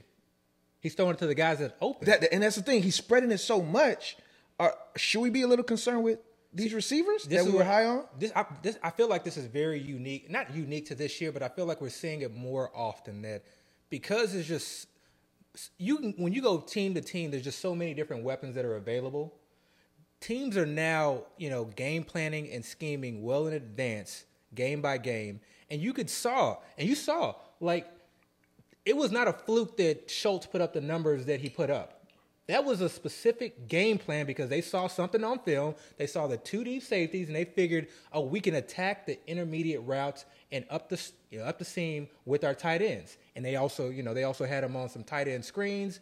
He's 0.81 0.95
throwing 0.95 1.15
it 1.15 1.19
to 1.19 1.27
the 1.27 1.35
guys 1.35 1.59
that 1.59 1.77
open. 1.81 2.07
That, 2.07 2.33
and 2.33 2.43
that's 2.43 2.57
the 2.57 2.63
thing. 2.63 2.83
He's 2.83 2.95
spreading 2.95 3.31
it 3.33 3.39
so 3.39 3.61
much. 3.61 4.17
Are, 4.61 4.75
should 4.97 5.21
we 5.21 5.31
be 5.31 5.43
a 5.43 5.47
little 5.47 5.65
concerned 5.65 6.05
with 6.05 6.21
these 6.53 6.73
receivers 6.73 7.25
this 7.25 7.43
that 7.43 7.51
we 7.51 7.57
were 7.57 7.65
high 7.65 7.85
on? 7.85 8.05
This 8.19 8.33
I, 8.35 8.47
this 8.63 8.79
I 8.83 8.91
feel 8.91 9.09
like 9.09 9.25
this 9.25 9.37
is 9.37 9.47
very 9.47 9.81
unique. 9.81 10.31
Not 10.31 10.55
unique 10.55 10.87
to 10.87 10.95
this 10.95 11.21
year, 11.21 11.33
but 11.33 11.43
I 11.43 11.49
feel 11.49 11.67
like 11.67 11.81
we're 11.81 11.91
seeing 11.91 12.23
it 12.23 12.35
more 12.35 12.71
often 12.75 13.23
that 13.23 13.43
because 13.91 14.35
it's 14.35 14.49
just 14.49 14.89
you 15.79 16.15
when 16.17 16.33
you 16.33 16.43
go 16.43 16.59
team 16.59 16.95
to 16.95 17.01
team, 17.01 17.31
there's 17.31 17.45
just 17.45 17.61
so 17.61 17.75
many 17.75 17.95
different 17.95 18.25
weapons 18.25 18.55
that 18.55 18.65
are 18.65 18.77
available. 18.77 19.35
Teams 20.21 20.57
are 20.57 20.67
now, 20.67 21.23
you 21.37 21.49
know, 21.49 21.65
game 21.65 22.03
planning 22.03 22.51
and 22.51 22.65
scheming 22.65 23.23
well 23.23 23.47
in 23.47 23.55
advance, 23.55 24.25
game 24.55 24.83
by 24.83 24.99
game. 24.99 25.41
And 25.71 25.81
you 25.81 25.93
could 25.93 26.11
saw, 26.11 26.59
and 26.77 26.89
you 26.89 26.97
saw, 26.97 27.37
like, 27.61 27.87
it 28.85 28.97
was 28.97 29.13
not 29.13 29.29
a 29.29 29.33
fluke 29.33 29.77
that 29.77 30.11
Schultz 30.11 30.47
put 30.47 30.61
up 30.61 30.73
the 30.73 30.81
numbers 30.81 31.27
that 31.27 31.41
he 31.41 31.49
put 31.49 31.71
up. 31.71 31.98
That 32.49 32.65
was 32.65 32.81
a 32.81 32.89
specific 32.89 33.69
game 33.69 33.99
plan 33.99 34.25
because 34.25 34.49
they 34.49 34.63
saw 34.63 34.87
something 34.89 35.23
on 35.23 35.39
film. 35.41 35.75
They 35.99 36.07
saw 36.07 36.27
the 36.27 36.39
two 36.39 36.65
deep 36.65 36.83
safeties, 36.83 37.27
and 37.27 37.37
they 37.37 37.45
figured, 37.45 37.89
oh, 38.11 38.23
we 38.23 38.41
can 38.41 38.55
attack 38.55 39.07
the 39.07 39.19
intermediate 39.29 39.83
routes 39.85 40.25
and 40.51 40.65
up 40.71 40.89
the 40.89 40.99
you 41.31 41.39
know, 41.39 41.45
up 41.45 41.59
the 41.59 41.65
seam 41.67 42.09
with 42.25 42.45
our 42.45 42.55
tight 42.55 42.81
ends. 42.81 43.19
And 43.37 43.45
they 43.45 43.57
also, 43.57 43.91
you 43.91 44.03
know, 44.03 44.15
they 44.15 44.25
also 44.25 44.47
had 44.47 44.65
them 44.65 44.77
on 44.77 44.89
some 44.89 45.05
tight 45.05 45.29
end 45.29 45.45
screens. 45.45 46.01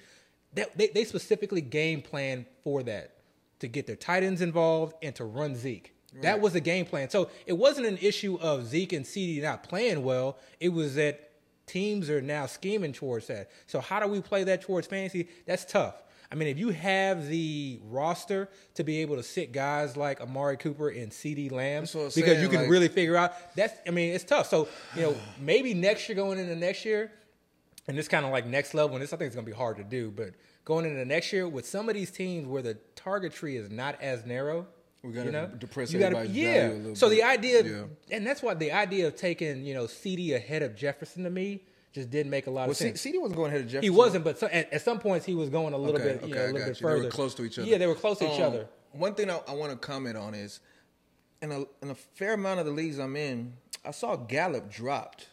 They, 0.55 0.67
they, 0.77 0.87
they 0.89 1.05
specifically 1.05 1.61
game 1.61 2.01
plan 2.01 2.47
for 2.63 2.85
that 2.85 3.17
to 3.59 3.67
get 3.67 3.89
their 3.89 3.97
tight 3.97 4.23
ends 4.23 4.41
involved 4.41 4.95
and 5.03 5.15
to 5.17 5.25
run 5.25 5.57
Zeke. 5.57 5.95
Right. 6.13 6.23
That 6.23 6.41
was 6.41 6.53
the 6.53 6.61
game 6.61 6.87
plan. 6.87 7.11
So 7.11 7.29
it 7.47 7.55
wasn't 7.55 7.89
an 7.89 7.99
issue 8.01 8.39
of 8.41 8.67
Zeke 8.67 8.93
and 8.93 9.05
CeeDee 9.05 9.43
not 9.43 9.65
playing 9.65 10.05
well. 10.05 10.39
It 10.61 10.69
was 10.69 10.95
that 10.95 11.33
teams 11.67 12.09
are 12.09 12.23
now 12.23 12.47
scheming 12.47 12.93
towards 12.93 13.27
that. 13.27 13.51
So 13.67 13.81
how 13.81 13.99
do 13.99 14.07
we 14.07 14.21
play 14.21 14.45
that 14.45 14.63
towards 14.63 14.87
fantasy? 14.87 15.29
That's 15.47 15.65
tough. 15.65 15.97
I 16.37 16.39
mean, 16.39 16.49
if 16.49 16.59
you 16.59 16.69
have 16.69 17.29
the 17.29 17.81
roster 17.89 18.51
to 18.75 18.85
be 18.85 19.01
able 19.01 19.17
to 19.17 19.23
sit 19.23 19.53
guys 19.53 19.97
like 19.97 20.21
Amari 20.21 20.59
Cooper 20.59 20.91
and 20.91 21.11
CeeDee 21.11 21.51
Lamb, 21.51 21.85
because 21.85 22.13
saying, 22.13 22.43
you 22.43 22.51
can 22.51 22.61
like, 22.61 22.71
really 22.71 22.89
figure 22.89 23.17
out 23.17 23.33
that's. 23.57 23.73
I 23.87 23.91
mean, 23.91 24.13
it's 24.13 24.23
tough. 24.23 24.47
So 24.51 24.69
you 24.95 25.01
know, 25.01 25.17
maybe 25.41 25.73
next 25.73 26.07
year 26.11 26.15
going 26.15 26.39
into 26.39 26.55
next 26.55 26.85
year, 26.85 27.11
and 27.89 27.97
this 27.97 28.07
kind 28.07 28.27
of 28.27 28.33
like 28.33 28.47
next 28.47 28.75
level, 28.75 28.97
and 28.97 29.03
this 29.03 29.15
I 29.15 29.17
think 29.17 29.31
is 29.31 29.35
going 29.35 29.47
to 29.47 29.51
be 29.51 29.57
hard 29.57 29.79
to 29.79 29.85
do, 29.85 30.11
but 30.11 30.35
going 30.67 30.85
into 30.85 31.03
next 31.07 31.33
year 31.33 31.49
with 31.49 31.67
some 31.67 31.89
of 31.89 31.95
these 31.95 32.11
teams 32.11 32.47
where 32.47 32.61
the 32.61 32.75
target 32.97 33.33
tree 33.33 33.57
is 33.57 33.71
not 33.71 33.99
as 34.03 34.27
narrow. 34.27 34.67
We 35.03 35.13
got 35.13 35.21
to 35.21 35.27
you 35.27 35.33
know? 35.33 35.47
depress 35.47 35.91
you 35.91 36.01
gotta, 36.01 36.27
yeah. 36.27 36.93
so 36.93 37.09
bit. 37.09 37.17
the 37.17 37.23
idea, 37.23 37.63
yeah. 37.63 37.83
and 38.11 38.27
that's 38.27 38.43
why 38.43 38.53
the 38.53 38.73
idea 38.73 39.07
of 39.07 39.17
taking 39.17 39.65
you 39.65 39.73
know 39.73 39.85
CeeDee 39.85 40.37
ahead 40.37 40.63
of 40.63 40.77
Jefferson 40.77 41.25
to 41.25 41.31
me 41.31 41.63
just 41.93 42.11
didn't 42.11 42.31
make 42.31 42.47
a 42.47 42.51
lot 42.51 42.63
well, 42.63 42.71
of 42.71 42.77
sense. 42.77 43.05
CeeDee 43.05 43.21
wasn't 43.21 43.37
going 43.37 43.49
ahead 43.49 43.63
of 43.63 43.67
Jefferson. 43.69 43.83
He 43.83 43.91
wasn't, 43.91 44.25
but 44.25 44.39
so, 44.39 44.47
at, 44.49 44.73
at, 44.73 44.83
some 44.83 44.99
points 44.99 45.25
he 45.25 45.35
was 45.35 45.49
going 45.49 45.73
a 45.73 45.79
little 45.79 46.01
okay, 46.01 46.15
bit, 46.15 46.23
okay, 46.25 46.33
know, 46.33 46.45
a 46.45 46.53
little 46.53 46.69
bit 46.69 46.77
further. 46.77 46.99
They 46.99 47.05
were 47.07 47.11
close 47.11 47.35
to 47.35 47.45
each 47.45 47.59
other. 47.59 47.69
Yeah, 47.69 47.79
they 47.79 47.87
were 47.87 47.95
close 47.95 48.19
to 48.19 48.27
um, 48.27 48.33
each 48.33 48.41
other. 48.41 48.69
One 48.93 49.15
thing 49.15 49.31
I, 49.31 49.41
I 49.49 49.55
want 49.55 49.73
to 49.73 49.79
comment 49.79 50.17
on 50.17 50.35
is, 50.35 50.61
in 51.43 51.53
a, 51.53 51.65
in 51.83 51.91
a 51.91 51.95
fair 51.95 52.35
amount 52.35 52.61
of 52.61 52.67
the 52.67 52.73
leagues 52.73 52.99
I'm 52.99 53.17
in, 53.17 53.55
I 53.85 53.93
saw 53.93 54.17
Gallup 54.17 54.71
dropped. 54.71 55.29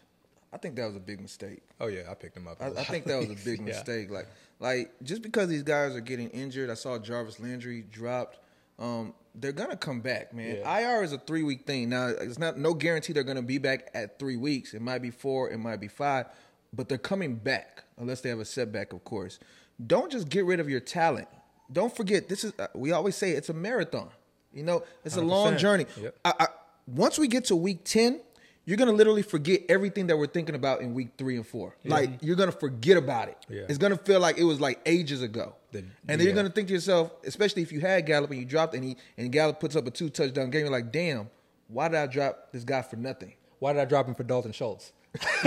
I 0.54 0.58
think 0.58 0.76
that 0.76 0.86
was 0.86 0.96
a 0.96 1.00
big 1.00 1.20
mistake. 1.20 1.64
Oh 1.82 1.88
yeah, 1.88 2.04
I 2.10 2.14
picked 2.14 2.38
him 2.38 2.48
up. 2.48 2.62
I, 2.62 2.68
I 2.68 2.84
think 2.84 3.06
that 3.06 3.18
was 3.18 3.32
a 3.32 3.46
big 3.46 3.60
mistake. 3.60 4.10
yeah. 4.10 4.18
Like, 4.18 4.28
like 4.60 4.92
just 5.02 5.22
because 5.22 5.50
these 5.50 5.64
guys 5.64 5.96
are 5.96 6.02
getting 6.02 6.30
injured, 6.30 6.70
I 6.70 6.76
saw 6.76 7.00
Jarvis 7.00 7.40
Landry 7.40 7.82
dropped. 7.82 8.38
Um, 8.84 9.14
they're 9.36 9.52
gonna 9.52 9.78
come 9.78 10.02
back, 10.02 10.34
man. 10.34 10.58
Yeah. 10.58 10.98
IR 10.98 11.04
is 11.04 11.14
a 11.14 11.18
three 11.18 11.44
week 11.44 11.66
thing. 11.66 11.90
Now, 11.90 12.08
it's 12.08 12.38
not 12.38 12.58
no 12.58 12.74
guarantee 12.74 13.14
they're 13.14 13.24
gonna 13.24 13.42
be 13.42 13.58
back 13.58 13.90
at 13.94 14.20
three 14.20 14.38
weeks. 14.38 14.74
It 14.74 14.82
might 14.82 15.02
be 15.02 15.10
four, 15.10 15.50
it 15.50 15.58
might 15.58 15.80
be 15.80 15.88
five 15.88 16.28
but 16.76 16.90
they're 16.90 16.98
coming 16.98 17.36
back 17.36 17.84
unless 18.00 18.22
they 18.22 18.30
have 18.30 18.40
a 18.40 18.46
setback, 18.46 18.94
of 18.94 19.04
course. 19.04 19.38
Don't 19.86 20.12
just 20.12 20.28
get 20.28 20.44
rid 20.44 20.60
of 20.60 20.68
your 20.68 20.80
talent 20.80 21.28
don't 21.74 21.96
forget 21.96 22.30
this 22.30 22.44
is 22.44 22.54
uh, 22.60 22.68
we 22.74 22.92
always 22.92 23.16
say 23.16 23.32
it's 23.32 23.50
a 23.50 23.54
marathon. 23.54 24.10
You 24.54 24.64
know, 24.64 24.84
it's 25.04 25.18
a 25.18 25.22
long 25.22 25.58
journey. 25.58 25.88
Yep. 26.00 26.16
I, 26.24 26.34
I, 26.40 26.48
once 26.86 27.18
we 27.18 27.28
get 27.28 27.46
to 27.46 27.56
week 27.56 27.84
ten, 27.84 28.22
you're 28.66 28.78
gonna 28.78 28.92
literally 28.94 29.22
forget 29.24 29.62
everything 29.70 30.08
that 30.08 30.18
we're 30.18 30.28
thinking 30.28 30.56
about 30.56 30.82
in 30.82 30.94
week 30.94 31.10
three 31.18 31.36
and 31.36 31.46
four. 31.46 31.76
Like 31.84 32.10
you're 32.22 32.36
gonna 32.36 32.52
forget 32.52 32.98
about 32.98 33.28
it. 33.30 33.38
Yeah. 33.50 33.64
It's 33.68 33.78
gonna 33.78 33.98
feel 33.98 34.20
like 34.20 34.38
it 34.38 34.44
was 34.46 34.62
like 34.62 34.80
ages 34.86 35.22
ago. 35.22 35.56
The- 35.72 35.80
and 36.08 36.20
then 36.20 36.22
you're 36.22 36.36
gonna 36.36 36.50
think 36.50 36.68
to 36.70 36.74
yourself, 36.74 37.12
especially 37.26 37.62
if 37.62 37.72
you 37.72 37.80
had 37.82 38.06
Gallup 38.06 38.30
and 38.32 38.40
you 38.40 38.46
dropped 38.46 38.74
and 38.76 38.84
he 38.84 38.98
and 39.18 39.32
Gallup 39.32 39.60
puts 39.60 39.76
up 39.76 39.86
a 39.88 39.92
two 39.92 40.10
touchdown 40.10 40.50
game, 40.50 40.62
you're 40.62 40.72
like, 40.72 40.92
damn, 40.92 41.30
why 41.68 41.88
did 41.90 41.98
I 41.98 42.08
drop 42.08 42.52
this 42.52 42.64
guy 42.64 42.82
for 42.82 42.96
nothing? 42.96 43.34
Why 43.60 43.74
did 43.74 43.82
I 43.82 43.86
drop 43.86 44.08
him 44.08 44.16
for 44.16 44.24
Dalton 44.24 44.52
Schultz? 44.52 44.92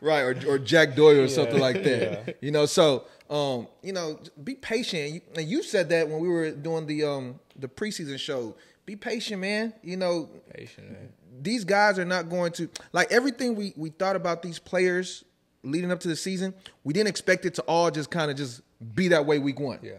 right 0.00 0.20
or, 0.22 0.36
or 0.46 0.58
jack 0.58 0.94
doyle 0.94 1.20
or 1.20 1.28
something 1.28 1.58
like 1.58 1.82
that 1.82 2.36
you 2.40 2.50
know 2.52 2.66
so 2.66 3.04
um 3.30 3.66
you 3.82 3.92
know 3.92 4.18
be 4.44 4.54
patient 4.54 5.22
and 5.36 5.48
you 5.48 5.62
said 5.62 5.88
that 5.88 6.08
when 6.08 6.20
we 6.20 6.28
were 6.28 6.50
doing 6.52 6.86
the 6.86 7.02
um 7.04 7.38
the 7.56 7.66
preseason 7.68 8.18
show 8.18 8.54
be 8.84 8.94
patient 8.94 9.40
man 9.40 9.72
you 9.82 9.96
know 9.96 10.28
Patient, 10.54 10.90
man. 10.92 11.08
These 11.42 11.64
guys 11.64 11.98
are 11.98 12.04
not 12.04 12.28
going 12.28 12.52
to 12.52 12.68
like 12.92 13.10
everything 13.12 13.54
we 13.54 13.72
we 13.76 13.90
thought 13.90 14.16
about 14.16 14.42
these 14.42 14.58
players 14.58 15.24
leading 15.62 15.90
up 15.90 16.00
to 16.00 16.08
the 16.08 16.16
season 16.16 16.54
we 16.84 16.92
didn't 16.92 17.08
expect 17.08 17.44
it 17.44 17.54
to 17.54 17.62
all 17.62 17.90
just 17.90 18.10
kind 18.10 18.30
of 18.30 18.36
just 18.36 18.62
be 18.94 19.08
that 19.08 19.24
way 19.26 19.38
week 19.38 19.58
one. 19.58 19.78
Yeah. 19.82 19.94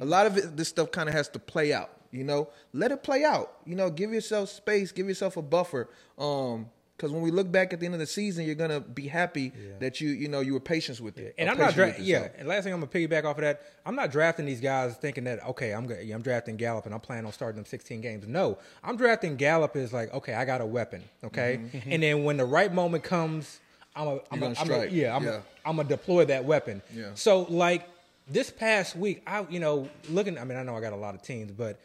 a 0.00 0.04
lot 0.04 0.26
of 0.26 0.36
it 0.38 0.56
this 0.56 0.68
stuff 0.68 0.90
kind 0.90 1.08
of 1.08 1.14
has 1.14 1.28
to 1.30 1.38
play 1.38 1.72
out 1.72 1.90
you 2.10 2.24
know? 2.24 2.50
Let 2.72 2.92
it 2.92 3.02
play 3.02 3.24
out 3.24 3.56
you 3.64 3.74
know? 3.74 3.90
Give 3.90 4.12
yourself 4.12 4.48
space 4.48 4.92
give 4.92 5.08
yourself 5.08 5.36
a 5.36 5.42
buffer. 5.42 5.88
Um 6.18 6.68
because 6.96 7.10
when 7.10 7.22
we 7.22 7.30
look 7.30 7.50
back 7.50 7.72
at 7.72 7.80
the 7.80 7.86
end 7.86 7.94
of 7.94 8.00
the 8.00 8.06
season, 8.06 8.44
you're 8.46 8.54
gonna 8.54 8.80
be 8.80 9.08
happy 9.08 9.52
that 9.80 10.00
you 10.00 10.10
you 10.10 10.28
know 10.28 10.40
you 10.40 10.52
were 10.52 10.60
patient 10.60 11.00
with 11.00 11.18
it. 11.18 11.34
And 11.38 11.50
I'm 11.50 11.58
not 11.58 11.74
dra- 11.74 11.94
yeah. 11.98 12.28
And 12.38 12.46
last 12.46 12.64
thing 12.64 12.72
I'm 12.72 12.80
gonna 12.80 12.92
piggyback 12.92 13.24
off 13.24 13.36
of 13.38 13.42
that, 13.42 13.62
I'm 13.84 13.96
not 13.96 14.12
drafting 14.12 14.46
these 14.46 14.60
guys 14.60 14.94
thinking 14.96 15.24
that 15.24 15.44
okay, 15.48 15.72
I'm 15.72 15.86
go- 15.86 15.98
yeah, 15.98 16.14
I'm 16.14 16.22
drafting 16.22 16.56
Gallup 16.56 16.84
and 16.86 16.94
I'm 16.94 17.00
planning 17.00 17.26
on 17.26 17.32
starting 17.32 17.56
them 17.56 17.64
16 17.64 18.00
games. 18.00 18.26
No, 18.28 18.58
I'm 18.84 18.96
drafting 18.96 19.36
Gallup 19.36 19.74
is 19.76 19.92
like 19.92 20.12
okay, 20.14 20.34
I 20.34 20.44
got 20.44 20.60
a 20.60 20.66
weapon, 20.66 21.02
okay, 21.24 21.58
mm-hmm. 21.60 21.76
Mm-hmm. 21.78 21.92
and 21.92 22.02
then 22.02 22.24
when 22.24 22.36
the 22.36 22.44
right 22.44 22.72
moment 22.72 23.02
comes, 23.04 23.60
I'm 23.96 24.06
a, 24.06 24.10
I'm 24.30 24.40
gonna 24.40 24.44
a, 24.44 24.46
I'm 24.48 24.52
a 24.52 24.54
strike. 24.74 24.90
yeah, 24.92 25.16
I'm 25.16 25.24
Yeah. 25.24 25.30
A, 25.64 25.68
I'm 25.68 25.76
gonna 25.76 25.88
deploy 25.88 26.24
that 26.26 26.44
weapon. 26.44 26.82
Yeah. 26.94 27.10
So 27.14 27.42
like 27.48 27.88
this 28.28 28.50
past 28.50 28.94
week, 28.96 29.22
I 29.26 29.44
you 29.50 29.58
know 29.60 29.88
looking, 30.08 30.38
I 30.38 30.44
mean 30.44 30.56
I 30.58 30.62
know 30.62 30.76
I 30.76 30.80
got 30.80 30.92
a 30.92 30.96
lot 30.96 31.14
of 31.14 31.22
teams, 31.22 31.50
but. 31.52 31.78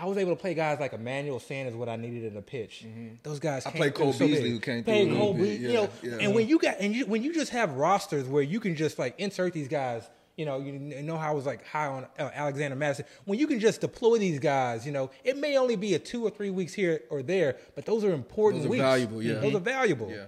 I 0.00 0.06
was 0.06 0.16
able 0.16 0.32
to 0.32 0.40
play 0.40 0.54
guys 0.54 0.78
like 0.78 0.92
Emmanuel 0.92 1.40
Sanders, 1.40 1.74
what 1.74 1.88
I 1.88 1.96
needed 1.96 2.24
in 2.24 2.36
a 2.36 2.42
pitch. 2.42 2.86
Those 3.22 3.40
guys. 3.40 3.66
I 3.66 3.70
came 3.70 3.78
played 3.78 3.94
through 3.96 4.04
Cole 4.04 4.12
so 4.12 4.26
big. 4.26 4.34
Beasley, 4.34 4.50
who 4.50 4.60
came 4.60 4.84
through 4.84 4.92
Played 4.92 5.08
a 5.08 5.10
little 5.10 5.26
Cole 5.26 5.34
bit. 5.34 5.42
Beasley, 5.42 5.66
you 5.66 5.72
know, 5.72 5.90
yeah. 6.02 6.16
and 6.20 6.34
when 6.34 6.48
you 6.48 6.58
got 6.58 6.76
and 6.78 6.94
you, 6.94 7.06
when 7.06 7.22
you 7.22 7.34
just 7.34 7.50
have 7.50 7.72
rosters 7.72 8.26
where 8.28 8.42
you 8.42 8.60
can 8.60 8.76
just 8.76 8.98
like 8.98 9.14
insert 9.18 9.52
these 9.52 9.68
guys. 9.68 10.08
You 10.36 10.44
know, 10.44 10.60
you 10.60 11.02
know 11.02 11.16
how 11.16 11.32
I 11.32 11.34
was 11.34 11.46
like 11.46 11.66
high 11.66 11.88
on 11.88 12.06
uh, 12.16 12.30
Alexander 12.32 12.76
Mattison. 12.76 13.06
When 13.24 13.40
you 13.40 13.48
can 13.48 13.58
just 13.58 13.80
deploy 13.80 14.18
these 14.18 14.38
guys, 14.38 14.86
you 14.86 14.92
know, 14.92 15.10
it 15.24 15.36
may 15.36 15.58
only 15.58 15.74
be 15.74 15.94
a 15.94 15.98
two 15.98 16.24
or 16.24 16.30
three 16.30 16.50
weeks 16.50 16.72
here 16.72 17.00
or 17.10 17.24
there, 17.24 17.56
but 17.74 17.84
those 17.86 18.04
are 18.04 18.12
important 18.12 18.62
Those 18.62 18.68
are 18.68 18.70
weeks. 18.70 18.82
valuable, 18.82 19.20
yeah. 19.20 19.40
Those 19.40 19.56
are 19.56 19.58
valuable. 19.58 20.08
Yeah. 20.08 20.26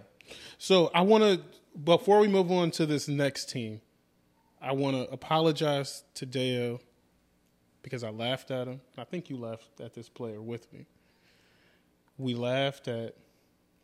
So 0.58 0.90
I 0.92 1.02
want 1.02 1.22
to, 1.22 1.40
before 1.84 2.18
we 2.18 2.26
move 2.26 2.50
on 2.50 2.72
to 2.72 2.86
this 2.86 3.06
next 3.06 3.50
team, 3.50 3.82
I 4.60 4.72
want 4.72 4.96
to 4.96 5.08
apologize 5.12 6.02
to 6.14 6.26
Deo 6.26 6.80
because 7.82 8.04
I 8.04 8.10
laughed 8.10 8.50
at 8.50 8.66
him. 8.68 8.80
I 8.98 9.04
think 9.04 9.30
you 9.30 9.36
laughed 9.36 9.80
at 9.80 9.94
this 9.94 10.08
player 10.08 10.40
with 10.40 10.72
me. 10.72 10.86
We 12.18 12.34
laughed 12.34 12.88
at 12.88 13.14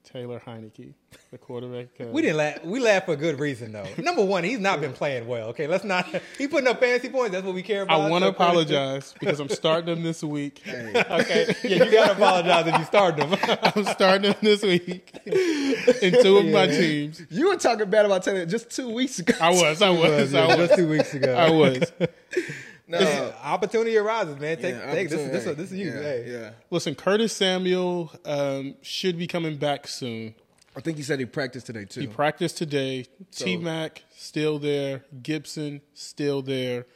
Taylor 0.04 0.40
Heinicke, 0.46 0.94
the 1.32 1.38
quarterback. 1.38 1.88
uh, 2.00 2.04
We 2.12 2.22
didn't 2.22 2.36
laugh. 2.36 2.64
We 2.64 2.78
laugh 2.78 3.06
for 3.06 3.14
a 3.14 3.16
good 3.16 3.40
reason, 3.40 3.72
though. 3.72 3.88
Number 3.98 4.24
one, 4.24 4.44
he's 4.44 4.60
not 4.60 4.80
been 4.80 4.92
playing 4.92 5.26
well. 5.26 5.48
Okay, 5.48 5.66
let's 5.66 5.82
not. 5.82 6.06
He 6.38 6.46
putting 6.46 6.68
up 6.68 6.78
fantasy 6.78 7.08
points. 7.08 7.32
That's 7.32 7.44
what 7.44 7.56
we 7.56 7.62
care 7.62 7.82
about. 7.82 8.00
I 8.02 8.08
want 8.08 8.22
to 8.22 8.28
apologize 8.36 9.14
because 9.18 9.40
I'm 9.40 9.48
starting 9.48 9.86
them 9.94 10.04
this 10.04 10.22
week. 10.22 10.62
okay, 10.68 11.56
yeah, 11.64 11.84
you 11.84 11.90
gotta 11.90 12.12
apologize 12.12 12.68
if 12.68 12.78
you 12.78 12.84
start 12.84 13.16
them. 13.16 13.34
I'm 13.42 13.84
starting 13.86 14.30
them 14.30 14.38
this 14.42 14.62
week 14.62 15.12
in 15.26 16.22
two 16.22 16.36
of 16.36 16.46
my 16.46 16.68
teams. 16.68 17.22
You 17.28 17.48
were 17.48 17.56
talking 17.56 17.90
bad 17.90 18.06
about 18.06 18.22
Taylor 18.22 18.46
just 18.46 18.70
two 18.70 18.90
weeks 18.90 19.18
ago. 19.18 19.34
I 19.40 19.50
was, 19.50 19.82
I 19.82 19.90
was, 19.90 20.34
I 20.34 20.46
was, 20.46 20.56
just 20.56 20.76
two 20.76 20.88
weeks 20.88 21.14
ago. 21.14 21.34
I 21.34 21.50
was. 21.50 21.82
No, 22.88 23.32
Opportunity 23.42 23.96
arises, 23.96 24.38
man. 24.38 24.56
Take, 24.56 24.74
yeah, 24.74 24.92
take 24.92 25.08
this. 25.08 25.20
opportunity. 25.20 25.54
This, 25.54 25.56
this 25.56 25.72
is 25.72 25.78
you. 25.78 25.86
Yeah, 25.86 26.02
hey. 26.02 26.24
yeah. 26.26 26.50
Listen, 26.70 26.94
Curtis 26.94 27.32
Samuel 27.32 28.12
um, 28.24 28.74
should 28.82 29.18
be 29.18 29.26
coming 29.26 29.56
back 29.56 29.88
soon. 29.88 30.34
I 30.76 30.80
think 30.80 30.98
he 30.98 31.02
said 31.02 31.18
he 31.18 31.24
practiced 31.24 31.66
today 31.66 31.86
too. 31.86 32.00
He 32.00 32.06
practiced 32.06 32.58
today. 32.58 33.06
T 33.32 33.56
Mac 33.56 34.02
still 34.14 34.58
there. 34.58 35.04
Gibson 35.22 35.80
still 35.94 36.42
there. 36.42 36.86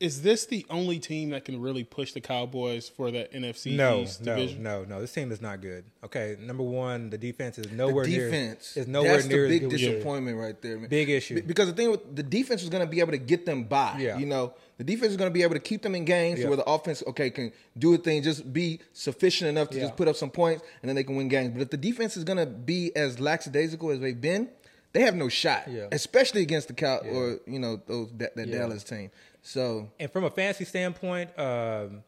Is 0.00 0.22
this 0.22 0.44
the 0.46 0.66
only 0.70 0.98
team 0.98 1.30
that 1.30 1.44
can 1.44 1.60
really 1.60 1.84
push 1.84 2.12
the 2.12 2.20
Cowboys 2.20 2.88
for 2.88 3.12
that 3.12 3.32
NFC 3.32 3.76
No, 3.76 4.00
East 4.00 4.22
no, 4.22 4.34
division? 4.34 4.62
no, 4.62 4.84
no. 4.84 5.00
This 5.00 5.12
team 5.12 5.30
is 5.30 5.40
not 5.40 5.60
good. 5.62 5.84
Okay, 6.04 6.36
number 6.40 6.64
one, 6.64 7.10
the 7.10 7.16
defense 7.16 7.58
is 7.58 7.66
the 7.68 7.76
nowhere 7.76 8.04
near. 8.04 8.28
defense 8.28 8.76
is 8.76 8.88
nowhere 8.88 9.12
that's 9.14 9.26
near 9.26 9.46
the 9.48 9.54
as 9.54 9.60
big 9.60 9.70
good. 9.70 9.76
disappointment 9.78 10.36
right 10.36 10.60
there, 10.60 10.78
man. 10.78 10.88
Big 10.90 11.08
issue. 11.10 11.40
Because 11.42 11.68
the 11.68 11.74
thing 11.74 11.92
with 11.92 12.14
the 12.16 12.24
defense 12.24 12.60
was 12.62 12.70
going 12.70 12.84
to 12.84 12.90
be 12.90 12.98
able 13.00 13.12
to 13.12 13.18
get 13.18 13.46
them 13.46 13.64
by. 13.64 13.96
Yeah. 13.98 14.18
you 14.18 14.26
know, 14.26 14.52
the 14.78 14.84
defense 14.84 15.12
is 15.12 15.16
going 15.16 15.30
to 15.30 15.34
be 15.34 15.42
able 15.44 15.54
to 15.54 15.60
keep 15.60 15.82
them 15.82 15.94
in 15.94 16.04
games 16.04 16.40
Yeah. 16.40 16.48
where 16.48 16.56
the 16.56 16.64
offense, 16.68 17.02
okay, 17.06 17.30
can 17.30 17.52
do 17.78 17.94
a 17.94 17.96
thing, 17.98 18.22
just 18.24 18.52
be 18.52 18.80
sufficient 18.92 19.48
enough 19.48 19.70
to 19.70 19.76
Yeah. 19.76 19.84
just 19.84 19.96
put 19.96 20.08
up 20.08 20.16
some 20.16 20.30
points, 20.30 20.64
and 20.82 20.88
then 20.88 20.96
they 20.96 21.04
can 21.04 21.14
win 21.14 21.28
games. 21.28 21.52
But 21.54 21.62
if 21.62 21.70
the 21.70 21.76
defense 21.76 22.16
is 22.16 22.24
going 22.24 22.38
to 22.38 22.46
be 22.46 22.94
as 22.96 23.20
lackadaisical 23.20 23.90
as 23.90 24.00
they've 24.00 24.20
been, 24.20 24.48
they 24.94 25.00
have 25.02 25.14
no 25.14 25.28
shot, 25.28 25.68
Yeah. 25.68 25.88
especially 25.92 26.40
against 26.42 26.68
the 26.68 26.74
Cow 26.74 26.98
or 26.98 27.38
you 27.46 27.58
know 27.58 27.76
those 27.86 28.10
that, 28.16 28.34
that 28.36 28.48
Yeah. 28.48 28.58
Dallas 28.60 28.82
team. 28.84 29.10
So 29.42 29.90
And 30.00 30.10
from 30.10 30.24
a 30.24 30.30
fantasy 30.30 30.64
standpoint, 30.64 31.38
um, 31.38 32.02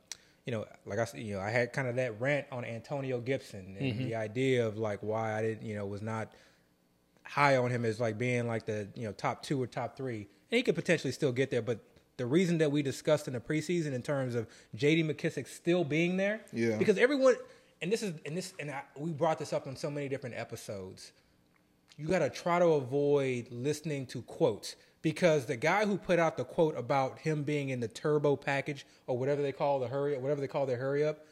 you 0.46 0.53
know, 0.53 0.64
like 0.87 0.99
I 0.99 1.05
said, 1.05 1.20
you 1.20 1.35
know, 1.35 1.40
I 1.40 1.51
had 1.51 1.72
kind 1.75 1.87
of 1.88 1.96
that 1.96 2.18
rant 2.20 2.46
on 2.51 2.64
Antonio 2.64 3.20
Gibson 3.20 3.77
and 3.79 3.99
the 3.99 4.14
idea 4.14 4.66
of 4.66 4.79
like 4.79 5.01
why 5.03 5.37
I 5.37 5.42
didn't, 5.42 5.62
you 5.66 5.75
know, 5.75 5.85
was 5.85 6.01
not 6.01 6.33
high 7.25 7.57
on 7.57 7.70
him 7.70 7.85
as 7.85 8.01
like 8.01 8.16
being 8.18 8.46
like 8.46 8.64
the 8.66 8.88
you 8.94 9.03
know 9.05 9.12
top 9.12 9.42
two 9.42 9.61
or 9.61 9.66
top 9.66 9.96
three, 9.96 10.29
and 10.51 10.57
he 10.57 10.62
could 10.62 10.75
potentially 10.77 11.12
still 11.12 11.33
get 11.33 11.51
there. 11.51 11.62
But 11.62 11.81
the 12.16 12.27
reason 12.27 12.59
that 12.59 12.70
we 12.72 12.83
discussed 12.83 13.27
in 13.27 13.35
the 13.35 13.40
preseason 13.40 13.92
in 13.92 14.01
terms 14.03 14.35
of 14.35 14.46
J.D. 14.75 15.03
McKissic 15.03 15.46
still 15.49 15.85
being 15.85 16.16
there, 16.16 16.40
Yeah. 16.53 16.77
because 16.79 16.96
everyone, 16.96 17.35
and 17.83 17.92
this 17.92 18.03
is 18.03 18.14
and 18.25 18.37
this 18.37 18.55
and 18.61 18.70
I, 18.70 18.83
we 18.96 19.11
brought 19.12 19.38
this 19.38 19.53
up 19.53 19.66
on 19.66 19.77
so 19.77 19.90
many 19.90 20.09
different 20.09 20.37
episodes 20.37 21.12
you 21.96 22.06
got 22.06 22.18
to 22.20 22.30
try 22.30 22.59
to 22.59 22.66
avoid 22.66 23.48
listening 23.50 24.06
to 24.06 24.22
quotes. 24.22 24.76
Because 25.02 25.46
the 25.46 25.56
guy 25.56 25.87
who 25.87 25.98
put 25.98 26.18
out 26.18 26.37
the 26.37 26.44
quote 26.44 26.76
about 26.76 27.20
him 27.20 27.44
being 27.44 27.68
in 27.68 27.78
the 27.78 27.88
turbo 27.88 28.35
package 28.35 28.85
or 29.06 29.16
whatever 29.16 29.40
they 29.40 29.52
call 29.52 29.78
the 29.78 29.87
hurry 29.87 30.18
whatever 30.18 30.40
they 30.40 30.48
call 30.48 30.66
their 30.66 30.78
hurry 30.78 31.04
up 31.04 31.24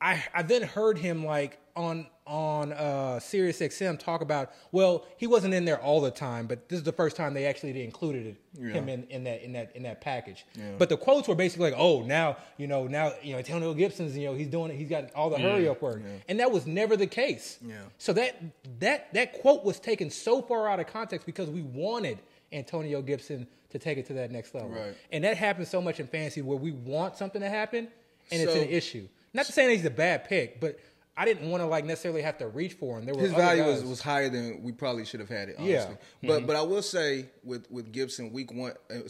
I, 0.00 0.24
I 0.32 0.42
then 0.42 0.62
heard 0.62 0.98
him 0.98 1.24
like 1.24 1.58
on 1.76 2.06
on 2.30 2.72
uh 2.72 3.18
Sirius 3.18 3.58
XM 3.58 3.98
talk 3.98 4.20
about 4.20 4.52
well 4.70 5.04
he 5.16 5.26
wasn't 5.26 5.52
in 5.52 5.64
there 5.64 5.80
all 5.80 6.00
the 6.00 6.12
time 6.12 6.46
but 6.46 6.68
this 6.68 6.78
is 6.78 6.84
the 6.84 6.92
first 6.92 7.16
time 7.16 7.34
they 7.34 7.44
actually 7.44 7.82
included 7.82 8.36
it, 8.56 8.62
him 8.72 8.88
in, 8.88 9.02
in 9.10 9.24
that 9.24 9.42
in 9.42 9.52
that 9.52 9.74
in 9.74 9.82
that 9.82 10.00
package. 10.00 10.46
But 10.78 10.88
the 10.88 10.96
quotes 10.96 11.26
were 11.26 11.34
basically 11.34 11.70
like 11.72 11.78
oh 11.80 12.02
now 12.02 12.36
you 12.56 12.68
know 12.68 12.86
now 12.86 13.12
you 13.20 13.32
know 13.32 13.38
Antonio 13.38 13.74
Gibson's 13.74 14.16
you 14.16 14.26
know 14.26 14.34
he's 14.34 14.46
doing 14.46 14.70
it 14.70 14.76
he's 14.76 14.88
got 14.88 15.12
all 15.14 15.28
the 15.28 15.38
hurry 15.38 15.68
up 15.68 15.82
work. 15.82 16.00
And 16.28 16.38
that 16.38 16.52
was 16.52 16.66
never 16.66 16.96
the 16.96 17.08
case. 17.08 17.58
Yeah. 17.66 17.74
so 17.98 18.12
that 18.12 18.40
that 18.78 19.12
that 19.12 19.40
quote 19.40 19.64
was 19.64 19.80
taken 19.80 20.08
so 20.08 20.40
far 20.40 20.68
out 20.68 20.78
of 20.78 20.86
context 20.86 21.26
because 21.26 21.50
we 21.50 21.62
wanted 21.62 22.20
Antonio 22.52 23.02
Gibson 23.02 23.48
to 23.70 23.78
take 23.80 23.98
it 23.98 24.06
to 24.06 24.12
that 24.14 24.30
next 24.30 24.54
level. 24.54 24.70
Right. 24.70 24.94
and 25.10 25.24
that 25.24 25.36
happens 25.36 25.68
so 25.68 25.82
much 25.82 25.98
in 25.98 26.06
fantasy 26.06 26.42
where 26.42 26.58
we 26.58 26.70
want 26.70 27.16
something 27.16 27.40
to 27.40 27.48
happen 27.48 27.88
and 28.30 28.40
it's 28.40 28.54
an 28.54 28.68
issue. 28.68 29.08
Not 29.32 29.46
to 29.46 29.52
say 29.52 29.66
that 29.66 29.72
he's 29.72 29.84
a 29.84 29.90
bad 29.90 30.24
pick, 30.24 30.60
but 30.60 30.78
I 31.20 31.26
didn't 31.26 31.50
want 31.50 31.62
to 31.62 31.66
like 31.66 31.84
necessarily 31.84 32.22
have 32.22 32.38
to 32.38 32.48
reach 32.48 32.72
for 32.72 32.98
him. 32.98 33.04
There 33.04 33.14
were 33.14 33.20
his 33.20 33.32
value 33.32 33.62
guys. 33.62 33.82
was, 33.82 33.90
was 33.90 34.00
higher 34.00 34.30
than 34.30 34.62
we 34.62 34.72
probably 34.72 35.04
should 35.04 35.20
have 35.20 35.28
had 35.28 35.50
it. 35.50 35.56
Honestly. 35.58 35.96
Yeah. 36.22 36.28
But 36.28 36.46
but 36.46 36.56
I 36.56 36.62
will 36.62 36.80
say 36.80 37.26
with 37.44 37.70
with 37.70 37.92
Gibson 37.92 38.32
week 38.32 38.50
one, 38.54 38.72
uh, 38.90 39.00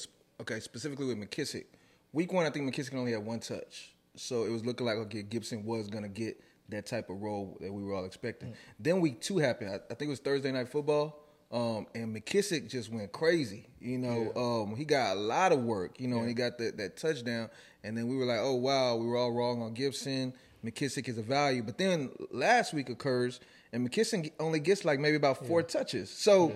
okay, 0.41 0.59
specifically 0.59 1.07
with 1.07 1.19
McKissic, 1.19 1.67
week 2.13 2.33
one 2.33 2.47
I 2.47 2.51
think 2.51 2.69
McKissic 2.69 2.97
only 2.97 3.13
had 3.13 3.25
one 3.25 3.39
touch, 3.39 3.93
so 4.17 4.43
it 4.43 4.51
was 4.51 4.67
looking 4.67 4.87
like 4.87 4.97
okay 4.97 5.23
Gibson 5.23 5.65
was 5.65 5.87
gonna 5.87 6.09
get 6.09 6.43
that 6.71 6.87
type 6.87 7.11
of 7.11 7.23
role 7.23 7.57
that 7.61 7.73
we 7.73 7.85
were 7.85 7.95
all 7.95 8.05
expecting. 8.05 8.55
Then 8.81 9.01
week 9.01 9.21
two 9.21 9.39
happened. 9.39 9.71
I, 9.71 9.75
I 9.77 9.95
think 9.95 10.09
it 10.09 10.09
was 10.09 10.19
Thursday 10.19 10.51
night 10.51 10.69
football. 10.69 11.17
Um, 11.53 11.87
and 11.97 12.15
McKissic 12.15 12.69
just 12.69 12.93
went 12.93 13.11
crazy. 13.11 13.67
You 13.81 13.99
know, 13.99 14.33
um, 14.37 14.77
he 14.77 14.85
got 14.85 15.17
a 15.17 15.21
lot 15.21 15.51
of 15.53 15.63
work. 15.63 16.01
You 16.01 16.09
know, 16.09 16.19
and 16.19 16.29
he 16.29 16.35
got 16.35 16.59
that 16.59 16.77
that 16.79 16.97
touchdown. 16.97 17.51
And 17.83 17.97
then 17.97 18.09
we 18.09 18.17
were 18.17 18.25
like, 18.25 18.41
oh 18.41 18.55
wow, 18.55 18.97
we 18.97 19.07
were 19.07 19.17
all 19.17 19.33
wrong 19.33 19.63
on 19.63 19.75
Gibson. 19.75 20.33
McKissic 20.65 21.09
is 21.09 21.19
a 21.19 21.23
value. 21.23 21.63
But 21.63 21.79
then 21.79 22.11
last 22.31 22.73
week 22.75 22.89
occurs, 22.91 23.41
and 23.73 23.89
McKissic 23.89 24.33
only 24.39 24.61
gets 24.61 24.85
like 24.85 24.99
maybe 25.01 25.17
about 25.17 25.47
four 25.47 25.63
touches. 25.63 26.11
So 26.11 26.53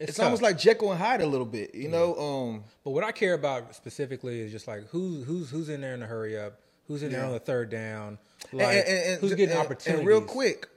it's, 0.00 0.10
It's 0.10 0.18
almost 0.20 0.42
like 0.42 0.58
Jekyll 0.58 0.90
and 0.92 1.00
Hyde 1.00 1.20
a 1.20 1.26
little 1.26 1.46
bit. 1.46 1.74
You 1.74 1.88
know, 1.88 2.16
um, 2.18 2.64
But 2.84 2.90
what 2.90 3.04
I 3.04 3.12
care 3.12 3.34
about 3.34 3.74
specifically 3.74 4.40
is 4.40 4.50
just 4.52 4.66
like 4.66 4.88
who's 4.88 5.24
who's 5.26 5.50
who's 5.50 5.68
in 5.68 5.80
there 5.80 5.94
in 5.94 6.00
the 6.00 6.06
hurry 6.06 6.38
up, 6.38 6.58
who's 6.88 7.02
in 7.02 7.12
there 7.12 7.24
on 7.24 7.32
the 7.32 7.38
third 7.38 7.70
down, 7.70 8.18
and- 8.50 8.60
like 8.60 8.76
and, 8.78 8.86
and- 8.88 9.20
who's 9.20 9.34
getting 9.34 9.54
and- 9.56 9.64
opportunities. 9.64 9.98
And 10.00 10.06
real 10.08 10.20
quick, 10.22 10.68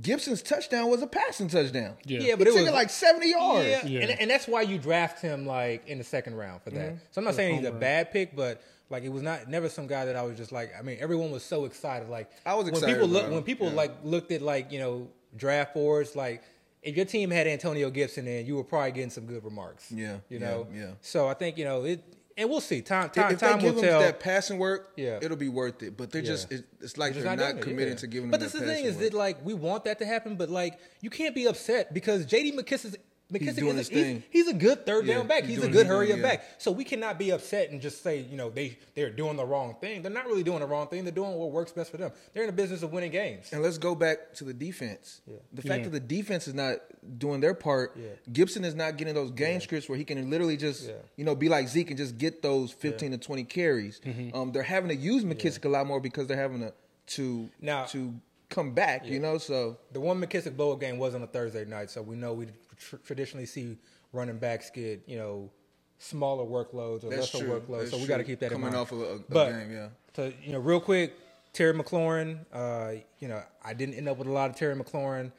Gibson's 0.00 0.42
touchdown 0.42 0.90
was 0.90 1.02
a 1.02 1.06
passing 1.06 1.48
touchdown. 1.48 1.94
Yeah. 2.04 2.20
Yeah, 2.20 2.32
but 2.36 2.40
but 2.40 2.46
he 2.48 2.50
it 2.50 2.52
took 2.54 2.60
was 2.60 2.68
it 2.68 2.74
like 2.74 2.90
seventy 2.90 3.30
yards. 3.30 3.68
Yeah, 3.68 3.86
Yeah. 3.86 4.00
And, 4.00 4.20
and 4.22 4.30
that's 4.30 4.46
why 4.46 4.62
you 4.62 4.78
draft 4.78 5.20
him 5.22 5.44
like 5.46 5.86
in 5.88 5.98
the 5.98 6.04
second 6.04 6.36
round 6.36 6.62
for 6.62 6.70
that. 6.70 6.96
So 7.10 7.20
I'm 7.20 7.24
not 7.24 7.34
saying 7.34 7.58
he's 7.58 7.66
a 7.68 7.72
bad 7.72 8.12
pick, 8.12 8.34
but 8.36 8.62
like 8.90 9.02
it 9.02 9.10
was 9.10 9.22
not 9.22 9.48
never 9.48 9.68
some 9.68 9.86
guy 9.86 10.04
that 10.06 10.16
I 10.16 10.22
was 10.22 10.36
just 10.36 10.52
like. 10.52 10.72
I 10.78 10.82
mean, 10.82 10.98
everyone 11.00 11.30
was 11.30 11.42
so 11.42 11.64
excited. 11.64 12.08
Like 12.08 12.30
I 12.46 12.54
was 12.54 12.70
when 12.70 12.82
people 12.82 13.08
look 13.08 13.30
when 13.30 13.42
people 13.42 13.68
yeah. 13.68 13.74
like 13.74 13.92
looked 14.04 14.32
at 14.32 14.42
like 14.42 14.72
you 14.72 14.78
know 14.78 15.08
draft 15.36 15.74
boards 15.74 16.16
like. 16.16 16.42
If 16.80 16.96
your 16.96 17.06
team 17.06 17.32
had 17.32 17.48
Antonio 17.48 17.90
Gibson 17.90 18.28
in, 18.28 18.46
you 18.46 18.54
were 18.54 18.62
probably 18.62 18.92
getting 18.92 19.10
some 19.10 19.26
good 19.26 19.44
remarks. 19.44 19.90
Yeah, 19.90 20.18
you 20.28 20.38
know. 20.38 20.68
yeah. 20.72 20.92
So 21.00 21.26
I 21.26 21.34
think 21.34 21.58
you 21.58 21.64
know 21.64 21.82
it, 21.82 22.04
and 22.38 22.48
we'll 22.48 22.60
see. 22.60 22.80
Time, 22.82 23.10
time, 23.10 23.32
if 23.32 23.40
time 23.40 23.58
they 23.58 23.64
give 23.64 23.74
will 23.74 23.82
him 23.82 23.88
tell. 23.88 24.00
that 24.00 24.20
passing 24.20 24.58
work, 24.58 24.92
Yeah. 24.96 25.18
it'll 25.20 25.36
be 25.36 25.48
worth 25.48 25.82
it. 25.82 25.96
But 25.96 26.12
they're 26.12 26.22
Yeah. 26.22 26.28
just, 26.28 26.52
it's 26.80 26.96
like 26.96 27.14
They're 27.14 27.24
they're, 27.24 27.36
not, 27.36 27.56
it, 27.56 27.62
committed 27.62 27.94
yeah. 27.94 27.98
to 27.98 28.06
giving 28.06 28.30
them. 28.30 28.30
But 28.30 28.40
that 28.40 28.46
is 28.46 28.52
the 28.52 28.60
thing 28.60 28.68
passing 28.68 28.86
is 28.86 28.96
that 28.98 29.12
like 29.12 29.44
we 29.44 29.54
want 29.54 29.84
that 29.84 29.98
to 29.98 30.06
happen, 30.06 30.36
but 30.36 30.48
like 30.48 30.78
you 31.00 31.10
can't 31.10 31.34
be 31.34 31.46
upset 31.46 31.92
because 31.92 32.24
J.D. 32.24 32.52
McKissic. 32.52 32.94
McKissic 33.32 33.56
doing 33.56 33.76
is 33.76 33.90
a, 33.90 33.92
he's, 33.94 34.02
thing. 34.02 34.22
he's 34.30 34.48
a 34.48 34.54
good 34.54 34.86
third 34.86 35.04
Yeah, 35.04 35.16
down 35.18 35.26
back. 35.26 35.44
he's 35.44 35.56
He's, 35.56 35.64
a 35.64 35.68
good 35.68 35.86
his 35.86 35.86
hurry 35.86 36.06
thing, 36.06 36.14
up 36.16 36.20
yeah. 36.22 36.36
back. 36.36 36.44
So 36.56 36.70
we 36.70 36.82
cannot 36.82 37.18
be 37.18 37.30
upset 37.30 37.70
and 37.70 37.78
just 37.80 38.02
say, 38.02 38.20
you 38.20 38.36
know, 38.38 38.48
they 38.48 38.78
they're 38.94 39.10
doing 39.10 39.36
the 39.36 39.44
wrong 39.44 39.76
thing. 39.80 40.00
They're 40.00 40.10
not 40.10 40.24
really 40.26 40.42
doing 40.42 40.60
the 40.60 40.66
wrong 40.66 40.86
thing. 40.88 41.04
They're 41.04 41.12
doing 41.12 41.32
what 41.34 41.50
works 41.50 41.72
best 41.72 41.90
for 41.90 41.98
them. 41.98 42.10
They're 42.32 42.44
in 42.44 42.46
the 42.48 42.54
business 42.54 42.82
of 42.82 42.90
winning 42.92 43.10
games. 43.12 43.50
And 43.52 43.62
let's 43.62 43.76
go 43.76 43.94
back 43.94 44.32
to 44.36 44.44
the 44.44 44.54
defense. 44.54 45.20
The 45.52 45.60
fact 45.62 45.80
Yeah. 45.80 45.84
that 45.84 45.90
the 45.90 46.00
defense 46.00 46.48
is 46.48 46.54
not 46.54 46.76
doing 47.18 47.40
their 47.40 47.52
part, 47.54 47.96
Yeah. 47.96 48.08
Gibson 48.32 48.64
is 48.64 48.74
not 48.74 48.96
getting 48.96 49.12
those 49.14 49.30
game 49.30 49.60
scripts 49.60 49.88
where 49.90 49.98
he 49.98 50.04
can 50.04 50.30
literally 50.30 50.56
just, 50.56 50.86
Yeah. 50.88 50.94
you 51.16 51.24
know, 51.24 51.34
be 51.34 51.50
like 51.50 51.68
Zeke 51.68 51.88
and 51.88 51.98
just 51.98 52.16
get 52.16 52.40
those 52.42 52.72
15 52.72 53.10
to 53.10 53.18
20 53.18 53.44
carries. 53.44 54.00
Mm-hmm. 54.00 54.34
Um, 54.34 54.52
they're 54.52 54.62
having 54.62 54.88
to 54.88 54.96
use 54.96 55.24
McKissic 55.24 55.64
a 55.66 55.68
lot 55.68 55.86
more 55.86 56.00
because 56.00 56.26
they're 56.28 56.36
having 56.40 56.60
to 56.60 56.72
to 57.16 57.48
Now- 57.60 57.84
to 57.86 58.14
come 58.50 58.72
back, 58.72 59.06
you 59.06 59.18
know. 59.18 59.36
So 59.38 59.76
The 59.92 60.00
one 60.00 60.20
McKissic 60.20 60.56
blow 60.56 60.72
up 60.72 60.80
game 60.80 60.96
was 60.98 61.14
on 61.14 61.22
a 61.22 61.26
Thursday 61.26 61.64
night, 61.66 61.90
so 61.90 62.00
we 62.02 62.16
know 62.16 62.32
we 62.34 62.46
tr- 62.78 62.96
traditionally 62.96 63.46
see 63.46 63.78
running 64.12 64.38
backs 64.38 64.70
get 64.70 65.02
you 65.06 65.16
know 65.18 65.50
smaller 65.98 66.44
workloads 66.44 67.04
or 67.04 67.10
That's 67.10 67.32
lesser 67.34 67.38
true. 67.46 67.60
workloads. 67.60 67.78
That's 67.80 67.90
so 67.92 67.98
we 67.98 68.06
got 68.06 68.18
to 68.18 68.24
keep 68.24 68.38
that 68.40 68.50
Coming 68.50 68.68
in 68.68 68.72
mind. 68.72 68.80
off 68.82 68.92
of 68.92 69.00
a- 69.00 69.04
a 69.14 69.18
but 69.28 69.50
game, 69.50 69.72
yeah. 69.72 69.88
To 70.14 70.32
you 70.44 70.52
know, 70.52 70.58
real 70.58 70.80
quick, 70.80 71.14
Terry 71.52 71.74
McLaurin. 71.74 72.44
Uh, 72.52 73.00
you 73.18 73.28
know, 73.28 73.42
I 73.64 73.74
didn't 73.74 73.94
end 73.96 74.08
up 74.08 74.16
with 74.18 74.28
a 74.28 74.32
lot 74.32 74.48
of 74.50 74.56
Terry 74.56 74.74
McLaurin. 74.76 75.32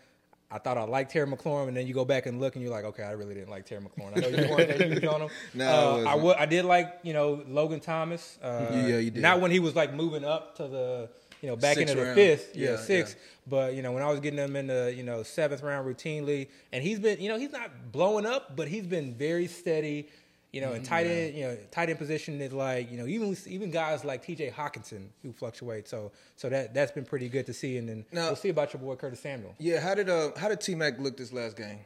I 0.51 0.57
thought 0.57 0.79
I 0.79 0.83
liked 0.83 1.11
Terry 1.11 1.27
McLaurin, 1.27 1.67
and 1.67 1.77
then 1.77 1.85
you 1.85 1.93
go 1.93 2.03
back 2.05 2.25
and 2.25 2.39
look, 2.39 2.55
and 2.55 2.63
you're 2.63 2.71
like, 2.73 2.83
okay, 2.83 3.03
I 3.03 3.11
really 3.11 3.35
didn't 3.35 3.51
like 3.51 3.67
Terry 3.67 3.81
McLaurin. 3.83 4.17
I 4.17 4.19
know 4.21 4.27
you 4.29 4.49
weren't 4.49 4.67
that 4.67 4.81
huge 4.81 5.05
on 5.05 5.21
him. 5.21 5.29
No, 5.53 5.65
I 5.65 5.69
uh, 5.69 5.75
I 5.75 6.01
wasn't. 6.15 6.23
would. 6.23 6.35
I 6.37 6.45
did 6.47 6.65
like 6.65 6.99
you 7.03 7.13
know 7.13 7.43
Logan 7.47 7.79
Thomas. 7.79 8.39
Uh, 8.41 8.67
Yeah, 8.71 8.97
you 8.97 9.11
did. 9.11 9.21
Not 9.21 9.41
when 9.41 9.51
he 9.51 9.59
was 9.59 9.75
like 9.75 9.93
moving 9.93 10.25
up 10.25 10.55
to 10.57 10.67
the 10.67 11.09
you 11.41 11.49
know 11.49 11.55
back 11.55 11.75
Sixth 11.75 11.91
into 11.91 12.01
the 12.01 12.05
round. 12.07 12.15
fifth, 12.15 12.55
yeah, 12.55 12.71
Yeah, 12.71 12.77
six. 12.77 13.11
yeah. 13.11 13.19
But 13.47 13.73
you 13.73 13.81
know, 13.81 13.91
when 13.91 14.03
I 14.03 14.09
was 14.09 14.19
getting 14.19 14.39
him 14.39 14.55
in 14.55 14.67
the 14.67 14.93
you 14.95 15.03
know 15.03 15.23
seventh 15.23 15.61
round 15.63 15.87
routinely, 15.87 16.47
and 16.71 16.83
he's 16.83 16.99
been 16.99 17.19
you 17.21 17.29
know 17.29 17.37
he's 17.37 17.51
not 17.51 17.91
blowing 17.91 18.25
up, 18.25 18.55
but 18.55 18.67
he's 18.67 18.85
been 18.85 19.13
very 19.15 19.47
steady. 19.47 20.07
You 20.51 20.61
know, 20.61 20.71
and 20.71 20.83
Mm-hmm. 20.83 20.89
tight 20.89 21.05
end, 21.05 21.35
you 21.35 21.43
know, 21.43 21.57
tight 21.69 21.89
end 21.91 21.99
position 21.99 22.41
is 22.41 22.51
like 22.51 22.91
you 22.91 22.97
know 22.97 23.05
even 23.05 23.37
even 23.45 23.69
guys 23.69 24.03
like 24.03 24.23
T.J. 24.23 24.49
Hockenson 24.49 25.09
who 25.21 25.31
fluctuate. 25.31 25.87
So 25.87 26.11
so 26.37 26.49
that 26.49 26.73
that's 26.73 26.91
been 26.91 27.05
pretty 27.05 27.29
good 27.29 27.45
to 27.45 27.53
see. 27.53 27.77
And 27.77 27.87
then 27.87 28.05
Now- 28.11 28.27
we'll 28.27 28.35
see 28.35 28.49
about 28.49 28.73
your 28.73 28.81
boy 28.81 28.95
Curtis 28.95 29.19
Samuel. 29.19 29.53
yeah, 29.59 29.79
how 29.79 29.93
did 29.93 30.09
uh 30.09 30.31
how 30.37 30.49
did 30.49 30.59
T 30.59 30.73
Mac 30.73 30.99
look 30.99 31.17
this 31.17 31.31
last 31.31 31.55
game? 31.55 31.77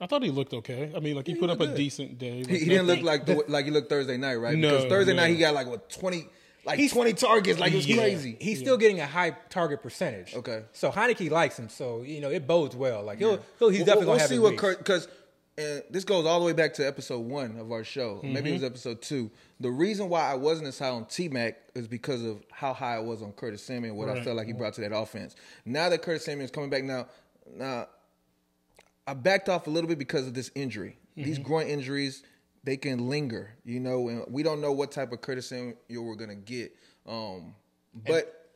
I 0.00 0.06
thought 0.06 0.22
he 0.24 0.30
looked 0.30 0.52
okay. 0.54 0.92
I 0.96 0.98
mean, 1.00 1.14
like 1.14 1.26
he 1.28 1.34
he 1.34 1.38
put 1.40 1.48
up 1.50 1.58
looked 1.60 1.74
a 1.74 1.76
decent 1.76 2.18
day. 2.18 2.44
He, 2.48 2.58
he 2.58 2.64
didn't 2.66 2.86
look 2.88 3.02
like 3.02 3.24
the, 3.26 3.42
like 3.48 3.64
he 3.66 3.70
looked 3.70 3.88
Thursday 3.88 4.16
night, 4.16 4.36
right? 4.36 4.56
No, 4.56 4.70
because 4.70 4.88
Thursday 4.88 5.12
no. 5.14 5.22
night 5.22 5.30
he 5.30 5.36
got 5.38 5.54
like 5.54 5.66
what 5.68 5.88
twenty 5.88 6.26
like 6.68 6.78
He's- 6.78 6.92
twenty 6.92 7.12
targets, 7.14 7.58
like 7.58 7.72
it 7.72 7.76
was 7.76 7.84
He's- 7.84 7.98
crazy. 7.98 8.36
He's 8.40 8.58
still 8.60 8.76
getting 8.76 9.00
a 9.00 9.06
high 9.06 9.30
target 9.50 9.82
percentage. 9.82 10.34
Okay. 10.36 10.62
So 10.72 10.90
Heinicke 10.92 11.30
likes 11.30 11.58
him, 11.58 11.68
so 11.68 12.02
you 12.02 12.20
know 12.20 12.30
it 12.30 12.46
bodes 12.46 12.76
well. 12.76 13.02
Like 13.02 13.18
he'll, 13.18 13.40
he'll 13.58 13.68
he's 13.70 13.78
We'll- 13.78 13.86
definitely 13.86 14.06
we'll, 14.06 14.14
gonna 14.14 14.20
have 14.20 14.28
see 14.28 14.38
what 14.38 14.50
weeks. 14.52 14.60
Kurt 14.60 14.78
because 14.78 15.08
uh, 15.58 15.80
this 15.90 16.04
goes 16.04 16.24
all 16.24 16.38
the 16.38 16.46
way 16.46 16.52
back 16.52 16.72
to 16.74 16.86
episode 16.86 17.18
one 17.18 17.58
of 17.58 17.72
our 17.72 17.82
show. 17.82 18.20
Maybe 18.22 18.36
Mm-hmm. 18.38 18.46
it 18.46 18.52
was 18.52 18.62
episode 18.64 19.02
two. 19.02 19.28
The 19.58 19.70
reason 19.70 20.08
why 20.08 20.30
I 20.30 20.34
wasn't 20.34 20.68
as 20.68 20.78
high 20.78 20.90
on 20.90 21.04
T 21.06 21.28
Mac 21.28 21.56
is 21.74 21.88
because 21.88 22.22
of 22.22 22.44
how 22.52 22.72
high 22.72 22.94
I 22.94 23.00
was 23.00 23.22
on 23.22 23.32
Curtis 23.32 23.62
Samuel, 23.64 23.96
what 23.96 24.08
I 24.08 24.22
felt 24.22 24.36
like 24.36 24.46
he 24.46 24.52
brought 24.52 24.74
to 24.74 24.82
that 24.82 24.94
offense. 24.96 25.34
Now 25.64 25.88
that 25.88 26.00
Curtis 26.02 26.24
Samuel 26.26 26.44
is 26.44 26.52
coming 26.52 26.70
back, 26.70 26.84
now 26.84 27.06
now 27.52 27.88
I 29.06 29.14
backed 29.14 29.48
off 29.48 29.66
a 29.66 29.70
little 29.70 29.88
bit 29.88 29.98
because 29.98 30.26
of 30.26 30.34
this 30.34 30.50
injury. 30.54 30.98
Mm-hmm. 31.16 31.22
These 31.24 31.38
groin 31.38 31.66
injuries, 31.66 32.22
they 32.64 32.76
can 32.76 33.08
linger, 33.08 33.50
you 33.64 33.80
know, 33.80 34.08
and 34.08 34.24
we 34.28 34.42
don't 34.42 34.60
know 34.60 34.72
what 34.72 34.90
type 34.92 35.12
of 35.12 35.20
Curtis 35.20 35.46
Samuel 35.48 35.76
we're 35.88 36.14
gonna 36.16 36.34
get. 36.34 36.74
Um, 37.06 37.54
but 38.06 38.48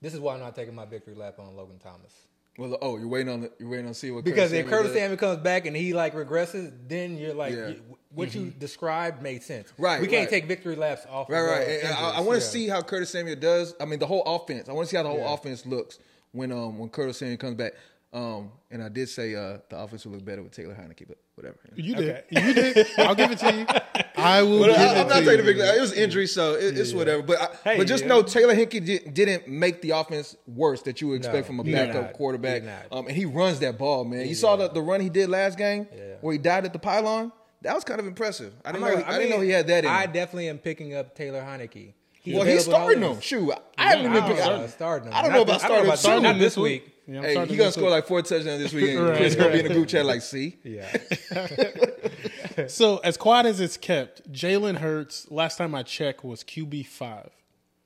This 0.00 0.14
is 0.14 0.20
why 0.20 0.34
I'm 0.34 0.40
not 0.40 0.54
taking 0.54 0.74
my 0.74 0.86
victory 0.86 1.14
lap 1.14 1.38
on 1.38 1.54
Logan 1.56 1.78
Thomas. 1.78 2.12
well, 2.58 2.76
oh, 2.82 2.96
you're 2.98 3.08
waiting 3.08 3.32
on 3.32 3.42
the, 3.42 3.52
you're 3.58 3.68
waiting 3.68 3.86
on 3.86 3.92
to 3.92 3.98
see 3.98 4.10
what 4.10 4.24
Because 4.24 4.50
Curtis 4.50 4.64
if 4.64 4.70
Curtis. 4.70 4.92
Samuel 4.94 5.16
comes 5.18 5.38
back 5.42 5.66
and 5.66 5.76
he 5.76 5.94
like 5.94 6.14
regresses, 6.14 6.72
then 6.88 7.16
you're 7.16 7.34
like, 7.34 7.54
Yeah. 7.54 7.68
you- 7.68 7.82
what 8.12 8.34
you 8.34 8.50
described 8.50 9.22
made 9.22 9.42
sense. 9.42 9.68
Mm-hmm. 9.70 9.82
Right, 9.82 10.00
We 10.00 10.08
can't 10.08 10.22
right. 10.22 10.30
take 10.30 10.46
victory 10.46 10.74
laps 10.74 11.06
off. 11.08 11.30
Right, 11.30 11.38
of, 11.38 11.46
right. 11.46 11.68
And 11.84 11.94
I, 11.94 12.00
I 12.00 12.04
want 12.04 12.16
to 12.16 12.20
injuries. 12.34 12.48
see 12.50 12.66
how 12.66 12.82
Curtis 12.82 13.10
Samuel 13.10 13.36
does. 13.36 13.74
I 13.80 13.84
mean, 13.84 14.00
the 14.00 14.06
whole 14.06 14.22
offense. 14.24 14.68
I 14.68 14.72
want 14.72 14.88
to 14.88 14.90
see 14.90 14.96
how 14.96 15.04
the 15.04 15.08
whole 15.10 15.18
Yeah. 15.20 15.32
offense 15.32 15.64
looks 15.64 16.00
when 16.32 16.50
um 16.50 16.78
when 16.78 16.88
Curtis 16.88 17.18
Samuel 17.18 17.36
comes 17.38 17.54
back. 17.54 17.74
Um, 18.12 18.50
and 18.72 18.82
I 18.82 18.88
did 18.88 19.08
say 19.08 19.36
uh 19.36 19.58
the 19.68 19.78
offense 19.78 20.04
would 20.04 20.14
look 20.14 20.24
better 20.24 20.42
with 20.42 20.50
Taylor 20.52 20.74
Heinicke, 20.74 21.06
but 21.06 21.18
whatever. 21.36 21.58
You 21.76 21.94
did. 21.94 22.24
You 22.30 22.54
did. 22.54 22.86
I'll 22.98 23.14
give 23.14 23.30
it 23.30 23.38
to 23.38 23.54
you. 23.54 23.66
I 24.16 24.42
will 24.42 24.58
But 24.60 24.66
give 24.70 24.76
I, 24.78 24.84
it 24.84 25.00
I'm 25.02 25.08
not 25.08 25.18
taking 25.20 25.36
the 25.36 25.42
big. 25.44 25.58
It 25.58 25.80
was 25.80 25.92
injury, 25.92 26.26
so 26.26 26.54
it, 26.54 26.76
it's 26.76 26.92
whatever. 26.92 27.22
But 27.22 27.40
I, 27.40 27.70
Hey, 27.70 27.76
but 27.78 27.86
just 27.86 28.02
yeah. 28.02 28.08
know 28.08 28.22
Taylor 28.22 28.52
Heinicke 28.54 28.84
did, 28.84 29.14
didn't 29.14 29.46
make 29.48 29.80
the 29.80 29.90
offense 29.90 30.36
worse 30.48 30.82
that 30.82 31.00
you 31.00 31.06
would 31.08 31.18
expect 31.18 31.36
No, 31.48 31.56
from 31.56 31.60
a 31.60 31.64
backup 31.64 32.02
not. 32.02 32.12
quarterback. 32.14 32.54
He 32.54 32.60
did 32.60 32.66
not. 32.90 32.98
Um, 32.98 33.06
and 33.06 33.16
he 33.16 33.26
runs 33.26 33.60
that 33.60 33.78
ball, 33.78 34.04
man. 34.04 34.26
You 34.26 34.34
saw 34.34 34.56
the, 34.56 34.68
the 34.68 34.82
run 34.82 35.00
he 35.00 35.08
did 35.08 35.30
last 35.30 35.56
game 35.56 35.86
Yeah. 35.96 36.14
where 36.20 36.32
he 36.32 36.38
died 36.38 36.64
at 36.64 36.72
the 36.72 36.78
pylon. 36.80 37.30
That 37.62 37.74
was 37.76 37.84
kind 37.84 38.00
of 38.00 38.06
impressive. 38.06 38.52
I 38.64 38.72
didn't 38.72 38.84
I'm 38.84 38.90
know. 38.90 38.96
not- 38.98 39.06
He, 39.06 39.14
I, 39.14 39.18
didn't 39.18 39.30
know 39.36 39.40
he 39.42 39.50
had 39.50 39.66
that 39.68 39.84
in. 39.84 39.90
I 39.90 40.04
him. 40.04 40.12
definitely 40.12 40.48
am 40.48 40.58
picking 40.58 40.94
up 40.94 41.14
Taylor 41.14 41.42
Heinicke. 41.42 41.92
He's 42.22 42.34
well, 42.34 42.44
he's 42.44 42.66
available 42.66 42.90
in 42.90 43.02
all 43.02 43.02
starting 43.02 43.02
leagues. 43.02 43.16
him. 43.16 43.20
Shoot, 43.48 43.52
I 43.78 43.82
haven't 43.82 44.04
even 44.06 44.10
I 44.10 44.14
been 44.14 44.20
don't 44.20 44.36
picking. 44.36 44.50
know 44.50 44.56
about 44.58 44.70
starting 44.70 45.08
him. 45.08 45.14
I 45.14 45.22
don't 45.22 45.30
Not 45.30 45.36
know 45.36 45.42
about 45.42 45.52
this- 45.54 45.64
I 45.64 45.68
don't 45.68 45.70
know 45.70 45.76
starting 45.76 45.86
about 45.86 45.92
him. 45.92 45.96
starting 45.98 46.24
him 46.24 46.38
this 46.38 46.56
week. 46.56 46.96
Yeah, 47.06 47.22
Hey, 47.22 47.46
he's 47.46 47.58
gonna 47.58 47.72
score 47.72 47.84
week. 47.84 47.90
like 47.92 48.06
four 48.06 48.22
touchdowns 48.22 48.62
this 48.62 48.72
week. 48.72 48.90
and 48.90 49.04
Right, 49.08 49.16
Chris 49.16 49.34
gonna 49.34 49.48
be 49.50 49.58
in 49.60 49.64
right. 49.64 49.68
the 49.68 49.74
group 49.74 49.88
chat 49.88 50.06
like, 50.06 50.22
see, 50.22 50.58
Yeah. 50.64 50.96
So 52.68 52.98
as 52.98 53.16
quiet 53.16 53.46
as 53.46 53.60
it's 53.60 53.76
kept, 53.76 54.30
Jalen 54.32 54.76
Hurts. 54.78 55.26
Last 55.30 55.56
time 55.56 55.74
I 55.74 55.82
checked 55.82 56.22
was 56.24 56.44
QB 56.44 56.86
five. 56.86 57.30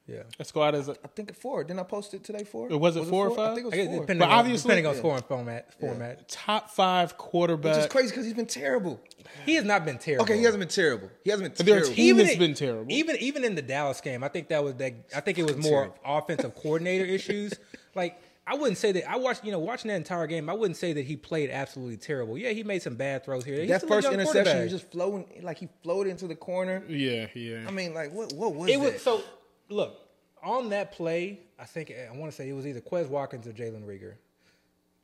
Yeah. 0.07 0.25
As 0.39 0.53
quiet 0.53 0.75
as 0.75 0.91
I 0.91 0.95
think 1.17 1.31
at 1.31 1.37
four. 1.37 1.65
Didn't 1.65 1.81
I 1.81 1.85
post 1.85 2.13
it 2.13 2.23
today? 2.25 2.45
Four. 2.45 2.71
It 2.71 2.77
Was 2.79 2.95
it 2.97 3.05
four 3.07 3.29
or 3.29 3.35
five? 3.35 3.53
I 3.53 3.55
think 3.55 3.67
it 3.69 3.73
I 3.73 3.77
guess 3.77 3.87
was 3.87 3.95
four. 3.97 4.01
depending, 4.03 4.19
But 4.19 4.33
on, 4.33 4.39
obviously- 4.39 4.69
depending 4.69 4.87
on 4.87 4.93
Yeah. 4.95 4.99
scoring 4.99 5.23
format, 5.27 5.75
format. 5.81 6.29
top 6.29 6.71
five 6.71 7.17
quarterback. 7.17 7.77
Which 7.77 7.85
is 7.87 7.91
crazy 7.91 8.09
because 8.11 8.25
he's 8.27 8.35
been 8.35 8.45
terrible. 8.47 9.01
he 9.47 9.55
has 9.55 9.65
not 9.65 9.85
been 9.87 9.97
terrible. 9.99 10.25
Okay, 10.25 10.37
he 10.37 10.45
hasn't 10.45 10.61
been 10.61 10.69
terrible. 10.69 11.09
He 11.25 11.31
hasn't 11.31 11.49
been 11.49 11.57
terrible. 11.57 11.65
Their 11.73 11.81
terrible. 11.81 11.97
team 11.97 12.15
Even 12.17 12.27
has 12.27 12.35
in- 12.35 12.39
been 12.39 12.55
terrible. 12.55 12.93
Even 12.93 13.17
even 13.17 13.45
in 13.45 13.55
the 13.55 13.63
Dallas 13.63 14.01
game, 14.03 14.23
I 14.23 14.29
think 14.29 14.49
that 14.49 14.63
was 14.63 14.75
that. 14.75 14.93
I 15.17 15.21
think 15.21 15.39
it 15.39 15.45
was 15.45 15.57
more 15.57 15.95
offensive 16.05 16.55
coordinator 16.55 17.05
issues. 17.05 17.53
Like 17.97 18.21
I 18.47 18.57
wouldn't 18.57 18.77
say 18.77 18.91
that. 18.93 19.09
I 19.09 19.17
watched 19.17 19.45
you 19.45 19.53
know 19.53 19.61
watching 19.61 19.89
that 19.89 19.95
entire 19.95 20.27
game. 20.27 20.51
I 20.51 20.53
wouldn't 20.53 20.77
say 20.77 20.93
that 20.95 21.05
he 21.07 21.17
played 21.17 21.49
absolutely 21.49 21.97
terrible. 21.97 22.37
Yeah, 22.37 22.51
he 22.51 22.63
made 22.65 22.83
some 22.83 22.97
bad 22.97 23.25
throws 23.25 23.45
here. 23.45 23.61
He's 23.61 23.69
that 23.71 23.87
first 23.89 24.07
interception, 24.11 24.57
he 24.59 24.63
was 24.65 24.73
just 24.73 24.91
floating 24.91 25.27
like 25.43 25.59
he 25.59 25.69
floated 25.85 26.11
into 26.11 26.27
the 26.27 26.35
corner. 26.35 26.83
yeah, 26.89 27.29
yeah. 27.35 27.65
I 27.67 27.71
mean, 27.71 27.95
like 27.95 28.13
what? 28.13 28.33
What 28.35 28.55
was 28.55 28.69
It 28.69 28.81
that? 28.81 28.93
was 28.95 29.01
so. 29.01 29.23
Look 29.69 29.99
on 30.43 30.69
that 30.71 30.93
play. 30.93 31.41
I 31.59 31.65
think 31.65 31.91
I 31.93 32.15
want 32.17 32.31
to 32.31 32.37
say 32.37 32.49
it 32.49 32.53
was 32.53 32.67
either 32.67 32.81
Quez 32.81 33.09
Watkins 33.09 33.47
or 33.47 33.53
Jalen 33.53 33.85
Reagor. 33.85 34.15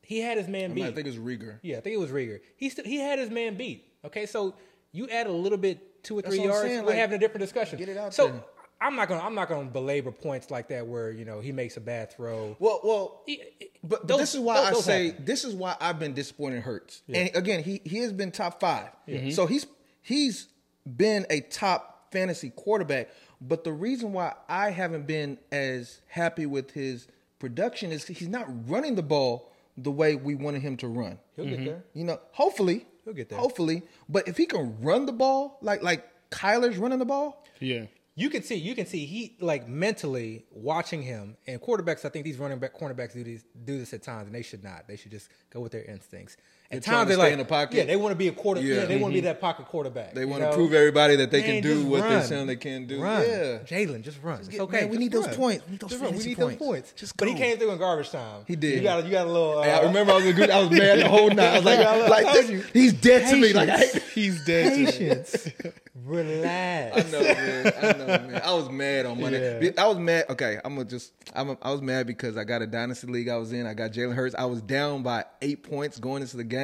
He 0.02 0.20
had 0.20 0.38
his 0.38 0.48
man 0.48 0.72
I, 0.72 0.74
beat. 0.74 0.82
mean, 0.82 0.84
I 0.86 0.94
think 0.94 1.06
it 1.06 1.10
was 1.10 1.18
Reagor. 1.18 1.58
Yeah, 1.62 1.78
I 1.78 1.80
think 1.80 1.94
it 1.94 2.00
was 2.00 2.10
Reagor. 2.10 2.40
He 2.56 2.68
still, 2.68 2.84
he 2.84 2.96
had 2.96 3.18
his 3.18 3.30
man 3.30 3.56
beat. 3.56 3.86
Okay, 4.04 4.26
so 4.26 4.54
you 4.92 5.08
add 5.08 5.26
a 5.26 5.32
little 5.32 5.58
bit, 5.58 6.02
two 6.02 6.18
or 6.18 6.22
That's 6.22 6.34
three 6.34 6.44
yards, 6.44 6.68
we're 6.68 6.82
like, 6.82 6.96
having 6.96 7.16
a 7.16 7.18
different 7.20 7.40
discussion. 7.42 7.78
get 7.78 7.88
it 7.88 7.96
out 7.96 8.12
so 8.12 8.28
there. 8.28 8.44
I'm 8.82 8.96
not 8.96 9.08
gonna 9.08 9.22
I'm 9.22 9.34
not 9.34 9.48
gonna 9.48 9.68
belabor 9.68 10.10
points 10.10 10.50
like 10.50 10.68
that 10.68 10.86
where 10.86 11.10
you 11.10 11.24
know 11.26 11.40
he 11.40 11.52
makes 11.52 11.76
a 11.76 11.80
bad 11.80 12.10
throw. 12.10 12.56
Well, 12.58 12.80
well, 12.82 13.22
but, 13.26 13.38
but 13.84 14.08
those- 14.08 14.18
this 14.20 14.34
is 14.34 14.40
why 14.40 14.54
those- 14.54 14.66
I 14.66 14.70
those 14.72 14.84
say 14.84 15.06
happen. 15.08 15.24
this 15.26 15.44
is 15.44 15.54
why 15.54 15.76
I've 15.80 15.98
been 15.98 16.14
disappointed 16.14 16.56
in 16.56 16.62
Hurts. 16.62 17.02
And 17.12 17.30
again, 17.34 17.62
he 17.62 17.80
he 17.84 17.98
has 17.98 18.12
been 18.12 18.32
top 18.32 18.58
5 18.58 18.88
So 19.32 19.46
he's 19.46 19.66
he's 20.02 20.48
been 20.96 21.26
a 21.30 21.40
top 21.40 22.08
fantasy 22.10 22.50
quarterback. 22.50 23.10
But 23.40 23.64
the 23.64 23.72
reason 23.72 24.12
why 24.12 24.34
I 24.48 24.70
haven't 24.70 25.06
been 25.06 25.38
as 25.50 26.00
happy 26.08 26.46
with 26.46 26.72
his 26.72 27.08
production 27.38 27.90
is 27.90 28.06
he's 28.06 28.28
not 28.28 28.46
running 28.68 28.96
the 28.96 29.02
ball 29.02 29.50
the 29.76 29.90
way 29.90 30.14
we 30.14 30.34
wanted 30.34 30.62
him 30.62 30.76
to 30.78 30.88
run. 30.88 31.18
he'll 31.36 31.46
get 31.46 31.54
mm-hmm. 31.54 31.64
there. 31.64 31.84
You 31.94 32.04
know, 32.04 32.20
hopefully 32.32 32.86
He'll 33.04 33.14
get 33.14 33.28
there. 33.28 33.38
Hopefully, 33.38 33.82
but 34.08 34.28
if 34.28 34.36
he 34.36 34.46
can 34.46 34.80
run 34.80 35.06
the 35.06 35.12
ball 35.12 35.58
like 35.62 35.82
like 35.82 36.06
Kyler's 36.30 36.78
running 36.78 36.98
the 36.98 37.04
ball, 37.04 37.44
yeah. 37.58 37.86
You 38.16 38.28
can 38.28 38.42
see 38.42 38.56
you 38.56 38.74
can 38.74 38.86
see 38.86 39.06
he 39.06 39.36
like 39.40 39.68
mentally 39.68 40.44
watching 40.50 41.02
him 41.02 41.36
and 41.46 41.60
quarterbacks. 41.60 42.04
I 42.04 42.10
think 42.10 42.24
these 42.24 42.38
running 42.38 42.58
back 42.58 42.78
cornerbacks 42.78 43.14
do 43.14 43.24
these 43.24 43.44
do 43.64 43.78
this 43.78 43.94
at 43.94 44.02
times, 44.02 44.26
and 44.26 44.34
they 44.34 44.42
should 44.42 44.62
not. 44.62 44.86
They 44.86 44.96
should 44.96 45.10
just 45.10 45.30
go 45.50 45.60
with 45.60 45.72
their 45.72 45.84
instincts. 45.84 46.36
At 46.72 46.84
times 46.84 47.08
they 47.08 47.16
like 47.16 47.32
in 47.32 47.40
the 47.40 47.44
pocket. 47.44 47.74
Yeah, 47.78 47.84
they 47.84 47.96
want 47.96 48.12
to 48.12 48.16
be 48.16 48.28
a 48.28 48.32
quarter. 48.32 48.60
Yeah, 48.60 48.76
Yeah. 48.76 48.84
they 48.84 48.96
want 48.98 49.12
to 49.12 49.16
be 49.16 49.20
that 49.22 49.40
pocket 49.40 49.66
quarterback. 49.66 50.14
They 50.14 50.24
want 50.24 50.42
to 50.44 50.50
know? 50.50 50.54
prove 50.54 50.72
everybody 50.72 51.16
that 51.16 51.32
they 51.32 51.40
Man, 51.40 51.60
can 51.60 51.62
do 51.64 51.84
what 51.86 52.02
run. 52.02 52.10
they're 52.10 52.22
saying 52.22 52.46
they 52.46 52.54
can 52.54 52.86
do. 52.86 53.02
Run. 53.02 53.22
Yeah. 53.22 53.58
Jalen, 53.66 54.02
just 54.02 54.22
run. 54.22 54.38
It's 54.38 54.46
get- 54.48 54.60
okay. 54.60 54.82
man, 54.82 54.88
we 54.90 54.90
just 54.96 55.00
need 55.00 55.10
those 55.12 55.36
points. 55.36 55.64
We 55.66 55.72
need 55.72 55.80
those 55.80 55.90
Just 55.90 56.02
run. 56.02 56.16
We 56.16 56.24
need 56.24 56.36
points. 56.38 56.62
points. 56.62 56.92
Just 56.92 57.16
but 57.16 57.26
he 57.26 57.34
came 57.34 57.58
through 57.58 57.72
in 57.72 57.78
garbage 57.78 58.10
time. 58.10 58.44
He 58.46 58.54
did. 58.54 58.76
You 58.76 58.82
got, 58.82 59.00
a- 59.02 59.04
you 59.04 59.10
got 59.10 59.26
a 59.26 59.30
little. 59.32 59.58
Uh, 59.58 59.62
Hey, 59.64 59.72
I 59.72 59.80
remember 59.82 60.12
I 60.12 60.16
was, 60.16 60.26
a 60.26 60.32
good, 60.32 60.50
I 60.50 60.60
was 60.60 60.70
mad 60.78 60.98
the 61.00 61.08
whole 61.08 61.28
night. 61.30 61.48
I 61.48 61.56
was 61.56 61.64
like, 61.64 61.78
I 61.80 62.06
like 62.08 62.32
this, 62.34 62.64
he's 62.72 62.92
dead 62.92 63.28
to 63.30 63.36
me. 63.36 63.52
Like, 63.52 63.68
I, 63.68 63.78
He's 64.14 64.44
dead. 64.44 64.72
to 64.74 64.78
me. 64.78 64.86
patience. 64.86 65.48
Relax. 66.04 66.96
I 66.96 67.10
know, 67.10 67.20
man. 67.22 67.72
I 67.82 67.92
know, 67.92 68.06
man. 68.06 68.42
I 68.44 68.52
was 68.54 68.68
mad 68.70 69.06
on 69.06 69.20
Monday. 69.20 69.64
Yeah. 69.64 69.70
I 69.82 69.86
was 69.86 69.98
mad. 69.98 70.24
Okay, 70.30 70.58
I'm 70.64 70.74
gonna 70.76 70.88
just. 70.88 71.12
I'm. 71.34 71.50
A, 71.50 71.58
I 71.62 71.70
was 71.72 71.82
mad 71.82 72.06
because 72.06 72.36
I 72.36 72.44
got 72.44 72.62
a 72.62 72.66
dynasty 72.66 73.06
league 73.06 73.28
I 73.28 73.36
was 73.36 73.52
in. 73.52 73.66
I 73.66 73.74
got 73.74 73.92
Jalen 73.92 74.14
Hurts. 74.14 74.34
I 74.34 74.44
was 74.46 74.60
down 74.62 75.02
by 75.02 75.24
eight 75.42 75.62
points 75.62 75.98
going 75.98 76.22
into 76.22 76.36
the 76.36 76.44
game. 76.44 76.59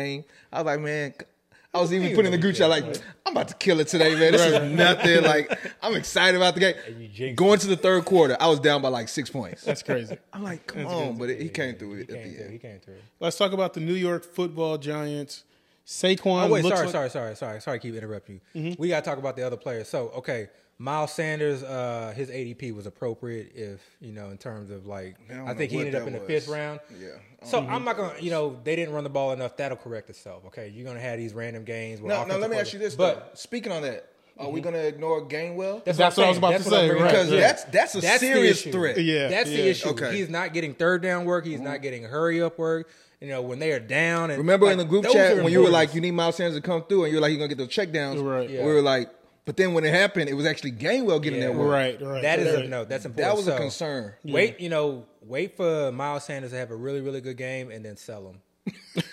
I 0.52 0.62
was 0.62 0.66
like, 0.66 0.80
man. 0.80 1.14
I 1.74 1.80
was 1.80 1.92
even 1.92 2.08
putting 2.14 2.26
in 2.26 2.30
the 2.32 2.38
know 2.38 2.40
group 2.40 2.54
you 2.54 2.58
chat 2.60 2.70
like, 2.70 2.84
I'm 3.26 3.32
about 3.32 3.48
to 3.48 3.54
kill 3.54 3.80
it 3.80 3.88
today, 3.88 4.14
man. 4.14 4.32
This 4.32 4.46
is 4.46 4.72
nothing. 4.72 5.22
Like, 5.24 5.58
I'm 5.82 5.94
excited 5.94 6.36
about 6.36 6.54
the 6.54 6.60
game. 6.60 7.34
Going 7.34 7.58
to 7.58 7.66
the 7.66 7.76
third 7.76 8.06
quarter, 8.06 8.34
I 8.40 8.46
was 8.46 8.60
down 8.60 8.80
by 8.80 8.88
like 8.88 9.08
six 9.08 9.28
points. 9.28 9.62
That's 9.62 9.82
crazy. 9.82 10.16
I'm 10.32 10.42
like, 10.42 10.66
come 10.66 10.86
on, 10.86 11.18
but 11.18 11.28
it, 11.28 11.40
he 11.40 11.50
came 11.50 11.74
through 11.74 11.96
He 11.96 12.02
it 12.02 12.10
at 12.10 12.24
the 12.24 12.30
through. 12.34 12.48
He 12.50 12.58
came 12.58 12.78
through. 12.80 12.94
Let's 13.20 13.36
talk 13.36 13.52
about 13.52 13.74
the 13.74 13.80
New 13.80 13.94
York 13.94 14.24
Football 14.24 14.78
Giants. 14.78 15.44
Saquon. 15.86 16.44
Oh 16.44 16.48
wait, 16.48 16.64
looks 16.64 16.76
sorry, 16.76 16.86
like- 16.86 16.92
sorry, 16.92 17.10
sorry, 17.10 17.36
sorry, 17.36 17.60
sorry. 17.60 17.78
Keep 17.78 17.94
interrupting 17.94 18.40
you. 18.54 18.60
Mm-hmm. 18.60 18.82
We 18.82 18.88
got 18.88 19.04
to 19.04 19.10
talk 19.10 19.18
about 19.18 19.36
the 19.36 19.42
other 19.46 19.56
players. 19.56 19.88
So 19.88 20.08
okay, 20.16 20.48
Miles 20.78 21.12
Sanders, 21.12 21.62
uh, 21.62 22.12
his 22.14 22.28
ADP 22.28 22.74
was 22.74 22.86
appropriate. 22.86 23.52
If 23.54 23.80
you 24.00 24.12
know, 24.12 24.28
in 24.30 24.36
terms 24.36 24.70
of 24.70 24.86
like, 24.86 25.16
I 25.30 25.50
I, 25.50 25.54
think 25.54 25.70
he 25.70 25.78
ended 25.78 25.94
up 25.94 26.06
in 26.06 26.12
the 26.12 26.18
was. 26.18 26.26
fifth 26.26 26.48
round. 26.48 26.80
Yeah. 27.00 27.08
So 27.44 27.60
I'm 27.60 27.84
not 27.84 27.96
gonna, 27.96 28.14
you 28.20 28.30
know, 28.30 28.58
they 28.62 28.76
didn't 28.76 28.94
run 28.94 29.04
the 29.04 29.10
ball 29.10 29.32
enough. 29.32 29.56
That'll 29.56 29.78
correct 29.78 30.10
itself. 30.10 30.44
Okay, 30.46 30.68
you're 30.68 30.86
gonna 30.86 31.00
have 31.00 31.18
these 31.18 31.32
random 31.32 31.64
games. 31.64 32.00
Where 32.00 32.12
Now, 32.12 32.24
now 32.24 32.36
let 32.36 32.50
me 32.50 32.58
ask 32.58 32.72
you 32.72 32.78
this. 32.78 32.94
but 32.94 33.14
though. 33.14 33.34
speaking 33.34 33.72
on 33.72 33.82
that, 33.82 34.10
are 34.38 34.50
we 34.50 34.60
going 34.60 34.74
to 34.74 34.86
ignore 34.86 35.22
Gainwell? 35.22 35.82
That's, 35.84 35.96
That's 35.96 36.16
what 36.16 36.26
I 36.26 36.28
was 36.28 36.38
about 36.38 36.48
saying. 36.50 36.64
to 36.64 36.70
That's 36.70 36.70
what 36.70 36.80
I'm 36.80 36.82
say, 36.82 36.88
bringing 36.88 37.04
right. 37.04 37.10
because 37.10 37.30
that's 37.30 37.64
that's 37.64 37.94
a 37.94 38.00
That's 38.02 38.20
serious 38.20 38.62
threat. 38.62 39.02
Yeah, 39.02 39.28
That's 39.28 39.48
yeah. 39.50 39.56
the 39.56 39.68
issue. 39.70 39.88
Okay. 39.90 40.14
He's 40.14 40.28
not 40.28 40.52
getting 40.52 40.74
third 40.74 41.02
down 41.02 41.24
work. 41.24 41.46
He's 41.46 41.60
not 41.60 41.80
getting 41.80 42.02
hurry 42.02 42.42
up 42.42 42.58
work. 42.58 42.90
You 43.20 43.28
know, 43.28 43.40
when 43.40 43.58
they 43.60 43.72
are 43.72 43.80
down. 43.80 44.30
And 44.30 44.36
Remember 44.38 44.66
like, 44.66 44.72
in 44.72 44.78
the 44.78 44.84
group 44.84 45.06
chat 45.08 45.42
when 45.42 45.50
you 45.50 45.62
were 45.62 45.70
like, 45.70 45.94
you 45.94 46.02
need 46.02 46.10
Miles 46.10 46.36
Sanders 46.36 46.54
to 46.54 46.60
come 46.60 46.84
through, 46.84 47.04
and 47.04 47.12
you 47.12 47.16
were 47.16 47.22
like, 47.22 47.30
you're 47.30 47.38
gonna 47.38 47.48
get 47.48 47.56
those 47.56 47.68
checkdowns. 47.68 48.22
Right. 48.22 48.50
Yeah. 48.50 48.66
We 48.66 48.72
were 48.72 48.82
like, 48.82 49.08
but 49.46 49.56
then 49.56 49.72
when 49.72 49.84
it 49.84 49.94
happened, 49.94 50.28
it 50.28 50.34
was 50.34 50.44
actually 50.44 50.72
Gainwell 50.72 51.22
getting 51.22 51.40
Yeah. 51.40 51.46
that 51.48 51.56
work. 51.56 51.70
Right, 51.70 52.02
right. 52.02 52.20
That 52.22 52.38
is 52.40 52.54
Right. 52.54 52.64
a 52.66 52.68
no. 52.68 52.84
That's 52.84 53.06
important. 53.06 53.30
That 53.30 53.36
was 53.36 53.48
a 53.48 53.52
So, 53.52 53.56
concern. 53.58 54.12
Wait, 54.24 54.60
you 54.60 54.68
know, 54.68 55.06
wait 55.22 55.56
for 55.56 55.90
Miles 55.92 56.24
Sanders 56.24 56.50
to 56.50 56.58
have 56.58 56.70
a 56.70 56.76
really, 56.76 57.00
really 57.00 57.20
good 57.22 57.38
game, 57.38 57.70
and 57.70 57.82
then 57.84 57.96
sell 57.96 58.28
him. 58.28 58.42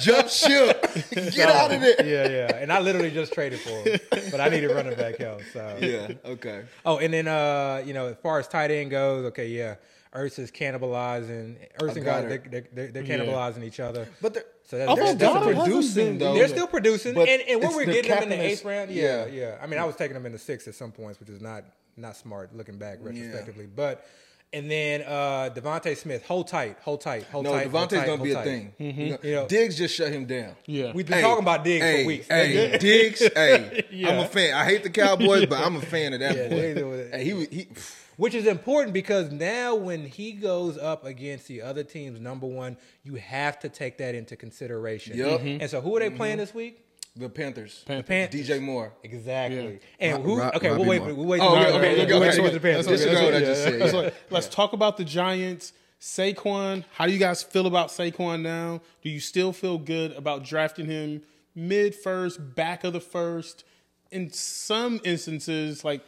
Jump 0.00 0.28
ship, 0.28 0.82
get 1.12 1.48
out 1.48 1.72
of 1.72 1.80
there. 1.80 2.04
Yeah, 2.04 2.28
yeah. 2.28 2.56
And 2.56 2.72
I 2.72 2.80
literally 2.80 3.10
just 3.10 3.32
traded 3.32 3.60
for 3.60 3.70
him, 3.88 3.98
but 4.30 4.40
I 4.40 4.48
needed 4.48 4.68
running 4.72 4.94
back 4.96 5.16
help. 5.18 5.42
So 5.52 5.78
Yeah. 5.80 6.12
Okay. 6.24 6.62
Oh, 6.84 6.98
and 6.98 7.12
then 7.14 7.28
uh, 7.28 7.82
you 7.86 7.94
know, 7.94 8.08
as 8.08 8.16
far 8.22 8.38
as 8.40 8.48
tight 8.48 8.70
end 8.70 8.90
goes, 8.90 9.26
okay, 9.26 9.46
yeah, 9.48 9.76
Ertz 10.14 10.38
is 10.38 10.50
cannibalizing. 10.50 11.56
Ertz 11.78 11.96
and 11.96 12.04
God, 12.04 12.28
they, 12.28 12.34
it. 12.34 12.50
they, 12.50 12.60
they're, 12.72 12.88
they're 12.88 13.02
cannibalizing 13.02 13.64
each 13.64 13.80
other. 13.80 14.06
But 14.20 14.34
they're, 14.34 14.44
So 14.64 14.78
that, 14.78 14.94
they're, 14.94 15.14
they're 15.14 15.30
still 15.30 15.54
producing 15.54 16.18
though. 16.18 16.34
they're 16.34 16.48
still 16.48 16.66
producing, 16.66 17.14
But 17.14 17.28
and, 17.28 17.42
and 17.48 17.60
where 17.60 17.70
it's- 17.70 17.76
we're 17.76 17.86
getting 17.92 18.10
them 18.10 18.22
in 18.24 18.28
the 18.30 18.40
eighth 18.44 18.64
round, 18.64 18.90
yeah, 18.90 19.24
yeah. 19.26 19.32
yeah. 19.32 19.58
I 19.62 19.66
mean, 19.66 19.78
I 19.80 19.84
was 19.84 19.96
taking 19.96 20.14
them 20.14 20.26
in 20.26 20.32
the 20.32 20.38
sixth 20.38 20.68
at 20.68 20.74
some 20.74 20.92
points, 20.92 21.18
which 21.20 21.28
is 21.30 21.40
not 21.40 21.64
not 21.96 22.16
smart 22.16 22.54
looking 22.54 22.76
back 22.78 22.98
retrospectively. 23.00 23.66
But 23.66 24.06
and 24.54 24.70
then 24.70 25.00
uh 25.02 25.48
DeVonta 25.54 25.96
Smith, 25.96 26.26
hold 26.26 26.46
tight, 26.48 26.76
hold 26.82 27.00
tight, 27.00 27.24
hold 27.24 27.44
no, 27.44 27.52
tight. 27.52 27.70
hold 27.70 27.88
DeVonta's 27.90 28.04
gonna 28.06 28.22
be 28.22 28.30
a 28.32 28.34
tight. 28.34 28.44
thing. 28.44 28.72
You 28.78 28.92
know, 29.12 29.18
You 29.22 29.34
know- 29.36 29.46
Diggs 29.48 29.76
just 29.78 29.94
shut 29.94 30.12
him 30.12 30.26
down. 30.26 30.54
Yeah. 30.66 30.92
We've 30.94 31.06
been 31.06 31.22
talking 31.22 31.42
about 31.42 31.64
Diggs 31.64 31.82
hey, 31.84 32.02
for 32.02 32.06
weeks. 32.06 32.26
Hey, 32.28 32.78
Diggs. 32.78 33.20
Hey, 33.34 33.84
I'm 34.06 34.18
a 34.18 34.28
fan. 34.28 34.52
I 34.54 34.64
hate 34.66 34.82
the 34.82 34.90
Cowboys, 34.90 35.46
but 35.46 35.58
I'm 35.58 35.76
a 35.76 35.80
fan 35.80 36.12
of 36.12 36.20
that 36.20 36.36
Yeah, 36.36 36.48
boy. 36.82 37.08
Hey, 37.12 37.24
he 37.24 37.32
was- 37.32 37.48
he. 37.48 37.68
Which 38.16 38.34
is 38.34 38.46
important 38.46 38.92
because 38.92 39.30
now 39.30 39.74
when 39.74 40.06
he 40.06 40.32
goes 40.32 40.76
up 40.76 41.04
against 41.04 41.48
the 41.48 41.62
other 41.62 41.82
team's 41.82 42.20
number 42.20 42.46
one, 42.46 42.76
you 43.02 43.14
have 43.14 43.58
to 43.60 43.68
take 43.68 43.98
that 43.98 44.14
into 44.14 44.36
consideration. 44.36 45.16
Yup. 45.16 45.40
Mm-hmm. 45.40 45.62
And 45.62 45.70
so 45.70 45.80
who 45.80 45.96
are 45.96 46.00
they 46.00 46.08
mm-hmm. 46.08 46.16
playing 46.16 46.38
this 46.38 46.54
week? 46.54 46.84
The 47.14 47.28
Panthers. 47.28 47.84
Panthers. 47.86 48.08
Panthers. 48.08 48.48
DJ 48.48 48.62
Moore. 48.62 48.92
Exactly. 49.02 49.80
Yeah. 50.00 50.14
And 50.14 50.22
who? 50.22 50.38
Rob- 50.38 50.54
okay, 50.56 50.70
Robbie 50.70 50.80
we'll 50.80 50.88
wait. 50.88 51.02
Moore. 51.02 51.14
We'll 51.14 51.26
wait. 51.26 51.40
Oh, 51.42 51.54
till- 51.54 51.56
okay, 51.56 51.66
we'll 51.66 51.76
okay, 51.76 51.80
wait 51.80 51.98
okay, 51.98 52.06
till 52.06 52.20
we 52.20 52.26
okay. 52.26 52.42
get 52.42 52.52
the 52.52 52.60
Panthers. 52.60 52.86
That's 52.86 53.02
Disregard 53.02 53.34
what 53.34 53.42
Yeah. 53.42 53.46
just 53.46 53.62
said. 53.62 53.80
That's 53.80 53.92
yeah. 53.92 54.10
let's 54.30 54.48
talk 54.48 54.72
about 54.72 54.96
the 54.96 55.04
Giants. 55.04 55.72
Saquon, 56.00 56.84
how 56.94 57.06
do 57.06 57.12
you 57.12 57.18
guys 57.18 57.44
feel 57.44 57.66
about 57.66 57.88
Saquon 57.88 58.42
now? 58.42 58.80
Do 59.02 59.08
you 59.08 59.20
still 59.20 59.52
feel 59.52 59.78
good 59.78 60.12
about 60.12 60.42
drafting 60.42 60.86
him 60.86 61.22
mid 61.54 61.94
first, 61.94 62.54
back 62.56 62.82
of 62.82 62.92
the 62.92 63.00
first? 63.00 63.62
In 64.10 64.32
some 64.32 65.00
instances, 65.04 65.84
like 65.84 66.02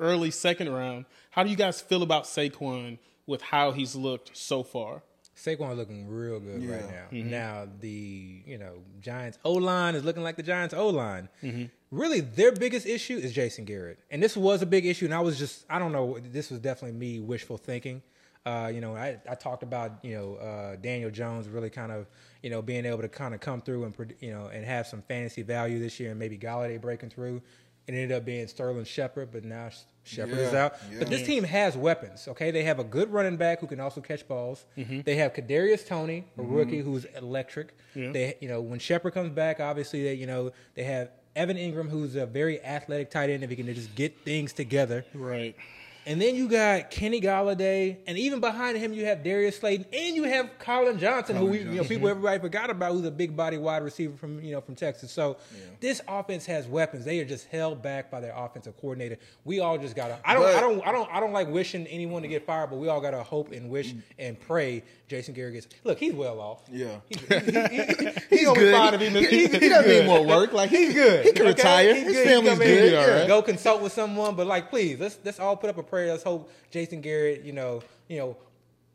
early 0.00 0.30
second 0.32 0.70
round, 0.70 1.04
how 1.32 1.42
do 1.42 1.50
you 1.50 1.56
guys 1.56 1.80
feel 1.80 2.02
about 2.02 2.24
Saquon 2.24 2.98
with 3.26 3.40
how 3.40 3.72
he's 3.72 3.96
looked 3.96 4.36
so 4.36 4.62
far? 4.62 5.02
Saquon 5.34 5.76
looking 5.76 6.06
real 6.06 6.38
good 6.38 6.62
right 6.68 6.86
now. 6.86 7.06
Mm-hmm. 7.10 7.30
Now 7.30 7.66
the 7.80 8.42
you 8.46 8.58
know 8.58 8.74
Giants 9.00 9.38
O 9.44 9.54
line 9.54 9.94
is 9.94 10.04
looking 10.04 10.22
like 10.22 10.36
the 10.36 10.42
Giants 10.42 10.74
O 10.74 10.90
line. 10.90 11.30
Mm-hmm. 11.42 11.64
Really, 11.90 12.20
their 12.20 12.52
biggest 12.52 12.86
issue 12.86 13.16
is 13.16 13.32
Jason 13.32 13.64
Garrett, 13.64 13.98
and 14.10 14.22
this 14.22 14.36
was 14.36 14.60
a 14.60 14.66
big 14.66 14.84
issue. 14.84 15.06
And 15.06 15.14
I 15.14 15.20
was 15.20 15.38
just 15.38 15.64
I 15.70 15.78
don't 15.78 15.92
know. 15.92 16.18
This 16.22 16.50
was 16.50 16.60
definitely 16.60 16.98
me 16.98 17.18
wishful 17.18 17.56
thinking. 17.56 18.02
Uh, 18.44 18.70
you 18.74 18.80
know, 18.80 18.96
I, 18.96 19.18
I 19.28 19.34
talked 19.34 19.62
about 19.62 20.04
you 20.04 20.14
know 20.14 20.34
uh, 20.34 20.76
Daniel 20.76 21.10
Jones 21.10 21.48
really 21.48 21.70
kind 21.70 21.92
of 21.92 22.08
you 22.42 22.50
know 22.50 22.60
being 22.60 22.84
able 22.84 23.00
to 23.00 23.08
kind 23.08 23.34
of 23.34 23.40
come 23.40 23.62
through 23.62 23.84
and 23.84 24.14
you 24.20 24.32
know 24.32 24.50
and 24.52 24.66
have 24.66 24.86
some 24.86 25.00
fantasy 25.00 25.40
value 25.40 25.78
this 25.78 25.98
year, 25.98 26.10
and 26.10 26.18
maybe 26.18 26.36
Golladay 26.36 26.78
breaking 26.78 27.08
through. 27.08 27.40
It 27.86 27.92
ended 27.92 28.12
up 28.12 28.24
being 28.24 28.46
Sterling 28.46 28.84
Shepard, 28.84 29.30
but 29.32 29.44
now 29.44 29.70
Shepard 30.04 30.38
is 30.38 30.54
out. 30.54 30.76
yeah. 30.90 31.00
But 31.00 31.10
this 31.10 31.26
team 31.26 31.44
has 31.44 31.76
weapons. 31.76 32.28
Okay, 32.28 32.50
they 32.50 32.62
have 32.64 32.78
a 32.78 32.84
good 32.84 33.12
running 33.12 33.36
back 33.36 33.60
who 33.60 33.66
can 33.66 33.80
also 33.80 34.00
catch 34.00 34.26
balls. 34.26 34.64
Mm-hmm. 34.76 35.00
They 35.02 35.16
have 35.16 35.32
Kadarius 35.32 35.86
Toney, 35.86 36.24
a 36.36 36.40
mm-hmm. 36.40 36.54
rookie 36.54 36.80
who's 36.80 37.04
electric. 37.16 37.74
They, 37.94 38.36
you 38.40 38.48
know, 38.48 38.60
when 38.60 38.78
Shepard 38.78 39.14
comes 39.14 39.30
back, 39.30 39.60
obviously 39.60 40.02
they, 40.02 40.14
you 40.14 40.26
know, 40.26 40.52
they 40.74 40.84
have 40.84 41.10
Evan 41.34 41.56
Engram, 41.56 41.88
who's 41.88 42.16
a 42.16 42.26
very 42.26 42.62
athletic 42.62 43.10
tight 43.10 43.30
end 43.30 43.42
if 43.42 43.50
he 43.50 43.56
can 43.56 43.72
just 43.74 43.94
get 43.94 44.24
things 44.24 44.52
together. 44.52 45.04
Right. 45.14 45.56
And 46.04 46.20
then 46.20 46.34
you 46.34 46.48
got 46.48 46.90
Kenny 46.90 47.20
Golladay, 47.20 47.96
and 48.08 48.18
even 48.18 48.40
behind 48.40 48.76
him 48.76 48.92
you 48.92 49.04
have 49.06 49.22
Darius 49.22 49.58
Slayton, 49.60 49.86
and 49.92 50.16
you 50.16 50.24
have 50.24 50.50
Collin 50.58 50.98
Johnson, 50.98 51.36
who 51.36 51.46
we, 51.46 51.58
you 51.60 51.64
know 51.66 51.84
people 51.84 52.08
everybody 52.08 52.40
forgot 52.40 52.70
about, 52.70 52.92
who's 52.92 53.04
a 53.04 53.10
big 53.10 53.36
body 53.36 53.56
wide 53.56 53.84
receiver 53.84 54.16
from 54.16 54.42
you 54.42 54.50
know 54.52 54.60
from 54.60 54.74
Texas. 54.74 55.12
So 55.12 55.36
this 55.80 56.00
offense 56.08 56.44
has 56.46 56.66
weapons. 56.66 57.04
They 57.04 57.20
are 57.20 57.24
just 57.24 57.46
held 57.46 57.82
back 57.82 58.10
by 58.10 58.18
their 58.20 58.34
offensive 58.36 58.76
coordinator. 58.80 59.16
We 59.44 59.60
all 59.60 59.78
just 59.78 59.94
gotta. 59.94 60.18
I 60.24 60.34
don't. 60.34 60.42
But- 60.42 60.54
I 60.56 60.60
don't. 60.60 60.86
I 60.88 60.92
don't. 60.92 61.10
I 61.14 61.20
don't 61.20 61.32
like 61.32 61.48
wishing 61.48 61.86
anyone 61.86 62.22
to 62.22 62.28
get 62.28 62.44
fired, 62.46 62.70
but 62.70 62.76
we 62.78 62.88
all 62.88 63.00
gotta 63.00 63.22
hope 63.22 63.52
and 63.52 63.70
wish 63.70 63.94
and 64.18 64.38
pray 64.40 64.82
Jason 65.08 65.34
Garrett 65.34 65.54
gets. 65.54 65.68
Look, 65.84 65.98
he's 65.98 66.14
well 66.14 66.40
off. 66.40 66.62
Yeah. 66.70 66.96
He's, 67.08 67.20
he, 67.20 67.34
he, 67.36 67.40
he, 67.50 68.10
He's 68.38 68.44
gonna 68.46 68.58
be 68.58 68.64
good. 68.64 68.74
fine 68.74 68.94
if 68.94 69.00
he, 69.00 69.08
He, 69.08 69.26
he, 69.26 69.46
he 69.46 69.68
doesn't 69.68 69.84
good. 69.84 70.00
need 70.00 70.06
more 70.06 70.24
work. 70.26 70.52
Like 70.52 70.70
He's 70.70 70.94
good. 70.94 71.26
He 71.26 71.32
can 71.32 71.42
Okay? 71.42 71.50
retire. 71.52 71.94
He's 71.94 72.04
His 72.04 72.12
good. 72.16 72.26
Family's 72.26 72.52
in, 72.52 72.58
good. 72.58 72.92
yeah. 72.92 73.26
Go 73.28 73.40
consult 73.42 73.82
with 73.82 73.92
someone, 73.92 74.34
but 74.34 74.46
like, 74.48 74.68
please, 74.70 74.98
let's 74.98 75.18
let's 75.24 75.38
all 75.38 75.56
put 75.56 75.70
up 75.70 75.78
a 75.78 75.82
prayer. 75.92 76.10
Let's 76.10 76.22
hope 76.24 76.50
Jason 76.70 77.02
Garrett, 77.02 77.44
you 77.44 77.52
know, 77.52 77.82
you 78.08 78.16
know, 78.18 78.36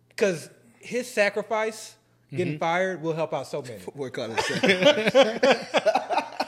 because 0.09 0.49
his 0.79 1.07
sacrifice 1.07 1.95
getting 2.31 2.53
Mm-hmm. 2.55 2.59
fired 2.59 3.01
will 3.03 3.13
help 3.13 3.33
out 3.35 3.45
so 3.47 3.61
many. 3.61 3.77
Boy, 3.95 4.09
call 4.09 4.29
it. 4.35 4.39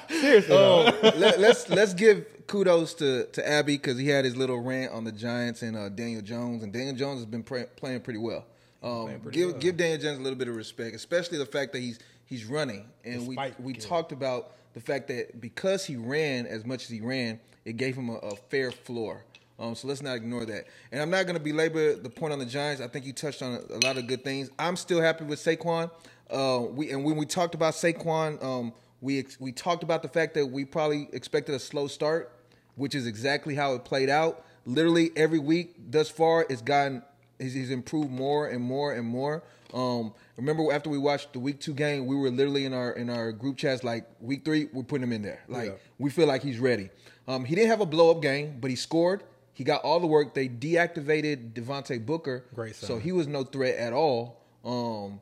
Seriously, 0.10 0.56
Um, 0.56 0.94
let, 1.20 1.40
let's 1.40 1.70
let's 1.70 1.94
give 1.94 2.26
kudos 2.48 2.96
to 2.96 3.26
to 3.28 3.48
Abby 3.48 3.78
because 3.78 3.98
he 4.00 4.08
had 4.10 4.26
his 4.26 4.36
little 4.36 4.60
rant 4.60 4.92
on 4.92 5.04
the 5.04 5.12
Giants 5.12 5.62
and 5.62 5.78
uh, 5.78 5.88
Daniel 5.90 6.22
Jones, 6.24 6.64
and 6.64 6.74
Daniel 6.74 6.96
Jones 6.96 7.20
has 7.20 7.26
been 7.28 7.44
pre- 7.44 7.66
playing 7.78 8.02
pretty 8.02 8.20
well. 8.20 8.44
Um, 8.82 9.20
pretty 9.22 9.38
give 9.38 9.52
well. 9.52 9.60
give 9.62 9.78
Daniel 9.78 10.00
Jones 10.02 10.18
a 10.20 10.22
little 10.22 10.38
bit 10.38 10.48
of 10.48 10.56
respect, 10.56 10.96
especially 10.96 11.38
the 11.38 11.46
fact 11.46 11.74
that 11.74 11.80
he's 11.80 12.00
he's 12.26 12.46
running, 12.46 12.86
and 13.06 13.28
Despite 13.28 13.60
we 13.60 13.66
we 13.68 13.74
Garrett. 13.74 13.88
talked 13.88 14.12
about 14.12 14.52
the 14.74 14.82
fact 14.82 15.08
that 15.10 15.40
because 15.40 15.86
he 15.86 15.96
ran 15.96 16.48
as 16.48 16.66
much 16.66 16.84
as 16.86 16.90
he 16.90 17.02
ran, 17.02 17.40
it 17.66 17.78
gave 17.78 17.96
him 17.96 18.10
a, 18.10 18.16
a 18.16 18.36
fair 18.50 18.72
floor. 18.72 19.24
Um, 19.60 19.76
so 19.76 19.88
let's 19.90 20.02
not 20.02 20.16
ignore 20.16 20.46
that. 20.46 20.66
And 20.92 21.02
I'm 21.02 21.10
not 21.10 21.26
going 21.26 21.38
to 21.38 21.44
belabor 21.44 21.96
the 21.96 22.10
point 22.10 22.32
on 22.32 22.40
the 22.40 22.46
Giants. 22.46 22.82
I 22.82 22.88
think 22.88 23.06
you 23.06 23.12
touched 23.14 23.42
on 23.42 23.56
a, 23.70 23.76
a 23.76 23.80
lot 23.80 23.98
of 23.98 24.08
good 24.08 24.24
things. 24.24 24.50
I'm 24.58 24.76
still 24.78 25.02
happy 25.02 25.26
with 25.26 25.40
Saquon. 25.40 25.92
Uh, 26.30 26.62
we 26.70 26.92
and 26.92 27.04
when 27.04 27.18
we 27.18 27.26
talked 27.26 27.56
about 27.56 27.74
Saquon, 27.74 28.42
um, 28.44 28.74
we 29.02 29.20
ex- 29.20 29.40
we 29.40 29.52
talked 29.52 29.84
about 29.84 30.02
the 30.02 30.08
fact 30.08 30.34
that 30.36 30.46
we 30.46 30.64
probably 30.64 31.10
expected 31.12 31.56
a 31.56 31.60
slow 31.60 31.88
start, 31.88 32.32
which 32.76 32.96
is 32.96 33.06
exactly 33.06 33.56
how 33.56 33.74
it 33.74 33.84
played 33.84 34.10
out. 34.10 34.46
Literally 34.66 35.12
every 35.16 35.40
week 35.40 35.76
thus 35.90 36.10
far, 36.10 36.46
it's 36.50 36.62
gotten 36.62 37.02
he's, 37.40 37.54
he's 37.54 37.72
improved 37.72 38.12
more 38.12 38.48
and 38.48 38.64
more 38.64 38.94
and 38.94 39.06
more. 39.08 39.44
Um, 39.74 40.14
remember 40.38 40.72
after 40.72 40.90
we 40.90 40.98
watched 40.98 41.34
the 41.34 41.40
week 41.40 41.60
two 41.60 41.74
game, 41.74 42.06
we 42.06 42.16
were 42.16 42.30
literally 42.30 42.66
in 42.66 42.74
our 42.74 42.92
in 42.94 43.10
our 43.10 43.32
group 43.32 43.58
chats 43.58 43.84
like 43.84 44.06
week 44.22 44.46
three, 44.46 44.68
we're 44.72 44.84
putting 44.84 45.04
him 45.04 45.14
in 45.14 45.22
there. 45.24 45.42
Like 45.48 45.70
Yeah. 45.70 45.76
we 45.98 46.10
feel 46.12 46.28
like 46.28 46.44
he's 46.44 46.60
ready. 46.60 46.90
Um, 47.28 47.44
he 47.46 47.56
didn't 47.56 47.70
have 47.70 47.82
a 47.82 47.86
blow 47.86 48.12
up 48.12 48.22
game, 48.22 48.58
but 48.62 48.70
he 48.70 48.76
scored. 48.76 49.24
He 49.60 49.66
got 49.66 49.82
all 49.84 50.00
the 50.00 50.08
work. 50.08 50.34
They 50.34 50.48
deactivated 50.48 51.52
Devontae 51.52 52.06
Booker, 52.06 52.46
Great 52.56 52.78
so 52.78 52.98
he 52.98 53.12
was 53.12 53.28
no 53.28 53.44
threat 53.44 53.76
at 53.76 53.92
all. 53.92 54.42
Um, 54.64 55.20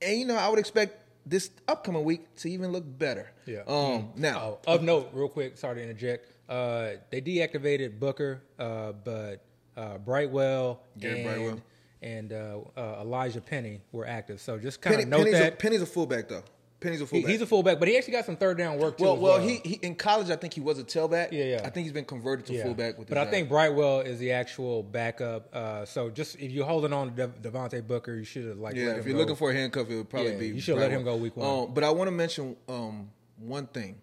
and 0.00 0.18
you 0.20 0.24
know, 0.24 0.36
I 0.36 0.48
would 0.48 0.58
expect 0.58 1.02
this 1.26 1.50
upcoming 1.68 2.02
week 2.02 2.34
to 2.36 2.48
even 2.48 2.72
look 2.72 2.84
better. 2.98 3.30
Yeah. 3.44 3.60
Um. 3.66 4.08
Now, 4.16 4.56
Oh, 4.66 4.76
of 4.76 4.82
note, 4.82 5.10
real 5.12 5.28
quick, 5.28 5.58
sorry 5.58 5.74
to 5.76 5.82
interject. 5.82 6.30
Uh, 6.48 6.92
they 7.10 7.20
deactivated 7.20 7.98
Booker, 8.00 8.40
uh, 8.58 8.92
but 8.92 9.44
uh, 9.76 9.98
Brightwell 9.98 10.80
Garrett 10.98 11.18
and, 11.18 11.26
Brightwell. 11.26 11.60
and 12.00 12.32
uh, 12.32 12.80
uh, 12.80 13.02
Elijah 13.02 13.42
Penny 13.42 13.82
were 13.92 14.06
active. 14.06 14.40
So 14.40 14.58
just 14.58 14.80
kind 14.80 14.98
of 14.98 15.08
note 15.08 15.18
Penny's, 15.18 15.34
a, 15.34 15.38
that 15.40 15.58
Penny's 15.58 15.82
a 15.82 15.86
fullback 15.86 16.30
though. 16.30 16.42
Penny's 16.84 17.00
a 17.00 17.04
He- 17.04 17.08
fullback. 17.08 17.30
he's 17.32 17.40
a 17.40 17.46
fullback, 17.46 17.78
but 17.80 17.88
he 17.88 17.96
actually 17.96 18.12
got 18.12 18.24
some 18.26 18.36
third 18.36 18.58
down 18.58 18.78
work 18.78 18.98
too. 18.98 19.04
well, 19.04 19.14
as 19.16 19.20
well, 19.20 19.38
he, 19.40 19.56
he 19.64 19.74
in 19.82 19.96
college 19.96 20.30
I 20.30 20.36
think 20.36 20.54
he 20.54 20.60
was 20.60 20.78
a 20.78 20.84
tailback. 20.84 21.32
Yeah, 21.32 21.44
yeah. 21.44 21.60
I 21.64 21.70
think 21.70 21.84
he's 21.84 21.92
been 21.92 22.04
converted 22.04 22.46
to 22.46 22.52
Yeah. 22.54 22.62
fullback 22.64 22.98
with. 22.98 23.08
but 23.08 23.18
I 23.18 23.26
think 23.28 23.48
Brightwell 23.48 24.00
is 24.00 24.18
the 24.20 24.30
actual 24.32 24.82
backup. 24.84 25.48
Uh, 25.52 25.84
so 25.84 26.10
just 26.10 26.36
if 26.38 26.52
you're 26.52 26.66
holding 26.66 26.92
on 26.92 27.14
to 27.16 27.26
De- 27.26 27.50
Devontae 27.50 27.84
Booker, 27.86 28.14
you 28.14 28.24
should 28.24 28.44
have 28.46 28.58
like 28.58 28.76
Yeah, 28.76 28.90
if 28.96 29.04
you're 29.06 29.14
go. 29.14 29.20
looking 29.20 29.36
for 29.36 29.50
a 29.50 29.54
handcuff, 29.54 29.90
it 29.90 29.96
would 29.96 30.08
probably 30.08 30.32
Yeah, 30.32 30.38
be. 30.38 30.48
you 30.48 30.60
should 30.60 30.76
let 30.78 30.90
him 30.92 31.02
go 31.02 31.16
week 31.16 31.36
one. 31.36 31.68
Um, 31.68 31.74
but 31.74 31.82
I 31.82 31.90
want 31.90 32.06
to 32.08 32.12
mention 32.12 32.56
um, 32.68 33.10
one 33.38 33.66
thing. 33.66 33.96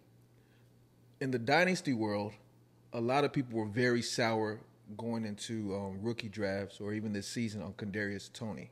In 1.19 1.31
the 1.31 1.39
dynasty 1.39 1.93
world, 1.93 2.33
a 2.93 2.99
lot 2.99 3.23
of 3.23 3.31
people 3.31 3.59
were 3.59 3.65
very 3.67 4.01
sour 4.01 4.59
going 4.97 5.23
into 5.23 5.73
um, 5.75 5.99
rookie 6.01 6.27
drafts 6.29 6.81
or 6.81 6.93
even 6.93 7.13
this 7.13 7.27
season 7.27 7.61
on 7.61 7.73
Kadarius 7.73 8.31
Toney. 8.33 8.71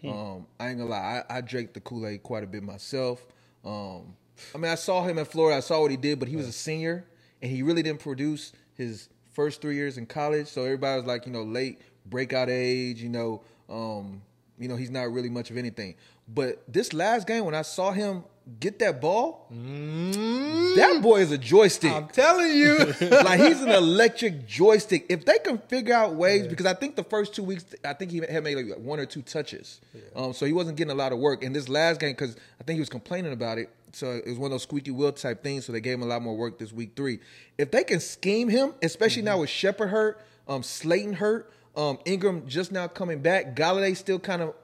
Hmm. 0.00 0.08
Um, 0.08 0.46
I 0.58 0.70
ain't 0.70 0.78
gonna 0.78 0.90
lie, 0.90 1.22
I, 1.28 1.36
I 1.36 1.40
drank 1.42 1.74
the 1.74 1.80
Kool 1.80 2.06
Aid 2.06 2.22
quite 2.22 2.42
a 2.42 2.46
bit 2.46 2.62
myself. 2.62 3.26
Um, 3.64 4.14
I 4.54 4.58
mean, 4.58 4.70
I 4.70 4.74
saw 4.74 5.02
him 5.04 5.18
in 5.18 5.24
Florida. 5.24 5.56
I 5.56 5.60
saw 5.60 5.80
what 5.80 5.90
he 5.90 5.96
did, 5.96 6.18
but 6.18 6.28
he 6.28 6.36
was 6.36 6.48
a 6.48 6.52
senior 6.52 7.04
and 7.42 7.50
he 7.50 7.62
really 7.62 7.82
didn't 7.82 8.00
produce 8.00 8.52
his 8.74 9.08
first 9.32 9.60
three 9.60 9.74
years 9.74 9.98
in 9.98 10.06
college. 10.06 10.46
So 10.46 10.64
everybody 10.64 10.96
was 10.96 11.06
like, 11.06 11.26
you 11.26 11.32
know, 11.32 11.42
late 11.42 11.80
breakout 12.06 12.48
age. 12.48 13.02
You 13.02 13.08
know, 13.08 13.42
um, 13.68 14.22
you 14.58 14.68
know, 14.68 14.76
he's 14.76 14.90
not 14.90 15.10
really 15.12 15.30
much 15.30 15.50
of 15.50 15.56
anything. 15.56 15.94
But 16.32 16.62
this 16.68 16.92
last 16.92 17.26
game, 17.26 17.44
when 17.44 17.54
I 17.54 17.62
saw 17.62 17.90
him 17.90 18.24
get 18.58 18.78
that 18.78 19.00
ball, 19.00 19.46
that 19.50 21.00
boy 21.02 21.20
is 21.20 21.32
a 21.32 21.38
joystick. 21.38 21.92
I'm 21.92 22.08
telling 22.08 22.56
you. 22.56 22.76
like 23.00 23.40
he's 23.40 23.60
an 23.60 23.70
electric 23.70 24.46
joystick. 24.46 25.06
If 25.08 25.24
they 25.24 25.38
can 25.38 25.58
figure 25.58 25.94
out 25.94 26.14
ways, 26.14 26.46
because 26.46 26.66
I 26.66 26.74
think 26.74 26.96
the 26.96 27.04
first 27.04 27.34
two 27.34 27.42
weeks, 27.42 27.64
I 27.84 27.94
think 27.94 28.12
he 28.12 28.18
had 28.18 28.44
made 28.44 28.56
like 28.56 28.78
one 28.78 29.00
or 29.00 29.06
two 29.06 29.22
touches, 29.22 29.80
um, 30.14 30.32
so 30.32 30.46
he 30.46 30.52
wasn't 30.52 30.76
getting 30.76 30.92
a 30.92 30.96
lot 30.96 31.12
of 31.12 31.18
work. 31.18 31.42
In 31.42 31.52
this 31.52 31.68
last 31.68 32.00
game, 32.00 32.12
because 32.12 32.36
I 32.60 32.64
think 32.64 32.76
he 32.76 32.80
was 32.80 32.88
complaining 32.88 33.32
about 33.32 33.58
it, 33.58 33.70
so 33.92 34.10
it 34.12 34.26
was 34.26 34.38
one 34.38 34.46
of 34.46 34.52
those 34.52 34.62
squeaky 34.62 34.92
wheel 34.92 35.12
type 35.12 35.42
things. 35.42 35.66
So 35.66 35.72
they 35.72 35.80
gave 35.80 35.94
him 35.94 36.02
a 36.02 36.06
lot 36.06 36.22
more 36.22 36.36
work 36.36 36.58
this 36.58 36.72
week 36.72 36.92
three. 36.94 37.18
If 37.58 37.72
they 37.72 37.82
can 37.82 37.98
scheme 37.98 38.48
him, 38.48 38.74
especially 38.82 39.22
now 39.22 39.40
with 39.40 39.50
Shepard 39.50 39.90
hurt, 39.90 40.20
um, 40.46 40.62
Slayton 40.62 41.14
hurt, 41.14 41.52
um, 41.76 41.98
Engram 42.06 42.46
just 42.46 42.72
now 42.72 42.88
coming 42.88 43.20
back, 43.20 43.54
Golladay 43.54 43.96
still 43.96 44.18
kind 44.18 44.42
of 44.42 44.54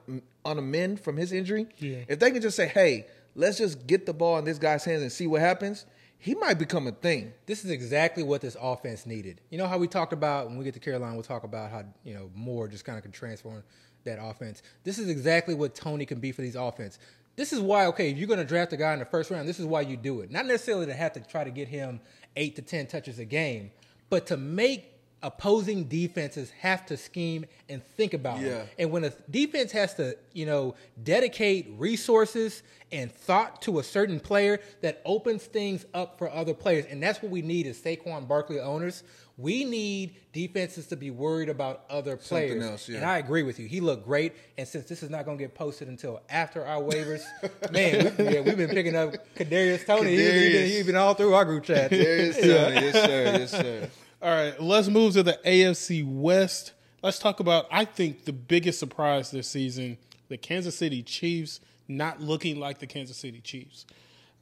on 0.43 0.57
a 0.57 0.61
mend 0.61 0.99
from 0.99 1.17
his 1.17 1.31
injury. 1.31 1.67
Yeah. 1.77 2.03
If 2.07 2.19
they 2.19 2.31
can 2.31 2.41
just 2.41 2.55
say, 2.55 2.67
"Hey, 2.67 3.07
let's 3.35 3.57
just 3.57 3.87
get 3.87 4.05
the 4.05 4.13
ball 4.13 4.37
in 4.37 4.45
this 4.45 4.57
guy's 4.57 4.83
hands 4.83 5.01
and 5.01 5.11
see 5.11 5.27
what 5.27 5.41
happens," 5.41 5.85
he 6.19 6.35
might 6.35 6.55
become 6.55 6.87
a 6.87 6.91
thing. 6.91 7.33
this 7.45 7.63
is 7.63 7.71
exactly 7.71 8.23
what 8.23 8.41
this 8.41 8.57
offense 8.59 9.05
needed. 9.05 9.41
You 9.49 9.57
know 9.57 9.67
how 9.67 9.77
we 9.77 9.87
talked 9.87 10.13
about 10.13 10.47
when 10.47 10.57
we 10.57 10.65
get 10.65 10.73
to 10.73 10.79
Carolina, 10.79 11.13
we'll 11.13 11.23
talk 11.23 11.43
about 11.43 11.71
how 11.71 11.83
you 12.03 12.13
know 12.13 12.29
more 12.35 12.67
just 12.67 12.85
kind 12.85 12.97
of 12.97 13.03
can 13.03 13.11
transform 13.11 13.63
that 14.03 14.19
offense. 14.21 14.61
This 14.83 14.99
is 14.99 15.09
exactly 15.09 15.53
what 15.53 15.75
Toney 15.75 16.05
can 16.05 16.19
be 16.19 16.31
for 16.31 16.41
these 16.41 16.55
offense. 16.55 16.99
This 17.35 17.53
is 17.53 17.59
why 17.59 17.85
okay, 17.87 18.09
if 18.09 18.17
you're 18.17 18.27
going 18.27 18.39
to 18.39 18.45
draft 18.45 18.73
a 18.73 18.77
guy 18.77 18.93
in 18.93 18.99
the 18.99 19.05
first 19.05 19.29
round, 19.29 19.47
this 19.47 19.59
is 19.59 19.65
why 19.65 19.81
you 19.81 19.95
do 19.95 20.21
it. 20.21 20.31
Not 20.31 20.45
necessarily 20.45 20.87
to 20.87 20.93
have 20.93 21.13
to 21.13 21.19
try 21.19 21.43
to 21.43 21.51
get 21.51 21.67
him 21.67 22.01
eight 22.35 22.55
to 22.55 22.61
ten 22.61 22.87
touches 22.87 23.19
a 23.19 23.25
game, 23.25 23.71
but 24.09 24.25
to 24.27 24.37
make 24.37 24.96
opposing 25.23 25.85
defenses 25.85 26.51
have 26.59 26.85
to 26.85 26.95
scheme 26.97 27.45
and 27.69 27.83
think 27.83 28.13
about 28.13 28.39
Yeah. 28.39 28.49
it. 28.59 28.67
And 28.79 28.91
when 28.91 29.03
a 29.03 29.11
defense 29.29 29.71
has 29.71 29.93
to, 29.95 30.15
you 30.33 30.45
know, 30.45 30.75
dedicate 31.03 31.67
resources 31.77 32.61
and 32.91 33.11
thought 33.11 33.61
to 33.63 33.79
a 33.79 33.83
certain 33.83 34.19
player, 34.19 34.59
that 34.81 35.01
opens 35.05 35.43
things 35.43 35.85
up 35.93 36.17
for 36.17 36.31
other 36.31 36.53
players. 36.53 36.85
And 36.89 37.01
that's 37.01 37.21
what 37.21 37.31
we 37.31 37.41
need 37.41 37.67
as 37.67 37.77
Saquon 37.79 38.27
Barkley 38.27 38.59
owners. 38.59 39.03
We 39.37 39.65
need 39.65 40.15
defenses 40.33 40.87
to 40.87 40.95
be 40.95 41.11
worried 41.11 41.49
about 41.49 41.83
other 41.89 42.15
players. 42.17 42.63
else, 42.63 42.89
yeah. 42.89 42.97
And 42.97 43.05
I 43.05 43.17
agree 43.17 43.43
with 43.43 43.59
you. 43.59 43.67
He 43.67 43.81
looked 43.81 44.05
great. 44.05 44.33
And 44.57 44.67
since 44.67 44.85
this 44.87 45.03
is 45.03 45.09
not 45.09 45.25
going 45.25 45.37
to 45.37 45.43
get 45.43 45.53
posted 45.53 45.87
until 45.89 46.21
after 46.29 46.65
our 46.65 46.81
waivers, 46.81 47.23
man, 47.71 48.15
we, 48.17 48.23
yeah, 48.33 48.39
we've 48.41 48.57
been 48.57 48.69
picking 48.69 48.95
up 48.95 49.13
Kadarius 49.35 49.85
Toney. 49.85 50.15
He's 50.15 50.29
been, 50.53 50.67
he's 50.67 50.85
been 50.85 50.95
all 50.95 51.13
through 51.13 51.33
our 51.33 51.45
group 51.45 51.65
chat. 51.65 51.91
yes, 51.91 52.35
sir. 52.35 52.41
Yes, 52.73 52.93
sir. 52.93 53.23
Yes, 53.39 53.51
sir. 53.51 53.89
All 54.21 54.29
right, 54.29 54.59
let's 54.59 54.87
move 54.87 55.13
to 55.13 55.23
the 55.23 55.39
AFC 55.45 56.03
West. 56.05 56.73
Let's 57.03 57.19
talk 57.19 57.39
about, 57.39 57.67
I 57.71 57.85
think, 57.85 58.25
the 58.25 58.33
biggest 58.33 58.79
surprise 58.79 59.31
this 59.31 59.47
season 59.47 59.97
the 60.29 60.37
Kansas 60.37 60.77
City 60.77 61.03
Chiefs 61.03 61.61
not 61.87 62.19
looking 62.19 62.59
like 62.59 62.79
the 62.79 62.87
Kansas 62.87 63.15
City 63.15 63.39
Chiefs. 63.39 63.85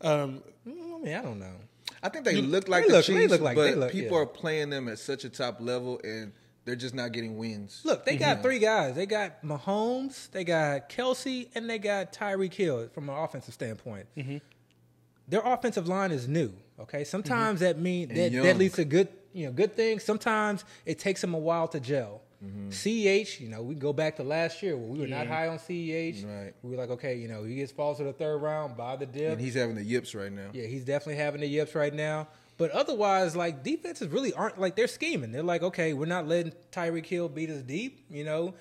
Um, 0.02 0.42
I 0.66 0.70
mean, 0.70 1.16
I 1.16 1.22
don't 1.22 1.40
know. 1.40 1.54
I 2.02 2.10
think 2.10 2.26
they 2.26 2.42
look 2.42 2.68
like 2.68 2.84
they 2.84 2.90
the 2.90 2.98
look- 2.98 3.06
they 3.06 3.14
Chiefs, 3.14 3.32
look 3.32 3.42
like- 3.42 3.56
but 3.56 3.64
they 3.64 3.76
look- 3.76 3.92
people 3.92 4.18
yeah. 4.18 4.24
are 4.24 4.28
playing 4.28 4.70
them 4.70 4.88
at 4.88 5.00
such 5.00 5.26
a 5.26 5.30
top 5.30 5.60
level, 5.60 6.00
and 6.04 6.32
they're 6.66 6.76
just 6.76 6.96
not 6.96 7.12
getting 7.12 7.38
wins. 7.38 7.82
Look, 7.84 8.06
they 8.06 8.16
got 8.16 8.38
mhm. 8.38 8.42
three 8.42 8.60
guys. 8.60 8.96
They 8.96 9.06
got 9.06 9.44
Mahomes, 9.44 10.32
they 10.32 10.44
got 10.44 10.90
Kelce, 10.90 11.50
and 11.54 11.70
they 11.70 11.78
got 11.78 12.14
Tyreek 12.14 12.54
Hill 12.54 12.90
from 12.94 13.10
an 13.10 13.16
offensive 13.16 13.54
standpoint. 13.54 14.08
Mm-hmm. 14.18 14.38
Their 15.28 15.42
offensive 15.42 15.88
line 15.88 16.12
is 16.12 16.28
new. 16.28 16.54
Okay, 16.80 17.04
sometimes 17.04 17.60
mm-hmm. 17.60 17.66
that 17.66 17.80
mean 17.80 18.08
that, 18.10 18.32
that 18.32 18.58
leads 18.58 18.76
to 18.76 18.86
good, 18.86 19.08
you 19.36 19.46
know, 19.46 19.52
good 19.52 19.76
things. 19.76 20.04
Sometimes 20.04 20.64
it 20.86 20.98
takes 20.98 21.20
them 21.22 21.34
a 21.34 21.38
while 21.38 21.68
to 21.68 21.80
gel. 21.80 22.22
Mm-hmm. 22.44 22.70
Ceh, 22.70 23.40
you 23.40 23.50
know, 23.50 23.62
we 23.62 23.76
go 23.76 23.92
back 23.92 24.16
to 24.18 24.24
last 24.24 24.64
year 24.64 24.78
where 24.78 24.88
we 24.88 25.00
were 25.00 25.08
not 25.08 25.28
high 25.28 25.48
on 25.48 25.58
Ceh. 25.58 26.24
Right. 26.26 26.54
We 26.64 26.72
were 26.72 26.78
like, 26.78 26.90
okay, 26.92 27.16
you 27.16 27.28
know, 27.28 27.44
he 27.44 27.56
gets 27.56 27.72
falls 27.72 27.98
to 27.98 28.04
the 28.04 28.14
third 28.14 28.38
round, 28.38 28.78
buy 28.78 28.96
the 28.96 29.06
dip. 29.06 29.34
And 29.34 29.42
he's 29.42 29.56
having 29.56 29.76
the 29.76 29.84
yips 29.84 30.16
right 30.16 30.32
now. 30.32 30.50
Yeah, 30.54 30.66
he's 30.66 30.86
definitely 30.86 31.18
having 31.22 31.42
the 31.42 31.48
yips 31.48 31.76
right 31.76 31.94
now. 31.94 32.28
But 32.58 32.72
otherwise, 32.72 33.36
like 33.36 33.64
defenses 33.64 34.08
really 34.08 34.32
aren't 34.34 34.60
like 34.60 34.76
they're 34.76 34.88
scheming. 34.88 35.32
They're 35.32 35.44
like, 35.44 35.64
okay, 35.64 35.94
we're 35.94 36.06
not 36.06 36.28
letting 36.28 36.54
Tyreek 36.72 37.06
Hill 37.06 37.28
beat 37.28 37.50
us 37.50 37.62
deep. 37.62 38.06
You 38.10 38.24
know, 38.24 38.54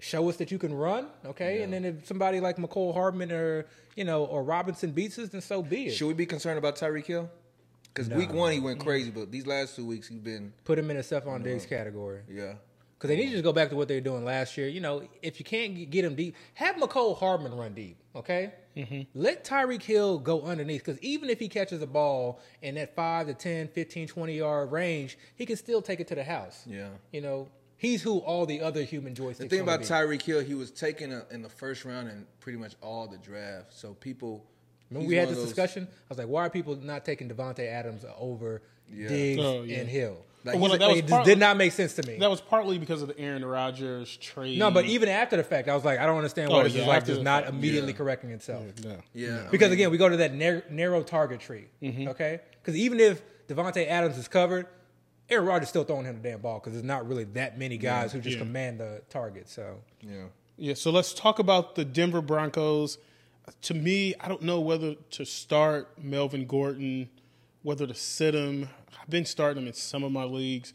show 0.00 0.28
us 0.28 0.36
that 0.36 0.50
you 0.50 0.58
can 0.58 0.74
run. 0.74 1.06
Okay, 1.24 1.62
and 1.62 1.72
then 1.72 1.84
if 1.86 2.06
somebody 2.06 2.40
like 2.40 2.56
Mecole 2.56 2.92
Hardman 2.92 3.32
or 3.32 3.66
you 3.96 4.04
know 4.04 4.24
or 4.24 4.42
Robinson 4.42 4.90
beats 4.90 5.18
us, 5.18 5.30
then 5.30 5.40
so 5.40 5.62
be 5.62 5.86
it. 5.86 5.92
Should 5.92 6.08
we 6.08 6.14
be 6.14 6.26
concerned 6.26 6.58
about 6.58 6.76
Tyreek 6.76 7.06
Hill? 7.06 7.30
Because 7.92 8.08
week 8.10 8.32
one 8.32 8.52
he 8.52 8.60
went 8.60 8.80
crazy, 8.80 9.10
but 9.10 9.30
these 9.30 9.46
last 9.46 9.76
two 9.76 9.84
weeks 9.86 10.08
he's 10.08 10.20
been 10.20 10.52
Put 10.64 10.78
him 10.78 10.90
in 10.90 10.96
a 10.96 11.00
Stefon 11.00 11.42
Diggs 11.42 11.66
category 11.66 12.20
yeah. 12.28 12.54
because 12.94 13.08
they 13.08 13.16
need 13.16 13.26
to 13.26 13.32
just 13.32 13.44
go 13.44 13.52
back 13.52 13.70
to 13.70 13.76
what 13.76 13.88
they 13.88 13.94
were 13.96 14.00
doing 14.00 14.24
last 14.24 14.56
year. 14.56 14.68
You 14.68 14.80
know, 14.80 15.02
if 15.22 15.38
you 15.40 15.44
can't 15.44 15.74
get- 15.74 15.90
get 15.90 16.04
him 16.04 16.14
deep, 16.14 16.36
have 16.54 16.76
Mecole 16.76 17.18
Hardman 17.18 17.54
run 17.54 17.74
deep. 17.74 17.96
Okay, 18.14 18.52
let 19.14 19.44
Tyreek 19.44 19.82
Hill 19.82 20.18
go 20.18 20.42
underneath 20.42 20.84
because 20.84 21.00
even 21.00 21.30
if 21.30 21.38
he 21.38 21.48
catches 21.48 21.80
a 21.82 21.86
ball 21.86 22.40
in 22.62 22.74
that 22.76 22.94
5 22.94 23.26
to 23.28 23.34
10, 23.34 23.68
15, 23.68 24.08
20 24.08 24.36
yard 24.36 24.72
range, 24.72 25.18
he 25.34 25.46
can 25.46 25.56
still 25.56 25.82
take 25.82 26.00
it 26.00 26.08
to 26.08 26.14
the 26.14 26.24
house. 26.24 26.64
Yeah. 26.66 26.88
You 27.12 27.20
know, 27.20 27.48
he's 27.76 28.02
who 28.02 28.18
all 28.18 28.46
the 28.46 28.60
other 28.60 28.82
human 28.82 29.14
joysticks. 29.14 29.38
The 29.38 29.48
thing 29.48 29.60
about 29.60 29.80
be. 29.80 29.86
Tyreek 29.86 30.22
Hill, 30.22 30.40
he 30.40 30.54
was 30.54 30.70
taken 30.70 31.12
uh, 31.12 31.22
in 31.30 31.42
the 31.42 31.48
first 31.48 31.84
round 31.84 32.08
in 32.08 32.26
pretty 32.40 32.58
much 32.58 32.74
all 32.82 33.06
the 33.06 33.18
draft. 33.18 33.72
So 33.72 33.94
people, 33.94 34.44
Remember 34.90 35.04
he's 35.04 35.08
we 35.08 35.16
had 35.16 35.28
this 35.28 35.42
discussion? 35.42 35.86
I 35.90 36.04
was 36.08 36.18
like, 36.18 36.26
why 36.28 36.46
are 36.46 36.50
people 36.50 36.76
not 36.76 37.04
taking 37.04 37.28
Davante 37.28 37.66
Adams 37.66 38.04
over 38.18 38.62
Yeah. 38.92 39.08
Diggs 39.08 39.40
Oh, 39.42 39.62
yeah. 39.62 39.78
and 39.78 39.88
Hill? 39.88 40.16
Like, 40.42 40.58
Well, 40.58 40.70
he's 40.70 40.78
that 40.78 40.88
was 40.88 40.96
Like, 40.96 41.04
it 41.04 41.10
partly- 41.10 41.32
did 41.34 41.38
not 41.38 41.56
make 41.58 41.70
sense 41.72 41.92
to 41.96 42.02
me. 42.06 42.16
that 42.18 42.30
was 42.30 42.40
partly 42.40 42.78
because 42.78 43.02
of 43.02 43.08
the 43.08 43.18
Aaron 43.18 43.44
Rodgers 43.44 44.16
trade. 44.16 44.58
no, 44.58 44.70
but 44.70 44.86
even 44.86 45.08
after 45.10 45.36
the 45.36 45.44
fact, 45.44 45.68
I 45.68 45.74
was 45.74 45.84
like, 45.84 45.98
I 46.00 46.06
don't 46.06 46.16
understand 46.16 46.50
why 46.50 46.60
Oh, 46.60 46.62
this 46.64 46.74
yeah, 46.74 46.82
is 46.82 46.86
like 46.88 46.96
after 47.02 47.12
just 47.12 47.22
not 47.22 47.46
immediately 47.46 47.92
yeah. 47.92 47.98
correcting 47.98 48.30
itself. 48.30 48.64
yeah. 48.82 48.96
yeah, 49.12 49.44
I 49.46 49.50
Because 49.50 49.66
mean, 49.68 49.74
again, 49.74 49.90
we 49.90 49.98
go 49.98 50.08
to 50.08 50.16
that 50.16 50.34
nar- 50.34 50.62
narrow 50.70 51.02
target 51.02 51.40
tree. 51.40 51.66
Mm-hmm. 51.82 52.08
Okay, 52.08 52.40
because 52.62 52.74
even 52.76 52.98
if 53.00 53.20
Davante 53.48 53.86
Adams 53.86 54.16
is 54.16 54.28
covered, 54.28 54.66
Aaron 55.28 55.44
Rodgers 55.46 55.68
still 55.68 55.84
throwing 55.84 56.06
him 56.06 56.20
the 56.22 56.28
damn 56.30 56.40
ball 56.40 56.58
because 56.58 56.72
there's 56.72 56.84
not 56.84 57.06
really 57.06 57.24
that 57.24 57.58
many 57.58 57.76
guys 57.76 58.10
who 58.12 58.20
just 58.20 58.36
Yeah. 58.38 58.42
command 58.42 58.80
the 58.80 59.02
target. 59.10 59.48
So 59.48 59.82
yeah. 60.00 60.24
Yeah, 60.56 60.74
so 60.74 60.90
let's 60.90 61.12
talk 61.14 61.38
about 61.38 61.74
the 61.74 61.84
Denver 61.84 62.20
Broncos. 62.22 62.98
To 63.62 63.74
me, 63.74 64.14
I 64.20 64.28
don't 64.28 64.42
know 64.42 64.60
whether 64.60 64.94
to 64.94 65.24
start 65.24 65.90
Melvin 66.02 66.46
Gordon, 66.46 67.08
whether 67.62 67.86
to 67.86 67.94
sit 67.94 68.34
him. 68.34 68.68
I've 69.00 69.10
been 69.10 69.24
starting 69.24 69.62
him 69.62 69.68
in 69.68 69.74
some 69.74 70.02
of 70.02 70.12
my 70.12 70.24
leagues. 70.24 70.72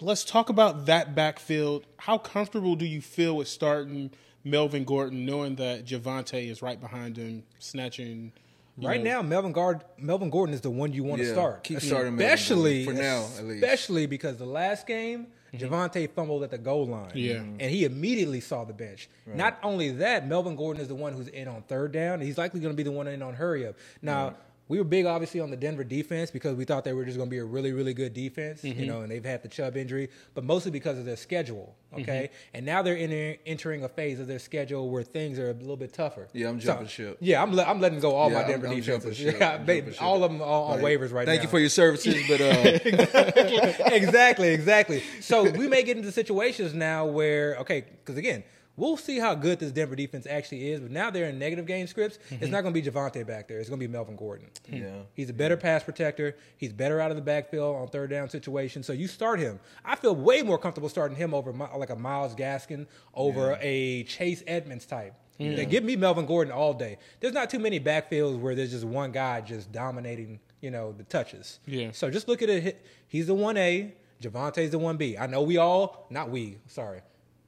Let's 0.00 0.24
talk 0.24 0.48
about 0.48 0.86
that 0.86 1.14
backfield. 1.14 1.86
How 1.98 2.18
comfortable 2.18 2.76
do 2.76 2.84
you 2.84 3.00
feel 3.00 3.36
with 3.36 3.48
starting 3.48 4.10
Melvin 4.42 4.84
Gordon, 4.84 5.24
knowing 5.24 5.56
that 5.56 5.86
Javonte 5.86 6.50
is 6.50 6.62
right 6.62 6.80
behind 6.80 7.16
him, 7.16 7.44
snatching? 7.58 8.32
right 8.76 9.02
know- 9.02 9.10
now, 9.10 9.22
Melvin 9.22 9.52
Gard, 9.52 9.84
Melvin 9.98 10.30
Gordon 10.30 10.54
is 10.54 10.60
the 10.60 10.70
one 10.70 10.92
you 10.92 11.04
want 11.04 11.20
to 11.22 11.30
start. 11.30 11.62
keep 11.64 11.80
starting 11.80 12.16
Melvin 12.16 12.26
especially 12.34 12.84
Gordon, 12.84 13.02
for 13.02 13.06
now, 13.06 13.38
at 13.38 13.44
least. 13.44 13.64
Especially 13.64 14.06
because 14.06 14.36
the 14.36 14.46
last 14.46 14.86
game, 14.86 15.28
Mm-hmm. 15.58 15.74
Javonte 15.74 16.10
fumbled 16.10 16.42
at 16.42 16.50
the 16.50 16.58
goal 16.58 16.86
line. 16.86 17.12
Yeah. 17.14 17.34
Mm-hmm. 17.34 17.56
and 17.60 17.70
he 17.70 17.84
immediately 17.84 18.40
saw 18.40 18.64
the 18.64 18.72
bench. 18.72 19.08
Not 19.26 19.58
only 19.62 19.90
that, 19.90 20.26
Melvin 20.28 20.56
Gordon 20.56 20.80
is 20.82 20.88
the 20.88 20.94
one 20.94 21.12
who's 21.12 21.28
in 21.28 21.48
on 21.48 21.62
third 21.62 21.92
down. 21.92 22.20
He's 22.20 22.38
likely 22.38 22.60
going 22.60 22.72
to 22.72 22.76
be 22.76 22.82
the 22.82 22.92
one 22.92 23.06
in 23.06 23.22
on 23.22 23.34
hurry 23.34 23.66
up. 23.66 23.74
Now, 24.02 24.34
we 24.66 24.78
were 24.78 24.84
big, 24.84 25.04
obviously, 25.04 25.40
on 25.40 25.50
the 25.50 25.56
Denver 25.58 25.84
defense 25.84 26.30
because 26.30 26.56
we 26.56 26.64
thought 26.64 26.84
they 26.84 26.94
were 26.94 27.04
just 27.04 27.18
going 27.18 27.28
to 27.28 27.30
be 27.30 27.38
a 27.38 27.44
really, 27.44 27.72
really 27.72 27.92
good 27.92 28.14
defense, 28.14 28.62
Mm-hmm. 28.62 28.80
you 28.80 28.86
know, 28.86 29.02
and 29.02 29.10
they've 29.10 29.24
had 29.24 29.42
the 29.42 29.48
Chubb 29.48 29.76
injury, 29.76 30.08
but 30.34 30.42
mostly 30.42 30.70
because 30.70 30.96
of 30.98 31.04
their 31.04 31.16
schedule, 31.16 31.76
okay? 31.92 32.30
Mm-hmm. 32.32 32.56
And 32.56 32.64
now 32.66 32.80
they're 32.80 32.96
enter, 32.96 33.36
entering 33.44 33.84
a 33.84 33.88
phase 33.90 34.20
of 34.20 34.26
their 34.26 34.38
schedule 34.38 34.88
where 34.88 35.02
things 35.02 35.38
are 35.38 35.50
a 35.50 35.52
little 35.52 35.76
bit 35.76 35.92
tougher. 35.92 36.28
Yeah, 36.32 36.48
I'm 36.48 36.60
So- 36.60 36.68
jumping 36.68 36.86
ship. 36.88 37.18
Yeah, 37.20 37.42
I'm, 37.42 37.52
le- 37.54 37.64
I'm 37.64 37.78
letting 37.80 38.00
go 38.00 38.14
all 38.14 38.28
Yeah, 38.30 38.36
my 38.36 38.40
I'm- 38.42 38.50
Denver 38.52 38.66
I'm 38.68 38.76
defenses. 38.76 39.20
Yeah, 39.20 39.56
I'm 39.56 39.66
ba- 39.66 39.92
ship. 39.92 40.02
all 40.02 40.24
of 40.24 40.32
them 40.32 40.40
are 40.40 40.46
on 40.46 40.80
Like, 40.82 40.98
waivers 40.98 41.12
right 41.12 41.26
Thank 41.26 41.26
now. 41.26 41.32
Thank 41.32 41.42
you 41.42 41.48
for 41.50 41.58
your 41.58 41.68
services, 41.68 42.16
but 42.26 42.40
uh, 42.40 43.84
exactly, 43.92 44.48
exactly. 44.48 45.02
So 45.20 45.50
we 45.50 45.68
may 45.68 45.82
get 45.82 45.96
into 45.96 46.12
situations 46.12 46.74
now 46.74 47.06
where, 47.06 47.56
okay, 47.58 47.84
because 48.04 48.16
again, 48.16 48.44
we'll 48.76 48.96
see 48.96 49.18
how 49.18 49.34
good 49.34 49.58
this 49.58 49.72
Denver 49.72 49.96
defense 49.96 50.26
actually 50.28 50.70
is. 50.70 50.80
But 50.80 50.90
now 50.90 51.10
they're 51.10 51.28
in 51.28 51.38
negative 51.38 51.66
game 51.66 51.86
scripts. 51.86 52.18
It's 52.30 52.42
mm-hmm. 52.42 52.50
not 52.50 52.62
going 52.62 52.74
to 52.74 52.80
be 52.80 52.88
Javonte 52.88 53.26
back 53.26 53.48
there. 53.48 53.58
It's 53.58 53.68
going 53.68 53.80
to 53.80 53.86
be 53.86 53.92
Melvin 53.92 54.16
Gordon. 54.16 54.48
Mm-hmm. 54.66 54.82
Yeah. 54.82 55.02
he's 55.14 55.30
a 55.30 55.34
better 55.34 55.56
pass 55.56 55.82
protector. 55.82 56.36
He's 56.56 56.72
better 56.72 57.00
out 57.00 57.10
of 57.10 57.16
the 57.16 57.22
backfield 57.22 57.76
on 57.76 57.88
third 57.88 58.10
down 58.10 58.28
situations. 58.28 58.86
So 58.86 58.92
you 58.92 59.06
start 59.06 59.40
him. 59.40 59.60
I 59.84 59.96
feel 59.96 60.14
way 60.14 60.42
more 60.42 60.58
comfortable 60.58 60.88
starting 60.88 61.16
him 61.16 61.34
over 61.34 61.52
Mi- 61.52 61.66
like 61.76 61.90
a 61.90 61.96
Myles 61.96 62.34
Gaskin 62.34 62.86
over 63.14 63.58
a 63.60 64.04
Chase 64.04 64.42
Edmonds 64.46 64.86
type. 64.86 65.14
Yeah, 65.38 65.64
give 65.64 65.82
me 65.82 65.96
Melvin 65.96 66.26
Gordon 66.26 66.52
all 66.52 66.74
day. 66.74 66.98
There's 67.18 67.34
not 67.34 67.50
too 67.50 67.58
many 67.58 67.80
backfields 67.80 68.38
where 68.38 68.54
there's 68.54 68.70
just 68.70 68.84
one 68.84 69.10
guy 69.10 69.40
just 69.40 69.72
dominating, 69.72 70.38
you 70.60 70.70
know, 70.70 70.92
the 70.92 71.02
touches. 71.02 71.58
Yeah. 71.66 71.90
So 71.92 72.08
just 72.08 72.28
look 72.28 72.40
at 72.40 72.48
it. 72.48 72.86
He's 73.08 73.26
the 73.26 73.34
one 73.34 73.56
A. 73.56 73.92
Javonte's 74.22 74.70
the 74.70 74.78
one 74.78 74.96
B. 74.96 75.18
I 75.18 75.26
know 75.26 75.42
we 75.42 75.56
all, 75.56 76.06
not 76.08 76.30
we. 76.30 76.58
Sorry, 76.68 77.00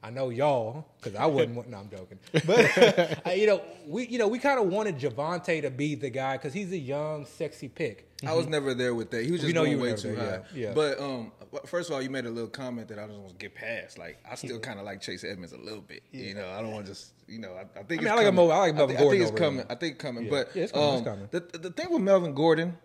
I 0.07 0.09
know 0.09 0.29
y'all 0.29 0.85
because 1.01 1.15
I 1.19 1.25
wouldn't. 1.25 1.55
want, 1.57 1.69
no, 1.69 1.77
I'm 1.79 1.89
joking. 1.89 2.17
But 2.45 3.25
uh, 3.27 3.31
you 3.31 3.45
know, 3.47 3.61
we 3.85 4.07
you 4.07 4.17
know 4.17 4.27
we 4.29 4.39
kind 4.39 4.57
of 4.59 4.67
wanted 4.67 4.97
Javonte 4.99 5.61
to 5.63 5.69
be 5.69 5.95
the 5.95 6.09
guy 6.09 6.37
because 6.37 6.53
he's 6.53 6.71
a 6.71 6.77
young, 6.77 7.25
sexy 7.25 7.67
pick. 7.67 8.09
I 8.25 8.33
was 8.33 8.47
never 8.47 8.73
there 8.73 8.95
with 8.95 9.11
that. 9.11 9.25
He 9.25 9.31
was 9.31 9.41
just 9.41 9.49
You 9.49 9.53
know 9.53 9.61
going 9.65 9.73
you 9.73 9.79
way 9.83 9.95
too 9.95 10.15
there, 10.15 10.25
high. 10.25 10.45
yeah, 10.55 10.67
yeah. 10.69 10.73
But 10.73 10.99
um, 10.99 11.31
first 11.65 11.89
of 11.89 11.95
all, 11.95 12.01
you 12.01 12.09
made 12.09 12.25
a 12.25 12.29
little 12.31 12.49
comment 12.49 12.87
that 12.87 12.97
I 12.97 13.05
just 13.05 13.19
want 13.19 13.29
to 13.31 13.35
get 13.35 13.53
past. 13.53 13.97
Like, 13.99 14.17
I 14.29 14.33
still 14.35 14.59
kind 14.59 14.79
of 14.79 14.85
like 14.85 15.01
Chase 15.01 15.23
Edmonds 15.23 15.53
a 15.53 15.57
little 15.57 15.81
bit. 15.81 16.01
You 16.11 16.33
know, 16.33 16.49
I 16.49 16.61
don't 16.61 16.71
want 16.71 16.85
to 16.87 16.91
just, 16.93 17.11
you 17.27 17.37
know, 17.39 17.53
I, 17.53 17.61
I 17.79 17.83
think. 17.83 18.01
I 18.01 18.05
mean, 18.05 18.05
it's 18.05 18.11
I 18.11 18.15
like 18.15 18.25
him 18.25 18.35
coming. 18.35 18.39
over- 18.45 18.53
I 18.53 18.57
like 18.59 18.75
Melvin 18.75 18.95
thi- 18.95 18.99
I 18.99 19.03
Gordon 19.03 19.19
think 19.19 19.21
it's 19.21 19.31
over 19.31 19.37
coming. 19.45 19.59
him. 19.59 19.67
I 19.69 19.75
think 19.75 19.99
coming. 19.99 20.23
Yeah. 20.23 20.29
But 20.31 20.55
Yeah, 20.55 20.63
it's 20.63 20.71
coming, 20.71 20.87
um, 20.89 20.95
it's 20.95 21.05
coming. 21.07 21.27
The 21.31 21.57
the 21.59 21.69
thing 21.71 21.91
with 21.91 22.01
Melvin 22.01 22.33
Gordon, 22.33 22.77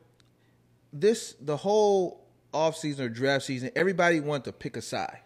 this 0.93 1.35
the 1.41 1.57
whole 1.57 2.27
offseason 2.53 3.01
or 3.01 3.09
draft 3.09 3.45
season, 3.47 3.71
everybody 3.77 4.21
wanted 4.21 4.45
to 4.45 4.53
pick 4.53 4.77
a 4.77 4.83
side. 4.83 5.19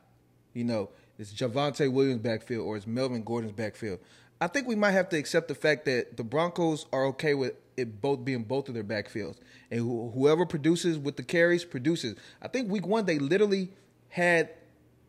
You 0.55 0.65
know, 0.65 0.91
it's 1.19 1.33
Javonte 1.33 1.91
Williams 1.91 2.23
backfield 2.23 2.67
or 2.67 2.77
it's 2.77 2.87
Melvin 2.87 3.23
Gordon's 3.23 3.53
backfield. 3.53 3.99
I 4.41 4.49
think 4.49 4.69
we 4.69 4.75
might 4.75 4.93
have 4.93 5.09
to 5.11 5.17
accept 5.17 5.49
the 5.49 5.55
fact 5.55 5.87
that 5.87 6.17
the 6.17 6.25
Broncos 6.25 6.87
are 6.93 7.07
okay 7.07 7.35
with 7.35 7.55
it 7.77 8.01
both 8.01 8.25
being 8.25 8.43
both 8.43 8.69
of 8.69 8.75
their 8.75 8.85
backfields, 8.85 9.37
and 9.71 9.81
wh- 9.81 10.15
whoever 10.15 10.47
produces 10.47 10.99
with 10.99 11.17
the 11.17 11.23
carries 11.23 11.65
produces. 11.65 12.17
I 12.41 12.49
think 12.49 12.71
week 12.71 12.87
one 12.87 13.07
they 13.07 13.19
literally 13.19 13.71
had 14.09 14.51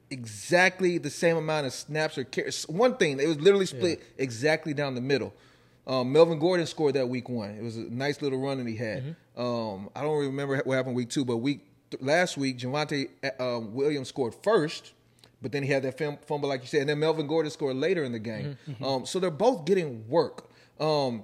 exactly 0.09 0.97
the 0.97 1.09
same 1.09 1.37
amount 1.37 1.67
of 1.67 1.73
snaps 1.73 2.17
or 2.17 2.23
carries. 2.23 2.63
One 2.63 2.95
thing 2.97 3.19
it 3.19 3.27
was 3.27 3.39
literally 3.39 3.65
split 3.65 4.01
exactly 4.17 4.73
down 4.73 4.95
the 4.95 5.01
middle. 5.01 5.33
Um, 5.85 6.11
Melvin 6.11 6.39
Gordon 6.39 6.65
scored 6.65 6.95
that 6.95 7.07
week 7.07 7.29
one. 7.29 7.51
It 7.51 7.63
was 7.63 7.77
a 7.77 7.81
nice 7.81 8.21
little 8.21 8.39
run 8.39 8.57
that 8.57 8.67
he 8.67 8.75
had. 8.75 9.03
Mm-hmm. 9.37 9.41
Um, 9.41 9.89
I 9.95 10.01
don't 10.01 10.17
remember 10.17 10.61
what 10.65 10.75
happened 10.75 10.95
week 10.95 11.09
two, 11.09 11.23
but 11.23 11.37
week 11.37 11.61
th- 11.91 12.03
last 12.03 12.37
week 12.37 12.59
Javonte 12.59 13.09
uh, 13.39 13.59
Williams 13.61 14.09
scored 14.09 14.35
first, 14.35 14.93
but 15.41 15.51
then 15.51 15.63
he 15.63 15.69
had 15.71 15.83
that 15.83 15.97
fum- 15.97 16.17
fumble 16.25 16.49
like 16.49 16.61
you 16.61 16.67
said, 16.67 16.81
and 16.81 16.89
then 16.89 16.99
Melvin 16.99 17.27
Gordon 17.27 17.51
scored 17.51 17.75
later 17.75 18.03
in 18.03 18.11
the 18.11 18.19
game. 18.19 18.57
Mm-hmm. 18.69 18.83
Um, 18.83 19.05
so 19.05 19.19
they're 19.19 19.29
both 19.31 19.65
getting 19.65 20.07
work. 20.07 20.49
Um, 20.79 21.23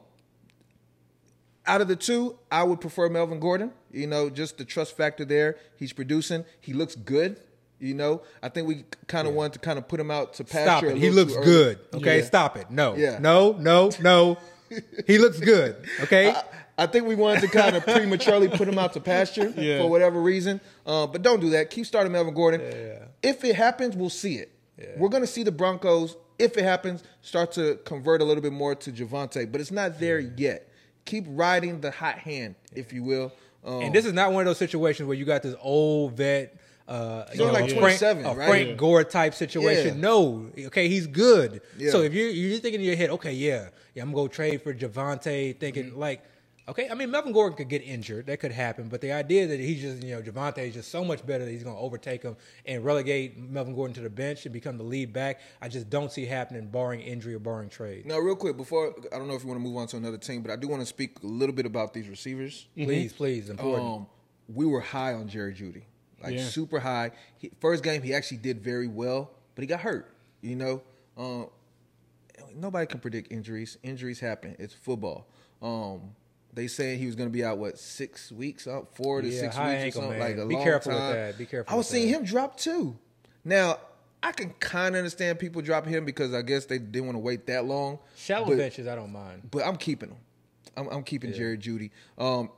out 1.65 1.81
of 1.81 1.87
the 1.87 1.95
two, 1.95 2.37
I 2.51 2.63
would 2.63 2.81
prefer 2.81 3.09
Melvin 3.09 3.39
Gordon. 3.39 3.71
You 3.91 4.07
know, 4.07 4.29
just 4.29 4.57
the 4.57 4.65
trust 4.65 4.97
factor 4.97 5.23
there. 5.25 5.57
He's 5.77 5.93
producing. 5.93 6.45
He 6.59 6.73
looks 6.73 6.95
good. 6.95 7.39
You 7.79 7.93
know, 7.93 8.21
I 8.41 8.49
think 8.49 8.67
we 8.67 8.85
kind 9.07 9.27
of 9.27 9.33
wanted 9.33 9.53
to 9.53 9.59
kind 9.59 9.77
of 9.77 9.87
put 9.87 9.99
him 9.99 10.09
out 10.11 10.33
to 10.35 10.43
pasture. 10.43 10.63
Stop 10.63 10.83
it. 10.83 10.97
He 10.97 11.09
looks 11.09 11.35
good. 11.35 11.79
Okay, 11.93 12.19
Yeah. 12.19 12.25
stop 12.25 12.55
it. 12.57 12.69
No, 12.71 12.95
Yeah. 12.95 13.19
no, 13.19 13.53
no, 13.53 13.89
no. 14.01 14.37
he 15.05 15.17
looks 15.17 15.39
good. 15.39 15.75
Okay. 16.01 16.29
I, 16.31 16.43
I 16.77 16.87
think 16.87 17.05
we 17.07 17.15
wanted 17.15 17.41
to 17.41 17.47
kind 17.47 17.75
of 17.75 17.83
prematurely 17.83 18.47
put 18.47 18.67
him 18.67 18.79
out 18.79 18.93
to 18.93 18.99
pasture 18.99 19.49
Yeah. 19.57 19.79
for 19.79 19.89
whatever 19.89 20.19
reason. 20.21 20.59
Uh, 20.85 21.05
but 21.07 21.21
don't 21.21 21.39
do 21.39 21.51
that. 21.51 21.69
Keep 21.69 21.85
starting 21.85 22.11
Melvin 22.11 22.33
Gordon. 22.33 22.61
If 23.21 23.43
it 23.43 23.55
happens, 23.55 23.95
we'll 23.95 24.09
see 24.09 24.35
it. 24.35 24.49
We're 24.97 25.09
going 25.09 25.23
to 25.23 25.27
see 25.27 25.43
the 25.43 25.51
Broncos, 25.51 26.17
if 26.39 26.57
it 26.57 26.63
happens, 26.63 27.03
start 27.21 27.51
to 27.53 27.75
convert 27.85 28.21
a 28.21 28.25
little 28.25 28.41
bit 28.43 28.51
more 28.53 28.75
to 28.75 28.91
Javonte. 28.91 29.51
But 29.51 29.61
it's 29.61 29.71
not 29.71 29.99
there 29.99 30.19
yet. 30.19 30.67
Keep 31.05 31.25
riding 31.27 31.79
the 31.81 31.91
hot 31.91 32.17
hand, 32.17 32.55
if 32.73 32.91
you 32.91 33.03
will. 33.03 33.31
Um, 33.63 33.81
And 33.83 33.95
this 33.95 34.05
is 34.05 34.13
not 34.13 34.33
one 34.33 34.41
of 34.41 34.45
those 34.47 34.57
situations 34.57 35.07
where 35.07 35.15
you 35.17 35.25
got 35.25 35.43
this 35.43 35.55
old 35.61 36.17
vet, 36.17 36.57
uh, 36.87 37.25
you 37.33 37.39
know, 37.45 37.51
like 37.51 37.71
a 37.71 37.75
27, 37.79 38.23
Frank, 38.23 38.35
a 38.35 38.39
right? 38.39 38.49
Frank 38.49 38.69
Yeah. 38.69 38.75
Gore 38.75 39.03
type 39.05 39.33
situation. 39.35 39.95
Yeah. 39.95 40.01
No, 40.01 40.49
okay, 40.67 40.87
he's 40.89 41.07
good. 41.07 41.61
Yeah. 41.77 41.91
So 41.91 42.01
if 42.01 42.13
you're 42.13 42.29
you're 42.29 42.59
thinking 42.59 42.81
in 42.81 42.87
your 42.87 42.95
head, 42.97 43.09
okay, 43.11 43.31
yeah, 43.33 43.69
yeah, 43.95 44.03
I'm 44.03 44.11
gonna 44.11 44.23
go 44.23 44.27
trade 44.27 44.61
for 44.63 44.73
Javonte, 44.73 45.57
thinking 45.59 45.91
Mm-hmm. 45.91 45.99
like, 45.99 46.23
okay, 46.67 46.87
I 46.89 46.93
mean 46.95 47.11
Melvin 47.11 47.33
Gordon 47.33 47.57
could 47.57 47.69
get 47.69 47.81
injured, 47.83 48.25
that 48.27 48.39
could 48.39 48.51
happen, 48.51 48.87
but 48.89 49.01
the 49.01 49.11
idea 49.11 49.47
that 49.47 49.59
he's 49.59 49.81
just 49.81 50.03
you 50.03 50.15
know 50.15 50.21
Javonte 50.21 50.59
is 50.59 50.73
just 50.73 50.91
so 50.91 51.03
much 51.03 51.25
better 51.25 51.45
that 51.45 51.51
he's 51.51 51.63
gonna 51.63 51.79
overtake 51.79 52.23
him 52.23 52.35
and 52.65 52.83
relegate 52.83 53.37
Melvin 53.37 53.75
Gordon 53.75 53.93
to 53.95 54.01
the 54.01 54.09
bench 54.09 54.45
and 54.45 54.53
become 54.53 54.77
the 54.77 54.83
lead 54.83 55.13
back, 55.13 55.41
I 55.61 55.67
just 55.69 55.89
don't 55.89 56.11
see 56.11 56.25
happening, 56.25 56.67
barring 56.67 57.01
injury 57.01 57.33
or 57.35 57.39
barring 57.39 57.69
trade. 57.69 58.05
now, 58.05 58.19
real 58.19 58.35
quick, 58.35 58.57
before 58.57 58.93
I 59.13 59.17
don't 59.17 59.27
know 59.27 59.35
if 59.35 59.41
you 59.43 59.47
want 59.49 59.59
to 59.59 59.63
move 59.63 59.77
on 59.77 59.87
to 59.87 59.97
another 59.97 60.17
team, 60.17 60.41
but 60.41 60.51
I 60.51 60.55
do 60.55 60.67
want 60.67 60.81
to 60.81 60.85
speak 60.85 61.21
a 61.23 61.27
little 61.27 61.55
bit 61.55 61.65
about 61.65 61.93
these 61.93 62.07
receivers. 62.09 62.67
Please, 62.75 63.13
please, 63.13 63.49
important. 63.49 63.87
Um, 63.87 64.07
we 64.53 64.65
were 64.65 64.81
high 64.81 65.13
on 65.13 65.27
Jerry 65.27 65.53
Jeudy, 65.53 65.83
like 66.21 66.33
Yeah. 66.33 66.45
super 66.47 66.79
high. 66.79 67.11
He, 67.37 67.51
first 67.61 67.83
game, 67.83 68.01
he 68.01 68.13
actually 68.13 68.37
did 68.37 68.61
very 68.61 68.87
well, 68.87 69.31
but 69.55 69.61
he 69.61 69.67
got 69.67 69.79
hurt. 69.81 70.09
You 70.41 70.55
know, 70.57 70.81
um, 71.17 71.47
nobody 72.55 72.85
can 72.85 72.99
predict 72.99 73.31
injuries. 73.31 73.77
Injuries 73.83 74.19
happen. 74.19 74.55
It's 74.59 74.73
football. 74.73 75.27
Um, 75.61 76.15
they 76.53 76.67
saying 76.67 76.99
he 76.99 77.05
was 77.05 77.15
going 77.15 77.29
to 77.29 77.33
be 77.33 77.43
out 77.43 77.57
what 77.57 77.77
six 77.79 78.31
weeks 78.31 78.67
out, 78.67 78.95
four 78.95 79.21
to 79.21 79.27
Yeah, 79.27 79.39
six 79.39 79.55
weeks 79.55 79.67
ankle, 79.67 79.87
or 79.87 80.03
something. 80.05 80.19
man. 80.19 80.29
Like 80.29 80.37
a 80.37 80.47
Be 80.47 80.55
long 80.55 80.63
careful 80.63 80.91
with 80.93 81.01
that. 81.01 81.37
Be 81.37 81.45
careful 81.45 81.73
I 81.73 81.77
was 81.77 81.87
seeing 81.87 82.11
that. 82.11 82.19
him 82.19 82.23
drop 82.25 82.57
too. 82.57 82.95
Now. 83.43 83.79
I 84.25 84.31
can 84.31 84.51
kind 84.51 84.95
of 84.95 84.99
understand 84.99 85.37
people 85.37 85.61
dropping 85.61 85.91
him 85.91 86.05
because 86.05 86.33
I 86.33 86.43
guess 86.43 86.63
they 86.63 86.77
didn't 86.79 87.07
want 87.07 87.15
to 87.17 87.19
wait 87.19 87.45
that 87.47 87.65
long. 87.65 87.99
Shallow 88.15 88.45
but- 88.47 88.55
benches, 88.55 88.87
I 88.87 88.95
don't 88.95 89.11
mind. 89.11 89.49
but 89.51 89.65
I'm 89.67 89.75
keeping 89.75 90.11
him. 90.11 90.17
I'm, 90.77 90.87
I'm 90.87 91.03
keeping 91.03 91.33
Jerry 91.33 91.57
Jeudy. 91.57 91.89
Um, 92.17 92.49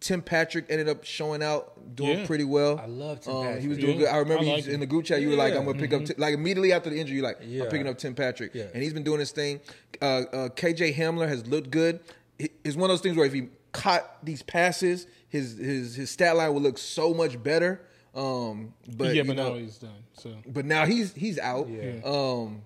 Tim 0.00 0.20
Patrick 0.20 0.66
ended 0.68 0.86
up 0.86 1.04
showing 1.04 1.42
out, 1.42 1.96
doing 1.96 2.18
Yeah. 2.18 2.26
pretty 2.26 2.44
well. 2.44 2.78
I 2.78 2.84
love 2.84 3.20
Tim 3.22 3.34
um, 3.34 3.58
He 3.58 3.68
was 3.68 3.78
doing 3.78 3.94
Yeah. 3.94 3.98
good. 4.00 4.08
I 4.14 4.18
remember 4.18 4.44
I 4.44 4.48
like 4.56 4.66
in 4.66 4.80
the 4.80 4.86
group 4.86 5.06
chat. 5.06 5.22
You 5.22 5.30
were 5.30 5.34
like, 5.36 5.54
"I'm 5.54 5.64
gonna 5.64 5.78
pick 5.78 5.94
up." 5.94 6.04
Ti- 6.04 6.14
like 6.18 6.34
immediately 6.34 6.74
after 6.74 6.90
the 6.90 7.00
injury, 7.00 7.16
you're 7.16 7.24
like, 7.26 7.38
Yeah. 7.42 7.64
"I'm 7.64 7.70
picking 7.70 7.88
up 7.88 7.96
Tim 7.96 8.14
Patrick," 8.14 8.54
Yeah. 8.54 8.64
and 8.74 8.82
he's 8.82 8.92
been 8.92 9.02
doing 9.02 9.18
his 9.20 9.30
thing. 9.32 9.60
Uh, 10.02 10.04
uh, 10.04 10.48
KJ 10.50 10.94
Hamler 10.94 11.26
has 11.26 11.46
looked 11.46 11.70
good. 11.70 12.00
He- 12.38 12.50
It's 12.64 12.76
one 12.76 12.90
of 12.90 12.94
those 12.94 13.00
things 13.00 13.16
where 13.16 13.26
if 13.26 13.32
he 13.32 13.48
caught 13.72 14.24
these 14.24 14.42
passes, 14.42 15.06
his 15.28 15.56
his 15.58 15.94
his 15.94 16.10
stat 16.10 16.36
line 16.36 16.54
would 16.54 16.62
look 16.62 16.78
so 16.78 17.12
much 17.14 17.42
better. 17.42 17.82
Um, 18.14 18.74
but 18.96 19.08
yeah, 19.14 19.22
you 19.22 19.24
but 19.24 19.36
know, 19.36 19.48
now 19.52 19.58
he's 19.58 19.78
done. 19.78 19.90
So 20.14 20.34
but 20.46 20.64
now 20.64 20.86
he's 20.86 21.12
he's 21.14 21.38
out. 21.38 21.68
Yeah. 21.68 22.00
Um, 22.04 22.62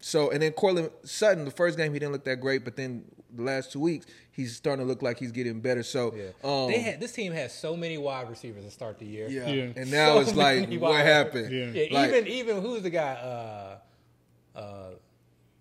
so 0.00 0.30
and 0.30 0.40
then 0.42 0.52
Courtland 0.52 0.90
Sutton, 1.04 1.44
the 1.44 1.50
first 1.50 1.76
game 1.76 1.92
he 1.92 1.98
didn't 1.98 2.12
look 2.12 2.24
that 2.24 2.36
great, 2.40 2.64
but 2.64 2.76
then 2.76 3.04
the 3.34 3.42
last 3.42 3.72
two 3.72 3.80
weeks 3.80 4.06
he's 4.30 4.54
starting 4.56 4.84
to 4.84 4.88
look 4.88 5.02
like 5.02 5.18
he's 5.18 5.32
getting 5.32 5.60
better. 5.60 5.82
So 5.82 6.14
Yeah. 6.14 6.28
um, 6.44 6.68
they 6.70 6.78
had 6.80 7.00
this 7.00 7.12
team 7.12 7.32
has 7.32 7.52
so 7.52 7.76
many 7.76 7.98
wide 7.98 8.30
receivers 8.30 8.64
to 8.64 8.70
start 8.70 8.98
the 8.98 9.04
year. 9.06 9.28
yeah. 9.28 9.48
Yeah. 9.48 9.62
and 9.76 9.90
now 9.90 10.14
So 10.14 10.20
it's 10.20 10.34
like 10.46 10.70
what 10.80 11.04
happened? 11.04 11.52
Yeah. 11.52 11.66
Yeah, 11.82 11.94
Like, 11.98 12.10
even 12.10 12.26
even 12.28 12.62
who's 12.62 12.82
the 12.82 12.90
guy? 12.90 13.12
Uh, 13.14 14.58
uh, 14.58 14.90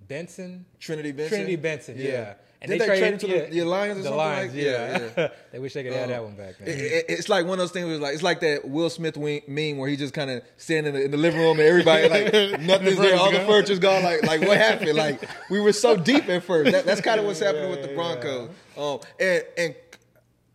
Benson. 0.08 0.66
Trinity 0.80 1.12
Benson. 1.12 1.38
Trinity 1.38 1.56
Benson. 1.58 1.96
Yeah. 1.98 2.36
And 2.60 2.72
Did 2.72 2.82
they 2.82 2.86
trade 2.88 3.04
him 3.04 3.18
to 3.20 3.28
the- 3.28 3.50
the 3.52 3.64
Lions 3.66 4.00
or 4.00 4.02
the 4.02 4.04
something 4.10 4.18
Lions, 4.18 4.54
like- 4.56 4.64
yeah. 4.64 4.72
yeah, 4.72 5.10
yeah. 5.16 5.28
they 5.52 5.60
wish 5.60 5.74
they 5.76 5.84
could 5.84 5.94
have 5.94 6.10
that 6.10 6.24
one 6.24 6.36
back. 6.36 6.60
Man. 6.60 6.70
It- 6.70 6.80
it- 6.80 7.06
it's 7.10 7.30
like 7.30 7.46
one 7.46 7.54
of 7.54 7.60
those 7.60 7.72
things. 7.72 7.86
Where 7.86 7.94
it's 7.94 8.02
like 8.02 8.14
it's 8.16 8.24
like 8.24 8.40
that 8.40 8.68
Will 8.68 8.90
Smith 8.90 9.16
meme 9.16 9.78
where 9.78 9.88
he 9.88 9.96
just 9.96 10.14
kind 10.16 10.32
of 10.32 10.42
standing 10.58 10.94
in 10.96 11.00
the, 11.00 11.06
in 11.06 11.12
the 11.12 11.18
living 11.18 11.40
room 11.40 11.60
and 11.60 11.68
everybody 11.70 12.10
like 12.10 12.34
nothing's 12.62 12.98
there, 12.98 13.16
all 13.16 13.32
the 13.32 13.42
furniture's 13.42 13.78
gone. 13.78 14.04
Like 14.04 14.24
like 14.24 14.42
what 14.42 14.58
happened? 14.58 14.96
Like 14.96 15.22
we 15.52 15.60
were 15.60 15.72
so 15.74 15.96
deep 15.96 16.28
at 16.30 16.42
first. 16.44 16.72
That, 16.72 16.84
that's 16.86 17.02
kind 17.02 17.20
of 17.20 17.28
what's 17.28 17.40
happening 17.42 17.70
with 17.70 17.84
the 17.84 17.94
Broncos. 17.94 18.50
Um, 18.76 19.00
and 19.20 19.44
and 19.58 19.76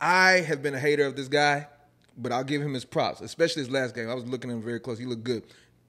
I 0.01 0.41
have 0.41 0.61
been 0.61 0.73
a 0.75 0.79
hater 0.79 1.05
of 1.05 1.15
this 1.15 1.29
guy, 1.29 1.67
but 2.17 2.33
I'll 2.33 2.43
give 2.43 2.61
him 2.61 2.73
his 2.73 2.83
props, 2.83 3.21
especially 3.21 3.61
his 3.61 3.71
last 3.71 3.95
game. 3.95 4.09
I 4.09 4.13
was 4.13 4.25
looking 4.25 4.49
at 4.49 4.55
him 4.55 4.61
very 4.61 4.81
close. 4.81 4.99
He 4.99 5.05
looked 5.05 5.23
good. 5.23 5.43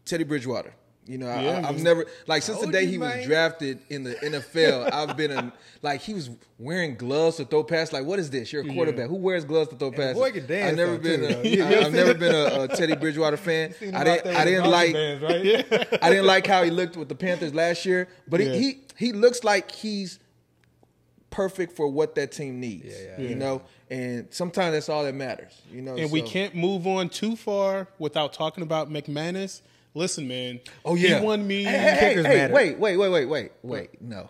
Teddy 0.05 0.23
Bridgewater. 0.23 0.75
You 1.07 1.19
know, 1.19 1.27
Yeah, 1.27 1.61
I, 1.65 1.69
I've 1.69 1.83
never 1.83 2.07
like 2.27 2.43
since 2.43 2.61
the 2.61 2.67
day 2.73 2.87
he 2.87 2.97
was 2.97 3.27
drafted 3.27 3.79
in 3.91 4.05
the 4.05 4.15
NFL. 4.15 4.91
I've 4.93 5.17
been 5.19 5.33
a, 5.33 5.53
like 5.83 6.01
he 6.01 6.15
was 6.15 6.31
wearing 6.59 6.97
gloves 6.97 7.37
to 7.37 7.45
throw 7.45 7.63
passes. 7.63 7.93
Like, 7.93 8.05
what 8.07 8.19
is 8.19 8.31
this? 8.31 8.51
You're 8.53 8.63
a 8.63 8.73
quarterback. 8.73 9.09
Who 9.11 9.17
wears 9.17 9.45
gloves 9.45 9.69
to 9.69 9.77
throw 9.77 9.91
passes? 9.91 10.15
boy 10.15 10.33
can 10.33 10.47
dance 10.47 10.71
I've 10.71 10.77
never 10.77 10.97
been. 10.97 11.21
too, 11.21 11.27
A, 11.27 11.33
though. 11.35 11.43
You- 11.43 11.65
I, 11.65 11.85
I've 11.85 11.93
never 11.93 12.15
been 12.15 12.35
a, 12.35 12.63
a 12.63 12.69
Teddy 12.69 12.97
Bridgewater 12.97 13.37
fan. 13.37 13.75
I 13.93 14.03
didn't. 14.05 14.35
I 14.35 14.45
didn't 14.47 14.71
like. 14.71 14.93
bands, 14.95 15.23
right? 15.23 15.99
I 16.03 16.09
didn't 16.09 16.27
like 16.27 16.47
how 16.47 16.63
he 16.63 16.71
looked 16.71 16.97
with 16.97 17.11
the 17.11 17.15
Panthers 17.15 17.53
last 17.55 17.85
year. 17.85 18.09
But 18.27 18.41
Yeah. 18.41 18.53
he, 18.55 18.61
he 18.63 18.81
he 18.97 19.13
looks 19.13 19.45
like 19.45 19.73
he's 19.73 20.21
perfect 21.31 21.77
for 21.77 21.89
what 21.89 22.15
that 22.15 22.33
team 22.33 22.61
needs. 22.61 22.87
Yeah, 22.87 23.17
yeah. 23.19 23.29
you 23.29 23.35
know, 23.35 23.63
and 23.91 24.29
sometimes 24.31 24.73
that's 24.73 24.89
all 24.89 25.05
that 25.05 25.15
matters. 25.15 25.61
You 25.71 25.83
know, 25.83 25.97
And 25.97 26.11
we 26.11 26.23
can't 26.23 26.55
move 26.55 26.87
on 26.87 27.09
too 27.09 27.37
far 27.37 27.89
without 27.99 28.33
talking 28.33 28.63
about 28.63 28.89
McManus. 28.91 29.61
Listen, 29.95 30.27
man. 30.29 30.61
Oh 30.85 30.95
yeah, 30.97 31.21
he 31.21 31.25
won 31.25 31.47
me. 31.47 31.63
Hey, 31.65 31.79
hey, 31.79 32.09
Kickers 32.09 32.27
hey, 32.27 32.37
matter. 32.37 32.55
wait, 32.55 32.79
wait, 32.79 32.97
wait, 32.97 33.09
wait, 33.09 33.25
wait, 33.27 33.53
wait. 33.63 34.03
No, 34.03 34.29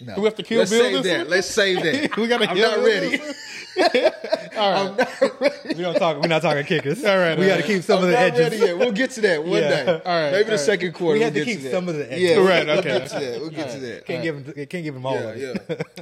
no. 0.00 0.14
We 0.16 0.24
have 0.24 0.34
to 0.36 0.42
kill 0.42 0.60
Let's 0.60 0.70
Bill 0.70 0.82
save 0.84 1.02
this 1.02 1.12
that. 1.12 1.28
Let's 1.28 1.46
save 1.48 1.82
that. 1.82 2.16
We 2.16 2.28
gotta 2.28 2.48
I'm 2.48 2.56
kill 2.56 2.70
not 2.70 2.76
Bill 2.76 2.84
ready. 2.86 3.16
this 3.18 3.36
I'm 4.56 4.96
not 4.96 5.20
ready. 5.40 5.74
We 5.74 5.82
don't 5.82 5.96
talk. 5.96 6.20
We're 6.22 6.28
not 6.28 6.40
talking 6.42 6.64
kickers. 6.64 7.04
All 7.04 7.18
right, 7.18 7.38
we 7.38 7.44
all 7.44 7.50
got 7.50 7.56
to 7.56 7.62
right. 7.62 7.66
keep 7.66 7.82
some 7.82 7.98
I'm 7.98 8.04
of 8.04 8.10
the 8.10 8.18
edges. 8.18 8.60
We'll 8.78 8.92
get 8.92 9.10
to 9.12 9.20
that 9.22 9.44
one 9.44 9.60
Yeah. 9.60 9.68
day. 9.84 9.86
All 9.92 9.96
right, 9.96 10.32
maybe 10.32 10.44
the 10.44 10.50
all 10.52 10.56
right. 10.56 10.60
second 10.60 10.92
quarter. 10.94 11.18
We 11.18 11.24
we'll 11.24 11.32
to 11.34 11.44
keep 11.44 11.60
that. 11.62 11.70
some 11.72 11.88
of 11.90 11.94
the 11.96 12.10
edges. 12.10 12.22
Yeah, 12.30 12.36
Right, 12.36 12.66
We'll 12.66 12.78
okay. 12.78 12.88
get 12.98 13.06
to 13.08 13.18
that. 13.20 13.40
We'll 13.40 13.50
get 13.50 13.70
to 13.72 13.78
that. 13.80 14.06
Can't 14.06 14.22
give 14.22 14.44
them. 14.46 14.54
Can't 14.66 14.84
give 14.84 14.94
them 14.94 15.04
all. 15.04 15.34
Yeah. 15.36 15.54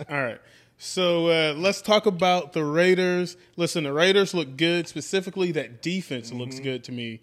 All 0.09 0.23
right. 0.23 0.41
So 0.79 1.29
uh, 1.29 1.55
let's 1.57 1.81
talk 1.83 2.07
about 2.07 2.53
the 2.53 2.65
Raiders. 2.65 3.37
Listen, 3.57 3.85
the 3.85 3.93
Raiders 3.93 4.35
look 4.35 4.57
good. 4.57 4.87
Specifically, 4.89 5.51
that 5.53 5.83
defense 5.83 6.33
looks 6.33 6.57
Mm-hmm. 6.57 6.65
good 6.65 6.85
to 6.85 6.93
me. 6.93 7.21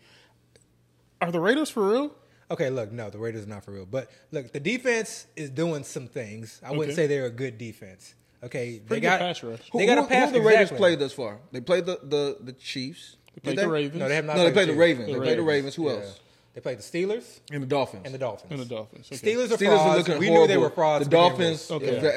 Are 1.21 1.31
the 1.31 1.39
Raiders 1.39 1.69
for 1.69 1.87
real? 1.89 2.15
Okay, 2.49 2.69
look, 2.69 2.91
no, 2.91 3.09
the 3.09 3.17
Raiders 3.17 3.45
are 3.45 3.49
not 3.49 3.63
for 3.63 3.71
real. 3.71 3.85
But 3.85 4.09
look, 4.31 4.51
the 4.51 4.59
defense 4.59 5.27
is 5.35 5.49
doing 5.49 5.83
some 5.83 6.07
things. 6.07 6.59
I 6.65 6.71
wouldn't 6.71 6.89
Okay. 6.89 6.95
say 6.95 7.07
they're 7.07 7.25
a 7.27 7.29
good 7.29 7.57
defense. 7.57 8.15
Okay, 8.43 8.73
they 8.73 8.79
Pretty 8.79 9.01
got 9.01 9.19
pass 9.19 9.41
rush. 9.43 9.59
They 9.73 9.79
Who, 9.81 9.85
got 9.85 9.97
who, 9.99 10.03
a 10.05 10.07
pass. 10.07 10.15
who 10.17 10.23
have 10.25 10.33
the 10.33 10.41
Raiders 10.41 10.61
exactly. 10.63 10.77
played 10.77 10.99
thus 10.99 11.13
far? 11.13 11.39
They 11.51 11.61
played 11.61 11.85
the 11.85 11.99
the, 12.03 12.37
the 12.41 12.53
Chiefs. 12.53 13.15
They 13.35 13.41
played 13.41 13.55
Did 13.57 13.65
the 13.65 13.69
Ravens. 13.69 13.99
No, 13.99 14.09
they 14.09 14.15
have 14.15 14.25
not. 14.25 14.35
No, 14.35 14.43
they 14.43 14.51
played 14.51 14.67
the 14.67 14.71
Chiefs. 14.73 14.79
Ravens. 14.79 15.07
The 15.07 15.13
They 15.13 15.19
played 15.19 15.37
the 15.37 15.43
Ravens. 15.43 15.47
Ravens. 15.47 15.75
Who 15.75 15.85
Yeah. 16.01 16.05
else? 16.07 16.19
They 16.53 16.59
played 16.59 16.79
the 16.79 16.83
Steelers 16.83 17.39
And 17.49 17.63
the 17.63 17.67
Dolphins. 17.67 18.01
and 18.03 18.13
the 18.13 18.17
Dolphins. 18.17 18.51
And 18.51 18.59
the 18.59 18.65
Dolphins. 18.65 19.07
Okay. 19.13 19.15
Steelers 19.35 19.51
are 19.51 19.57
Steelers 19.57 19.79
are 19.79 19.97
looking 19.99 20.17
We 20.17 20.27
horrible. 20.27 20.47
knew 20.47 20.53
they 20.53 20.57
were 20.57 20.69
frauds. 20.69 21.05
The 21.05 21.11
Dolphins. 21.11 21.71
Okay. 21.71 21.95
have, 21.95 22.03
have 22.03 22.11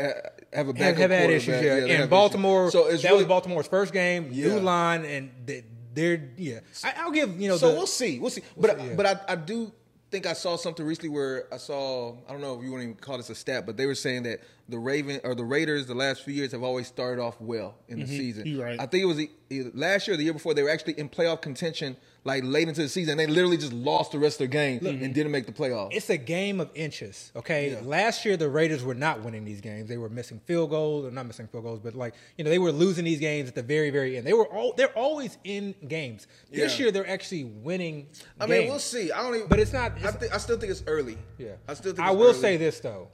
a 0.54 0.56
have, 0.56 0.74
backup 0.74 0.98
have 0.98 1.10
had 1.12 1.30
issues. 1.30 1.44
quarterback. 1.54 1.64
Yeah, 1.64 1.74
they 1.74 1.80
have 1.80 1.82
and 1.82 1.90
issues. 2.00 2.10
Baltimore. 2.10 2.70
So 2.72 2.86
it's 2.86 3.02
that 3.02 3.10
really, 3.10 3.20
was 3.22 3.28
Baltimore's 3.28 3.68
first 3.68 3.92
game. 3.92 4.30
Yeah. 4.32 4.48
New 4.48 4.60
line, 4.60 5.04
and 5.04 5.30
they, 5.46 5.62
they're 5.94 6.30
yeah. 6.36 6.60
I, 6.82 6.94
I'll 6.98 7.10
give 7.10 7.40
you 7.40 7.48
know. 7.48 7.56
So 7.56 7.68
the, 7.70 7.74
we'll 7.74 7.86
see. 7.86 8.18
We'll 8.18 8.30
see. 8.30 8.42
But 8.56 8.78
see, 8.78 8.86
yeah. 8.86 8.94
but 8.94 9.06
I, 9.06 9.20
I 9.32 9.36
do 9.36 9.72
think 10.10 10.26
I 10.26 10.32
saw 10.32 10.56
something 10.56 10.86
recently 10.86 11.08
where 11.08 11.46
I 11.52 11.56
saw 11.56 12.16
I 12.28 12.32
don't 12.32 12.40
know 12.40 12.58
if 12.58 12.64
you 12.64 12.70
want 12.70 12.82
to 12.82 12.88
even 12.90 12.94
call 12.94 13.16
this 13.16 13.30
a 13.30 13.34
stat, 13.34 13.66
but 13.66 13.76
they 13.76 13.86
were 13.86 13.94
saying 13.94 14.24
that 14.24 14.40
the 14.68 14.78
Raven 14.78 15.20
or 15.24 15.34
the 15.34 15.44
Raiders 15.44 15.86
the 15.86 15.94
last 15.94 16.22
few 16.22 16.34
years 16.34 16.52
have 16.52 16.62
always 16.62 16.86
started 16.86 17.20
off 17.20 17.40
well 17.40 17.76
in 17.88 17.98
the 17.98 18.04
mm-hmm. 18.04 18.16
season. 18.16 18.46
You're 18.46 18.64
right. 18.64 18.80
I 18.80 18.86
think 18.86 19.02
it 19.02 19.06
was 19.06 19.20
e- 19.20 19.30
either 19.50 19.70
last 19.74 20.06
year 20.06 20.14
or 20.14 20.16
the 20.16 20.24
year 20.24 20.32
before 20.32 20.54
they 20.54 20.62
were 20.62 20.70
actually 20.70 20.98
in 20.98 21.08
playoff 21.08 21.42
contention 21.42 21.96
like 22.26 22.42
late 22.44 22.68
into 22.68 22.80
the 22.82 22.88
season. 22.88 23.18
They 23.18 23.26
literally 23.26 23.58
just 23.58 23.72
lost 23.74 24.12
the 24.12 24.18
rest 24.18 24.36
of 24.36 24.38
their 24.38 24.46
game 24.48 24.84
and 24.86 25.14
didn't 25.14 25.30
make 25.30 25.44
the 25.46 25.52
playoffs. 25.52 25.90
It's 25.92 26.08
a 26.08 26.16
game 26.16 26.58
of 26.58 26.70
inches, 26.74 27.30
okay? 27.36 27.72
Yeah. 27.72 27.80
Last 27.82 28.24
year, 28.24 28.36
the 28.38 28.48
Raiders 28.48 28.82
were 28.82 28.94
not 28.94 29.22
winning 29.22 29.44
these 29.44 29.60
games. 29.60 29.88
They 29.88 29.98
were 29.98 30.08
missing 30.08 30.40
field 30.46 30.70
goals, 30.70 31.04
or 31.04 31.10
not 31.10 31.26
missing 31.26 31.46
field 31.48 31.64
goals, 31.64 31.80
but 31.80 31.94
like 31.94 32.14
you 32.38 32.44
know, 32.44 32.50
they 32.50 32.58
were 32.58 32.72
losing 32.72 33.04
these 33.04 33.20
games 33.20 33.48
at 33.48 33.54
the 33.54 33.62
very, 33.62 33.90
very 33.90 34.16
end. 34.16 34.26
They 34.26 34.32
were 34.32 34.46
all 34.46 34.72
they're 34.76 34.96
always 34.96 35.36
in 35.44 35.74
games. 35.86 36.26
This 36.50 36.78
Yeah. 36.78 36.84
year, 36.84 36.92
they're 36.92 37.08
actually 37.08 37.44
winning. 37.44 38.06
I 38.40 38.46
mean, 38.46 38.68
we'll 38.68 38.78
see. 38.78 39.12
I 39.12 39.22
don't 39.22 39.34
even. 39.36 39.48
But 39.48 39.60
it's 39.60 39.72
not- 39.72 39.92
I, 39.92 39.96
it's- 40.08 40.16
thi- 40.16 40.30
I 40.30 40.38
still 40.38 40.58
think 40.58 40.70
it's 40.72 40.82
early. 40.86 41.18
Yeah, 41.38 41.52
I 41.68 41.74
still 41.74 41.92
think. 41.92 42.06
I 42.06 42.10
will 42.12 42.28
early. 42.30 42.38
say 42.38 42.56
this 42.56 42.80
though, 42.80 43.08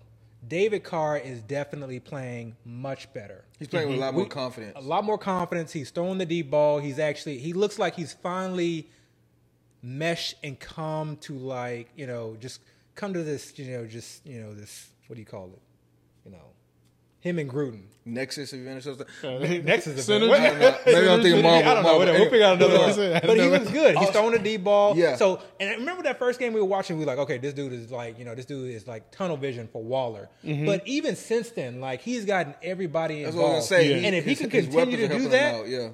David 0.47 0.85
Carr 0.85 1.19
is 1.19 1.43
definitely 1.43 2.01
playing 2.01 2.57
much 2.65 3.13
better. 3.13 3.45
he's 3.59 3.69
playing 3.69 3.89
with 3.89 3.99
a 3.99 4.01
lot 4.01 4.15
more 4.15 4.27
confidence. 4.27 4.73
A 4.77 4.81
lot 4.81 5.05
more 5.05 5.19
confidence. 5.19 5.73
He's 5.73 5.91
throwing 5.91 6.19
the 6.19 6.27
deep 6.27 6.51
ball. 6.51 6.79
He's 6.79 6.99
actually 6.99 7.39
he 7.39 7.53
looks 7.53 7.79
like 7.79 7.95
he's 7.97 8.13
finally 8.13 8.89
meshed 9.83 10.35
and 10.43 10.59
come 10.61 11.17
to 11.19 11.35
like 11.39 11.89
you 11.97 12.07
know 12.07 12.37
just 12.41 12.61
come 12.95 13.13
to 13.15 13.23
this 13.23 13.59
you 13.59 13.71
know 13.77 13.87
just 13.87 14.25
you 14.27 14.41
know 14.41 14.55
this 14.55 14.89
what 15.07 15.15
do 15.17 15.21
you 15.21 15.27
call 15.27 15.47
it 15.53 15.61
you 16.25 16.31
know 16.33 16.39
him 17.21 17.39
and 17.39 17.51
Gruden. 17.51 17.83
Nexus 18.07 18.55
advantage. 18.55 18.85
something. 18.85 19.07
Next 19.67 19.87
is 19.87 20.07
the 20.07 20.13
Synergy. 20.15 20.31
I 20.33 20.49
don't 20.49 20.59
know. 20.59 20.75
Maybe 20.87 21.09
I'm 21.11 21.21
thinking 21.23 21.43
Marvel. 21.43 21.71
I 21.71 21.75
don't 21.75 21.77
know. 21.77 21.83
Marvel. 21.83 21.99
Whatever. 21.99 22.19
We'll 22.19 22.31
figure 22.31 22.47
out 22.47 22.57
another 22.57 22.75
Yeah. 22.77 23.13
one. 23.13 23.21
But 23.27 23.37
he 23.37 23.43
Yeah. 23.45 23.59
was 23.59 23.71
good. 23.71 23.99
He's 23.99 24.09
throwing 24.09 24.33
the 24.33 24.39
deep 24.39 24.65
ball. 24.65 24.97
Yeah. 24.97 25.17
So, 25.17 25.43
and 25.61 25.69
I 25.69 25.75
remember 25.75 26.03
that 26.05 26.19
first 26.19 26.39
game 26.39 26.55
we 26.55 26.61
were 26.63 26.67
watching, 26.67 26.97
we 26.97 27.05
were 27.05 27.11
like, 27.11 27.19
okay, 27.19 27.37
this 27.37 27.53
dude 27.53 27.75
is 27.75 27.91
like, 27.93 28.19
you 28.19 28.25
know, 28.25 28.35
this 28.35 28.47
dude 28.47 28.75
is 28.75 28.87
like 28.89 29.11
tunnel 29.11 29.37
vision 29.37 29.69
for 29.71 29.83
Waller. 29.85 30.31
Mm-hmm. 30.43 30.65
But 30.65 30.89
even 30.89 31.15
since 31.15 31.51
then, 31.51 31.79
like, 31.83 32.01
he's 32.01 32.25
gotten 32.25 32.55
everybody 32.63 33.23
That's 33.23 33.35
involved. 33.35 33.49
what 33.51 33.53
I 33.53 33.59
was 33.59 33.69
gonna 33.69 33.83
say. 33.83 34.01
Yeah. 34.01 34.07
And 34.07 34.17
if 34.17 34.25
he 34.25 34.35
can 34.35 34.49
continue 34.49 34.97
to 34.97 35.09
do 35.09 35.29
that, 35.29 35.55
him 35.57 35.61
out, 35.61 35.69
yeah. 35.69 35.89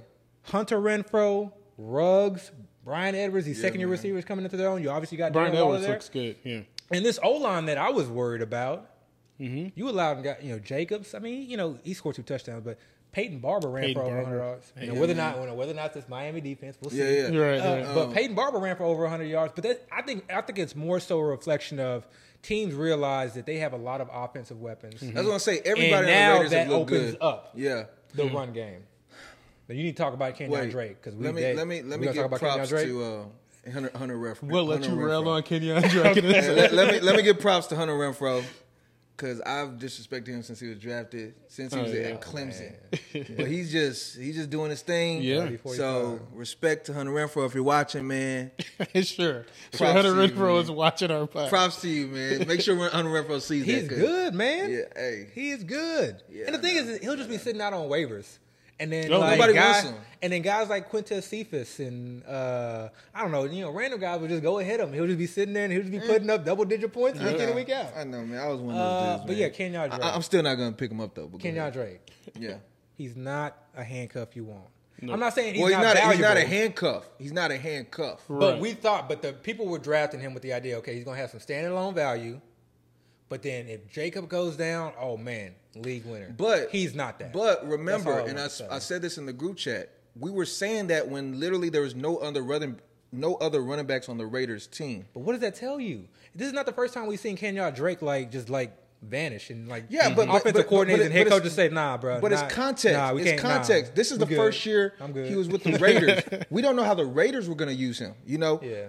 Hunter 0.44 0.78
Renfrow, 0.78 1.50
Ruggs, 1.76 2.52
Bryan 2.86 3.16
Edwards, 3.16 3.46
these 3.46 3.58
Yeah, 3.58 3.62
second 3.62 3.80
year 3.80 3.88
man. 3.88 3.92
receivers 3.92 4.24
coming 4.24 4.44
into 4.44 4.56
their 4.56 4.68
own. 4.68 4.80
You 4.80 4.90
obviously 4.90 5.18
got 5.18 5.32
Brian 5.32 5.52
Darren 5.52 5.58
Edwards 5.58 5.82
there. 5.82 5.92
looks 5.92 6.08
good. 6.08 6.36
Yeah. 6.44 6.60
And 6.92 7.04
this 7.04 7.18
O 7.20 7.32
line 7.32 7.66
that 7.66 7.78
I 7.78 7.90
was 7.90 8.08
worried 8.08 8.42
about, 8.42 8.88
mm-hmm. 9.40 9.68
you 9.74 9.88
allowed 9.90 10.22
got 10.22 10.44
you 10.44 10.52
know 10.52 10.60
Jacobs. 10.60 11.12
I 11.12 11.18
mean, 11.18 11.50
you 11.50 11.56
know 11.56 11.78
he 11.82 11.94
scored 11.94 12.14
two 12.14 12.22
touchdowns, 12.22 12.62
but 12.64 12.78
Peyton 13.10 13.40
Barber 13.40 13.68
ran 13.68 13.86
Peyton 13.86 14.02
for 14.02 14.06
over 14.06 14.16
100 14.18 14.38
yards. 14.38 14.72
You 14.80 14.86
know, 14.86 15.00
whether 15.00 15.14
or 15.14 15.16
not 15.16 15.56
whether 15.56 15.72
or 15.72 15.74
not 15.74 15.94
this 15.94 16.08
Miami 16.08 16.40
defense, 16.40 16.78
we'll 16.80 16.90
see. 16.90 16.98
Yeah, 16.98 17.22
yeah. 17.22 17.28
You're 17.28 17.50
right. 17.50 17.60
Uh, 17.60 17.74
right. 17.76 17.94
but 17.94 18.06
um, 18.06 18.12
Peyton 18.14 18.36
Barber 18.36 18.58
ran 18.58 18.76
for 18.76 18.84
over 18.84 19.02
100 19.02 19.24
yards. 19.24 19.52
But 19.56 19.64
that, 19.64 19.86
I 19.90 20.02
think 20.02 20.24
I 20.32 20.40
think 20.42 20.60
it's 20.60 20.76
more 20.76 21.00
so 21.00 21.18
a 21.18 21.24
reflection 21.24 21.80
of 21.80 22.06
teams 22.42 22.72
realize 22.72 23.34
that 23.34 23.46
they 23.46 23.56
have 23.56 23.72
a 23.72 23.78
lot 23.78 24.00
of 24.00 24.08
offensive 24.12 24.60
weapons. 24.60 25.02
Mm-hmm. 25.02 25.14
That's 25.14 25.26
what 25.26 25.32
I'm 25.32 25.38
saying. 25.40 25.62
Everybody 25.64 25.92
And 25.92 25.94
on 25.94 26.04
the 26.04 26.10
now 26.10 26.32
Raiders 26.34 26.50
that 26.52 26.68
opens 26.68 27.10
good. 27.12 27.18
up. 27.20 27.50
Yeah. 27.56 27.84
The 28.14 28.22
mm-hmm. 28.22 28.36
run 28.36 28.52
game. 28.52 28.84
Now 29.68 29.74
you 29.74 29.82
need 29.82 29.96
to 29.96 30.02
talk 30.02 30.14
about 30.14 30.36
Kenyan 30.36 30.48
Wait, 30.50 30.70
Drake 30.70 31.02
because 31.02 31.14
we 31.16 31.24
let 31.24 31.34
me 31.34 31.42
they- 31.42 31.54
let 31.54 31.66
me 31.66 31.82
let 31.82 32.00
me 32.00 32.06
give 32.06 32.16
talk 32.16 32.26
about 32.26 32.40
props 32.40 32.68
Drake. 32.68 32.86
to 32.86 33.02
uh, 33.04 33.70
Hunter 33.72 33.90
Hunter 33.96 34.16
Renfrow. 34.16 34.42
We'll 34.44 34.64
let 34.66 34.80
Hunter 34.84 34.94
you 35.00 35.06
rail 35.06 35.28
on 35.28 35.42
Kenyan 35.42 35.88
Drake. 35.90 36.16
in 36.18 36.28
let, 36.28 36.72
let 36.72 36.92
me 36.92 37.00
let 37.00 37.16
me 37.16 37.22
give 37.22 37.40
props 37.40 37.66
to 37.68 37.76
Hunter 37.76 37.94
Renfrow 37.94 38.44
because 39.16 39.40
I've 39.40 39.70
disrespected 39.78 40.28
him 40.28 40.42
since 40.42 40.60
he 40.60 40.68
was 40.68 40.78
drafted, 40.78 41.34
since 41.48 41.72
he 41.72 41.80
Oh, 41.80 41.84
was 41.84 41.92
yeah. 41.94 42.00
at 42.00 42.20
Clemson. 42.20 42.74
but 43.36 43.46
he's 43.48 43.72
just 43.72 44.16
he's 44.18 44.36
just 44.36 44.50
doing 44.50 44.70
his 44.70 44.82
thing. 44.82 45.22
Yeah. 45.22 45.48
So 45.74 46.20
respect 46.32 46.86
to 46.86 46.92
Hunter 46.94 47.12
Renfrow 47.12 47.46
if 47.46 47.54
you're 47.54 47.64
watching, 47.64 48.06
man. 48.06 48.52
sure. 48.94 49.46
Sure. 49.74 49.86
Hunter 49.86 50.14
to 50.14 50.22
you, 50.26 50.28
Renfro 50.32 50.60
is 50.62 50.70
watching 50.70 51.10
our 51.10 51.26
podcast. 51.26 51.48
Props 51.48 51.80
to 51.80 51.88
you, 51.88 52.06
man. 52.08 52.46
Make 52.46 52.60
sure 52.60 52.76
Hunter 52.90 53.10
Renfrow 53.10 53.40
sees 53.40 53.64
that. 53.66 53.72
He's 53.72 53.88
good, 53.88 54.34
man. 54.34 54.70
Yeah, 54.70 54.80
hey. 54.94 55.26
He 55.34 55.50
is 55.50 55.64
good. 55.64 56.22
Yeah, 56.30 56.44
and 56.46 56.54
the 56.54 56.58
I 56.58 56.62
thing 56.62 56.86
know. 56.86 56.92
is, 56.92 56.98
he'll 57.00 57.16
just 57.16 57.30
be 57.30 57.38
sitting 57.38 57.60
out 57.60 57.72
on 57.72 57.88
waivers. 57.88 58.38
And 58.78 58.92
then 58.92 59.08
No, 59.10 59.20
like 59.20 59.54
guys, 59.54 59.90
and 60.20 60.32
then 60.32 60.42
guys 60.42 60.68
like 60.68 60.90
Quintez 60.90 61.22
Cephus 61.22 61.78
and 61.80 62.22
uh, 62.26 62.88
I 63.14 63.22
don't 63.22 63.32
know, 63.32 63.44
you 63.44 63.62
know, 63.62 63.70
random 63.70 63.98
guys 64.00 64.20
would 64.20 64.28
just 64.28 64.42
go 64.42 64.58
ahead 64.58 64.80
and 64.80 64.80
hit 64.80 64.88
him. 64.88 64.94
He'll 64.94 65.06
just 65.06 65.18
be 65.18 65.26
sitting 65.26 65.54
there 65.54 65.64
and 65.64 65.72
he'll 65.72 65.80
just 65.82 65.92
be 65.92 66.00
putting 66.00 66.28
up 66.28 66.44
double 66.44 66.64
digit 66.66 66.92
points 66.92 67.18
week 67.18 67.36
in 67.36 67.40
and 67.40 67.54
week 67.54 67.70
out. 67.70 67.92
I 67.96 68.04
know, 68.04 68.22
man. 68.22 68.38
I 68.38 68.48
was 68.48 68.60
one 68.60 68.74
of 68.74 68.80
Uh, 68.80 69.00
those 69.00 69.10
dudes. 69.16 69.26
but 69.26 69.32
man. 69.32 69.38
yeah, 69.38 69.48
Kenyan 69.48 69.90
Drake. 69.90 70.04
I, 70.04 70.14
I'm 70.14 70.22
still 70.22 70.42
not 70.42 70.54
gonna 70.56 70.72
pick 70.72 70.90
him 70.90 71.00
up 71.00 71.14
though. 71.14 71.26
But 71.26 71.40
go 71.40 71.48
Kenyan. 71.48 71.72
Drake. 71.72 72.00
Yeah. 72.38 72.56
He's 72.96 73.16
not 73.16 73.56
a 73.74 73.82
handcuff 73.84 74.36
you 74.36 74.44
want. 74.44 74.64
I'm 75.02 75.20
not 75.20 75.34
saying 75.34 75.54
he's, 75.54 75.60
well, 75.62 75.68
he's 75.68 75.76
not, 75.78 75.84
not. 75.84 75.94
valuable. 75.96 76.12
he's 76.16 76.22
not 76.22 76.36
a 76.38 76.46
handcuff. 76.46 77.08
He's 77.18 77.32
not 77.32 77.50
a 77.50 77.58
handcuff. 77.58 78.22
But 78.28 78.60
we 78.60 78.72
thought, 78.72 79.08
but 79.08 79.20
the 79.22 79.32
people 79.34 79.66
were 79.66 79.78
drafting 79.78 80.20
him 80.20 80.32
with 80.34 80.42
the 80.42 80.54
idea, 80.54 80.78
okay, 80.78 80.94
he's 80.94 81.04
gonna 81.04 81.18
have 81.18 81.30
some 81.30 81.40
standing 81.40 81.70
alone 81.72 81.94
value. 81.94 82.40
But 83.28 83.42
then 83.42 83.66
if 83.68 83.88
Jacob 83.90 84.28
goes 84.28 84.56
down, 84.56 84.92
oh 85.00 85.16
man, 85.16 85.54
league 85.74 86.04
winner. 86.06 86.32
But 86.36 86.70
he's 86.70 86.94
not 86.94 87.18
that. 87.18 87.32
But 87.32 87.66
remember, 87.66 88.14
I 88.14 88.20
and 88.26 88.38
I, 88.38 88.42
want 88.42 88.50
to 88.50 88.56
say. 88.56 88.68
I 88.70 88.78
said 88.78 89.02
this 89.02 89.18
in 89.18 89.26
the 89.26 89.32
group 89.32 89.56
chat. 89.56 89.90
We 90.18 90.30
were 90.30 90.46
saying 90.46 90.86
that 90.88 91.08
when 91.08 91.38
literally 91.40 91.68
there 91.68 91.82
was 91.82 91.94
no 91.94 92.16
other 92.18 92.42
running, 92.42 92.80
no 93.12 93.34
other 93.36 93.60
running 93.62 93.86
backs 93.86 94.08
on 94.08 94.16
the 94.16 94.26
Raiders 94.26 94.66
team. 94.66 95.06
But 95.12 95.20
what 95.20 95.32
does 95.32 95.40
that 95.42 95.54
tell 95.56 95.78
you? 95.80 96.06
This 96.34 96.46
is 96.46 96.52
not 96.54 96.66
the 96.66 96.72
first 96.72 96.94
time 96.94 97.06
we've 97.06 97.20
seen 97.20 97.36
Kenyan 97.36 97.74
Drake 97.74 98.00
like 98.00 98.30
just 98.30 98.48
like 98.48 98.74
vanish 99.02 99.50
and 99.50 99.68
like 99.68 99.84
Yeah, 99.90 100.14
but- 100.14 100.26
mhm. 100.28 100.32
but- 100.32 100.36
offensive 100.40 100.66
but- 100.70 100.74
coordinators 100.74 100.90
but 100.92 101.00
it- 101.00 101.04
and 101.06 101.12
head 101.12 101.18
but 101.24 101.26
it's- 101.26 101.38
coaches 101.40 101.52
say, 101.54 101.68
nah, 101.68 101.96
bro. 101.98 102.20
But 102.20 102.30
nah, 102.32 102.44
it's 102.44 102.54
context. 102.54 102.96
Nah, 102.96 103.12
we 103.12 103.22
it's 103.22 103.30
can't, 103.32 103.42
nah, 103.42 103.56
context. 103.58 103.94
this 103.94 104.10
is 104.12 104.18
the 104.18 104.26
good. 104.26 104.36
first 104.36 104.64
year 104.64 104.94
he 105.26 105.34
was 105.34 105.48
with 105.48 105.64
the 105.64 105.72
Raiders. 105.80 106.22
we 106.48 106.62
don't 106.62 106.76
know 106.76 106.84
how 106.84 106.94
the 106.94 107.04
Raiders 107.04 107.48
were 107.48 107.54
going 107.56 107.68
to 107.68 107.74
use 107.74 107.98
him. 107.98 108.14
You 108.24 108.38
know, 108.38 108.60
Yeah. 108.62 108.86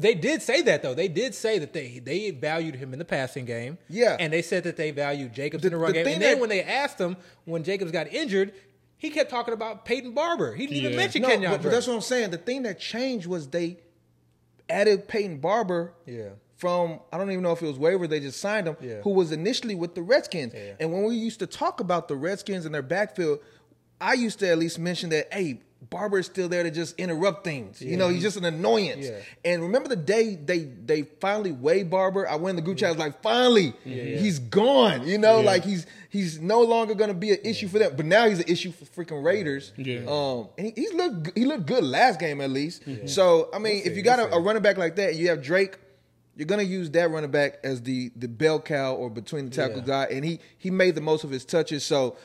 But 0.00 0.08
they 0.08 0.14
did 0.14 0.40
say 0.40 0.62
that 0.62 0.82
though. 0.82 0.94
They 0.94 1.08
did 1.08 1.34
say 1.34 1.58
that 1.58 1.72
they 1.74 1.98
they 1.98 2.30
valued 2.30 2.76
him 2.76 2.92
in 2.92 2.98
the 2.98 3.04
passing 3.04 3.44
game. 3.44 3.76
Yeah. 3.88 4.16
And 4.18 4.32
they 4.32 4.40
said 4.42 4.64
that 4.64 4.76
they 4.76 4.90
valued 4.92 5.34
Jacobs 5.34 5.62
The- 5.62 5.68
in 5.68 5.72
the 5.72 5.78
run 5.78 5.92
the 5.92 5.98
game. 5.98 6.06
And 6.06 6.22
then 6.22 6.34
that- 6.36 6.40
when 6.40 6.48
they 6.48 6.62
asked 6.62 6.98
him 6.98 7.16
when 7.44 7.64
Jacobs 7.64 7.92
got 7.92 8.12
injured, 8.12 8.52
he 8.96 9.10
kept 9.10 9.30
talking 9.30 9.52
about 9.54 9.84
Peyton 9.84 10.12
Barber. 10.12 10.54
He 10.54 10.66
didn't 10.66 10.84
even 10.84 10.96
mention 10.96 11.22
no, 11.22 11.28
Kenyan 11.28 11.50
but, 11.50 11.62
but 11.62 11.70
that's 11.70 11.86
what 11.86 11.94
I'm 11.94 12.00
saying. 12.00 12.30
The 12.30 12.38
thing 12.38 12.62
that 12.62 12.78
changed 12.80 13.26
was 13.26 13.48
they 13.48 13.78
added 14.68 15.08
Peyton 15.08 15.38
Barber. 15.38 15.92
Yeah. 16.06 16.30
From 16.56 17.00
I 17.12 17.18
don't 17.18 17.30
even 17.30 17.42
know 17.42 17.52
if 17.52 17.62
it 17.62 17.66
was 17.66 17.78
waiver, 17.78 18.06
they 18.06 18.20
just 18.20 18.40
signed 18.40 18.68
him. 18.68 18.76
Yeah. 18.80 19.00
Who 19.02 19.10
was 19.10 19.32
initially 19.32 19.74
with 19.74 19.94
the 19.94 20.02
Redskins. 20.02 20.52
Yeah. 20.54 20.74
And 20.80 20.92
when 20.92 21.04
we 21.04 21.14
used 21.14 21.38
to 21.40 21.46
talk 21.46 21.80
about 21.80 22.08
the 22.08 22.16
Redskins 22.16 22.64
and 22.66 22.74
their 22.74 22.82
backfield, 22.82 23.40
I 24.00 24.14
used 24.14 24.38
to 24.38 24.48
at 24.48 24.58
least 24.58 24.78
mention 24.78 25.10
that, 25.10 25.32
hey, 25.32 25.60
Barber 25.88 26.18
is 26.18 26.26
still 26.26 26.48
there 26.48 26.62
to 26.62 26.70
just 26.70 26.94
interrupt 27.00 27.42
things. 27.42 27.80
You 27.80 27.96
know, 27.96 28.08
he's 28.08 28.22
just 28.22 28.36
an 28.36 28.44
annoyance. 28.44 29.06
Yeah. 29.06 29.18
And 29.44 29.62
remember 29.62 29.88
the 29.88 29.96
day 29.96 30.36
they 30.36 30.58
they 30.64 31.02
finally 31.02 31.52
weighed 31.52 31.88
Barber? 31.90 32.28
I 32.28 32.34
went 32.36 32.50
in 32.50 32.56
the 32.56 32.62
group 32.62 32.76
chat, 32.78 32.88
I 32.88 32.92
was 32.92 32.98
like, 32.98 33.22
finally, 33.22 33.72
he's 33.84 34.38
gone. 34.38 35.06
You 35.08 35.18
know, 35.18 35.40
like 35.40 35.64
he's 35.64 35.86
he's 36.10 36.38
no 36.38 36.60
longer 36.60 36.94
gonna 36.94 37.14
be 37.14 37.30
an 37.32 37.38
issue 37.44 37.66
for 37.66 37.78
them. 37.78 37.94
But 37.96 38.04
now 38.06 38.28
he's 38.28 38.40
an 38.40 38.48
issue 38.48 38.72
for 38.72 38.84
freaking 38.84 39.24
Raiders. 39.24 39.72
Yeah. 39.76 40.00
Um 40.06 40.48
and 40.58 40.66
he, 40.68 40.72
he's 40.76 40.92
looked 40.92 41.36
he 41.36 41.44
looked 41.46 41.66
good 41.66 41.82
last 41.82 42.20
game 42.20 42.40
at 42.40 42.50
least. 42.50 42.84
So 43.06 43.48
I 43.54 43.58
mean, 43.58 43.82
if 43.84 43.96
you 43.96 44.02
got 44.02 44.18
a, 44.18 44.34
a 44.34 44.40
running 44.40 44.62
back 44.62 44.76
like 44.76 44.96
that 44.96 45.10
and 45.10 45.18
you 45.18 45.28
have 45.28 45.42
Drake, 45.42 45.76
you're 46.36 46.46
gonna 46.46 46.62
use 46.62 46.90
that 46.90 47.10
running 47.10 47.30
back 47.30 47.58
as 47.64 47.82
the 47.82 48.12
the 48.16 48.28
bell 48.28 48.60
cow 48.60 48.94
or 48.94 49.10
between 49.10 49.46
the 49.46 49.50
tackle 49.50 49.78
Yeah. 49.78 49.84
guy, 49.86 50.04
and 50.10 50.24
he 50.24 50.40
he 50.58 50.70
made 50.70 50.94
the 50.94 51.00
most 51.00 51.24
of 51.24 51.30
his 51.30 51.44
touches. 51.44 51.84
So 51.84 52.16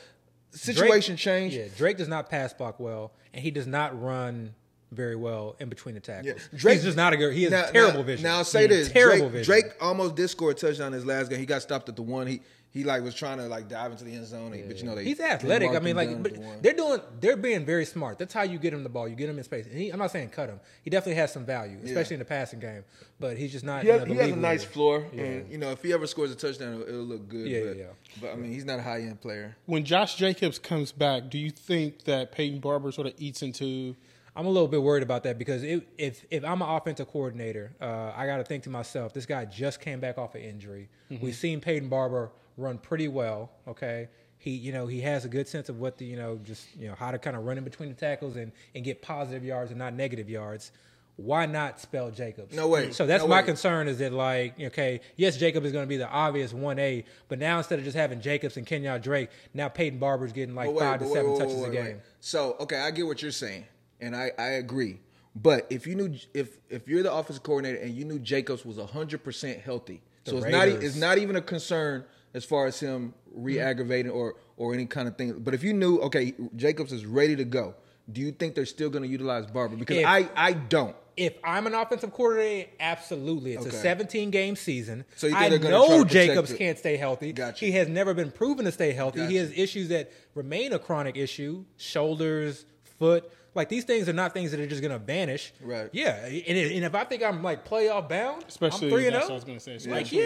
situation 0.56 1.14
Drake- 1.16 1.20
changed. 1.22 1.56
Yeah, 1.56 1.64
Drake 1.76 1.96
does 1.96 2.08
not 2.08 2.28
pass 2.30 2.52
block 2.52 2.80
well, 2.80 3.12
and 3.34 3.42
he 3.42 3.50
does 3.50 3.66
not 3.66 4.00
run 4.00 4.54
very 4.92 5.16
well 5.16 5.56
in 5.58 5.68
between 5.68 5.94
the 5.96 6.00
tackles. 6.00 6.26
Yeah, 6.52 6.58
Drake 6.58 6.74
He's 6.76 6.84
just 6.84 6.96
not 6.96 7.12
a 7.12 7.16
good. 7.16 7.34
He 7.34 7.42
has 7.42 7.50
now- 7.52 7.66
terrible 7.70 8.00
now- 8.00 8.06
vision. 8.06 8.22
Now 8.24 8.36
I'll 8.38 8.44
say 8.44 8.66
this: 8.66 8.90
terrible 8.90 9.28
Drake, 9.28 9.46
vision. 9.46 9.52
Drake 9.62 9.64
almost 9.80 10.14
did 10.14 10.28
score 10.28 10.52
a 10.52 10.54
touchdown 10.54 10.88
in 10.88 10.92
his 10.94 11.04
last 11.06 11.28
game. 11.28 11.38
He 11.40 11.46
got 11.46 11.62
stopped 11.62 11.88
at 11.88 11.96
the 11.96 12.02
one. 12.02 12.26
He 12.26 12.40
he 12.70 12.84
like 12.84 13.02
was 13.02 13.14
trying 13.14 13.38
to 13.38 13.46
like 13.46 13.68
dive 13.68 13.92
into 13.92 14.04
the 14.04 14.14
end 14.14 14.26
zone, 14.26 14.50
but 14.66 14.78
you 14.78 14.84
know 14.84 14.94
they 14.94 15.04
He's 15.04 15.16
they 15.16 15.24
athletic. 15.24 15.70
I 15.70 15.78
mean, 15.78 15.96
like, 15.96 16.22
but 16.22 16.32
at 16.32 16.38
the 16.38 16.46
one. 16.46 16.58
they're 16.60 16.74
doing, 16.74 17.00
they're 17.20 17.36
being 17.36 17.64
very 17.64 17.86
smart. 17.86 18.18
That's 18.18 18.34
how 18.34 18.42
you 18.42 18.58
get 18.58 18.74
him 18.74 18.82
the 18.82 18.90
ball. 18.90 19.08
You 19.08 19.16
get 19.16 19.30
him 19.30 19.38
in 19.38 19.44
space. 19.44 19.66
And 19.66 19.76
he, 19.76 19.88
I'm 19.88 19.98
not 19.98 20.10
saying 20.10 20.28
cut 20.28 20.50
him. 20.50 20.60
He 20.82 20.90
definitely 20.90 21.14
has 21.14 21.32
some 21.32 21.46
value, 21.46 21.78
especially 21.84 22.14
in 22.14 22.18
the 22.18 22.26
passing 22.26 22.60
game. 22.60 22.84
But 23.18 23.38
he's 23.38 23.52
just 23.52 23.64
not. 23.64 23.82
He 23.82 23.88
has, 23.88 24.02
you 24.02 24.08
know, 24.08 24.14
he 24.14 24.20
has 24.20 24.36
a 24.36 24.36
nice 24.36 24.60
leader. 24.60 24.72
floor, 24.72 25.06
and 25.16 25.50
you 25.50 25.56
know 25.56 25.70
if 25.70 25.82
he 25.82 25.92
ever 25.94 26.06
scores 26.06 26.30
a 26.30 26.34
touchdown, 26.34 26.74
it'll, 26.74 26.88
it'll 26.88 27.00
look 27.02 27.28
good. 27.28 27.48
Yeah, 27.48 27.60
but, 27.60 27.76
yeah, 27.76 27.82
yeah. 27.82 27.90
but 28.20 28.32
I 28.32 28.36
mean, 28.36 28.52
he's 28.52 28.66
not 28.66 28.78
a 28.78 28.82
high 28.82 29.00
end 29.00 29.22
player. 29.22 29.56
When 29.64 29.84
Josh 29.84 30.16
Jacobs 30.16 30.58
comes 30.58 30.92
back, 30.92 31.30
do 31.30 31.38
you 31.38 31.50
think 31.50 32.04
that 32.04 32.30
Peyton 32.30 32.60
Barber 32.60 32.92
sort 32.92 33.06
of 33.06 33.14
eats 33.16 33.40
into? 33.42 33.96
I'm 34.36 34.44
a 34.44 34.50
little 34.50 34.68
bit 34.68 34.82
worried 34.82 35.02
about 35.02 35.22
that 35.22 35.38
because 35.38 35.62
it, 35.62 35.88
if 35.96 36.26
if 36.30 36.44
I'm 36.44 36.60
an 36.60 36.68
offensive 36.68 37.08
coordinator, 37.08 37.72
uh, 37.80 38.12
I 38.14 38.26
got 38.26 38.36
to 38.36 38.44
think 38.44 38.64
to 38.64 38.70
myself, 38.70 39.14
this 39.14 39.24
guy 39.24 39.46
just 39.46 39.80
came 39.80 39.98
back 39.98 40.18
off 40.18 40.34
an 40.34 40.42
injury. 40.42 40.90
We've 41.08 41.34
seen 41.34 41.62
Peyton 41.62 41.88
Barber 41.88 42.32
run 42.56 42.78
pretty 42.78 43.08
well. 43.08 43.50
Okay, 43.68 44.08
he 44.38 44.50
you 44.50 44.72
know 44.72 44.86
he 44.86 45.00
has 45.02 45.24
a 45.24 45.28
good 45.28 45.48
sense 45.48 45.68
of 45.68 45.78
what 45.78 45.98
the 45.98 46.04
you 46.04 46.16
know 46.16 46.38
just 46.44 46.66
you 46.76 46.88
know 46.88 46.94
how 46.94 47.10
to 47.10 47.18
kind 47.18 47.36
of 47.36 47.44
run 47.44 47.58
in 47.58 47.64
between 47.64 47.88
the 47.88 47.94
tackles 47.94 48.36
and 48.36 48.52
and 48.74 48.84
get 48.84 49.02
positive 49.02 49.44
yards 49.44 49.70
and 49.70 49.78
not 49.78 49.94
negative 49.94 50.28
yards. 50.28 50.72
Why 51.18 51.46
not 51.46 51.80
spell 51.80 52.10
Jacobs? 52.10 52.54
No 52.54 52.68
way. 52.68 52.90
So 52.92 53.06
that's 53.06 53.22
No 53.22 53.28
my 53.28 53.40
way. 53.40 53.46
concern 53.46 53.88
is 53.88 53.98
that 54.00 54.12
like 54.12 54.60
okay, 54.60 55.00
yes, 55.16 55.38
Jacob 55.38 55.64
is 55.64 55.72
going 55.72 55.84
to 55.84 55.88
be 55.88 55.96
the 55.96 56.08
obvious 56.08 56.52
one 56.52 56.78
A, 56.78 57.04
but 57.28 57.38
now 57.38 57.56
instead 57.56 57.78
of 57.78 57.86
just 57.86 57.96
having 57.96 58.20
Jacobs 58.20 58.58
and 58.58 58.66
Kenyan 58.66 59.00
Drake, 59.02 59.30
now 59.54 59.68
Peyton 59.70 59.98
Barber's 59.98 60.32
getting 60.32 60.54
like 60.54 60.68
wait, 60.68 60.78
five 60.78 60.98
to 61.00 61.06
wait, 61.06 61.14
seven 61.14 61.30
wait, 61.32 61.38
touches 61.40 61.62
a 61.62 61.70
game. 61.70 62.00
So 62.20 62.56
okay, 62.60 62.80
I 62.80 62.90
get 62.90 63.06
what 63.06 63.22
you're 63.22 63.30
saying, 63.30 63.64
and 64.00 64.14
I 64.14 64.32
I 64.38 64.48
agree. 64.60 64.98
But 65.34 65.66
if 65.70 65.86
you 65.86 65.94
knew 65.94 66.14
if 66.34 66.58
if 66.68 66.86
you're 66.86 67.02
the 67.02 67.12
offensive 67.14 67.42
coordinator 67.42 67.78
and 67.78 67.94
you 67.94 68.04
knew 68.04 68.18
Jacobs 68.18 68.66
was 68.66 68.76
hundred 68.78 69.24
percent 69.24 69.60
healthy, 69.60 70.02
so 70.26 70.36
it's 70.36 70.46
not 70.46 70.68
e- 70.68 70.72
it's 70.72 70.96
not 70.96 71.16
even 71.16 71.36
a 71.36 71.42
concern 71.42 72.04
as 72.36 72.44
far 72.44 72.66
as 72.66 72.78
him 72.78 73.14
mm-hmm. 73.28 73.42
re-aggravating 73.42 74.12
or 74.12 74.36
or 74.56 74.74
any 74.74 74.86
kind 74.86 75.08
of 75.08 75.16
thing. 75.16 75.32
But 75.40 75.54
if 75.54 75.64
you 75.64 75.72
knew 75.72 75.98
okay, 76.02 76.34
Jacobs 76.54 76.92
is 76.92 77.04
ready 77.04 77.34
to 77.34 77.44
go, 77.44 77.74
do 78.12 78.20
you 78.20 78.30
think 78.30 78.54
they're 78.54 78.66
still 78.66 78.90
going 78.90 79.02
to 79.02 79.08
utilize 79.08 79.46
Barber? 79.46 79.76
Because 79.76 79.96
If- 79.96 80.06
I 80.06 80.28
I 80.36 80.52
don't. 80.52 80.94
If 81.16 81.32
I'm 81.42 81.66
an 81.66 81.72
offensive 81.72 82.12
coordinator, 82.12 82.68
absolutely. 82.78 83.54
It's 83.54 83.64
Okay. 83.64 83.74
a 83.74 83.80
17 83.80 84.30
game 84.30 84.54
season. 84.54 85.06
So 85.16 85.28
I 85.34 85.48
they're 85.48 85.58
gonna 85.58 85.74
try 85.74 85.96
know 85.96 86.04
Jacobs 86.04 86.50
it? 86.50 86.58
can't 86.58 86.78
stay 86.78 86.98
healthy. 86.98 87.32
Gotcha. 87.32 87.64
He 87.64 87.72
has 87.72 87.88
never 87.88 88.12
been 88.12 88.30
proven 88.30 88.66
to 88.66 88.72
stay 88.72 88.92
healthy. 88.92 89.24
He 89.24 89.36
has 89.36 89.50
issues 89.56 89.88
that 89.88 90.12
remain 90.34 90.74
a 90.74 90.78
chronic 90.78 91.16
issue 91.16 91.64
shoulders, 91.78 92.66
foot. 92.98 93.32
Like 93.56 93.68
these 93.68 93.84
things 93.84 94.08
are 94.08 94.12
not 94.12 94.32
things 94.34 94.50
that 94.52 94.60
are 94.60 94.66
just 94.66 94.82
going 94.82 94.92
to 94.92 94.98
vanish. 95.04 95.52
Right. 95.60 95.88
Yeah. 95.92 96.24
And, 96.26 96.34
if- 96.34 96.72
and 96.72 96.84
if 96.84 96.94
I 96.94 97.04
think 97.04 97.22
I'm 97.24 97.42
like 97.42 97.66
playoff 97.68 98.08
bound, 98.08 98.44
Especially 98.46 98.88
I'm 98.88 98.92
3 98.92 99.06
and 99.06 99.14
that's 99.16 99.26
0. 99.26 99.28
what 99.28 99.30
I 99.30 99.34
was 99.34 99.44
going 99.44 99.58
to 99.58 99.64
say. 99.64 99.90
Like, 99.90 100.02
especially 100.02 100.18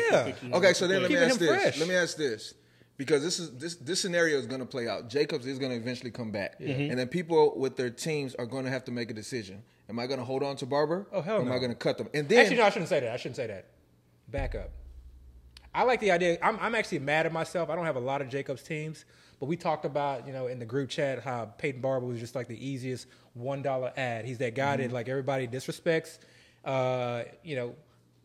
yeah. 0.51 0.57
Okay, 0.57 0.73
so 0.75 0.87
to 0.87 0.93
then 0.93 1.03
let 1.03 1.11
play. 1.11 1.21
me 1.21 1.25
ask 1.27 1.39
this. 1.39 1.49
fresh. 1.63 1.79
Let 1.79 1.89
me 1.89 1.95
ask 1.95 2.17
this. 2.17 2.55
Because 2.99 3.23
this 3.23 3.39
is 3.41 3.51
this 3.57 3.77
this 3.77 3.99
scenario 3.99 4.37
is 4.37 4.45
going 4.47 4.61
to 4.61 4.67
play 4.67 4.87
out. 4.87 5.09
Jacobs 5.09 5.47
is 5.47 5.59
going 5.59 5.71
to 5.71 5.77
eventually 5.79 6.11
come 6.11 6.31
back, 6.31 6.61
Mm-hmm. 6.61 6.91
and 6.91 6.99
then 6.99 7.09
people 7.09 7.55
with 7.57 7.77
their 7.77 7.89
teams 7.89 8.35
are 8.35 8.45
going 8.45 8.65
to 8.67 8.71
have 8.71 8.85
to 8.85 8.91
make 8.93 9.11
a 9.11 9.15
decision. 9.15 9.63
Am 9.89 9.99
I 9.99 10.07
going 10.07 10.19
to 10.19 10.25
hold 10.27 10.43
on 10.43 10.55
to 10.57 10.67
Barber? 10.67 11.07
Oh, 11.11 11.23
hell 11.23 11.39
or 11.39 11.41
Am. 11.41 11.51
I 11.51 11.59
going 11.59 11.71
to 11.71 11.75
cut 11.77 11.97
them? 11.97 12.09
And 12.13 12.29
then 12.29 12.41
Actually, 12.41 12.59
no, 12.59 12.65
I 12.65 12.71
shouldn't 12.71 12.91
say 12.91 13.01
that. 13.01 13.11
I 13.13 13.17
shouldn't 13.17 13.37
say 13.37 13.47
that. 13.47 13.67
Back 14.29 14.55
up. 14.55 14.71
I 15.75 15.85
like 15.85 16.01
the 16.01 16.11
idea. 16.11 16.39
I'm, 16.43 16.59
I'm 16.61 16.75
actually 16.75 16.99
mad 17.01 17.27
at 17.27 17.33
myself. 17.33 17.71
I 17.71 17.77
don't 17.77 17.87
have 17.87 17.97
a 17.97 18.01
lot 18.01 18.21
of 18.23 18.29
Jacobs 18.29 18.63
teams, 18.63 19.05
but 19.39 19.47
we 19.47 19.57
talked 19.57 19.85
about, 19.85 20.27
you 20.27 20.33
know, 20.33 20.49
in 20.49 20.59
the 20.59 20.65
group 20.67 20.91
chat 20.91 21.23
how 21.23 21.45
Peyton 21.59 21.81
Barber 21.81 22.07
was 22.07 22.19
just 22.19 22.35
like 22.35 22.49
the 22.49 22.67
easiest 22.67 23.07
$1 23.39 23.93
ad. 23.99 24.25
He's 24.25 24.39
that 24.39 24.55
guy 24.55 24.75
Mm-hmm. 24.75 24.83
that 24.83 24.93
like 24.93 25.09
everybody 25.09 25.47
disrespects. 25.47 26.19
Uh, 26.65 27.23
you 27.45 27.55
know, 27.57 27.75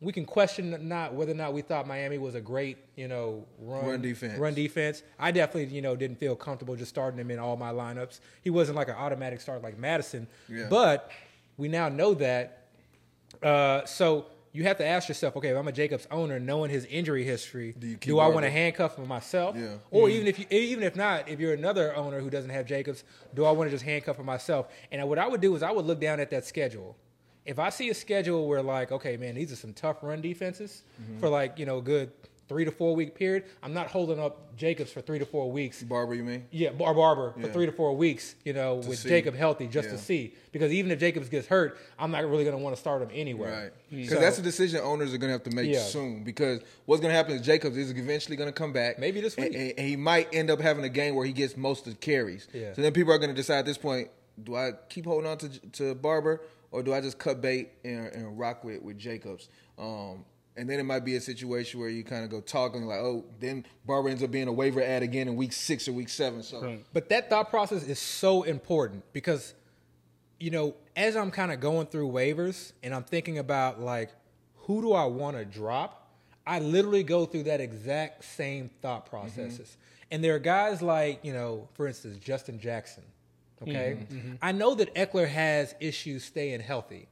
we 0.02 0.12
can 0.12 0.26
question 0.26 0.88
not 0.90 1.14
whether 1.14 1.32
or 1.32 1.36
not 1.36 1.54
we 1.54 1.62
thought 1.62 1.88
Miami 1.88 2.18
was 2.18 2.36
a 2.36 2.42
great, 2.42 2.78
you 2.96 3.08
know, 3.08 3.46
run, 3.60 3.86
Run 3.86 4.02
defense. 4.02 4.38
Run 4.38 4.54
defense. 4.54 5.04
I 5.18 5.32
definitely, 5.32 5.74
you 5.74 5.82
know, 5.82 5.96
didn't 5.96 6.20
feel 6.20 6.36
comfortable 6.36 6.76
just 6.76 6.90
starting 6.90 7.20
him 7.20 7.32
in 7.32 7.40
all 7.40 7.56
my 7.56 7.72
lineups. 7.72 8.20
He 8.44 8.50
wasn't 8.50 8.76
like 8.76 8.90
an 8.90 8.96
automatic 8.96 9.40
start 9.40 9.62
like 9.64 9.78
Mattison. 9.78 10.28
Yeah. 10.50 10.68
But 10.70 11.12
we 11.58 11.68
now 11.70 11.88
know 11.90 12.14
that 12.16 12.68
uh, 13.42 13.86
so 13.86 14.26
you 14.56 14.64
have 14.64 14.78
to 14.78 14.86
ask 14.86 15.08
yourself, 15.10 15.36
okay, 15.36 15.50
if 15.50 15.58
I'm 15.58 15.68
a 15.68 15.72
Jacobs 15.72 16.08
owner, 16.10 16.40
knowing 16.40 16.72
his 16.72 16.86
injury 16.86 17.24
history, 17.24 17.76
Do 17.78 17.96
do, 17.98 18.20
I 18.20 18.28
want 18.28 18.46
to 18.46 18.50
handcuff 18.50 18.98
him 18.98 19.08
myself? 19.08 19.56
Yeah. 19.58 19.76
Or 19.92 20.10
even 20.10 20.28
if 20.28 20.40
you, 20.40 20.46
even 20.50 20.84
if 20.84 20.96
not, 20.96 21.28
if 21.28 21.40
you're 21.40 21.54
another 21.54 21.96
owner 21.96 22.20
who 22.22 22.30
doesn't 22.30 22.50
have 22.52 22.66
Jacobs, 22.66 23.04
do 23.34 23.44
I 23.46 23.52
want 23.52 23.70
to 23.70 23.76
just 23.76 23.84
handcuff 23.84 24.18
him 24.18 24.26
myself? 24.26 24.68
And 24.92 25.08
what 25.10 25.20
I 25.20 25.28
would 25.28 25.42
do 25.42 25.56
is 25.56 25.62
I 25.64 25.72
would 25.72 25.86
look 25.86 26.00
down 26.00 26.20
at 26.20 26.30
that 26.32 26.46
schedule. 26.46 26.96
If 27.46 27.60
I 27.60 27.70
see 27.70 27.90
a 27.90 27.94
schedule 27.94 28.48
where 28.48 28.62
like, 28.64 28.92
okay, 28.92 29.18
man, 29.18 29.36
these 29.36 29.52
are 29.52 29.56
some 29.58 29.74
tough 29.74 29.98
run 30.02 30.22
defenses 30.22 30.84
Mm-hmm. 31.02 31.20
for 31.20 31.30
like 31.30 31.60
you 31.60 31.66
know 31.66 31.82
good 31.82 32.12
three 32.48 32.66
to 32.66 32.72
four 32.72 32.96
week 32.96 33.16
period, 33.16 33.46
I'm 33.64 33.74
not 33.74 33.88
holding 33.88 34.20
up 34.20 34.56
Jacobs 34.56 34.92
for 34.92 35.02
three 35.02 35.20
to 35.20 35.26
four 35.26 35.52
weeks. 35.52 35.82
Barber, 35.84 36.14
you 36.14 36.24
mean? 36.24 36.46
Yeah, 36.52 36.72
Bar 36.72 36.94
Barber 36.94 37.34
for 37.40 37.48
three 37.50 37.66
to 37.66 37.72
four 37.72 37.96
weeks, 37.96 38.36
you 38.44 38.54
know, 38.54 38.76
with 38.76 39.00
see. 39.00 39.10
Jacob 39.10 39.36
healthy, 39.36 39.68
just 39.68 39.88
Yeah. 39.88 39.96
to 39.96 39.98
see. 39.98 40.34
Because 40.52 40.72
even 40.72 40.92
if 40.92 41.00
Jacobs 41.00 41.28
gets 41.30 41.48
hurt, 41.48 41.78
I'm 42.00 42.12
not 42.12 42.24
really 42.24 42.44
going 42.44 42.56
to 42.56 42.64
want 42.64 42.76
to 42.76 42.80
start 42.80 43.02
him 43.02 43.10
anyway. 43.12 43.50
Right. 43.52 43.72
Because 43.90 44.10
So- 44.10 44.20
that's 44.20 44.38
a 44.40 44.42
decision 44.42 44.80
owners 44.82 45.14
are 45.14 45.18
going 45.18 45.30
to 45.30 45.34
have 45.34 45.44
to 45.44 45.52
make 45.56 45.72
Yeah. 45.72 45.80
soon. 45.80 46.24
Because 46.24 46.62
what's 46.86 47.02
going 47.02 47.12
to 47.12 47.16
happen 47.16 47.34
is 47.36 47.42
Jacobs 47.42 47.78
is 47.78 47.92
eventually 47.92 48.36
going 48.38 48.50
to 48.50 48.54
come 48.54 48.72
back. 48.74 49.00
Maybe 49.00 49.22
this 49.22 49.36
week. 49.36 49.54
And, 49.54 49.74
and 49.78 49.88
he 49.88 49.96
might 49.96 50.30
end 50.34 50.50
up 50.50 50.62
having 50.62 50.84
a 50.86 50.90
game 50.90 51.16
where 51.16 51.26
he 51.26 51.34
gets 51.34 51.58
most 51.58 51.88
of 51.88 51.94
the 51.94 52.00
carries. 52.00 52.48
Yeah. 52.54 52.74
So 52.74 52.82
then 52.82 52.94
people 52.94 53.12
are 53.14 53.18
going 53.18 53.32
to 53.32 53.36
decide 53.36 53.60
at 53.60 53.66
this 53.66 53.78
point, 53.78 54.10
do 54.44 54.56
I 54.56 54.74
keep 54.90 55.06
holding 55.06 55.30
on 55.30 55.38
to 55.40 55.50
to 55.50 55.96
Barber 55.96 56.42
or 56.72 56.84
do 56.84 56.94
I 56.94 57.00
just 57.00 57.18
cut 57.18 57.42
bait 57.42 57.70
and, 57.86 58.08
and 58.08 58.38
rock 58.38 58.64
with, 58.66 58.82
with 58.82 58.98
Jacobs? 58.98 59.48
Um, 59.78 60.26
and 60.58 60.70
then 60.70 60.80
it 60.80 60.84
might 60.84 61.04
be 61.04 61.16
a 61.16 61.22
situation 61.22 61.80
where 61.80 61.90
you 61.90 62.04
kind 62.04 62.24
of 62.24 62.30
go 62.30 62.40
talking 62.40 62.86
like, 62.86 63.00
oh, 63.00 63.26
then 63.40 63.66
Barber 63.86 64.10
ends 64.10 64.24
up 64.24 64.32
being 64.32 64.48
a 64.48 64.54
waiver 64.54 64.82
ad 64.82 65.04
again 65.04 65.28
in 65.28 65.36
week 65.36 65.52
six 65.52 65.88
or 65.88 65.94
week 65.94 66.10
seven. 66.10 66.42
So 66.44 66.62
Right. 66.62 66.86
But 66.94 67.10
that 67.10 67.30
thought 67.30 67.50
process 67.50 67.84
is 67.84 68.00
so 68.00 68.44
important 68.44 69.04
because, 69.12 69.54
you 70.40 70.52
know, 70.52 70.76
as 70.96 71.18
I'm 71.18 71.32
kind 71.32 71.52
of 71.52 71.60
going 71.60 71.88
through 71.88 72.10
waivers 72.10 72.72
and 72.84 72.96
I'm 72.96 73.04
thinking 73.04 73.38
about 73.38 73.82
like, 73.82 74.12
who 74.56 74.82
do 74.82 74.94
I 74.94 75.06
want 75.06 75.36
to 75.38 75.46
drop? 75.46 76.10
I 76.48 76.60
literally 76.60 77.04
go 77.04 77.26
through 77.26 77.44
that 77.44 77.60
exact 77.60 78.24
same 78.24 78.70
thought 78.82 79.08
processes. 79.08 79.60
Mm-hmm. 79.60 80.06
And 80.12 80.24
there 80.24 80.36
are 80.36 80.40
guys 80.40 80.82
like, 80.82 81.20
you 81.24 81.34
know, 81.34 81.68
for 81.74 81.88
instance, 81.88 82.18
Justin 82.18 82.60
Jackson. 82.60 83.04
Okay. 83.62 83.98
Mm-hmm. 84.00 84.18
Mm-hmm. 84.18 84.34
I 84.42 84.52
know 84.52 84.76
that 84.76 84.94
Ekeler 84.96 85.28
has 85.28 85.76
issues 85.80 86.24
staying 86.24 86.62
healthy. 86.62 87.08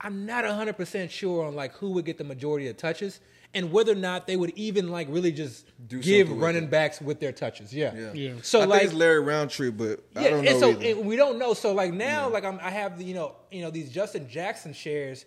I'm 0.00 0.26
not 0.26 0.44
100% 0.44 1.10
sure 1.10 1.46
on 1.46 1.54
like 1.54 1.72
who 1.74 1.90
would 1.92 2.04
get 2.04 2.18
the 2.18 2.24
majority 2.24 2.68
of 2.68 2.76
touches 2.76 3.20
and 3.54 3.72
whether 3.72 3.92
or 3.92 3.96
not 3.96 4.26
they 4.26 4.36
would 4.36 4.50
even 4.50 4.90
like 4.90 5.06
really 5.10 5.32
just 5.32 5.66
Do 5.88 6.00
give 6.00 6.26
something 6.26 6.36
with 6.36 6.44
running 6.44 6.64
it. 6.64 6.70
backs 6.70 7.00
with 7.00 7.20
their 7.20 7.32
touches. 7.32 7.72
Yeah. 7.72 7.94
yeah. 7.94 8.12
Yeah. 8.12 8.32
So 8.42 8.60
I 8.60 8.64
like 8.66 8.80
think 8.80 8.90
it's 8.92 8.98
Larry 8.98 9.20
Rountree, 9.20 9.70
but 9.70 10.00
I 10.14 10.22
yeah, 10.24 10.30
don't 10.30 10.44
know 10.44 10.50
and 10.50 10.60
so 10.60 10.70
either. 10.70 11.00
and 11.00 11.06
we 11.06 11.16
don't 11.16 11.38
know. 11.38 11.54
So 11.54 11.72
like 11.72 11.92
now, 11.92 12.28
like 12.28 12.44
I'm, 12.44 12.58
I 12.62 12.70
have 12.70 12.98
the 12.98 13.04
you 13.04 13.14
know 13.14 13.34
you 13.50 13.62
know 13.62 13.70
these 13.70 13.90
Justin 13.90 14.28
Jackson 14.28 14.74
shares, 14.74 15.24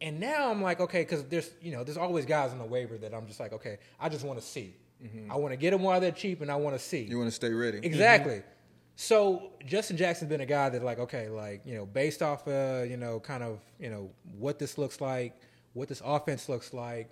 and 0.00 0.20
now 0.20 0.50
I'm 0.50 0.62
like 0.62 0.80
okay, 0.80 1.02
because 1.02 1.24
there's 1.24 1.50
you 1.60 1.72
know 1.72 1.82
there's 1.82 1.98
always 1.98 2.24
guys 2.24 2.52
on 2.52 2.58
the 2.58 2.64
waiver 2.64 2.96
that 2.98 3.12
I'm 3.14 3.26
just 3.26 3.40
like 3.40 3.52
okay, 3.52 3.78
I 3.98 4.08
just 4.08 4.24
want 4.24 4.38
to 4.38 4.44
see. 4.46 4.76
Mm-hmm. 5.02 5.32
I 5.32 5.36
want 5.36 5.52
to 5.52 5.56
get 5.56 5.72
them 5.72 5.82
while 5.82 6.00
they're 6.00 6.12
cheap, 6.12 6.42
and 6.42 6.50
I 6.50 6.56
want 6.56 6.76
to 6.76 6.78
see. 6.78 7.02
you 7.02 7.18
want 7.18 7.28
to 7.28 7.34
stay 7.34 7.52
ready. 7.52 7.78
Exactly. 7.82 8.34
Mm-hmm. 8.34 8.48
So 8.96 9.50
Justin 9.66 9.96
Jackson's 9.96 10.28
been 10.28 10.40
a 10.42 10.46
guy 10.46 10.68
that 10.68 10.82
like 10.84 10.98
okay, 10.98 11.28
like 11.28 11.62
you 11.64 11.74
know, 11.74 11.86
based 11.86 12.22
off 12.22 12.46
uh, 12.46 12.82
you 12.88 12.96
know, 12.96 13.20
kind 13.20 13.42
of 13.42 13.60
you 13.78 13.90
know 13.90 14.10
what 14.38 14.58
this 14.58 14.78
looks 14.78 15.00
like, 15.00 15.34
what 15.72 15.88
this 15.88 16.02
offense 16.04 16.48
looks 16.48 16.72
like, 16.74 17.10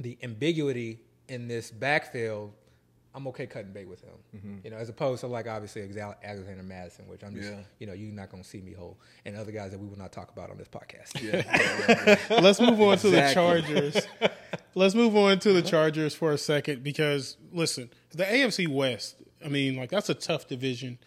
the 0.00 0.18
ambiguity 0.22 1.00
in 1.28 1.48
this 1.48 1.70
backfield, 1.70 2.52
I'm 3.14 3.26
okay 3.28 3.46
cutting 3.46 3.72
bait 3.72 3.88
with 3.88 4.02
him. 4.02 4.60
You 4.64 4.70
know, 4.70 4.76
as 4.76 4.88
opposed 4.90 5.20
to 5.20 5.26
like 5.28 5.46
obviously 5.48 5.82
Exa- 5.82 6.16
Alexander 6.22 6.62
Mattison, 6.62 7.08
which 7.08 7.22
I'm 7.24 7.34
just 7.34 7.50
Yeah. 7.50 7.60
you 7.78 7.86
know 7.86 7.94
you're 7.94 8.12
not 8.12 8.30
gonna 8.30 8.44
see 8.44 8.60
me 8.60 8.72
hold, 8.72 8.96
and 9.24 9.36
other 9.36 9.52
guys 9.52 9.70
that 9.72 9.80
we 9.80 9.86
will 9.88 9.98
not 9.98 10.12
talk 10.12 10.30
about 10.30 10.50
on 10.50 10.58
this 10.58 10.68
podcast. 10.68 11.20
Yeah. 11.20 12.18
Let's 12.40 12.60
move 12.60 12.80
on 12.80 12.98
to 12.98 13.10
the 13.10 13.30
Chargers. 13.32 13.96
Let's 14.74 14.94
move 14.94 15.16
on 15.16 15.38
to 15.40 15.52
the 15.52 15.62
Chargers 15.62 16.14
for 16.14 16.32
a 16.32 16.38
second 16.38 16.82
because 16.82 17.36
listen, 17.52 17.90
the 18.10 18.24
AFC 18.24 18.68
West. 18.68 19.16
I 19.44 19.48
mean, 19.48 19.76
like 19.76 19.90
that's 19.90 20.08
a 20.08 20.14
tough 20.14 20.46
division. 20.48 20.98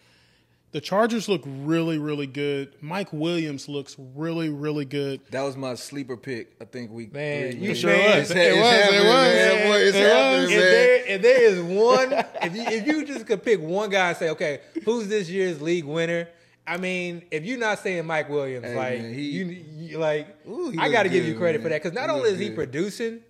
The 0.72 0.80
Chargers 0.80 1.26
look 1.28 1.42
really, 1.46 1.96
really 1.96 2.26
good. 2.26 2.74
Mike 2.82 3.10
Williams 3.12 3.66
looks 3.68 3.96
really, 4.14 4.48
really 4.50 4.84
good. 4.84 5.20
That 5.30 5.42
was 5.42 5.56
my 5.56 5.74
sleeper 5.74 6.16
pick. 6.16 6.54
I 6.60 6.64
think 6.66 6.90
we. 6.90 7.06
Man, 7.06 7.52
three. 7.52 7.60
you 7.60 7.70
It's 7.70 7.80
sure 7.80 7.94
ha- 7.96 8.18
was. 8.18 8.30
It's, 8.30 8.30
It 8.32 8.36
it's 8.36 8.56
was, 8.56 8.72
it 8.72 8.82
happening, 8.82 9.06
was. 9.06 9.34
man. 9.34 9.68
Boy, 9.68 9.76
it's 9.78 9.96
It 9.96 10.06
happening, 10.06 10.42
was. 10.42 10.50
if 10.52 10.60
there 10.60 11.06
if 11.06 11.22
there 11.22 11.42
is 11.42 11.62
one, 11.62 12.12
if 12.42 12.56
you, 12.56 12.62
if 12.62 12.86
you 12.86 13.04
just 13.06 13.26
could 13.26 13.42
pick 13.42 13.60
one 13.60 13.88
guy 13.90 14.08
and 14.10 14.16
say, 14.18 14.28
okay, 14.30 14.60
who's 14.84 15.08
this 15.08 15.30
year's 15.30 15.62
league 15.62 15.84
winner, 15.84 16.28
I 16.66 16.76
mean, 16.76 17.22
if 17.30 17.44
you're 17.44 17.58
not 17.58 17.78
saying 17.78 18.04
Mike 18.04 18.28
Williams, 18.28 18.66
Hey, 18.66 18.76
like 18.76 19.00
man, 19.00 19.14
he- 19.14 19.30
you, 19.30 19.44
you 19.46 19.98
like, 19.98 20.36
Ooh, 20.48 20.74
I 20.78 20.90
got 20.90 21.04
to 21.04 21.08
give 21.08 21.24
you 21.24 21.32
good, 21.34 21.38
credit 21.40 21.62
for 21.62 21.68
that 21.70 21.80
because 21.82 21.94
not 21.94 22.10
He 22.10 22.10
only 22.10 22.24
look 22.24 22.32
is 22.34 22.38
he 22.40 22.48
good. 22.48 22.56
producing, 22.56 23.20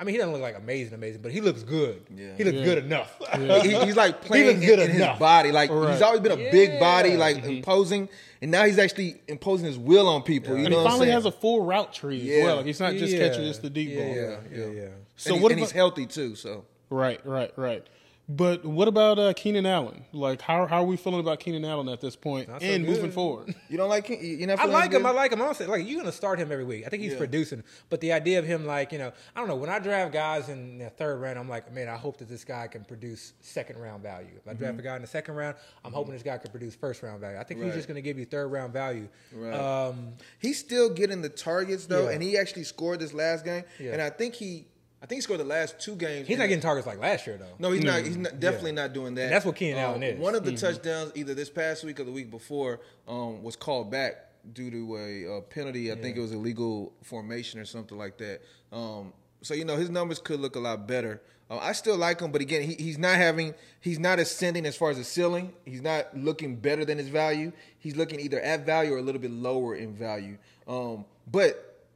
I 0.00 0.04
mean, 0.04 0.14
he 0.14 0.18
doesn't 0.18 0.32
look 0.32 0.40
like 0.40 0.56
amazing, 0.56 0.94
amazing, 0.94 1.20
but 1.20 1.30
he 1.30 1.42
looks 1.42 1.62
good. 1.62 2.02
Yeah. 2.16 2.28
he 2.38 2.42
looks 2.44 2.56
Yeah. 2.56 2.64
good 2.64 2.78
enough. 2.86 3.20
He- 3.62 3.84
he's 3.84 3.96
like 3.96 4.22
playing 4.24 4.46
looks 4.46 4.60
in, 4.62 4.66
good 4.66 4.78
in 4.78 4.90
his 4.92 4.96
enough. 4.96 5.18
body. 5.18 5.52
Like 5.52 5.68
he's 5.70 6.00
always 6.00 6.20
been 6.20 6.32
a 6.32 6.50
big 6.50 6.80
body, 6.80 7.10
Yeah. 7.10 7.16
like 7.18 7.44
imposing, 7.44 8.08
and 8.40 8.50
now 8.50 8.64
he's 8.64 8.78
actually 8.78 9.20
imposing 9.28 9.66
his 9.66 9.78
will 9.78 10.08
on 10.08 10.22
people. 10.22 10.52
You 10.56 10.64
And 10.64 10.70
know 10.70 10.70
he 10.70 10.76
what 10.76 10.84
I'm 10.86 10.90
finally 10.92 11.06
saying? 11.08 11.14
has 11.16 11.26
a 11.26 11.32
full 11.32 11.64
route 11.64 11.92
tree 11.92 12.16
Yeah. 12.16 12.34
as 12.36 12.44
well. 12.44 12.56
Like, 12.56 12.66
he's 12.66 12.80
not 12.80 12.94
just 12.94 13.12
Yeah. 13.12 13.28
catching 13.28 13.44
just 13.44 13.60
the 13.60 13.68
deep 13.68 13.94
ball. 13.94 14.06
Yeah, 14.06 14.36
yeah, 14.50 14.66
yeah. 14.66 14.88
So 15.16 15.34
and, 15.34 15.42
what 15.42 15.50
he- 15.50 15.54
and 15.54 15.60
he's 15.60 15.70
healthy 15.72 16.06
too. 16.06 16.34
So 16.34 16.64
Right, 16.88 17.20
right, 17.26 17.52
right. 17.56 17.86
But 18.32 18.64
what 18.64 18.86
about 18.86 19.18
uh, 19.18 19.32
Keenan 19.32 19.66
Allen? 19.66 20.04
Like, 20.12 20.40
how 20.40 20.64
how 20.66 20.82
are 20.82 20.86
we 20.86 20.96
feeling 20.96 21.18
about 21.18 21.40
Keenan 21.40 21.64
Allen 21.64 21.88
at 21.88 22.00
this 22.00 22.14
point 22.14 22.48
Not 22.48 22.60
so 22.60 22.66
and 22.68 22.86
moving 22.86 23.10
forward? 23.10 23.52
you 23.68 23.76
don't 23.76 23.88
like 23.88 24.06
him? 24.06 24.18
You're 24.22 24.46
not 24.46 24.60
I 24.60 24.62
feeling 24.62 24.72
like 24.72 24.92
him. 24.92 25.02
good? 25.02 25.08
I 25.08 25.10
like 25.10 25.32
him. 25.32 25.40
Honestly, 25.42 25.66
like 25.66 25.84
you're 25.88 25.98
gonna 25.98 26.12
start 26.12 26.38
him 26.38 26.52
every 26.52 26.62
week. 26.64 26.84
I 26.86 26.90
think 26.90 27.02
he's 27.02 27.12
Yeah. 27.12 27.18
producing, 27.18 27.64
but 27.88 28.00
the 28.00 28.12
idea 28.12 28.38
of 28.38 28.44
him, 28.46 28.66
like 28.66 28.92
you 28.92 28.98
know, 28.98 29.10
I 29.34 29.40
don't 29.40 29.48
know. 29.48 29.56
When 29.56 29.68
I 29.68 29.80
draft 29.80 30.12
guys 30.12 30.48
in 30.48 30.78
the 30.78 30.90
third 30.90 31.20
round, 31.20 31.40
I'm 31.40 31.48
like, 31.48 31.72
man, 31.74 31.88
I 31.88 31.96
hope 31.96 32.18
that 32.18 32.28
this 32.28 32.44
guy 32.44 32.68
can 32.68 32.84
produce 32.84 33.32
second 33.40 33.78
round 33.80 34.02
value. 34.04 34.28
If 34.36 34.46
I 34.46 34.54
draft 34.54 34.78
a 34.78 34.82
guy 34.82 34.94
in 34.94 35.02
the 35.02 35.08
second 35.08 35.34
round, 35.34 35.56
I'm 35.84 35.92
hoping 35.92 36.12
this 36.12 36.22
guy 36.22 36.38
can 36.38 36.52
produce 36.52 36.76
first 36.76 37.02
round 37.02 37.20
value. 37.20 37.36
I 37.36 37.42
think 37.42 37.60
he's 37.64 37.74
just 37.74 37.88
gonna 37.88 38.00
give 38.00 38.16
you 38.16 38.26
third 38.26 38.46
round 38.52 38.72
value. 38.72 39.08
Right. 39.34 39.54
Um, 39.54 40.12
He's 40.38 40.58
still 40.58 40.88
getting 40.88 41.20
the 41.20 41.28
targets 41.28 41.86
though, 41.86 42.04
Yeah. 42.04 42.10
and 42.14 42.22
he 42.22 42.38
actually 42.38 42.64
scored 42.64 43.00
this 43.00 43.12
last 43.12 43.44
game. 43.44 43.64
Yeah. 43.80 43.92
And 43.92 44.00
I 44.02 44.10
think 44.10 44.34
he, 44.34 44.66
I 45.02 45.06
think 45.06 45.16
he 45.16 45.22
scored 45.22 45.40
the 45.40 45.44
last 45.44 45.80
two 45.80 45.96
games. 45.96 46.28
he's 46.28 46.36
not 46.36 46.48
getting 46.48 46.60
targets 46.60 46.86
like 46.86 46.98
last 46.98 47.26
year 47.26 47.38
though. 47.38 47.54
No, 47.58 47.72
he's 47.72 47.82
not. 47.82 48.02
He's 48.02 48.16
not, 48.18 48.38
definitely 48.38 48.72
not 48.72 48.92
doing 48.92 49.14
that. 49.14 49.24
And 49.24 49.32
that's 49.32 49.46
what 49.46 49.56
Keenan 49.56 49.78
Um, 49.78 49.84
Allen 49.84 50.02
is. 50.02 50.18
One 50.18 50.34
of 50.34 50.44
the 50.44 50.54
touchdowns, 50.56 51.12
either 51.14 51.34
this 51.34 51.48
past 51.48 51.84
week 51.84 52.00
or 52.00 52.04
the 52.04 52.12
week 52.12 52.30
before, 52.30 52.80
um, 53.08 53.42
was 53.42 53.56
called 53.56 53.90
back 53.90 54.26
due 54.52 54.70
to 54.70 54.96
a, 54.96 55.38
uh 55.38 55.40
penalty. 55.42 55.90
I 55.90 55.96
think 55.96 56.16
it 56.16 56.20
was 56.20 56.32
illegal 56.32 56.92
formation 57.02 57.60
or 57.60 57.64
something 57.64 57.96
like 57.96 58.18
that. 58.18 58.42
Um, 58.72 59.12
so 59.42 59.54
you 59.54 59.64
know 59.64 59.76
his 59.76 59.88
numbers 59.90 60.18
could 60.18 60.38
look 60.40 60.56
a 60.56 60.60
lot 60.60 60.86
better. 60.86 61.22
Uh, 61.50 61.56
I 61.58 61.72
still 61.72 61.96
like 61.96 62.20
him, 62.20 62.30
but 62.30 62.42
again, 62.42 62.62
he, 62.62 62.74
he's 62.74 62.98
not 62.98 63.16
having. 63.16 63.54
He's 63.80 63.98
not 63.98 64.18
ascending 64.18 64.66
as 64.66 64.76
far 64.76 64.90
as 64.90 64.98
the 64.98 65.04
ceiling. 65.04 65.52
He's 65.64 65.80
not 65.80 66.14
looking 66.16 66.56
better 66.56 66.84
than 66.84 66.98
his 66.98 67.08
value. 67.08 67.52
He's 67.78 67.96
looking 67.96 68.20
either 68.20 68.38
at 68.40 68.66
value 68.66 68.92
or 68.92 68.98
a 68.98 69.02
little 69.02 69.20
bit 69.20 69.30
lower 69.30 69.74
in 69.74 69.94
value. 69.94 70.36
Um, 70.68 71.06
but 71.30 71.86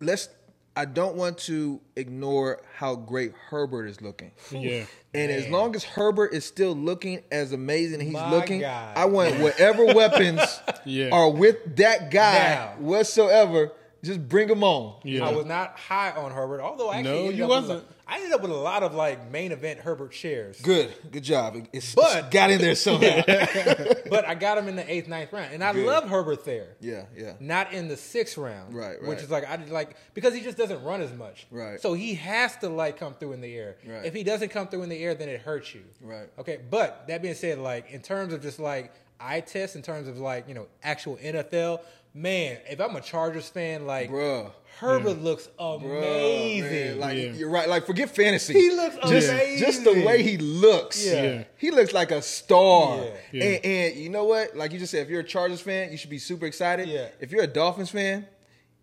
let's. 0.00 0.28
I 0.76 0.84
don't 0.86 1.14
want 1.14 1.38
to 1.38 1.80
ignore 1.94 2.60
how 2.76 2.96
great 2.96 3.32
Herbert 3.48 3.86
is 3.86 4.00
looking. 4.00 4.32
Yeah. 4.50 4.86
And 5.14 5.30
as 5.30 5.48
long 5.48 5.76
as 5.76 5.84
Herbert 5.84 6.34
is 6.34 6.44
still 6.44 6.74
looking 6.74 7.22
as 7.30 7.52
amazing 7.52 8.00
as 8.00 8.06
he's 8.06 8.12
My 8.14 8.30
looking, 8.30 8.60
God. 8.60 8.96
I 8.96 9.04
want 9.04 9.38
whatever 9.38 9.84
weapons 9.94 10.40
Yeah. 10.84 11.10
are 11.12 11.30
with 11.30 11.76
that 11.76 12.10
guy 12.10 12.54
Now. 12.54 12.74
whatsoever, 12.84 13.70
just 14.02 14.28
bring 14.28 14.48
them 14.48 14.64
on. 14.64 15.00
Yeah. 15.04 15.28
I 15.28 15.32
was 15.32 15.46
not 15.46 15.78
high 15.78 16.10
on 16.10 16.32
Herbert, 16.32 16.60
although 16.60 16.88
I 16.90 16.96
actually 16.98 17.12
No, 17.12 17.18
ended 17.20 17.38
you 17.38 17.44
up 17.44 17.50
wasn't. 17.50 17.84
I 18.06 18.16
ended 18.16 18.32
up 18.32 18.42
with 18.42 18.50
a 18.50 18.54
lot 18.54 18.82
of 18.82 18.94
like 18.94 19.30
main 19.30 19.50
event 19.52 19.80
Herbert 19.80 20.12
shares. 20.12 20.60
Good, 20.60 20.92
good 21.10 21.22
job. 21.24 21.56
It's, 21.72 21.94
But- 21.94 22.16
it's 22.18 22.28
got 22.28 22.50
in 22.50 22.60
there 22.60 22.74
somehow. 22.74 23.22
but 24.10 24.26
I 24.26 24.34
got 24.34 24.58
him 24.58 24.68
in 24.68 24.76
the 24.76 24.90
eighth, 24.92 25.08
ninth 25.08 25.32
round, 25.32 25.54
and 25.54 25.64
I 25.64 25.72
Good. 25.72 25.86
love 25.86 26.08
Herbert 26.08 26.44
there. 26.44 26.76
yeah, 26.80 27.04
yeah. 27.16 27.32
Not 27.40 27.72
in 27.72 27.88
the 27.88 27.96
sixth 27.96 28.36
round, 28.36 28.74
Right, 28.74 29.02
Which 29.02 29.20
is 29.20 29.30
like 29.30 29.44
I 29.48 29.56
like 29.70 29.96
because 30.14 30.34
he 30.34 30.40
just 30.42 30.58
doesn't 30.58 30.82
run 30.84 31.00
as 31.00 31.12
much, 31.14 31.46
Right. 31.50 31.80
So 31.80 31.94
he 31.94 32.14
has 32.16 32.56
to 32.58 32.68
like 32.68 32.98
come 32.98 33.14
through 33.14 33.32
in 33.32 33.40
the 33.40 33.54
air. 33.56 33.76
Right. 33.86 34.04
If 34.04 34.14
he 34.14 34.22
doesn't 34.22 34.50
come 34.50 34.68
through 34.68 34.82
in 34.82 34.88
the 34.90 35.02
air, 35.02 35.14
then 35.14 35.28
it 35.28 35.40
hurts 35.40 35.74
you, 35.74 35.82
Right. 36.02 36.28
Okay, 36.38 36.60
but 36.70 37.06
that 37.08 37.22
being 37.22 37.34
said, 37.34 37.58
like 37.58 37.90
in 37.90 38.02
terms 38.02 38.32
of 38.34 38.42
just 38.42 38.58
like 38.58 38.92
eye 39.18 39.40
test, 39.40 39.76
in 39.76 39.82
terms 39.82 40.08
of 40.08 40.18
like 40.18 40.46
you 40.48 40.54
know 40.54 40.66
actual 40.82 41.16
NFL, 41.16 41.80
man, 42.12 42.58
if 42.68 42.80
I'm 42.80 42.94
a 42.96 43.00
Chargers 43.00 43.48
fan, 43.48 43.86
like 43.86 44.10
Bruh. 44.10 44.50
Herbert 44.78 45.20
looks 45.22 45.48
amazing. 45.58 46.70
man, 46.70 47.00
Like 47.00 47.16
Yeah. 47.16 47.32
you're 47.32 47.48
right. 47.50 47.68
Like 47.68 47.86
forget 47.86 48.14
fantasy. 48.14 48.54
He 48.54 48.70
looks 48.70 48.96
just, 49.08 49.28
amazing. 49.30 49.66
Just 49.66 49.84
the 49.84 50.04
way 50.04 50.22
he 50.22 50.36
looks. 50.36 51.04
Yeah. 51.04 51.22
Yeah. 51.22 51.44
He 51.56 51.70
looks 51.70 51.92
like 51.92 52.10
a 52.10 52.22
star. 52.22 52.98
Yeah. 53.04 53.10
Yeah. 53.32 53.44
And, 53.44 53.64
and 53.64 53.96
you 53.96 54.08
know 54.10 54.24
what? 54.24 54.56
Like 54.56 54.72
you 54.72 54.78
just 54.78 54.90
said, 54.90 55.02
if 55.02 55.08
you're 55.08 55.20
a 55.20 55.24
Chargers 55.24 55.60
fan, 55.60 55.90
you 55.92 55.96
should 55.98 56.10
be 56.10 56.18
super 56.18 56.46
excited. 56.46 56.88
Yeah. 56.88 57.08
If 57.20 57.30
you're 57.30 57.42
a 57.44 57.46
Dolphins 57.48 57.90
fan, 57.90 58.26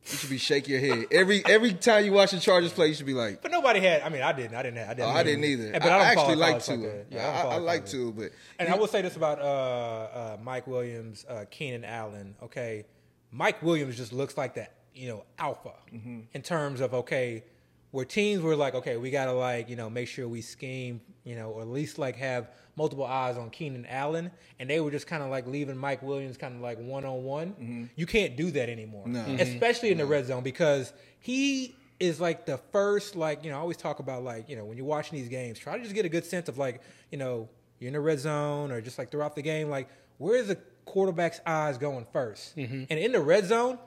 you 0.10 0.18
should 0.18 0.30
be 0.32 0.40
shaking 0.40 0.72
your 0.72 0.80
head 0.96 1.06
every 1.12 1.44
every 1.46 1.74
time 1.74 2.04
you 2.06 2.12
watch 2.12 2.32
the 2.32 2.40
Chargers 2.40 2.74
play. 2.74 2.88
You 2.88 2.94
should 2.96 3.06
be 3.06 3.14
like, 3.14 3.42
But 3.44 3.52
nobody 3.52 3.80
had. 3.82 4.02
I 4.02 4.10
mean, 4.10 4.24
I 4.24 4.32
didn't. 4.34 4.56
I 4.56 4.64
didn't. 4.64 4.78
Have, 4.78 4.88
I 4.88 4.92
"Oh, 4.94 4.96
didn't. 4.96 5.16
I 5.18 5.24
didn't 5.24 5.44
either." 5.46 5.72
But 5.74 5.84
I, 5.84 5.86
I, 5.86 5.90
don't 5.90 6.02
actually 6.20 6.36
like 6.38 6.64
to. 6.64 6.72
like 6.72 6.82
that. 6.82 7.06
Yeah, 7.12 7.28
I, 7.28 7.48
I, 7.48 7.54
I 7.54 7.58
like 7.58 7.86
to, 7.88 8.12
but 8.12 8.32
And 8.58 8.70
I 8.70 8.76
will 8.78 8.88
say 8.88 9.04
this 9.04 9.16
about 9.16 9.40
uh, 9.40 9.44
uh, 9.44 10.38
Mike 10.42 10.66
Williams, 10.66 11.24
uh, 11.30 11.46
Keenan 11.52 11.86
Allen. 11.86 12.36
Okay, 12.42 12.86
Mike 13.32 13.62
Williams 13.62 13.96
just 13.96 14.12
looks 14.12 14.36
like 14.38 14.56
that, 14.56 14.74
you 14.94 15.08
know, 15.10 15.24
alpha 15.40 15.72
Mm-hmm. 15.94 16.20
in 16.34 16.42
terms 16.42 16.82
of 16.82 16.94
okay, 16.94 17.44
where 17.92 18.06
teams 18.06 18.42
were 18.42 18.56
like, 18.56 18.74
okay, 18.76 18.98
we 18.98 19.12
gotta 19.12 19.34
like 19.34 19.70
you 19.70 19.76
know 19.76 19.90
make 19.90 20.08
sure 20.08 20.28
we 20.28 20.42
scheme, 20.42 21.02
you 21.24 21.36
know, 21.36 21.50
or 21.52 21.62
at 21.62 21.68
least 21.68 21.98
like 22.00 22.16
have 22.18 22.50
multiple 22.78 23.06
eyes 23.06 23.38
on 23.38 23.50
Keenan 23.50 23.86
Allen, 23.88 24.32
and 24.60 24.70
they 24.70 24.80
were 24.80 24.92
just 24.92 25.08
kind 25.08 25.22
of 25.22 25.30
like 25.30 25.46
leaving 25.46 25.76
Mike 25.78 26.02
Williams 26.02 26.38
kind 26.38 26.56
of 26.56 26.62
like 26.62 26.80
one 26.80 27.04
on 27.06 27.24
one. 27.24 27.90
You 27.96 28.06
can't 28.06 28.36
do 28.38 28.50
that 28.52 28.70
anymore, 28.70 29.08
No. 29.08 29.20
especially 29.40 29.92
in 29.92 29.98
the 29.98 30.06
red 30.06 30.26
zone 30.28 30.42
because 30.44 30.94
he 31.20 31.76
is 32.00 32.20
like 32.20 32.46
the 32.46 32.58
first 32.72 33.16
like 33.16 33.44
you 33.44 33.52
know 33.52 33.58
I 33.58 33.60
always 33.60 33.78
talk 33.78 34.00
about 34.00 34.24
like 34.24 34.50
you 34.50 34.56
know 34.56 34.66
when 34.66 34.76
you're 34.78 34.86
watching 34.88 35.20
these 35.20 35.28
games 35.30 35.60
try 35.60 35.78
to 35.78 35.84
just 35.84 35.94
get 35.94 36.04
a 36.06 36.10
good 36.10 36.26
sense 36.26 36.50
of 36.50 36.58
like 36.58 36.82
you 37.12 37.18
know 37.20 37.48
you're 37.80 37.90
in 37.90 37.94
the 37.94 38.00
red 38.00 38.20
zone 38.20 38.72
or 38.72 38.82
just 38.82 38.98
like 38.98 39.12
throughout 39.12 39.36
the 39.36 39.42
game 39.44 39.70
like 39.70 39.88
where's 40.18 40.48
the 40.48 40.56
quarterback's 40.86 41.40
eyes 41.46 41.78
going 41.78 42.06
1st 42.12 42.54
Mm-hmm. 42.56 42.84
and 42.90 43.00
in 43.00 43.12
the 43.12 43.20
red 43.22 43.46
zone 43.46 43.78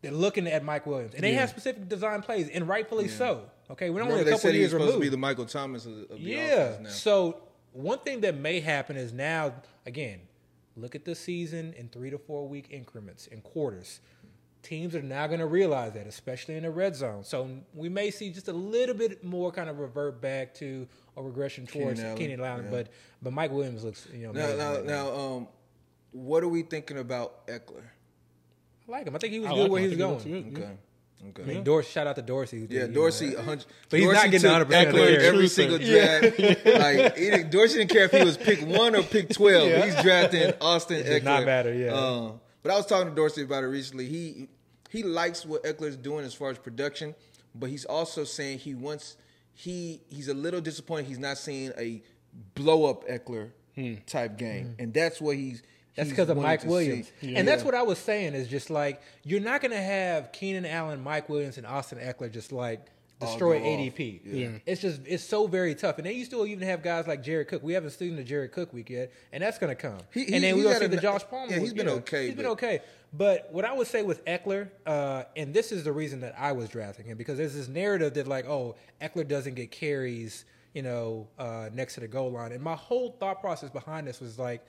they're 0.00 0.12
looking 0.12 0.46
at 0.46 0.64
Mike 0.64 0.86
Williams 0.86 1.14
and 1.14 1.24
they 1.24 1.34
have 1.34 1.50
specific 1.50 1.88
design 1.88 2.22
plays 2.22 2.48
and 2.48 2.68
rightfully 2.68 3.08
so 3.08 3.42
okay 3.70 3.90
we're 3.90 4.00
only 4.02 4.12
remember 4.12 4.22
a 4.22 4.24
they 4.24 4.30
couple 4.30 4.40
said 4.40 4.54
he 4.54 4.60
was 4.60 4.70
years 4.70 4.70
supposed 4.70 4.86
removed 4.88 5.04
to 5.04 5.06
be 5.06 5.08
the 5.10 5.16
Michael 5.16 5.46
Thomas 5.46 5.86
of, 5.86 5.92
of 5.92 6.08
the 6.10 6.18
yeah. 6.18 6.44
offense 6.44 6.84
now. 6.84 6.90
So 6.90 7.42
one 7.72 7.98
thing 8.00 8.22
that 8.22 8.36
may 8.36 8.60
happen 8.60 8.96
is 8.96 9.12
now 9.12 9.54
again, 9.86 10.20
look 10.76 10.94
at 10.94 11.04
the 11.04 11.14
season 11.14 11.74
in 11.76 11.88
three 11.88 12.10
to 12.10 12.18
four 12.18 12.48
week 12.48 12.68
increments 12.70 13.26
in 13.26 13.40
quarters. 13.40 14.00
Teams 14.62 14.94
are 14.96 15.02
now 15.02 15.26
going 15.28 15.38
to 15.38 15.46
realize 15.46 15.92
that, 15.92 16.08
especially 16.08 16.56
in 16.56 16.64
the 16.64 16.70
red 16.70 16.96
zone. 16.96 17.22
So 17.22 17.48
we 17.74 17.88
may 17.88 18.10
see 18.10 18.30
just 18.30 18.48
a 18.48 18.52
little 18.52 18.94
bit 18.94 19.22
more 19.22 19.52
kind 19.52 19.70
of 19.70 19.78
revert 19.78 20.20
back 20.20 20.52
to 20.54 20.86
a 21.16 21.22
regression 21.22 21.66
towards 21.66 22.00
Allen, 22.00 22.18
Keenan 22.18 22.40
Allen, 22.40 22.64
yeah. 22.64 22.70
but 22.70 22.88
but 23.22 23.32
Mike 23.32 23.52
Williams 23.52 23.84
looks 23.84 24.06
you 24.12 24.26
know 24.26 24.32
Now, 24.32 24.56
now, 24.56 24.74
right 24.74 24.84
now, 24.84 25.14
um, 25.14 25.48
what 26.10 26.42
are 26.42 26.48
we 26.48 26.62
thinking 26.62 26.98
about 26.98 27.46
Ekeler? 27.46 27.84
I 28.88 28.92
like 28.92 29.06
him. 29.06 29.14
I 29.14 29.18
think 29.18 29.32
he 29.32 29.38
was 29.40 29.50
I 29.50 29.54
good 29.54 29.60
like 29.62 29.70
where 29.70 29.82
him. 29.82 29.90
he 29.98 30.02
I 30.02 30.06
was 30.06 30.22
think 30.22 30.34
he 30.34 30.40
going. 30.42 30.44
looks 30.54 30.60
good. 30.60 30.78
Okay, 31.20 31.40
okay. 31.42 31.42
I 31.42 31.54
mean, 31.54 31.64
Dorsey, 31.64 31.90
shout 31.90 32.06
out 32.06 32.16
to 32.16 32.22
Dorsey. 32.22 32.60
who 32.60 32.66
did, 32.68 32.74
Yeah, 32.74 32.82
you 32.82 32.88
know, 32.88 32.94
Dorsey, 32.94 33.34
a 33.34 33.42
hundred. 33.42 33.66
But 33.90 33.98
he's 34.00 34.06
not 34.08 34.14
Dorsey 34.14 34.30
getting 34.30 34.40
took 34.50 34.50
100% 34.50 34.62
of 34.62 34.68
the 34.68 34.74
Ekeler 34.74 35.08
carries. 35.08 35.22
every 35.24 35.48
single 35.48 35.78
thing. 35.78 35.86
draft. 35.88 36.64
like 36.64 37.16
he 37.16 37.30
didn't, 37.30 37.50
Dorsey 37.50 37.78
didn't 37.78 37.90
care 37.90 38.04
if 38.04 38.10
he 38.12 38.22
was 38.24 38.36
pick 38.36 38.60
one 38.66 38.94
or 38.94 39.02
pick 39.02 39.28
twelve. 39.30 39.68
Yeah. 39.68 39.84
He's 39.84 40.00
drafting 40.02 40.52
Austin 40.60 41.02
does 41.04 41.20
Ekeler. 41.20 41.24
not 41.24 41.44
matter, 41.44 41.74
yeah. 41.74 41.92
Um, 41.92 42.40
but 42.62 42.72
I 42.72 42.76
was 42.76 42.86
talking 42.86 43.08
to 43.08 43.14
Dorsey 43.14 43.42
about 43.42 43.64
it 43.64 43.66
recently. 43.66 44.06
He 44.06 44.48
he 44.90 45.02
likes 45.02 45.44
what 45.44 45.64
Ekeler's 45.64 45.96
doing 45.96 46.24
as 46.24 46.34
far 46.34 46.50
as 46.50 46.58
production, 46.58 47.14
but 47.54 47.68
he's 47.68 47.84
also 47.84 48.22
saying 48.24 48.58
he 48.60 48.74
wants 48.74 49.16
he 49.52 50.00
he's 50.08 50.28
a 50.28 50.34
little 50.34 50.60
disappointed 50.60 51.06
he's 51.06 51.18
not 51.18 51.36
seeing 51.36 51.72
a 51.76 52.00
blow 52.54 52.84
up 52.86 53.06
Ekeler 53.08 53.50
type 54.06 54.38
game, 54.38 54.76
and 54.78 54.94
that's 54.94 55.20
what 55.20 55.36
he's. 55.36 55.62
That's 55.98 56.10
because 56.10 56.28
of 56.30 56.36
Mike 56.38 56.64
Williams. 56.64 57.10
see. 57.20 57.34
And 57.36 57.46
that's 57.46 57.62
what 57.64 57.74
I 57.74 57.82
was 57.82 57.98
saying 57.98 58.34
is 58.34 58.48
just 58.48 58.70
like 58.70 59.02
you're 59.24 59.40
not 59.40 59.60
going 59.60 59.72
to 59.72 59.80
have 59.82 60.32
Keenan 60.32 60.64
Allen, 60.66 61.02
Mike 61.02 61.28
Williams, 61.28 61.58
and 61.58 61.66
Austin 61.66 61.98
Ekeler 61.98 62.32
just 62.32 62.52
like 62.52 62.86
destroy. 63.20 63.58
ADP. 63.60 64.20
Yeah. 64.24 64.48
It's 64.64 64.80
just 64.80 65.00
it's 65.04 65.24
so 65.24 65.46
very 65.46 65.74
tough. 65.74 65.98
And 65.98 66.06
then 66.06 66.14
you 66.14 66.24
still 66.24 66.46
even 66.46 66.66
have 66.68 66.82
guys 66.82 67.06
like 67.06 67.22
Jared 67.22 67.48
Cook. 67.48 67.62
We 67.62 67.72
haven't 67.72 67.90
seen 67.90 68.16
the 68.16 68.22
Jared 68.24 68.52
Cook 68.52 68.72
week 68.72 68.90
yet, 68.90 69.12
and 69.32 69.42
that's 69.42 69.58
going 69.58 69.74
to 69.74 69.80
come. 69.80 69.98
He- 70.14 70.24
he- 70.24 70.34
and 70.34 70.44
then 70.44 70.56
we're 70.56 70.62
gonna 70.64 70.78
see 70.78 70.86
the 70.86 70.96
Josh 70.98 71.22
Palmer. 71.28 71.50
yeah, 71.52 71.58
he's 71.58 71.70
week, 71.70 71.76
been 71.78 71.86
you 71.86 71.92
know. 71.92 71.98
okay, 71.98 72.26
He's 72.26 72.34
been 72.36 72.46
okay. 72.46 72.80
But 73.12 73.48
what 73.52 73.64
I 73.64 73.72
would 73.72 73.86
say 73.86 74.02
with 74.02 74.22
Ekeler, 74.26 74.68
uh, 74.86 75.24
and 75.34 75.52
this 75.54 75.72
is 75.72 75.82
the 75.82 75.92
reason 75.92 76.20
that 76.20 76.34
I 76.38 76.52
was 76.52 76.68
drafting 76.68 77.06
him 77.06 77.16
because 77.16 77.38
there's 77.38 77.54
this 77.54 77.66
narrative 77.66 78.12
that 78.14 78.28
like, 78.28 78.46
oh, 78.46 78.76
Ekeler 79.00 79.26
doesn't 79.26 79.54
get 79.54 79.70
carries, 79.70 80.44
you 80.74 80.82
know, 80.82 81.26
uh, 81.38 81.70
next 81.72 81.94
to 81.94 82.00
the 82.00 82.06
goal 82.08 82.30
line. 82.30 82.52
And 82.52 82.62
my 82.62 82.74
whole 82.76 83.16
thought 83.18 83.40
process 83.40 83.70
behind 83.70 84.06
this 84.06 84.20
was 84.20 84.38
like, 84.38 84.62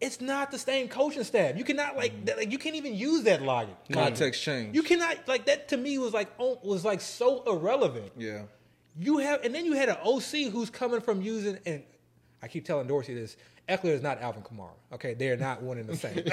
it's 0.00 0.20
not 0.20 0.50
the 0.50 0.58
same 0.58 0.88
coaching 0.88 1.24
staff. 1.24 1.56
You 1.56 1.64
cannot 1.64 1.96
like, 1.96 2.12
mm. 2.12 2.26
that, 2.26 2.38
like 2.38 2.52
you 2.52 2.58
can't 2.58 2.76
even 2.76 2.94
use 2.94 3.24
that 3.24 3.42
logic. 3.42 3.74
Context 3.90 4.42
change. 4.42 4.74
You 4.74 4.82
cannot 4.82 5.26
like 5.26 5.46
that. 5.46 5.68
To 5.68 5.76
me, 5.76 5.98
was 5.98 6.12
like 6.12 6.28
oh, 6.38 6.58
was 6.62 6.84
like 6.84 7.00
so 7.00 7.42
irrelevant. 7.46 8.12
yeah. 8.16 8.42
You 9.00 9.18
have, 9.18 9.44
and 9.44 9.54
then 9.54 9.64
you 9.64 9.74
had 9.74 9.88
an 9.88 9.96
OC 10.04 10.50
who's 10.50 10.70
coming 10.70 11.00
from 11.00 11.22
using, 11.22 11.56
and 11.64 11.84
I 12.42 12.48
keep 12.48 12.64
telling 12.64 12.88
Dorsey 12.88 13.14
this. 13.14 13.36
Ekeler 13.68 13.92
is 13.92 14.02
not 14.02 14.20
Alvin 14.20 14.42
Kamara. 14.42 14.72
Okay, 14.92 15.14
they 15.14 15.28
are 15.28 15.36
not 15.36 15.62
one 15.62 15.78
and 15.78 15.86
the 15.86 15.96
same. 15.96 16.24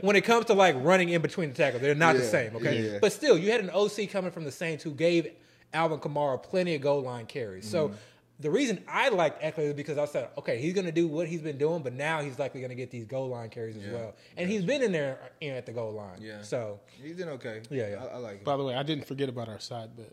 when 0.02 0.16
it 0.16 0.22
comes 0.22 0.46
to 0.46 0.54
like 0.54 0.74
running 0.80 1.10
in 1.10 1.22
between 1.22 1.50
the 1.50 1.54
tackles, 1.54 1.80
they're 1.80 1.94
not 1.94 2.16
the 2.16 2.22
same. 2.22 2.56
Okay, 2.56 2.92
yeah. 2.92 2.98
but 3.00 3.12
still, 3.12 3.38
you 3.38 3.50
had 3.50 3.60
an 3.60 3.70
OC 3.70 4.10
coming 4.10 4.32
from 4.32 4.44
the 4.44 4.50
Saints 4.50 4.82
who 4.82 4.90
gave 4.90 5.32
Alvin 5.72 5.98
Kamara 5.98 6.42
plenty 6.42 6.74
of 6.74 6.82
goal 6.82 7.02
line 7.02 7.26
carries. 7.26 7.68
So 7.68 7.88
mm-hmm. 7.88 7.96
The 8.44 8.50
reason 8.50 8.84
I 8.86 9.08
liked 9.08 9.42
Ekeler 9.42 9.68
is 9.70 9.72
because 9.74 9.96
I 9.96 10.04
said, 10.04 10.28
okay, 10.36 10.58
he's 10.58 10.74
going 10.74 10.84
to 10.84 10.92
do 10.92 11.08
what 11.08 11.26
he's 11.26 11.40
been 11.40 11.56
doing, 11.56 11.82
but 11.82 11.94
now 11.94 12.20
he's 12.20 12.38
likely 12.38 12.60
going 12.60 12.68
to 12.68 12.74
get 12.76 12.90
these 12.90 13.06
goal 13.06 13.28
line 13.28 13.48
carries 13.48 13.74
as 13.76 13.84
Yeah. 13.84 13.92
well. 13.92 14.14
And 14.36 14.50
he's 14.50 14.62
been 14.64 14.82
in 14.82 14.92
there 14.92 15.18
you 15.40 15.50
know, 15.52 15.56
at 15.56 15.64
the 15.64 15.72
goal 15.72 15.92
line. 15.92 16.18
Yeah. 16.20 16.42
So 16.42 16.78
He's 17.02 17.16
doing 17.16 17.30
okay. 17.30 17.62
Yeah, 17.70 17.88
yeah. 17.88 18.04
I, 18.04 18.06
I 18.14 18.16
like 18.18 18.34
it. 18.36 18.44
By 18.44 18.56
the 18.58 18.62
way, 18.62 18.74
I 18.74 18.82
didn't 18.82 19.06
forget 19.06 19.28
about 19.30 19.48
our 19.48 19.58
side 19.60 19.96
bet. 19.96 20.12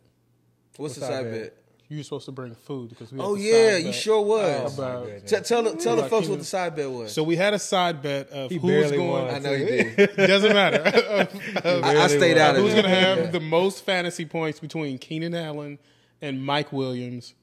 What's 0.77 0.95
the 0.95 1.01
side 1.01 1.09
side 1.11 1.23
bet? 1.25 1.41
bet? 1.43 1.57
You 1.89 1.97
were 1.97 2.03
supposed 2.03 2.23
to 2.27 2.31
bring 2.31 2.55
food 2.55 2.87
because 2.91 3.11
we. 3.11 3.19
Had 3.19 3.25
Oh 3.27 3.35
the 3.35 3.41
yeah, 3.41 3.71
side 3.71 3.77
you 3.79 3.83
bet 3.87 3.95
sure 3.95 4.21
was. 4.21 4.39
Oh, 4.79 4.81
oh 4.81 4.81
my 4.81 4.93
About- 5.09 5.27
T- 5.27 5.39
tell 5.41 5.63
the- 5.63 5.75
tell 5.75 5.95
the 5.97 6.07
folks 6.07 6.29
what 6.29 6.39
the 6.39 6.45
side 6.45 6.73
bet 6.77 6.89
was. 6.89 7.11
So 7.13 7.21
we 7.23 7.35
had 7.35 7.53
a 7.53 7.59
side 7.59 8.01
bet 8.01 8.29
of 8.29 8.49
He 8.49 8.59
who's 8.59 8.71
barely 8.71 8.95
going. 8.95 9.09
won. 9.25 9.35
I 9.35 9.39
know 9.39 9.51
you 9.51 9.65
did. 9.97 10.15
Doesn't 10.15 10.53
matter. 10.53 10.81
I, 11.65 11.97
I 11.97 12.07
stayed 12.07 12.37
out 12.37 12.55
of 12.55 12.59
it. 12.59 12.61
who's 12.63 12.71
going 12.71 12.85
to 12.85 12.89
have 12.89 13.33
the 13.33 13.41
most 13.41 13.83
fantasy 13.83 14.23
points 14.23 14.61
between 14.61 14.99
Keenan 14.99 15.35
Allen 15.35 15.79
and 16.21 16.41
Mike 16.45 16.71
Williams? 16.71 17.33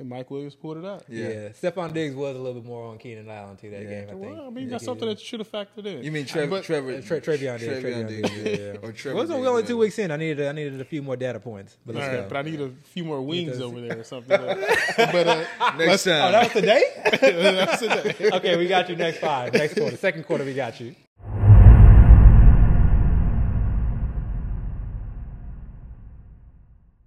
And 0.00 0.08
Mike 0.08 0.30
Williams 0.30 0.54
pulled 0.54 0.76
it 0.76 0.84
out. 0.84 1.02
yeah. 1.08 1.28
Yeah. 1.28 1.48
Stefon 1.48 1.92
Diggs 1.92 2.14
was 2.14 2.36
a 2.36 2.38
little 2.38 2.60
bit 2.60 2.64
more 2.68 2.86
on 2.86 2.98
Keenan 2.98 3.28
Allen 3.28 3.56
too 3.56 3.68
that 3.70 3.82
Yeah. 3.82 3.88
game. 3.88 4.04
I 4.04 4.12
think. 4.12 4.20
Well, 4.36 4.46
I 4.46 4.50
mean, 4.50 4.68
that's 4.68 4.84
something 4.84 5.08
that 5.08 5.18
you 5.18 5.24
should 5.26 5.40
have 5.40 5.50
factored 5.50 5.86
in. 5.86 6.04
You 6.04 6.12
mean 6.12 6.24
Trevor? 6.24 6.50
But- 6.50 6.64
Trevor? 6.64 6.94
Uh, 6.94 7.00
Tra- 7.00 7.20
Travion 7.20 7.58
Diggs, 7.58 7.82
Travion 7.84 8.06
Diggs, 8.08 8.30
Diggs, 8.30 8.60
yeah, 8.60 8.66
yeah. 8.74 8.78
Or 8.88 8.92
Trevor? 8.92 9.16
Well, 9.16 9.24
it's 9.24 9.32
only 9.32 9.42
Diggs, 9.42 9.50
only 9.50 9.62
two 9.64 9.76
weeks 9.78 9.98
in. 9.98 10.12
I 10.12 10.16
needed 10.16 10.46
I 10.46 10.52
needed 10.52 10.80
a 10.80 10.84
few 10.84 11.02
more 11.02 11.16
data 11.16 11.40
points. 11.40 11.76
But 11.84 11.96
All 11.96 12.00
let's 12.02 12.12
right, 12.14 12.22
go. 12.22 12.28
but 12.28 12.36
I 12.38 12.42
need 12.42 12.60
a 12.60 12.70
few 12.84 13.02
more 13.04 13.20
wings 13.22 13.60
over 13.60 13.80
there 13.80 13.98
or 13.98 14.04
something. 14.14 14.38
but 14.38 15.26
uh, 15.26 15.44
Next 15.76 16.04
time. 16.04 16.28
oh, 16.28 16.32
that 16.32 16.42
was 16.44 16.52
today. 16.52 16.82
that's 17.20 17.82
it. 17.82 18.32
okay, 18.34 18.56
we 18.56 18.68
got 18.68 18.88
you 18.88 18.94
next 18.94 19.18
five. 19.18 19.52
Next 19.52 19.74
quarter, 19.74 19.96
second 19.96 20.22
quarter, 20.24 20.44
we 20.44 20.54
got 20.54 20.78
you. 20.80 20.94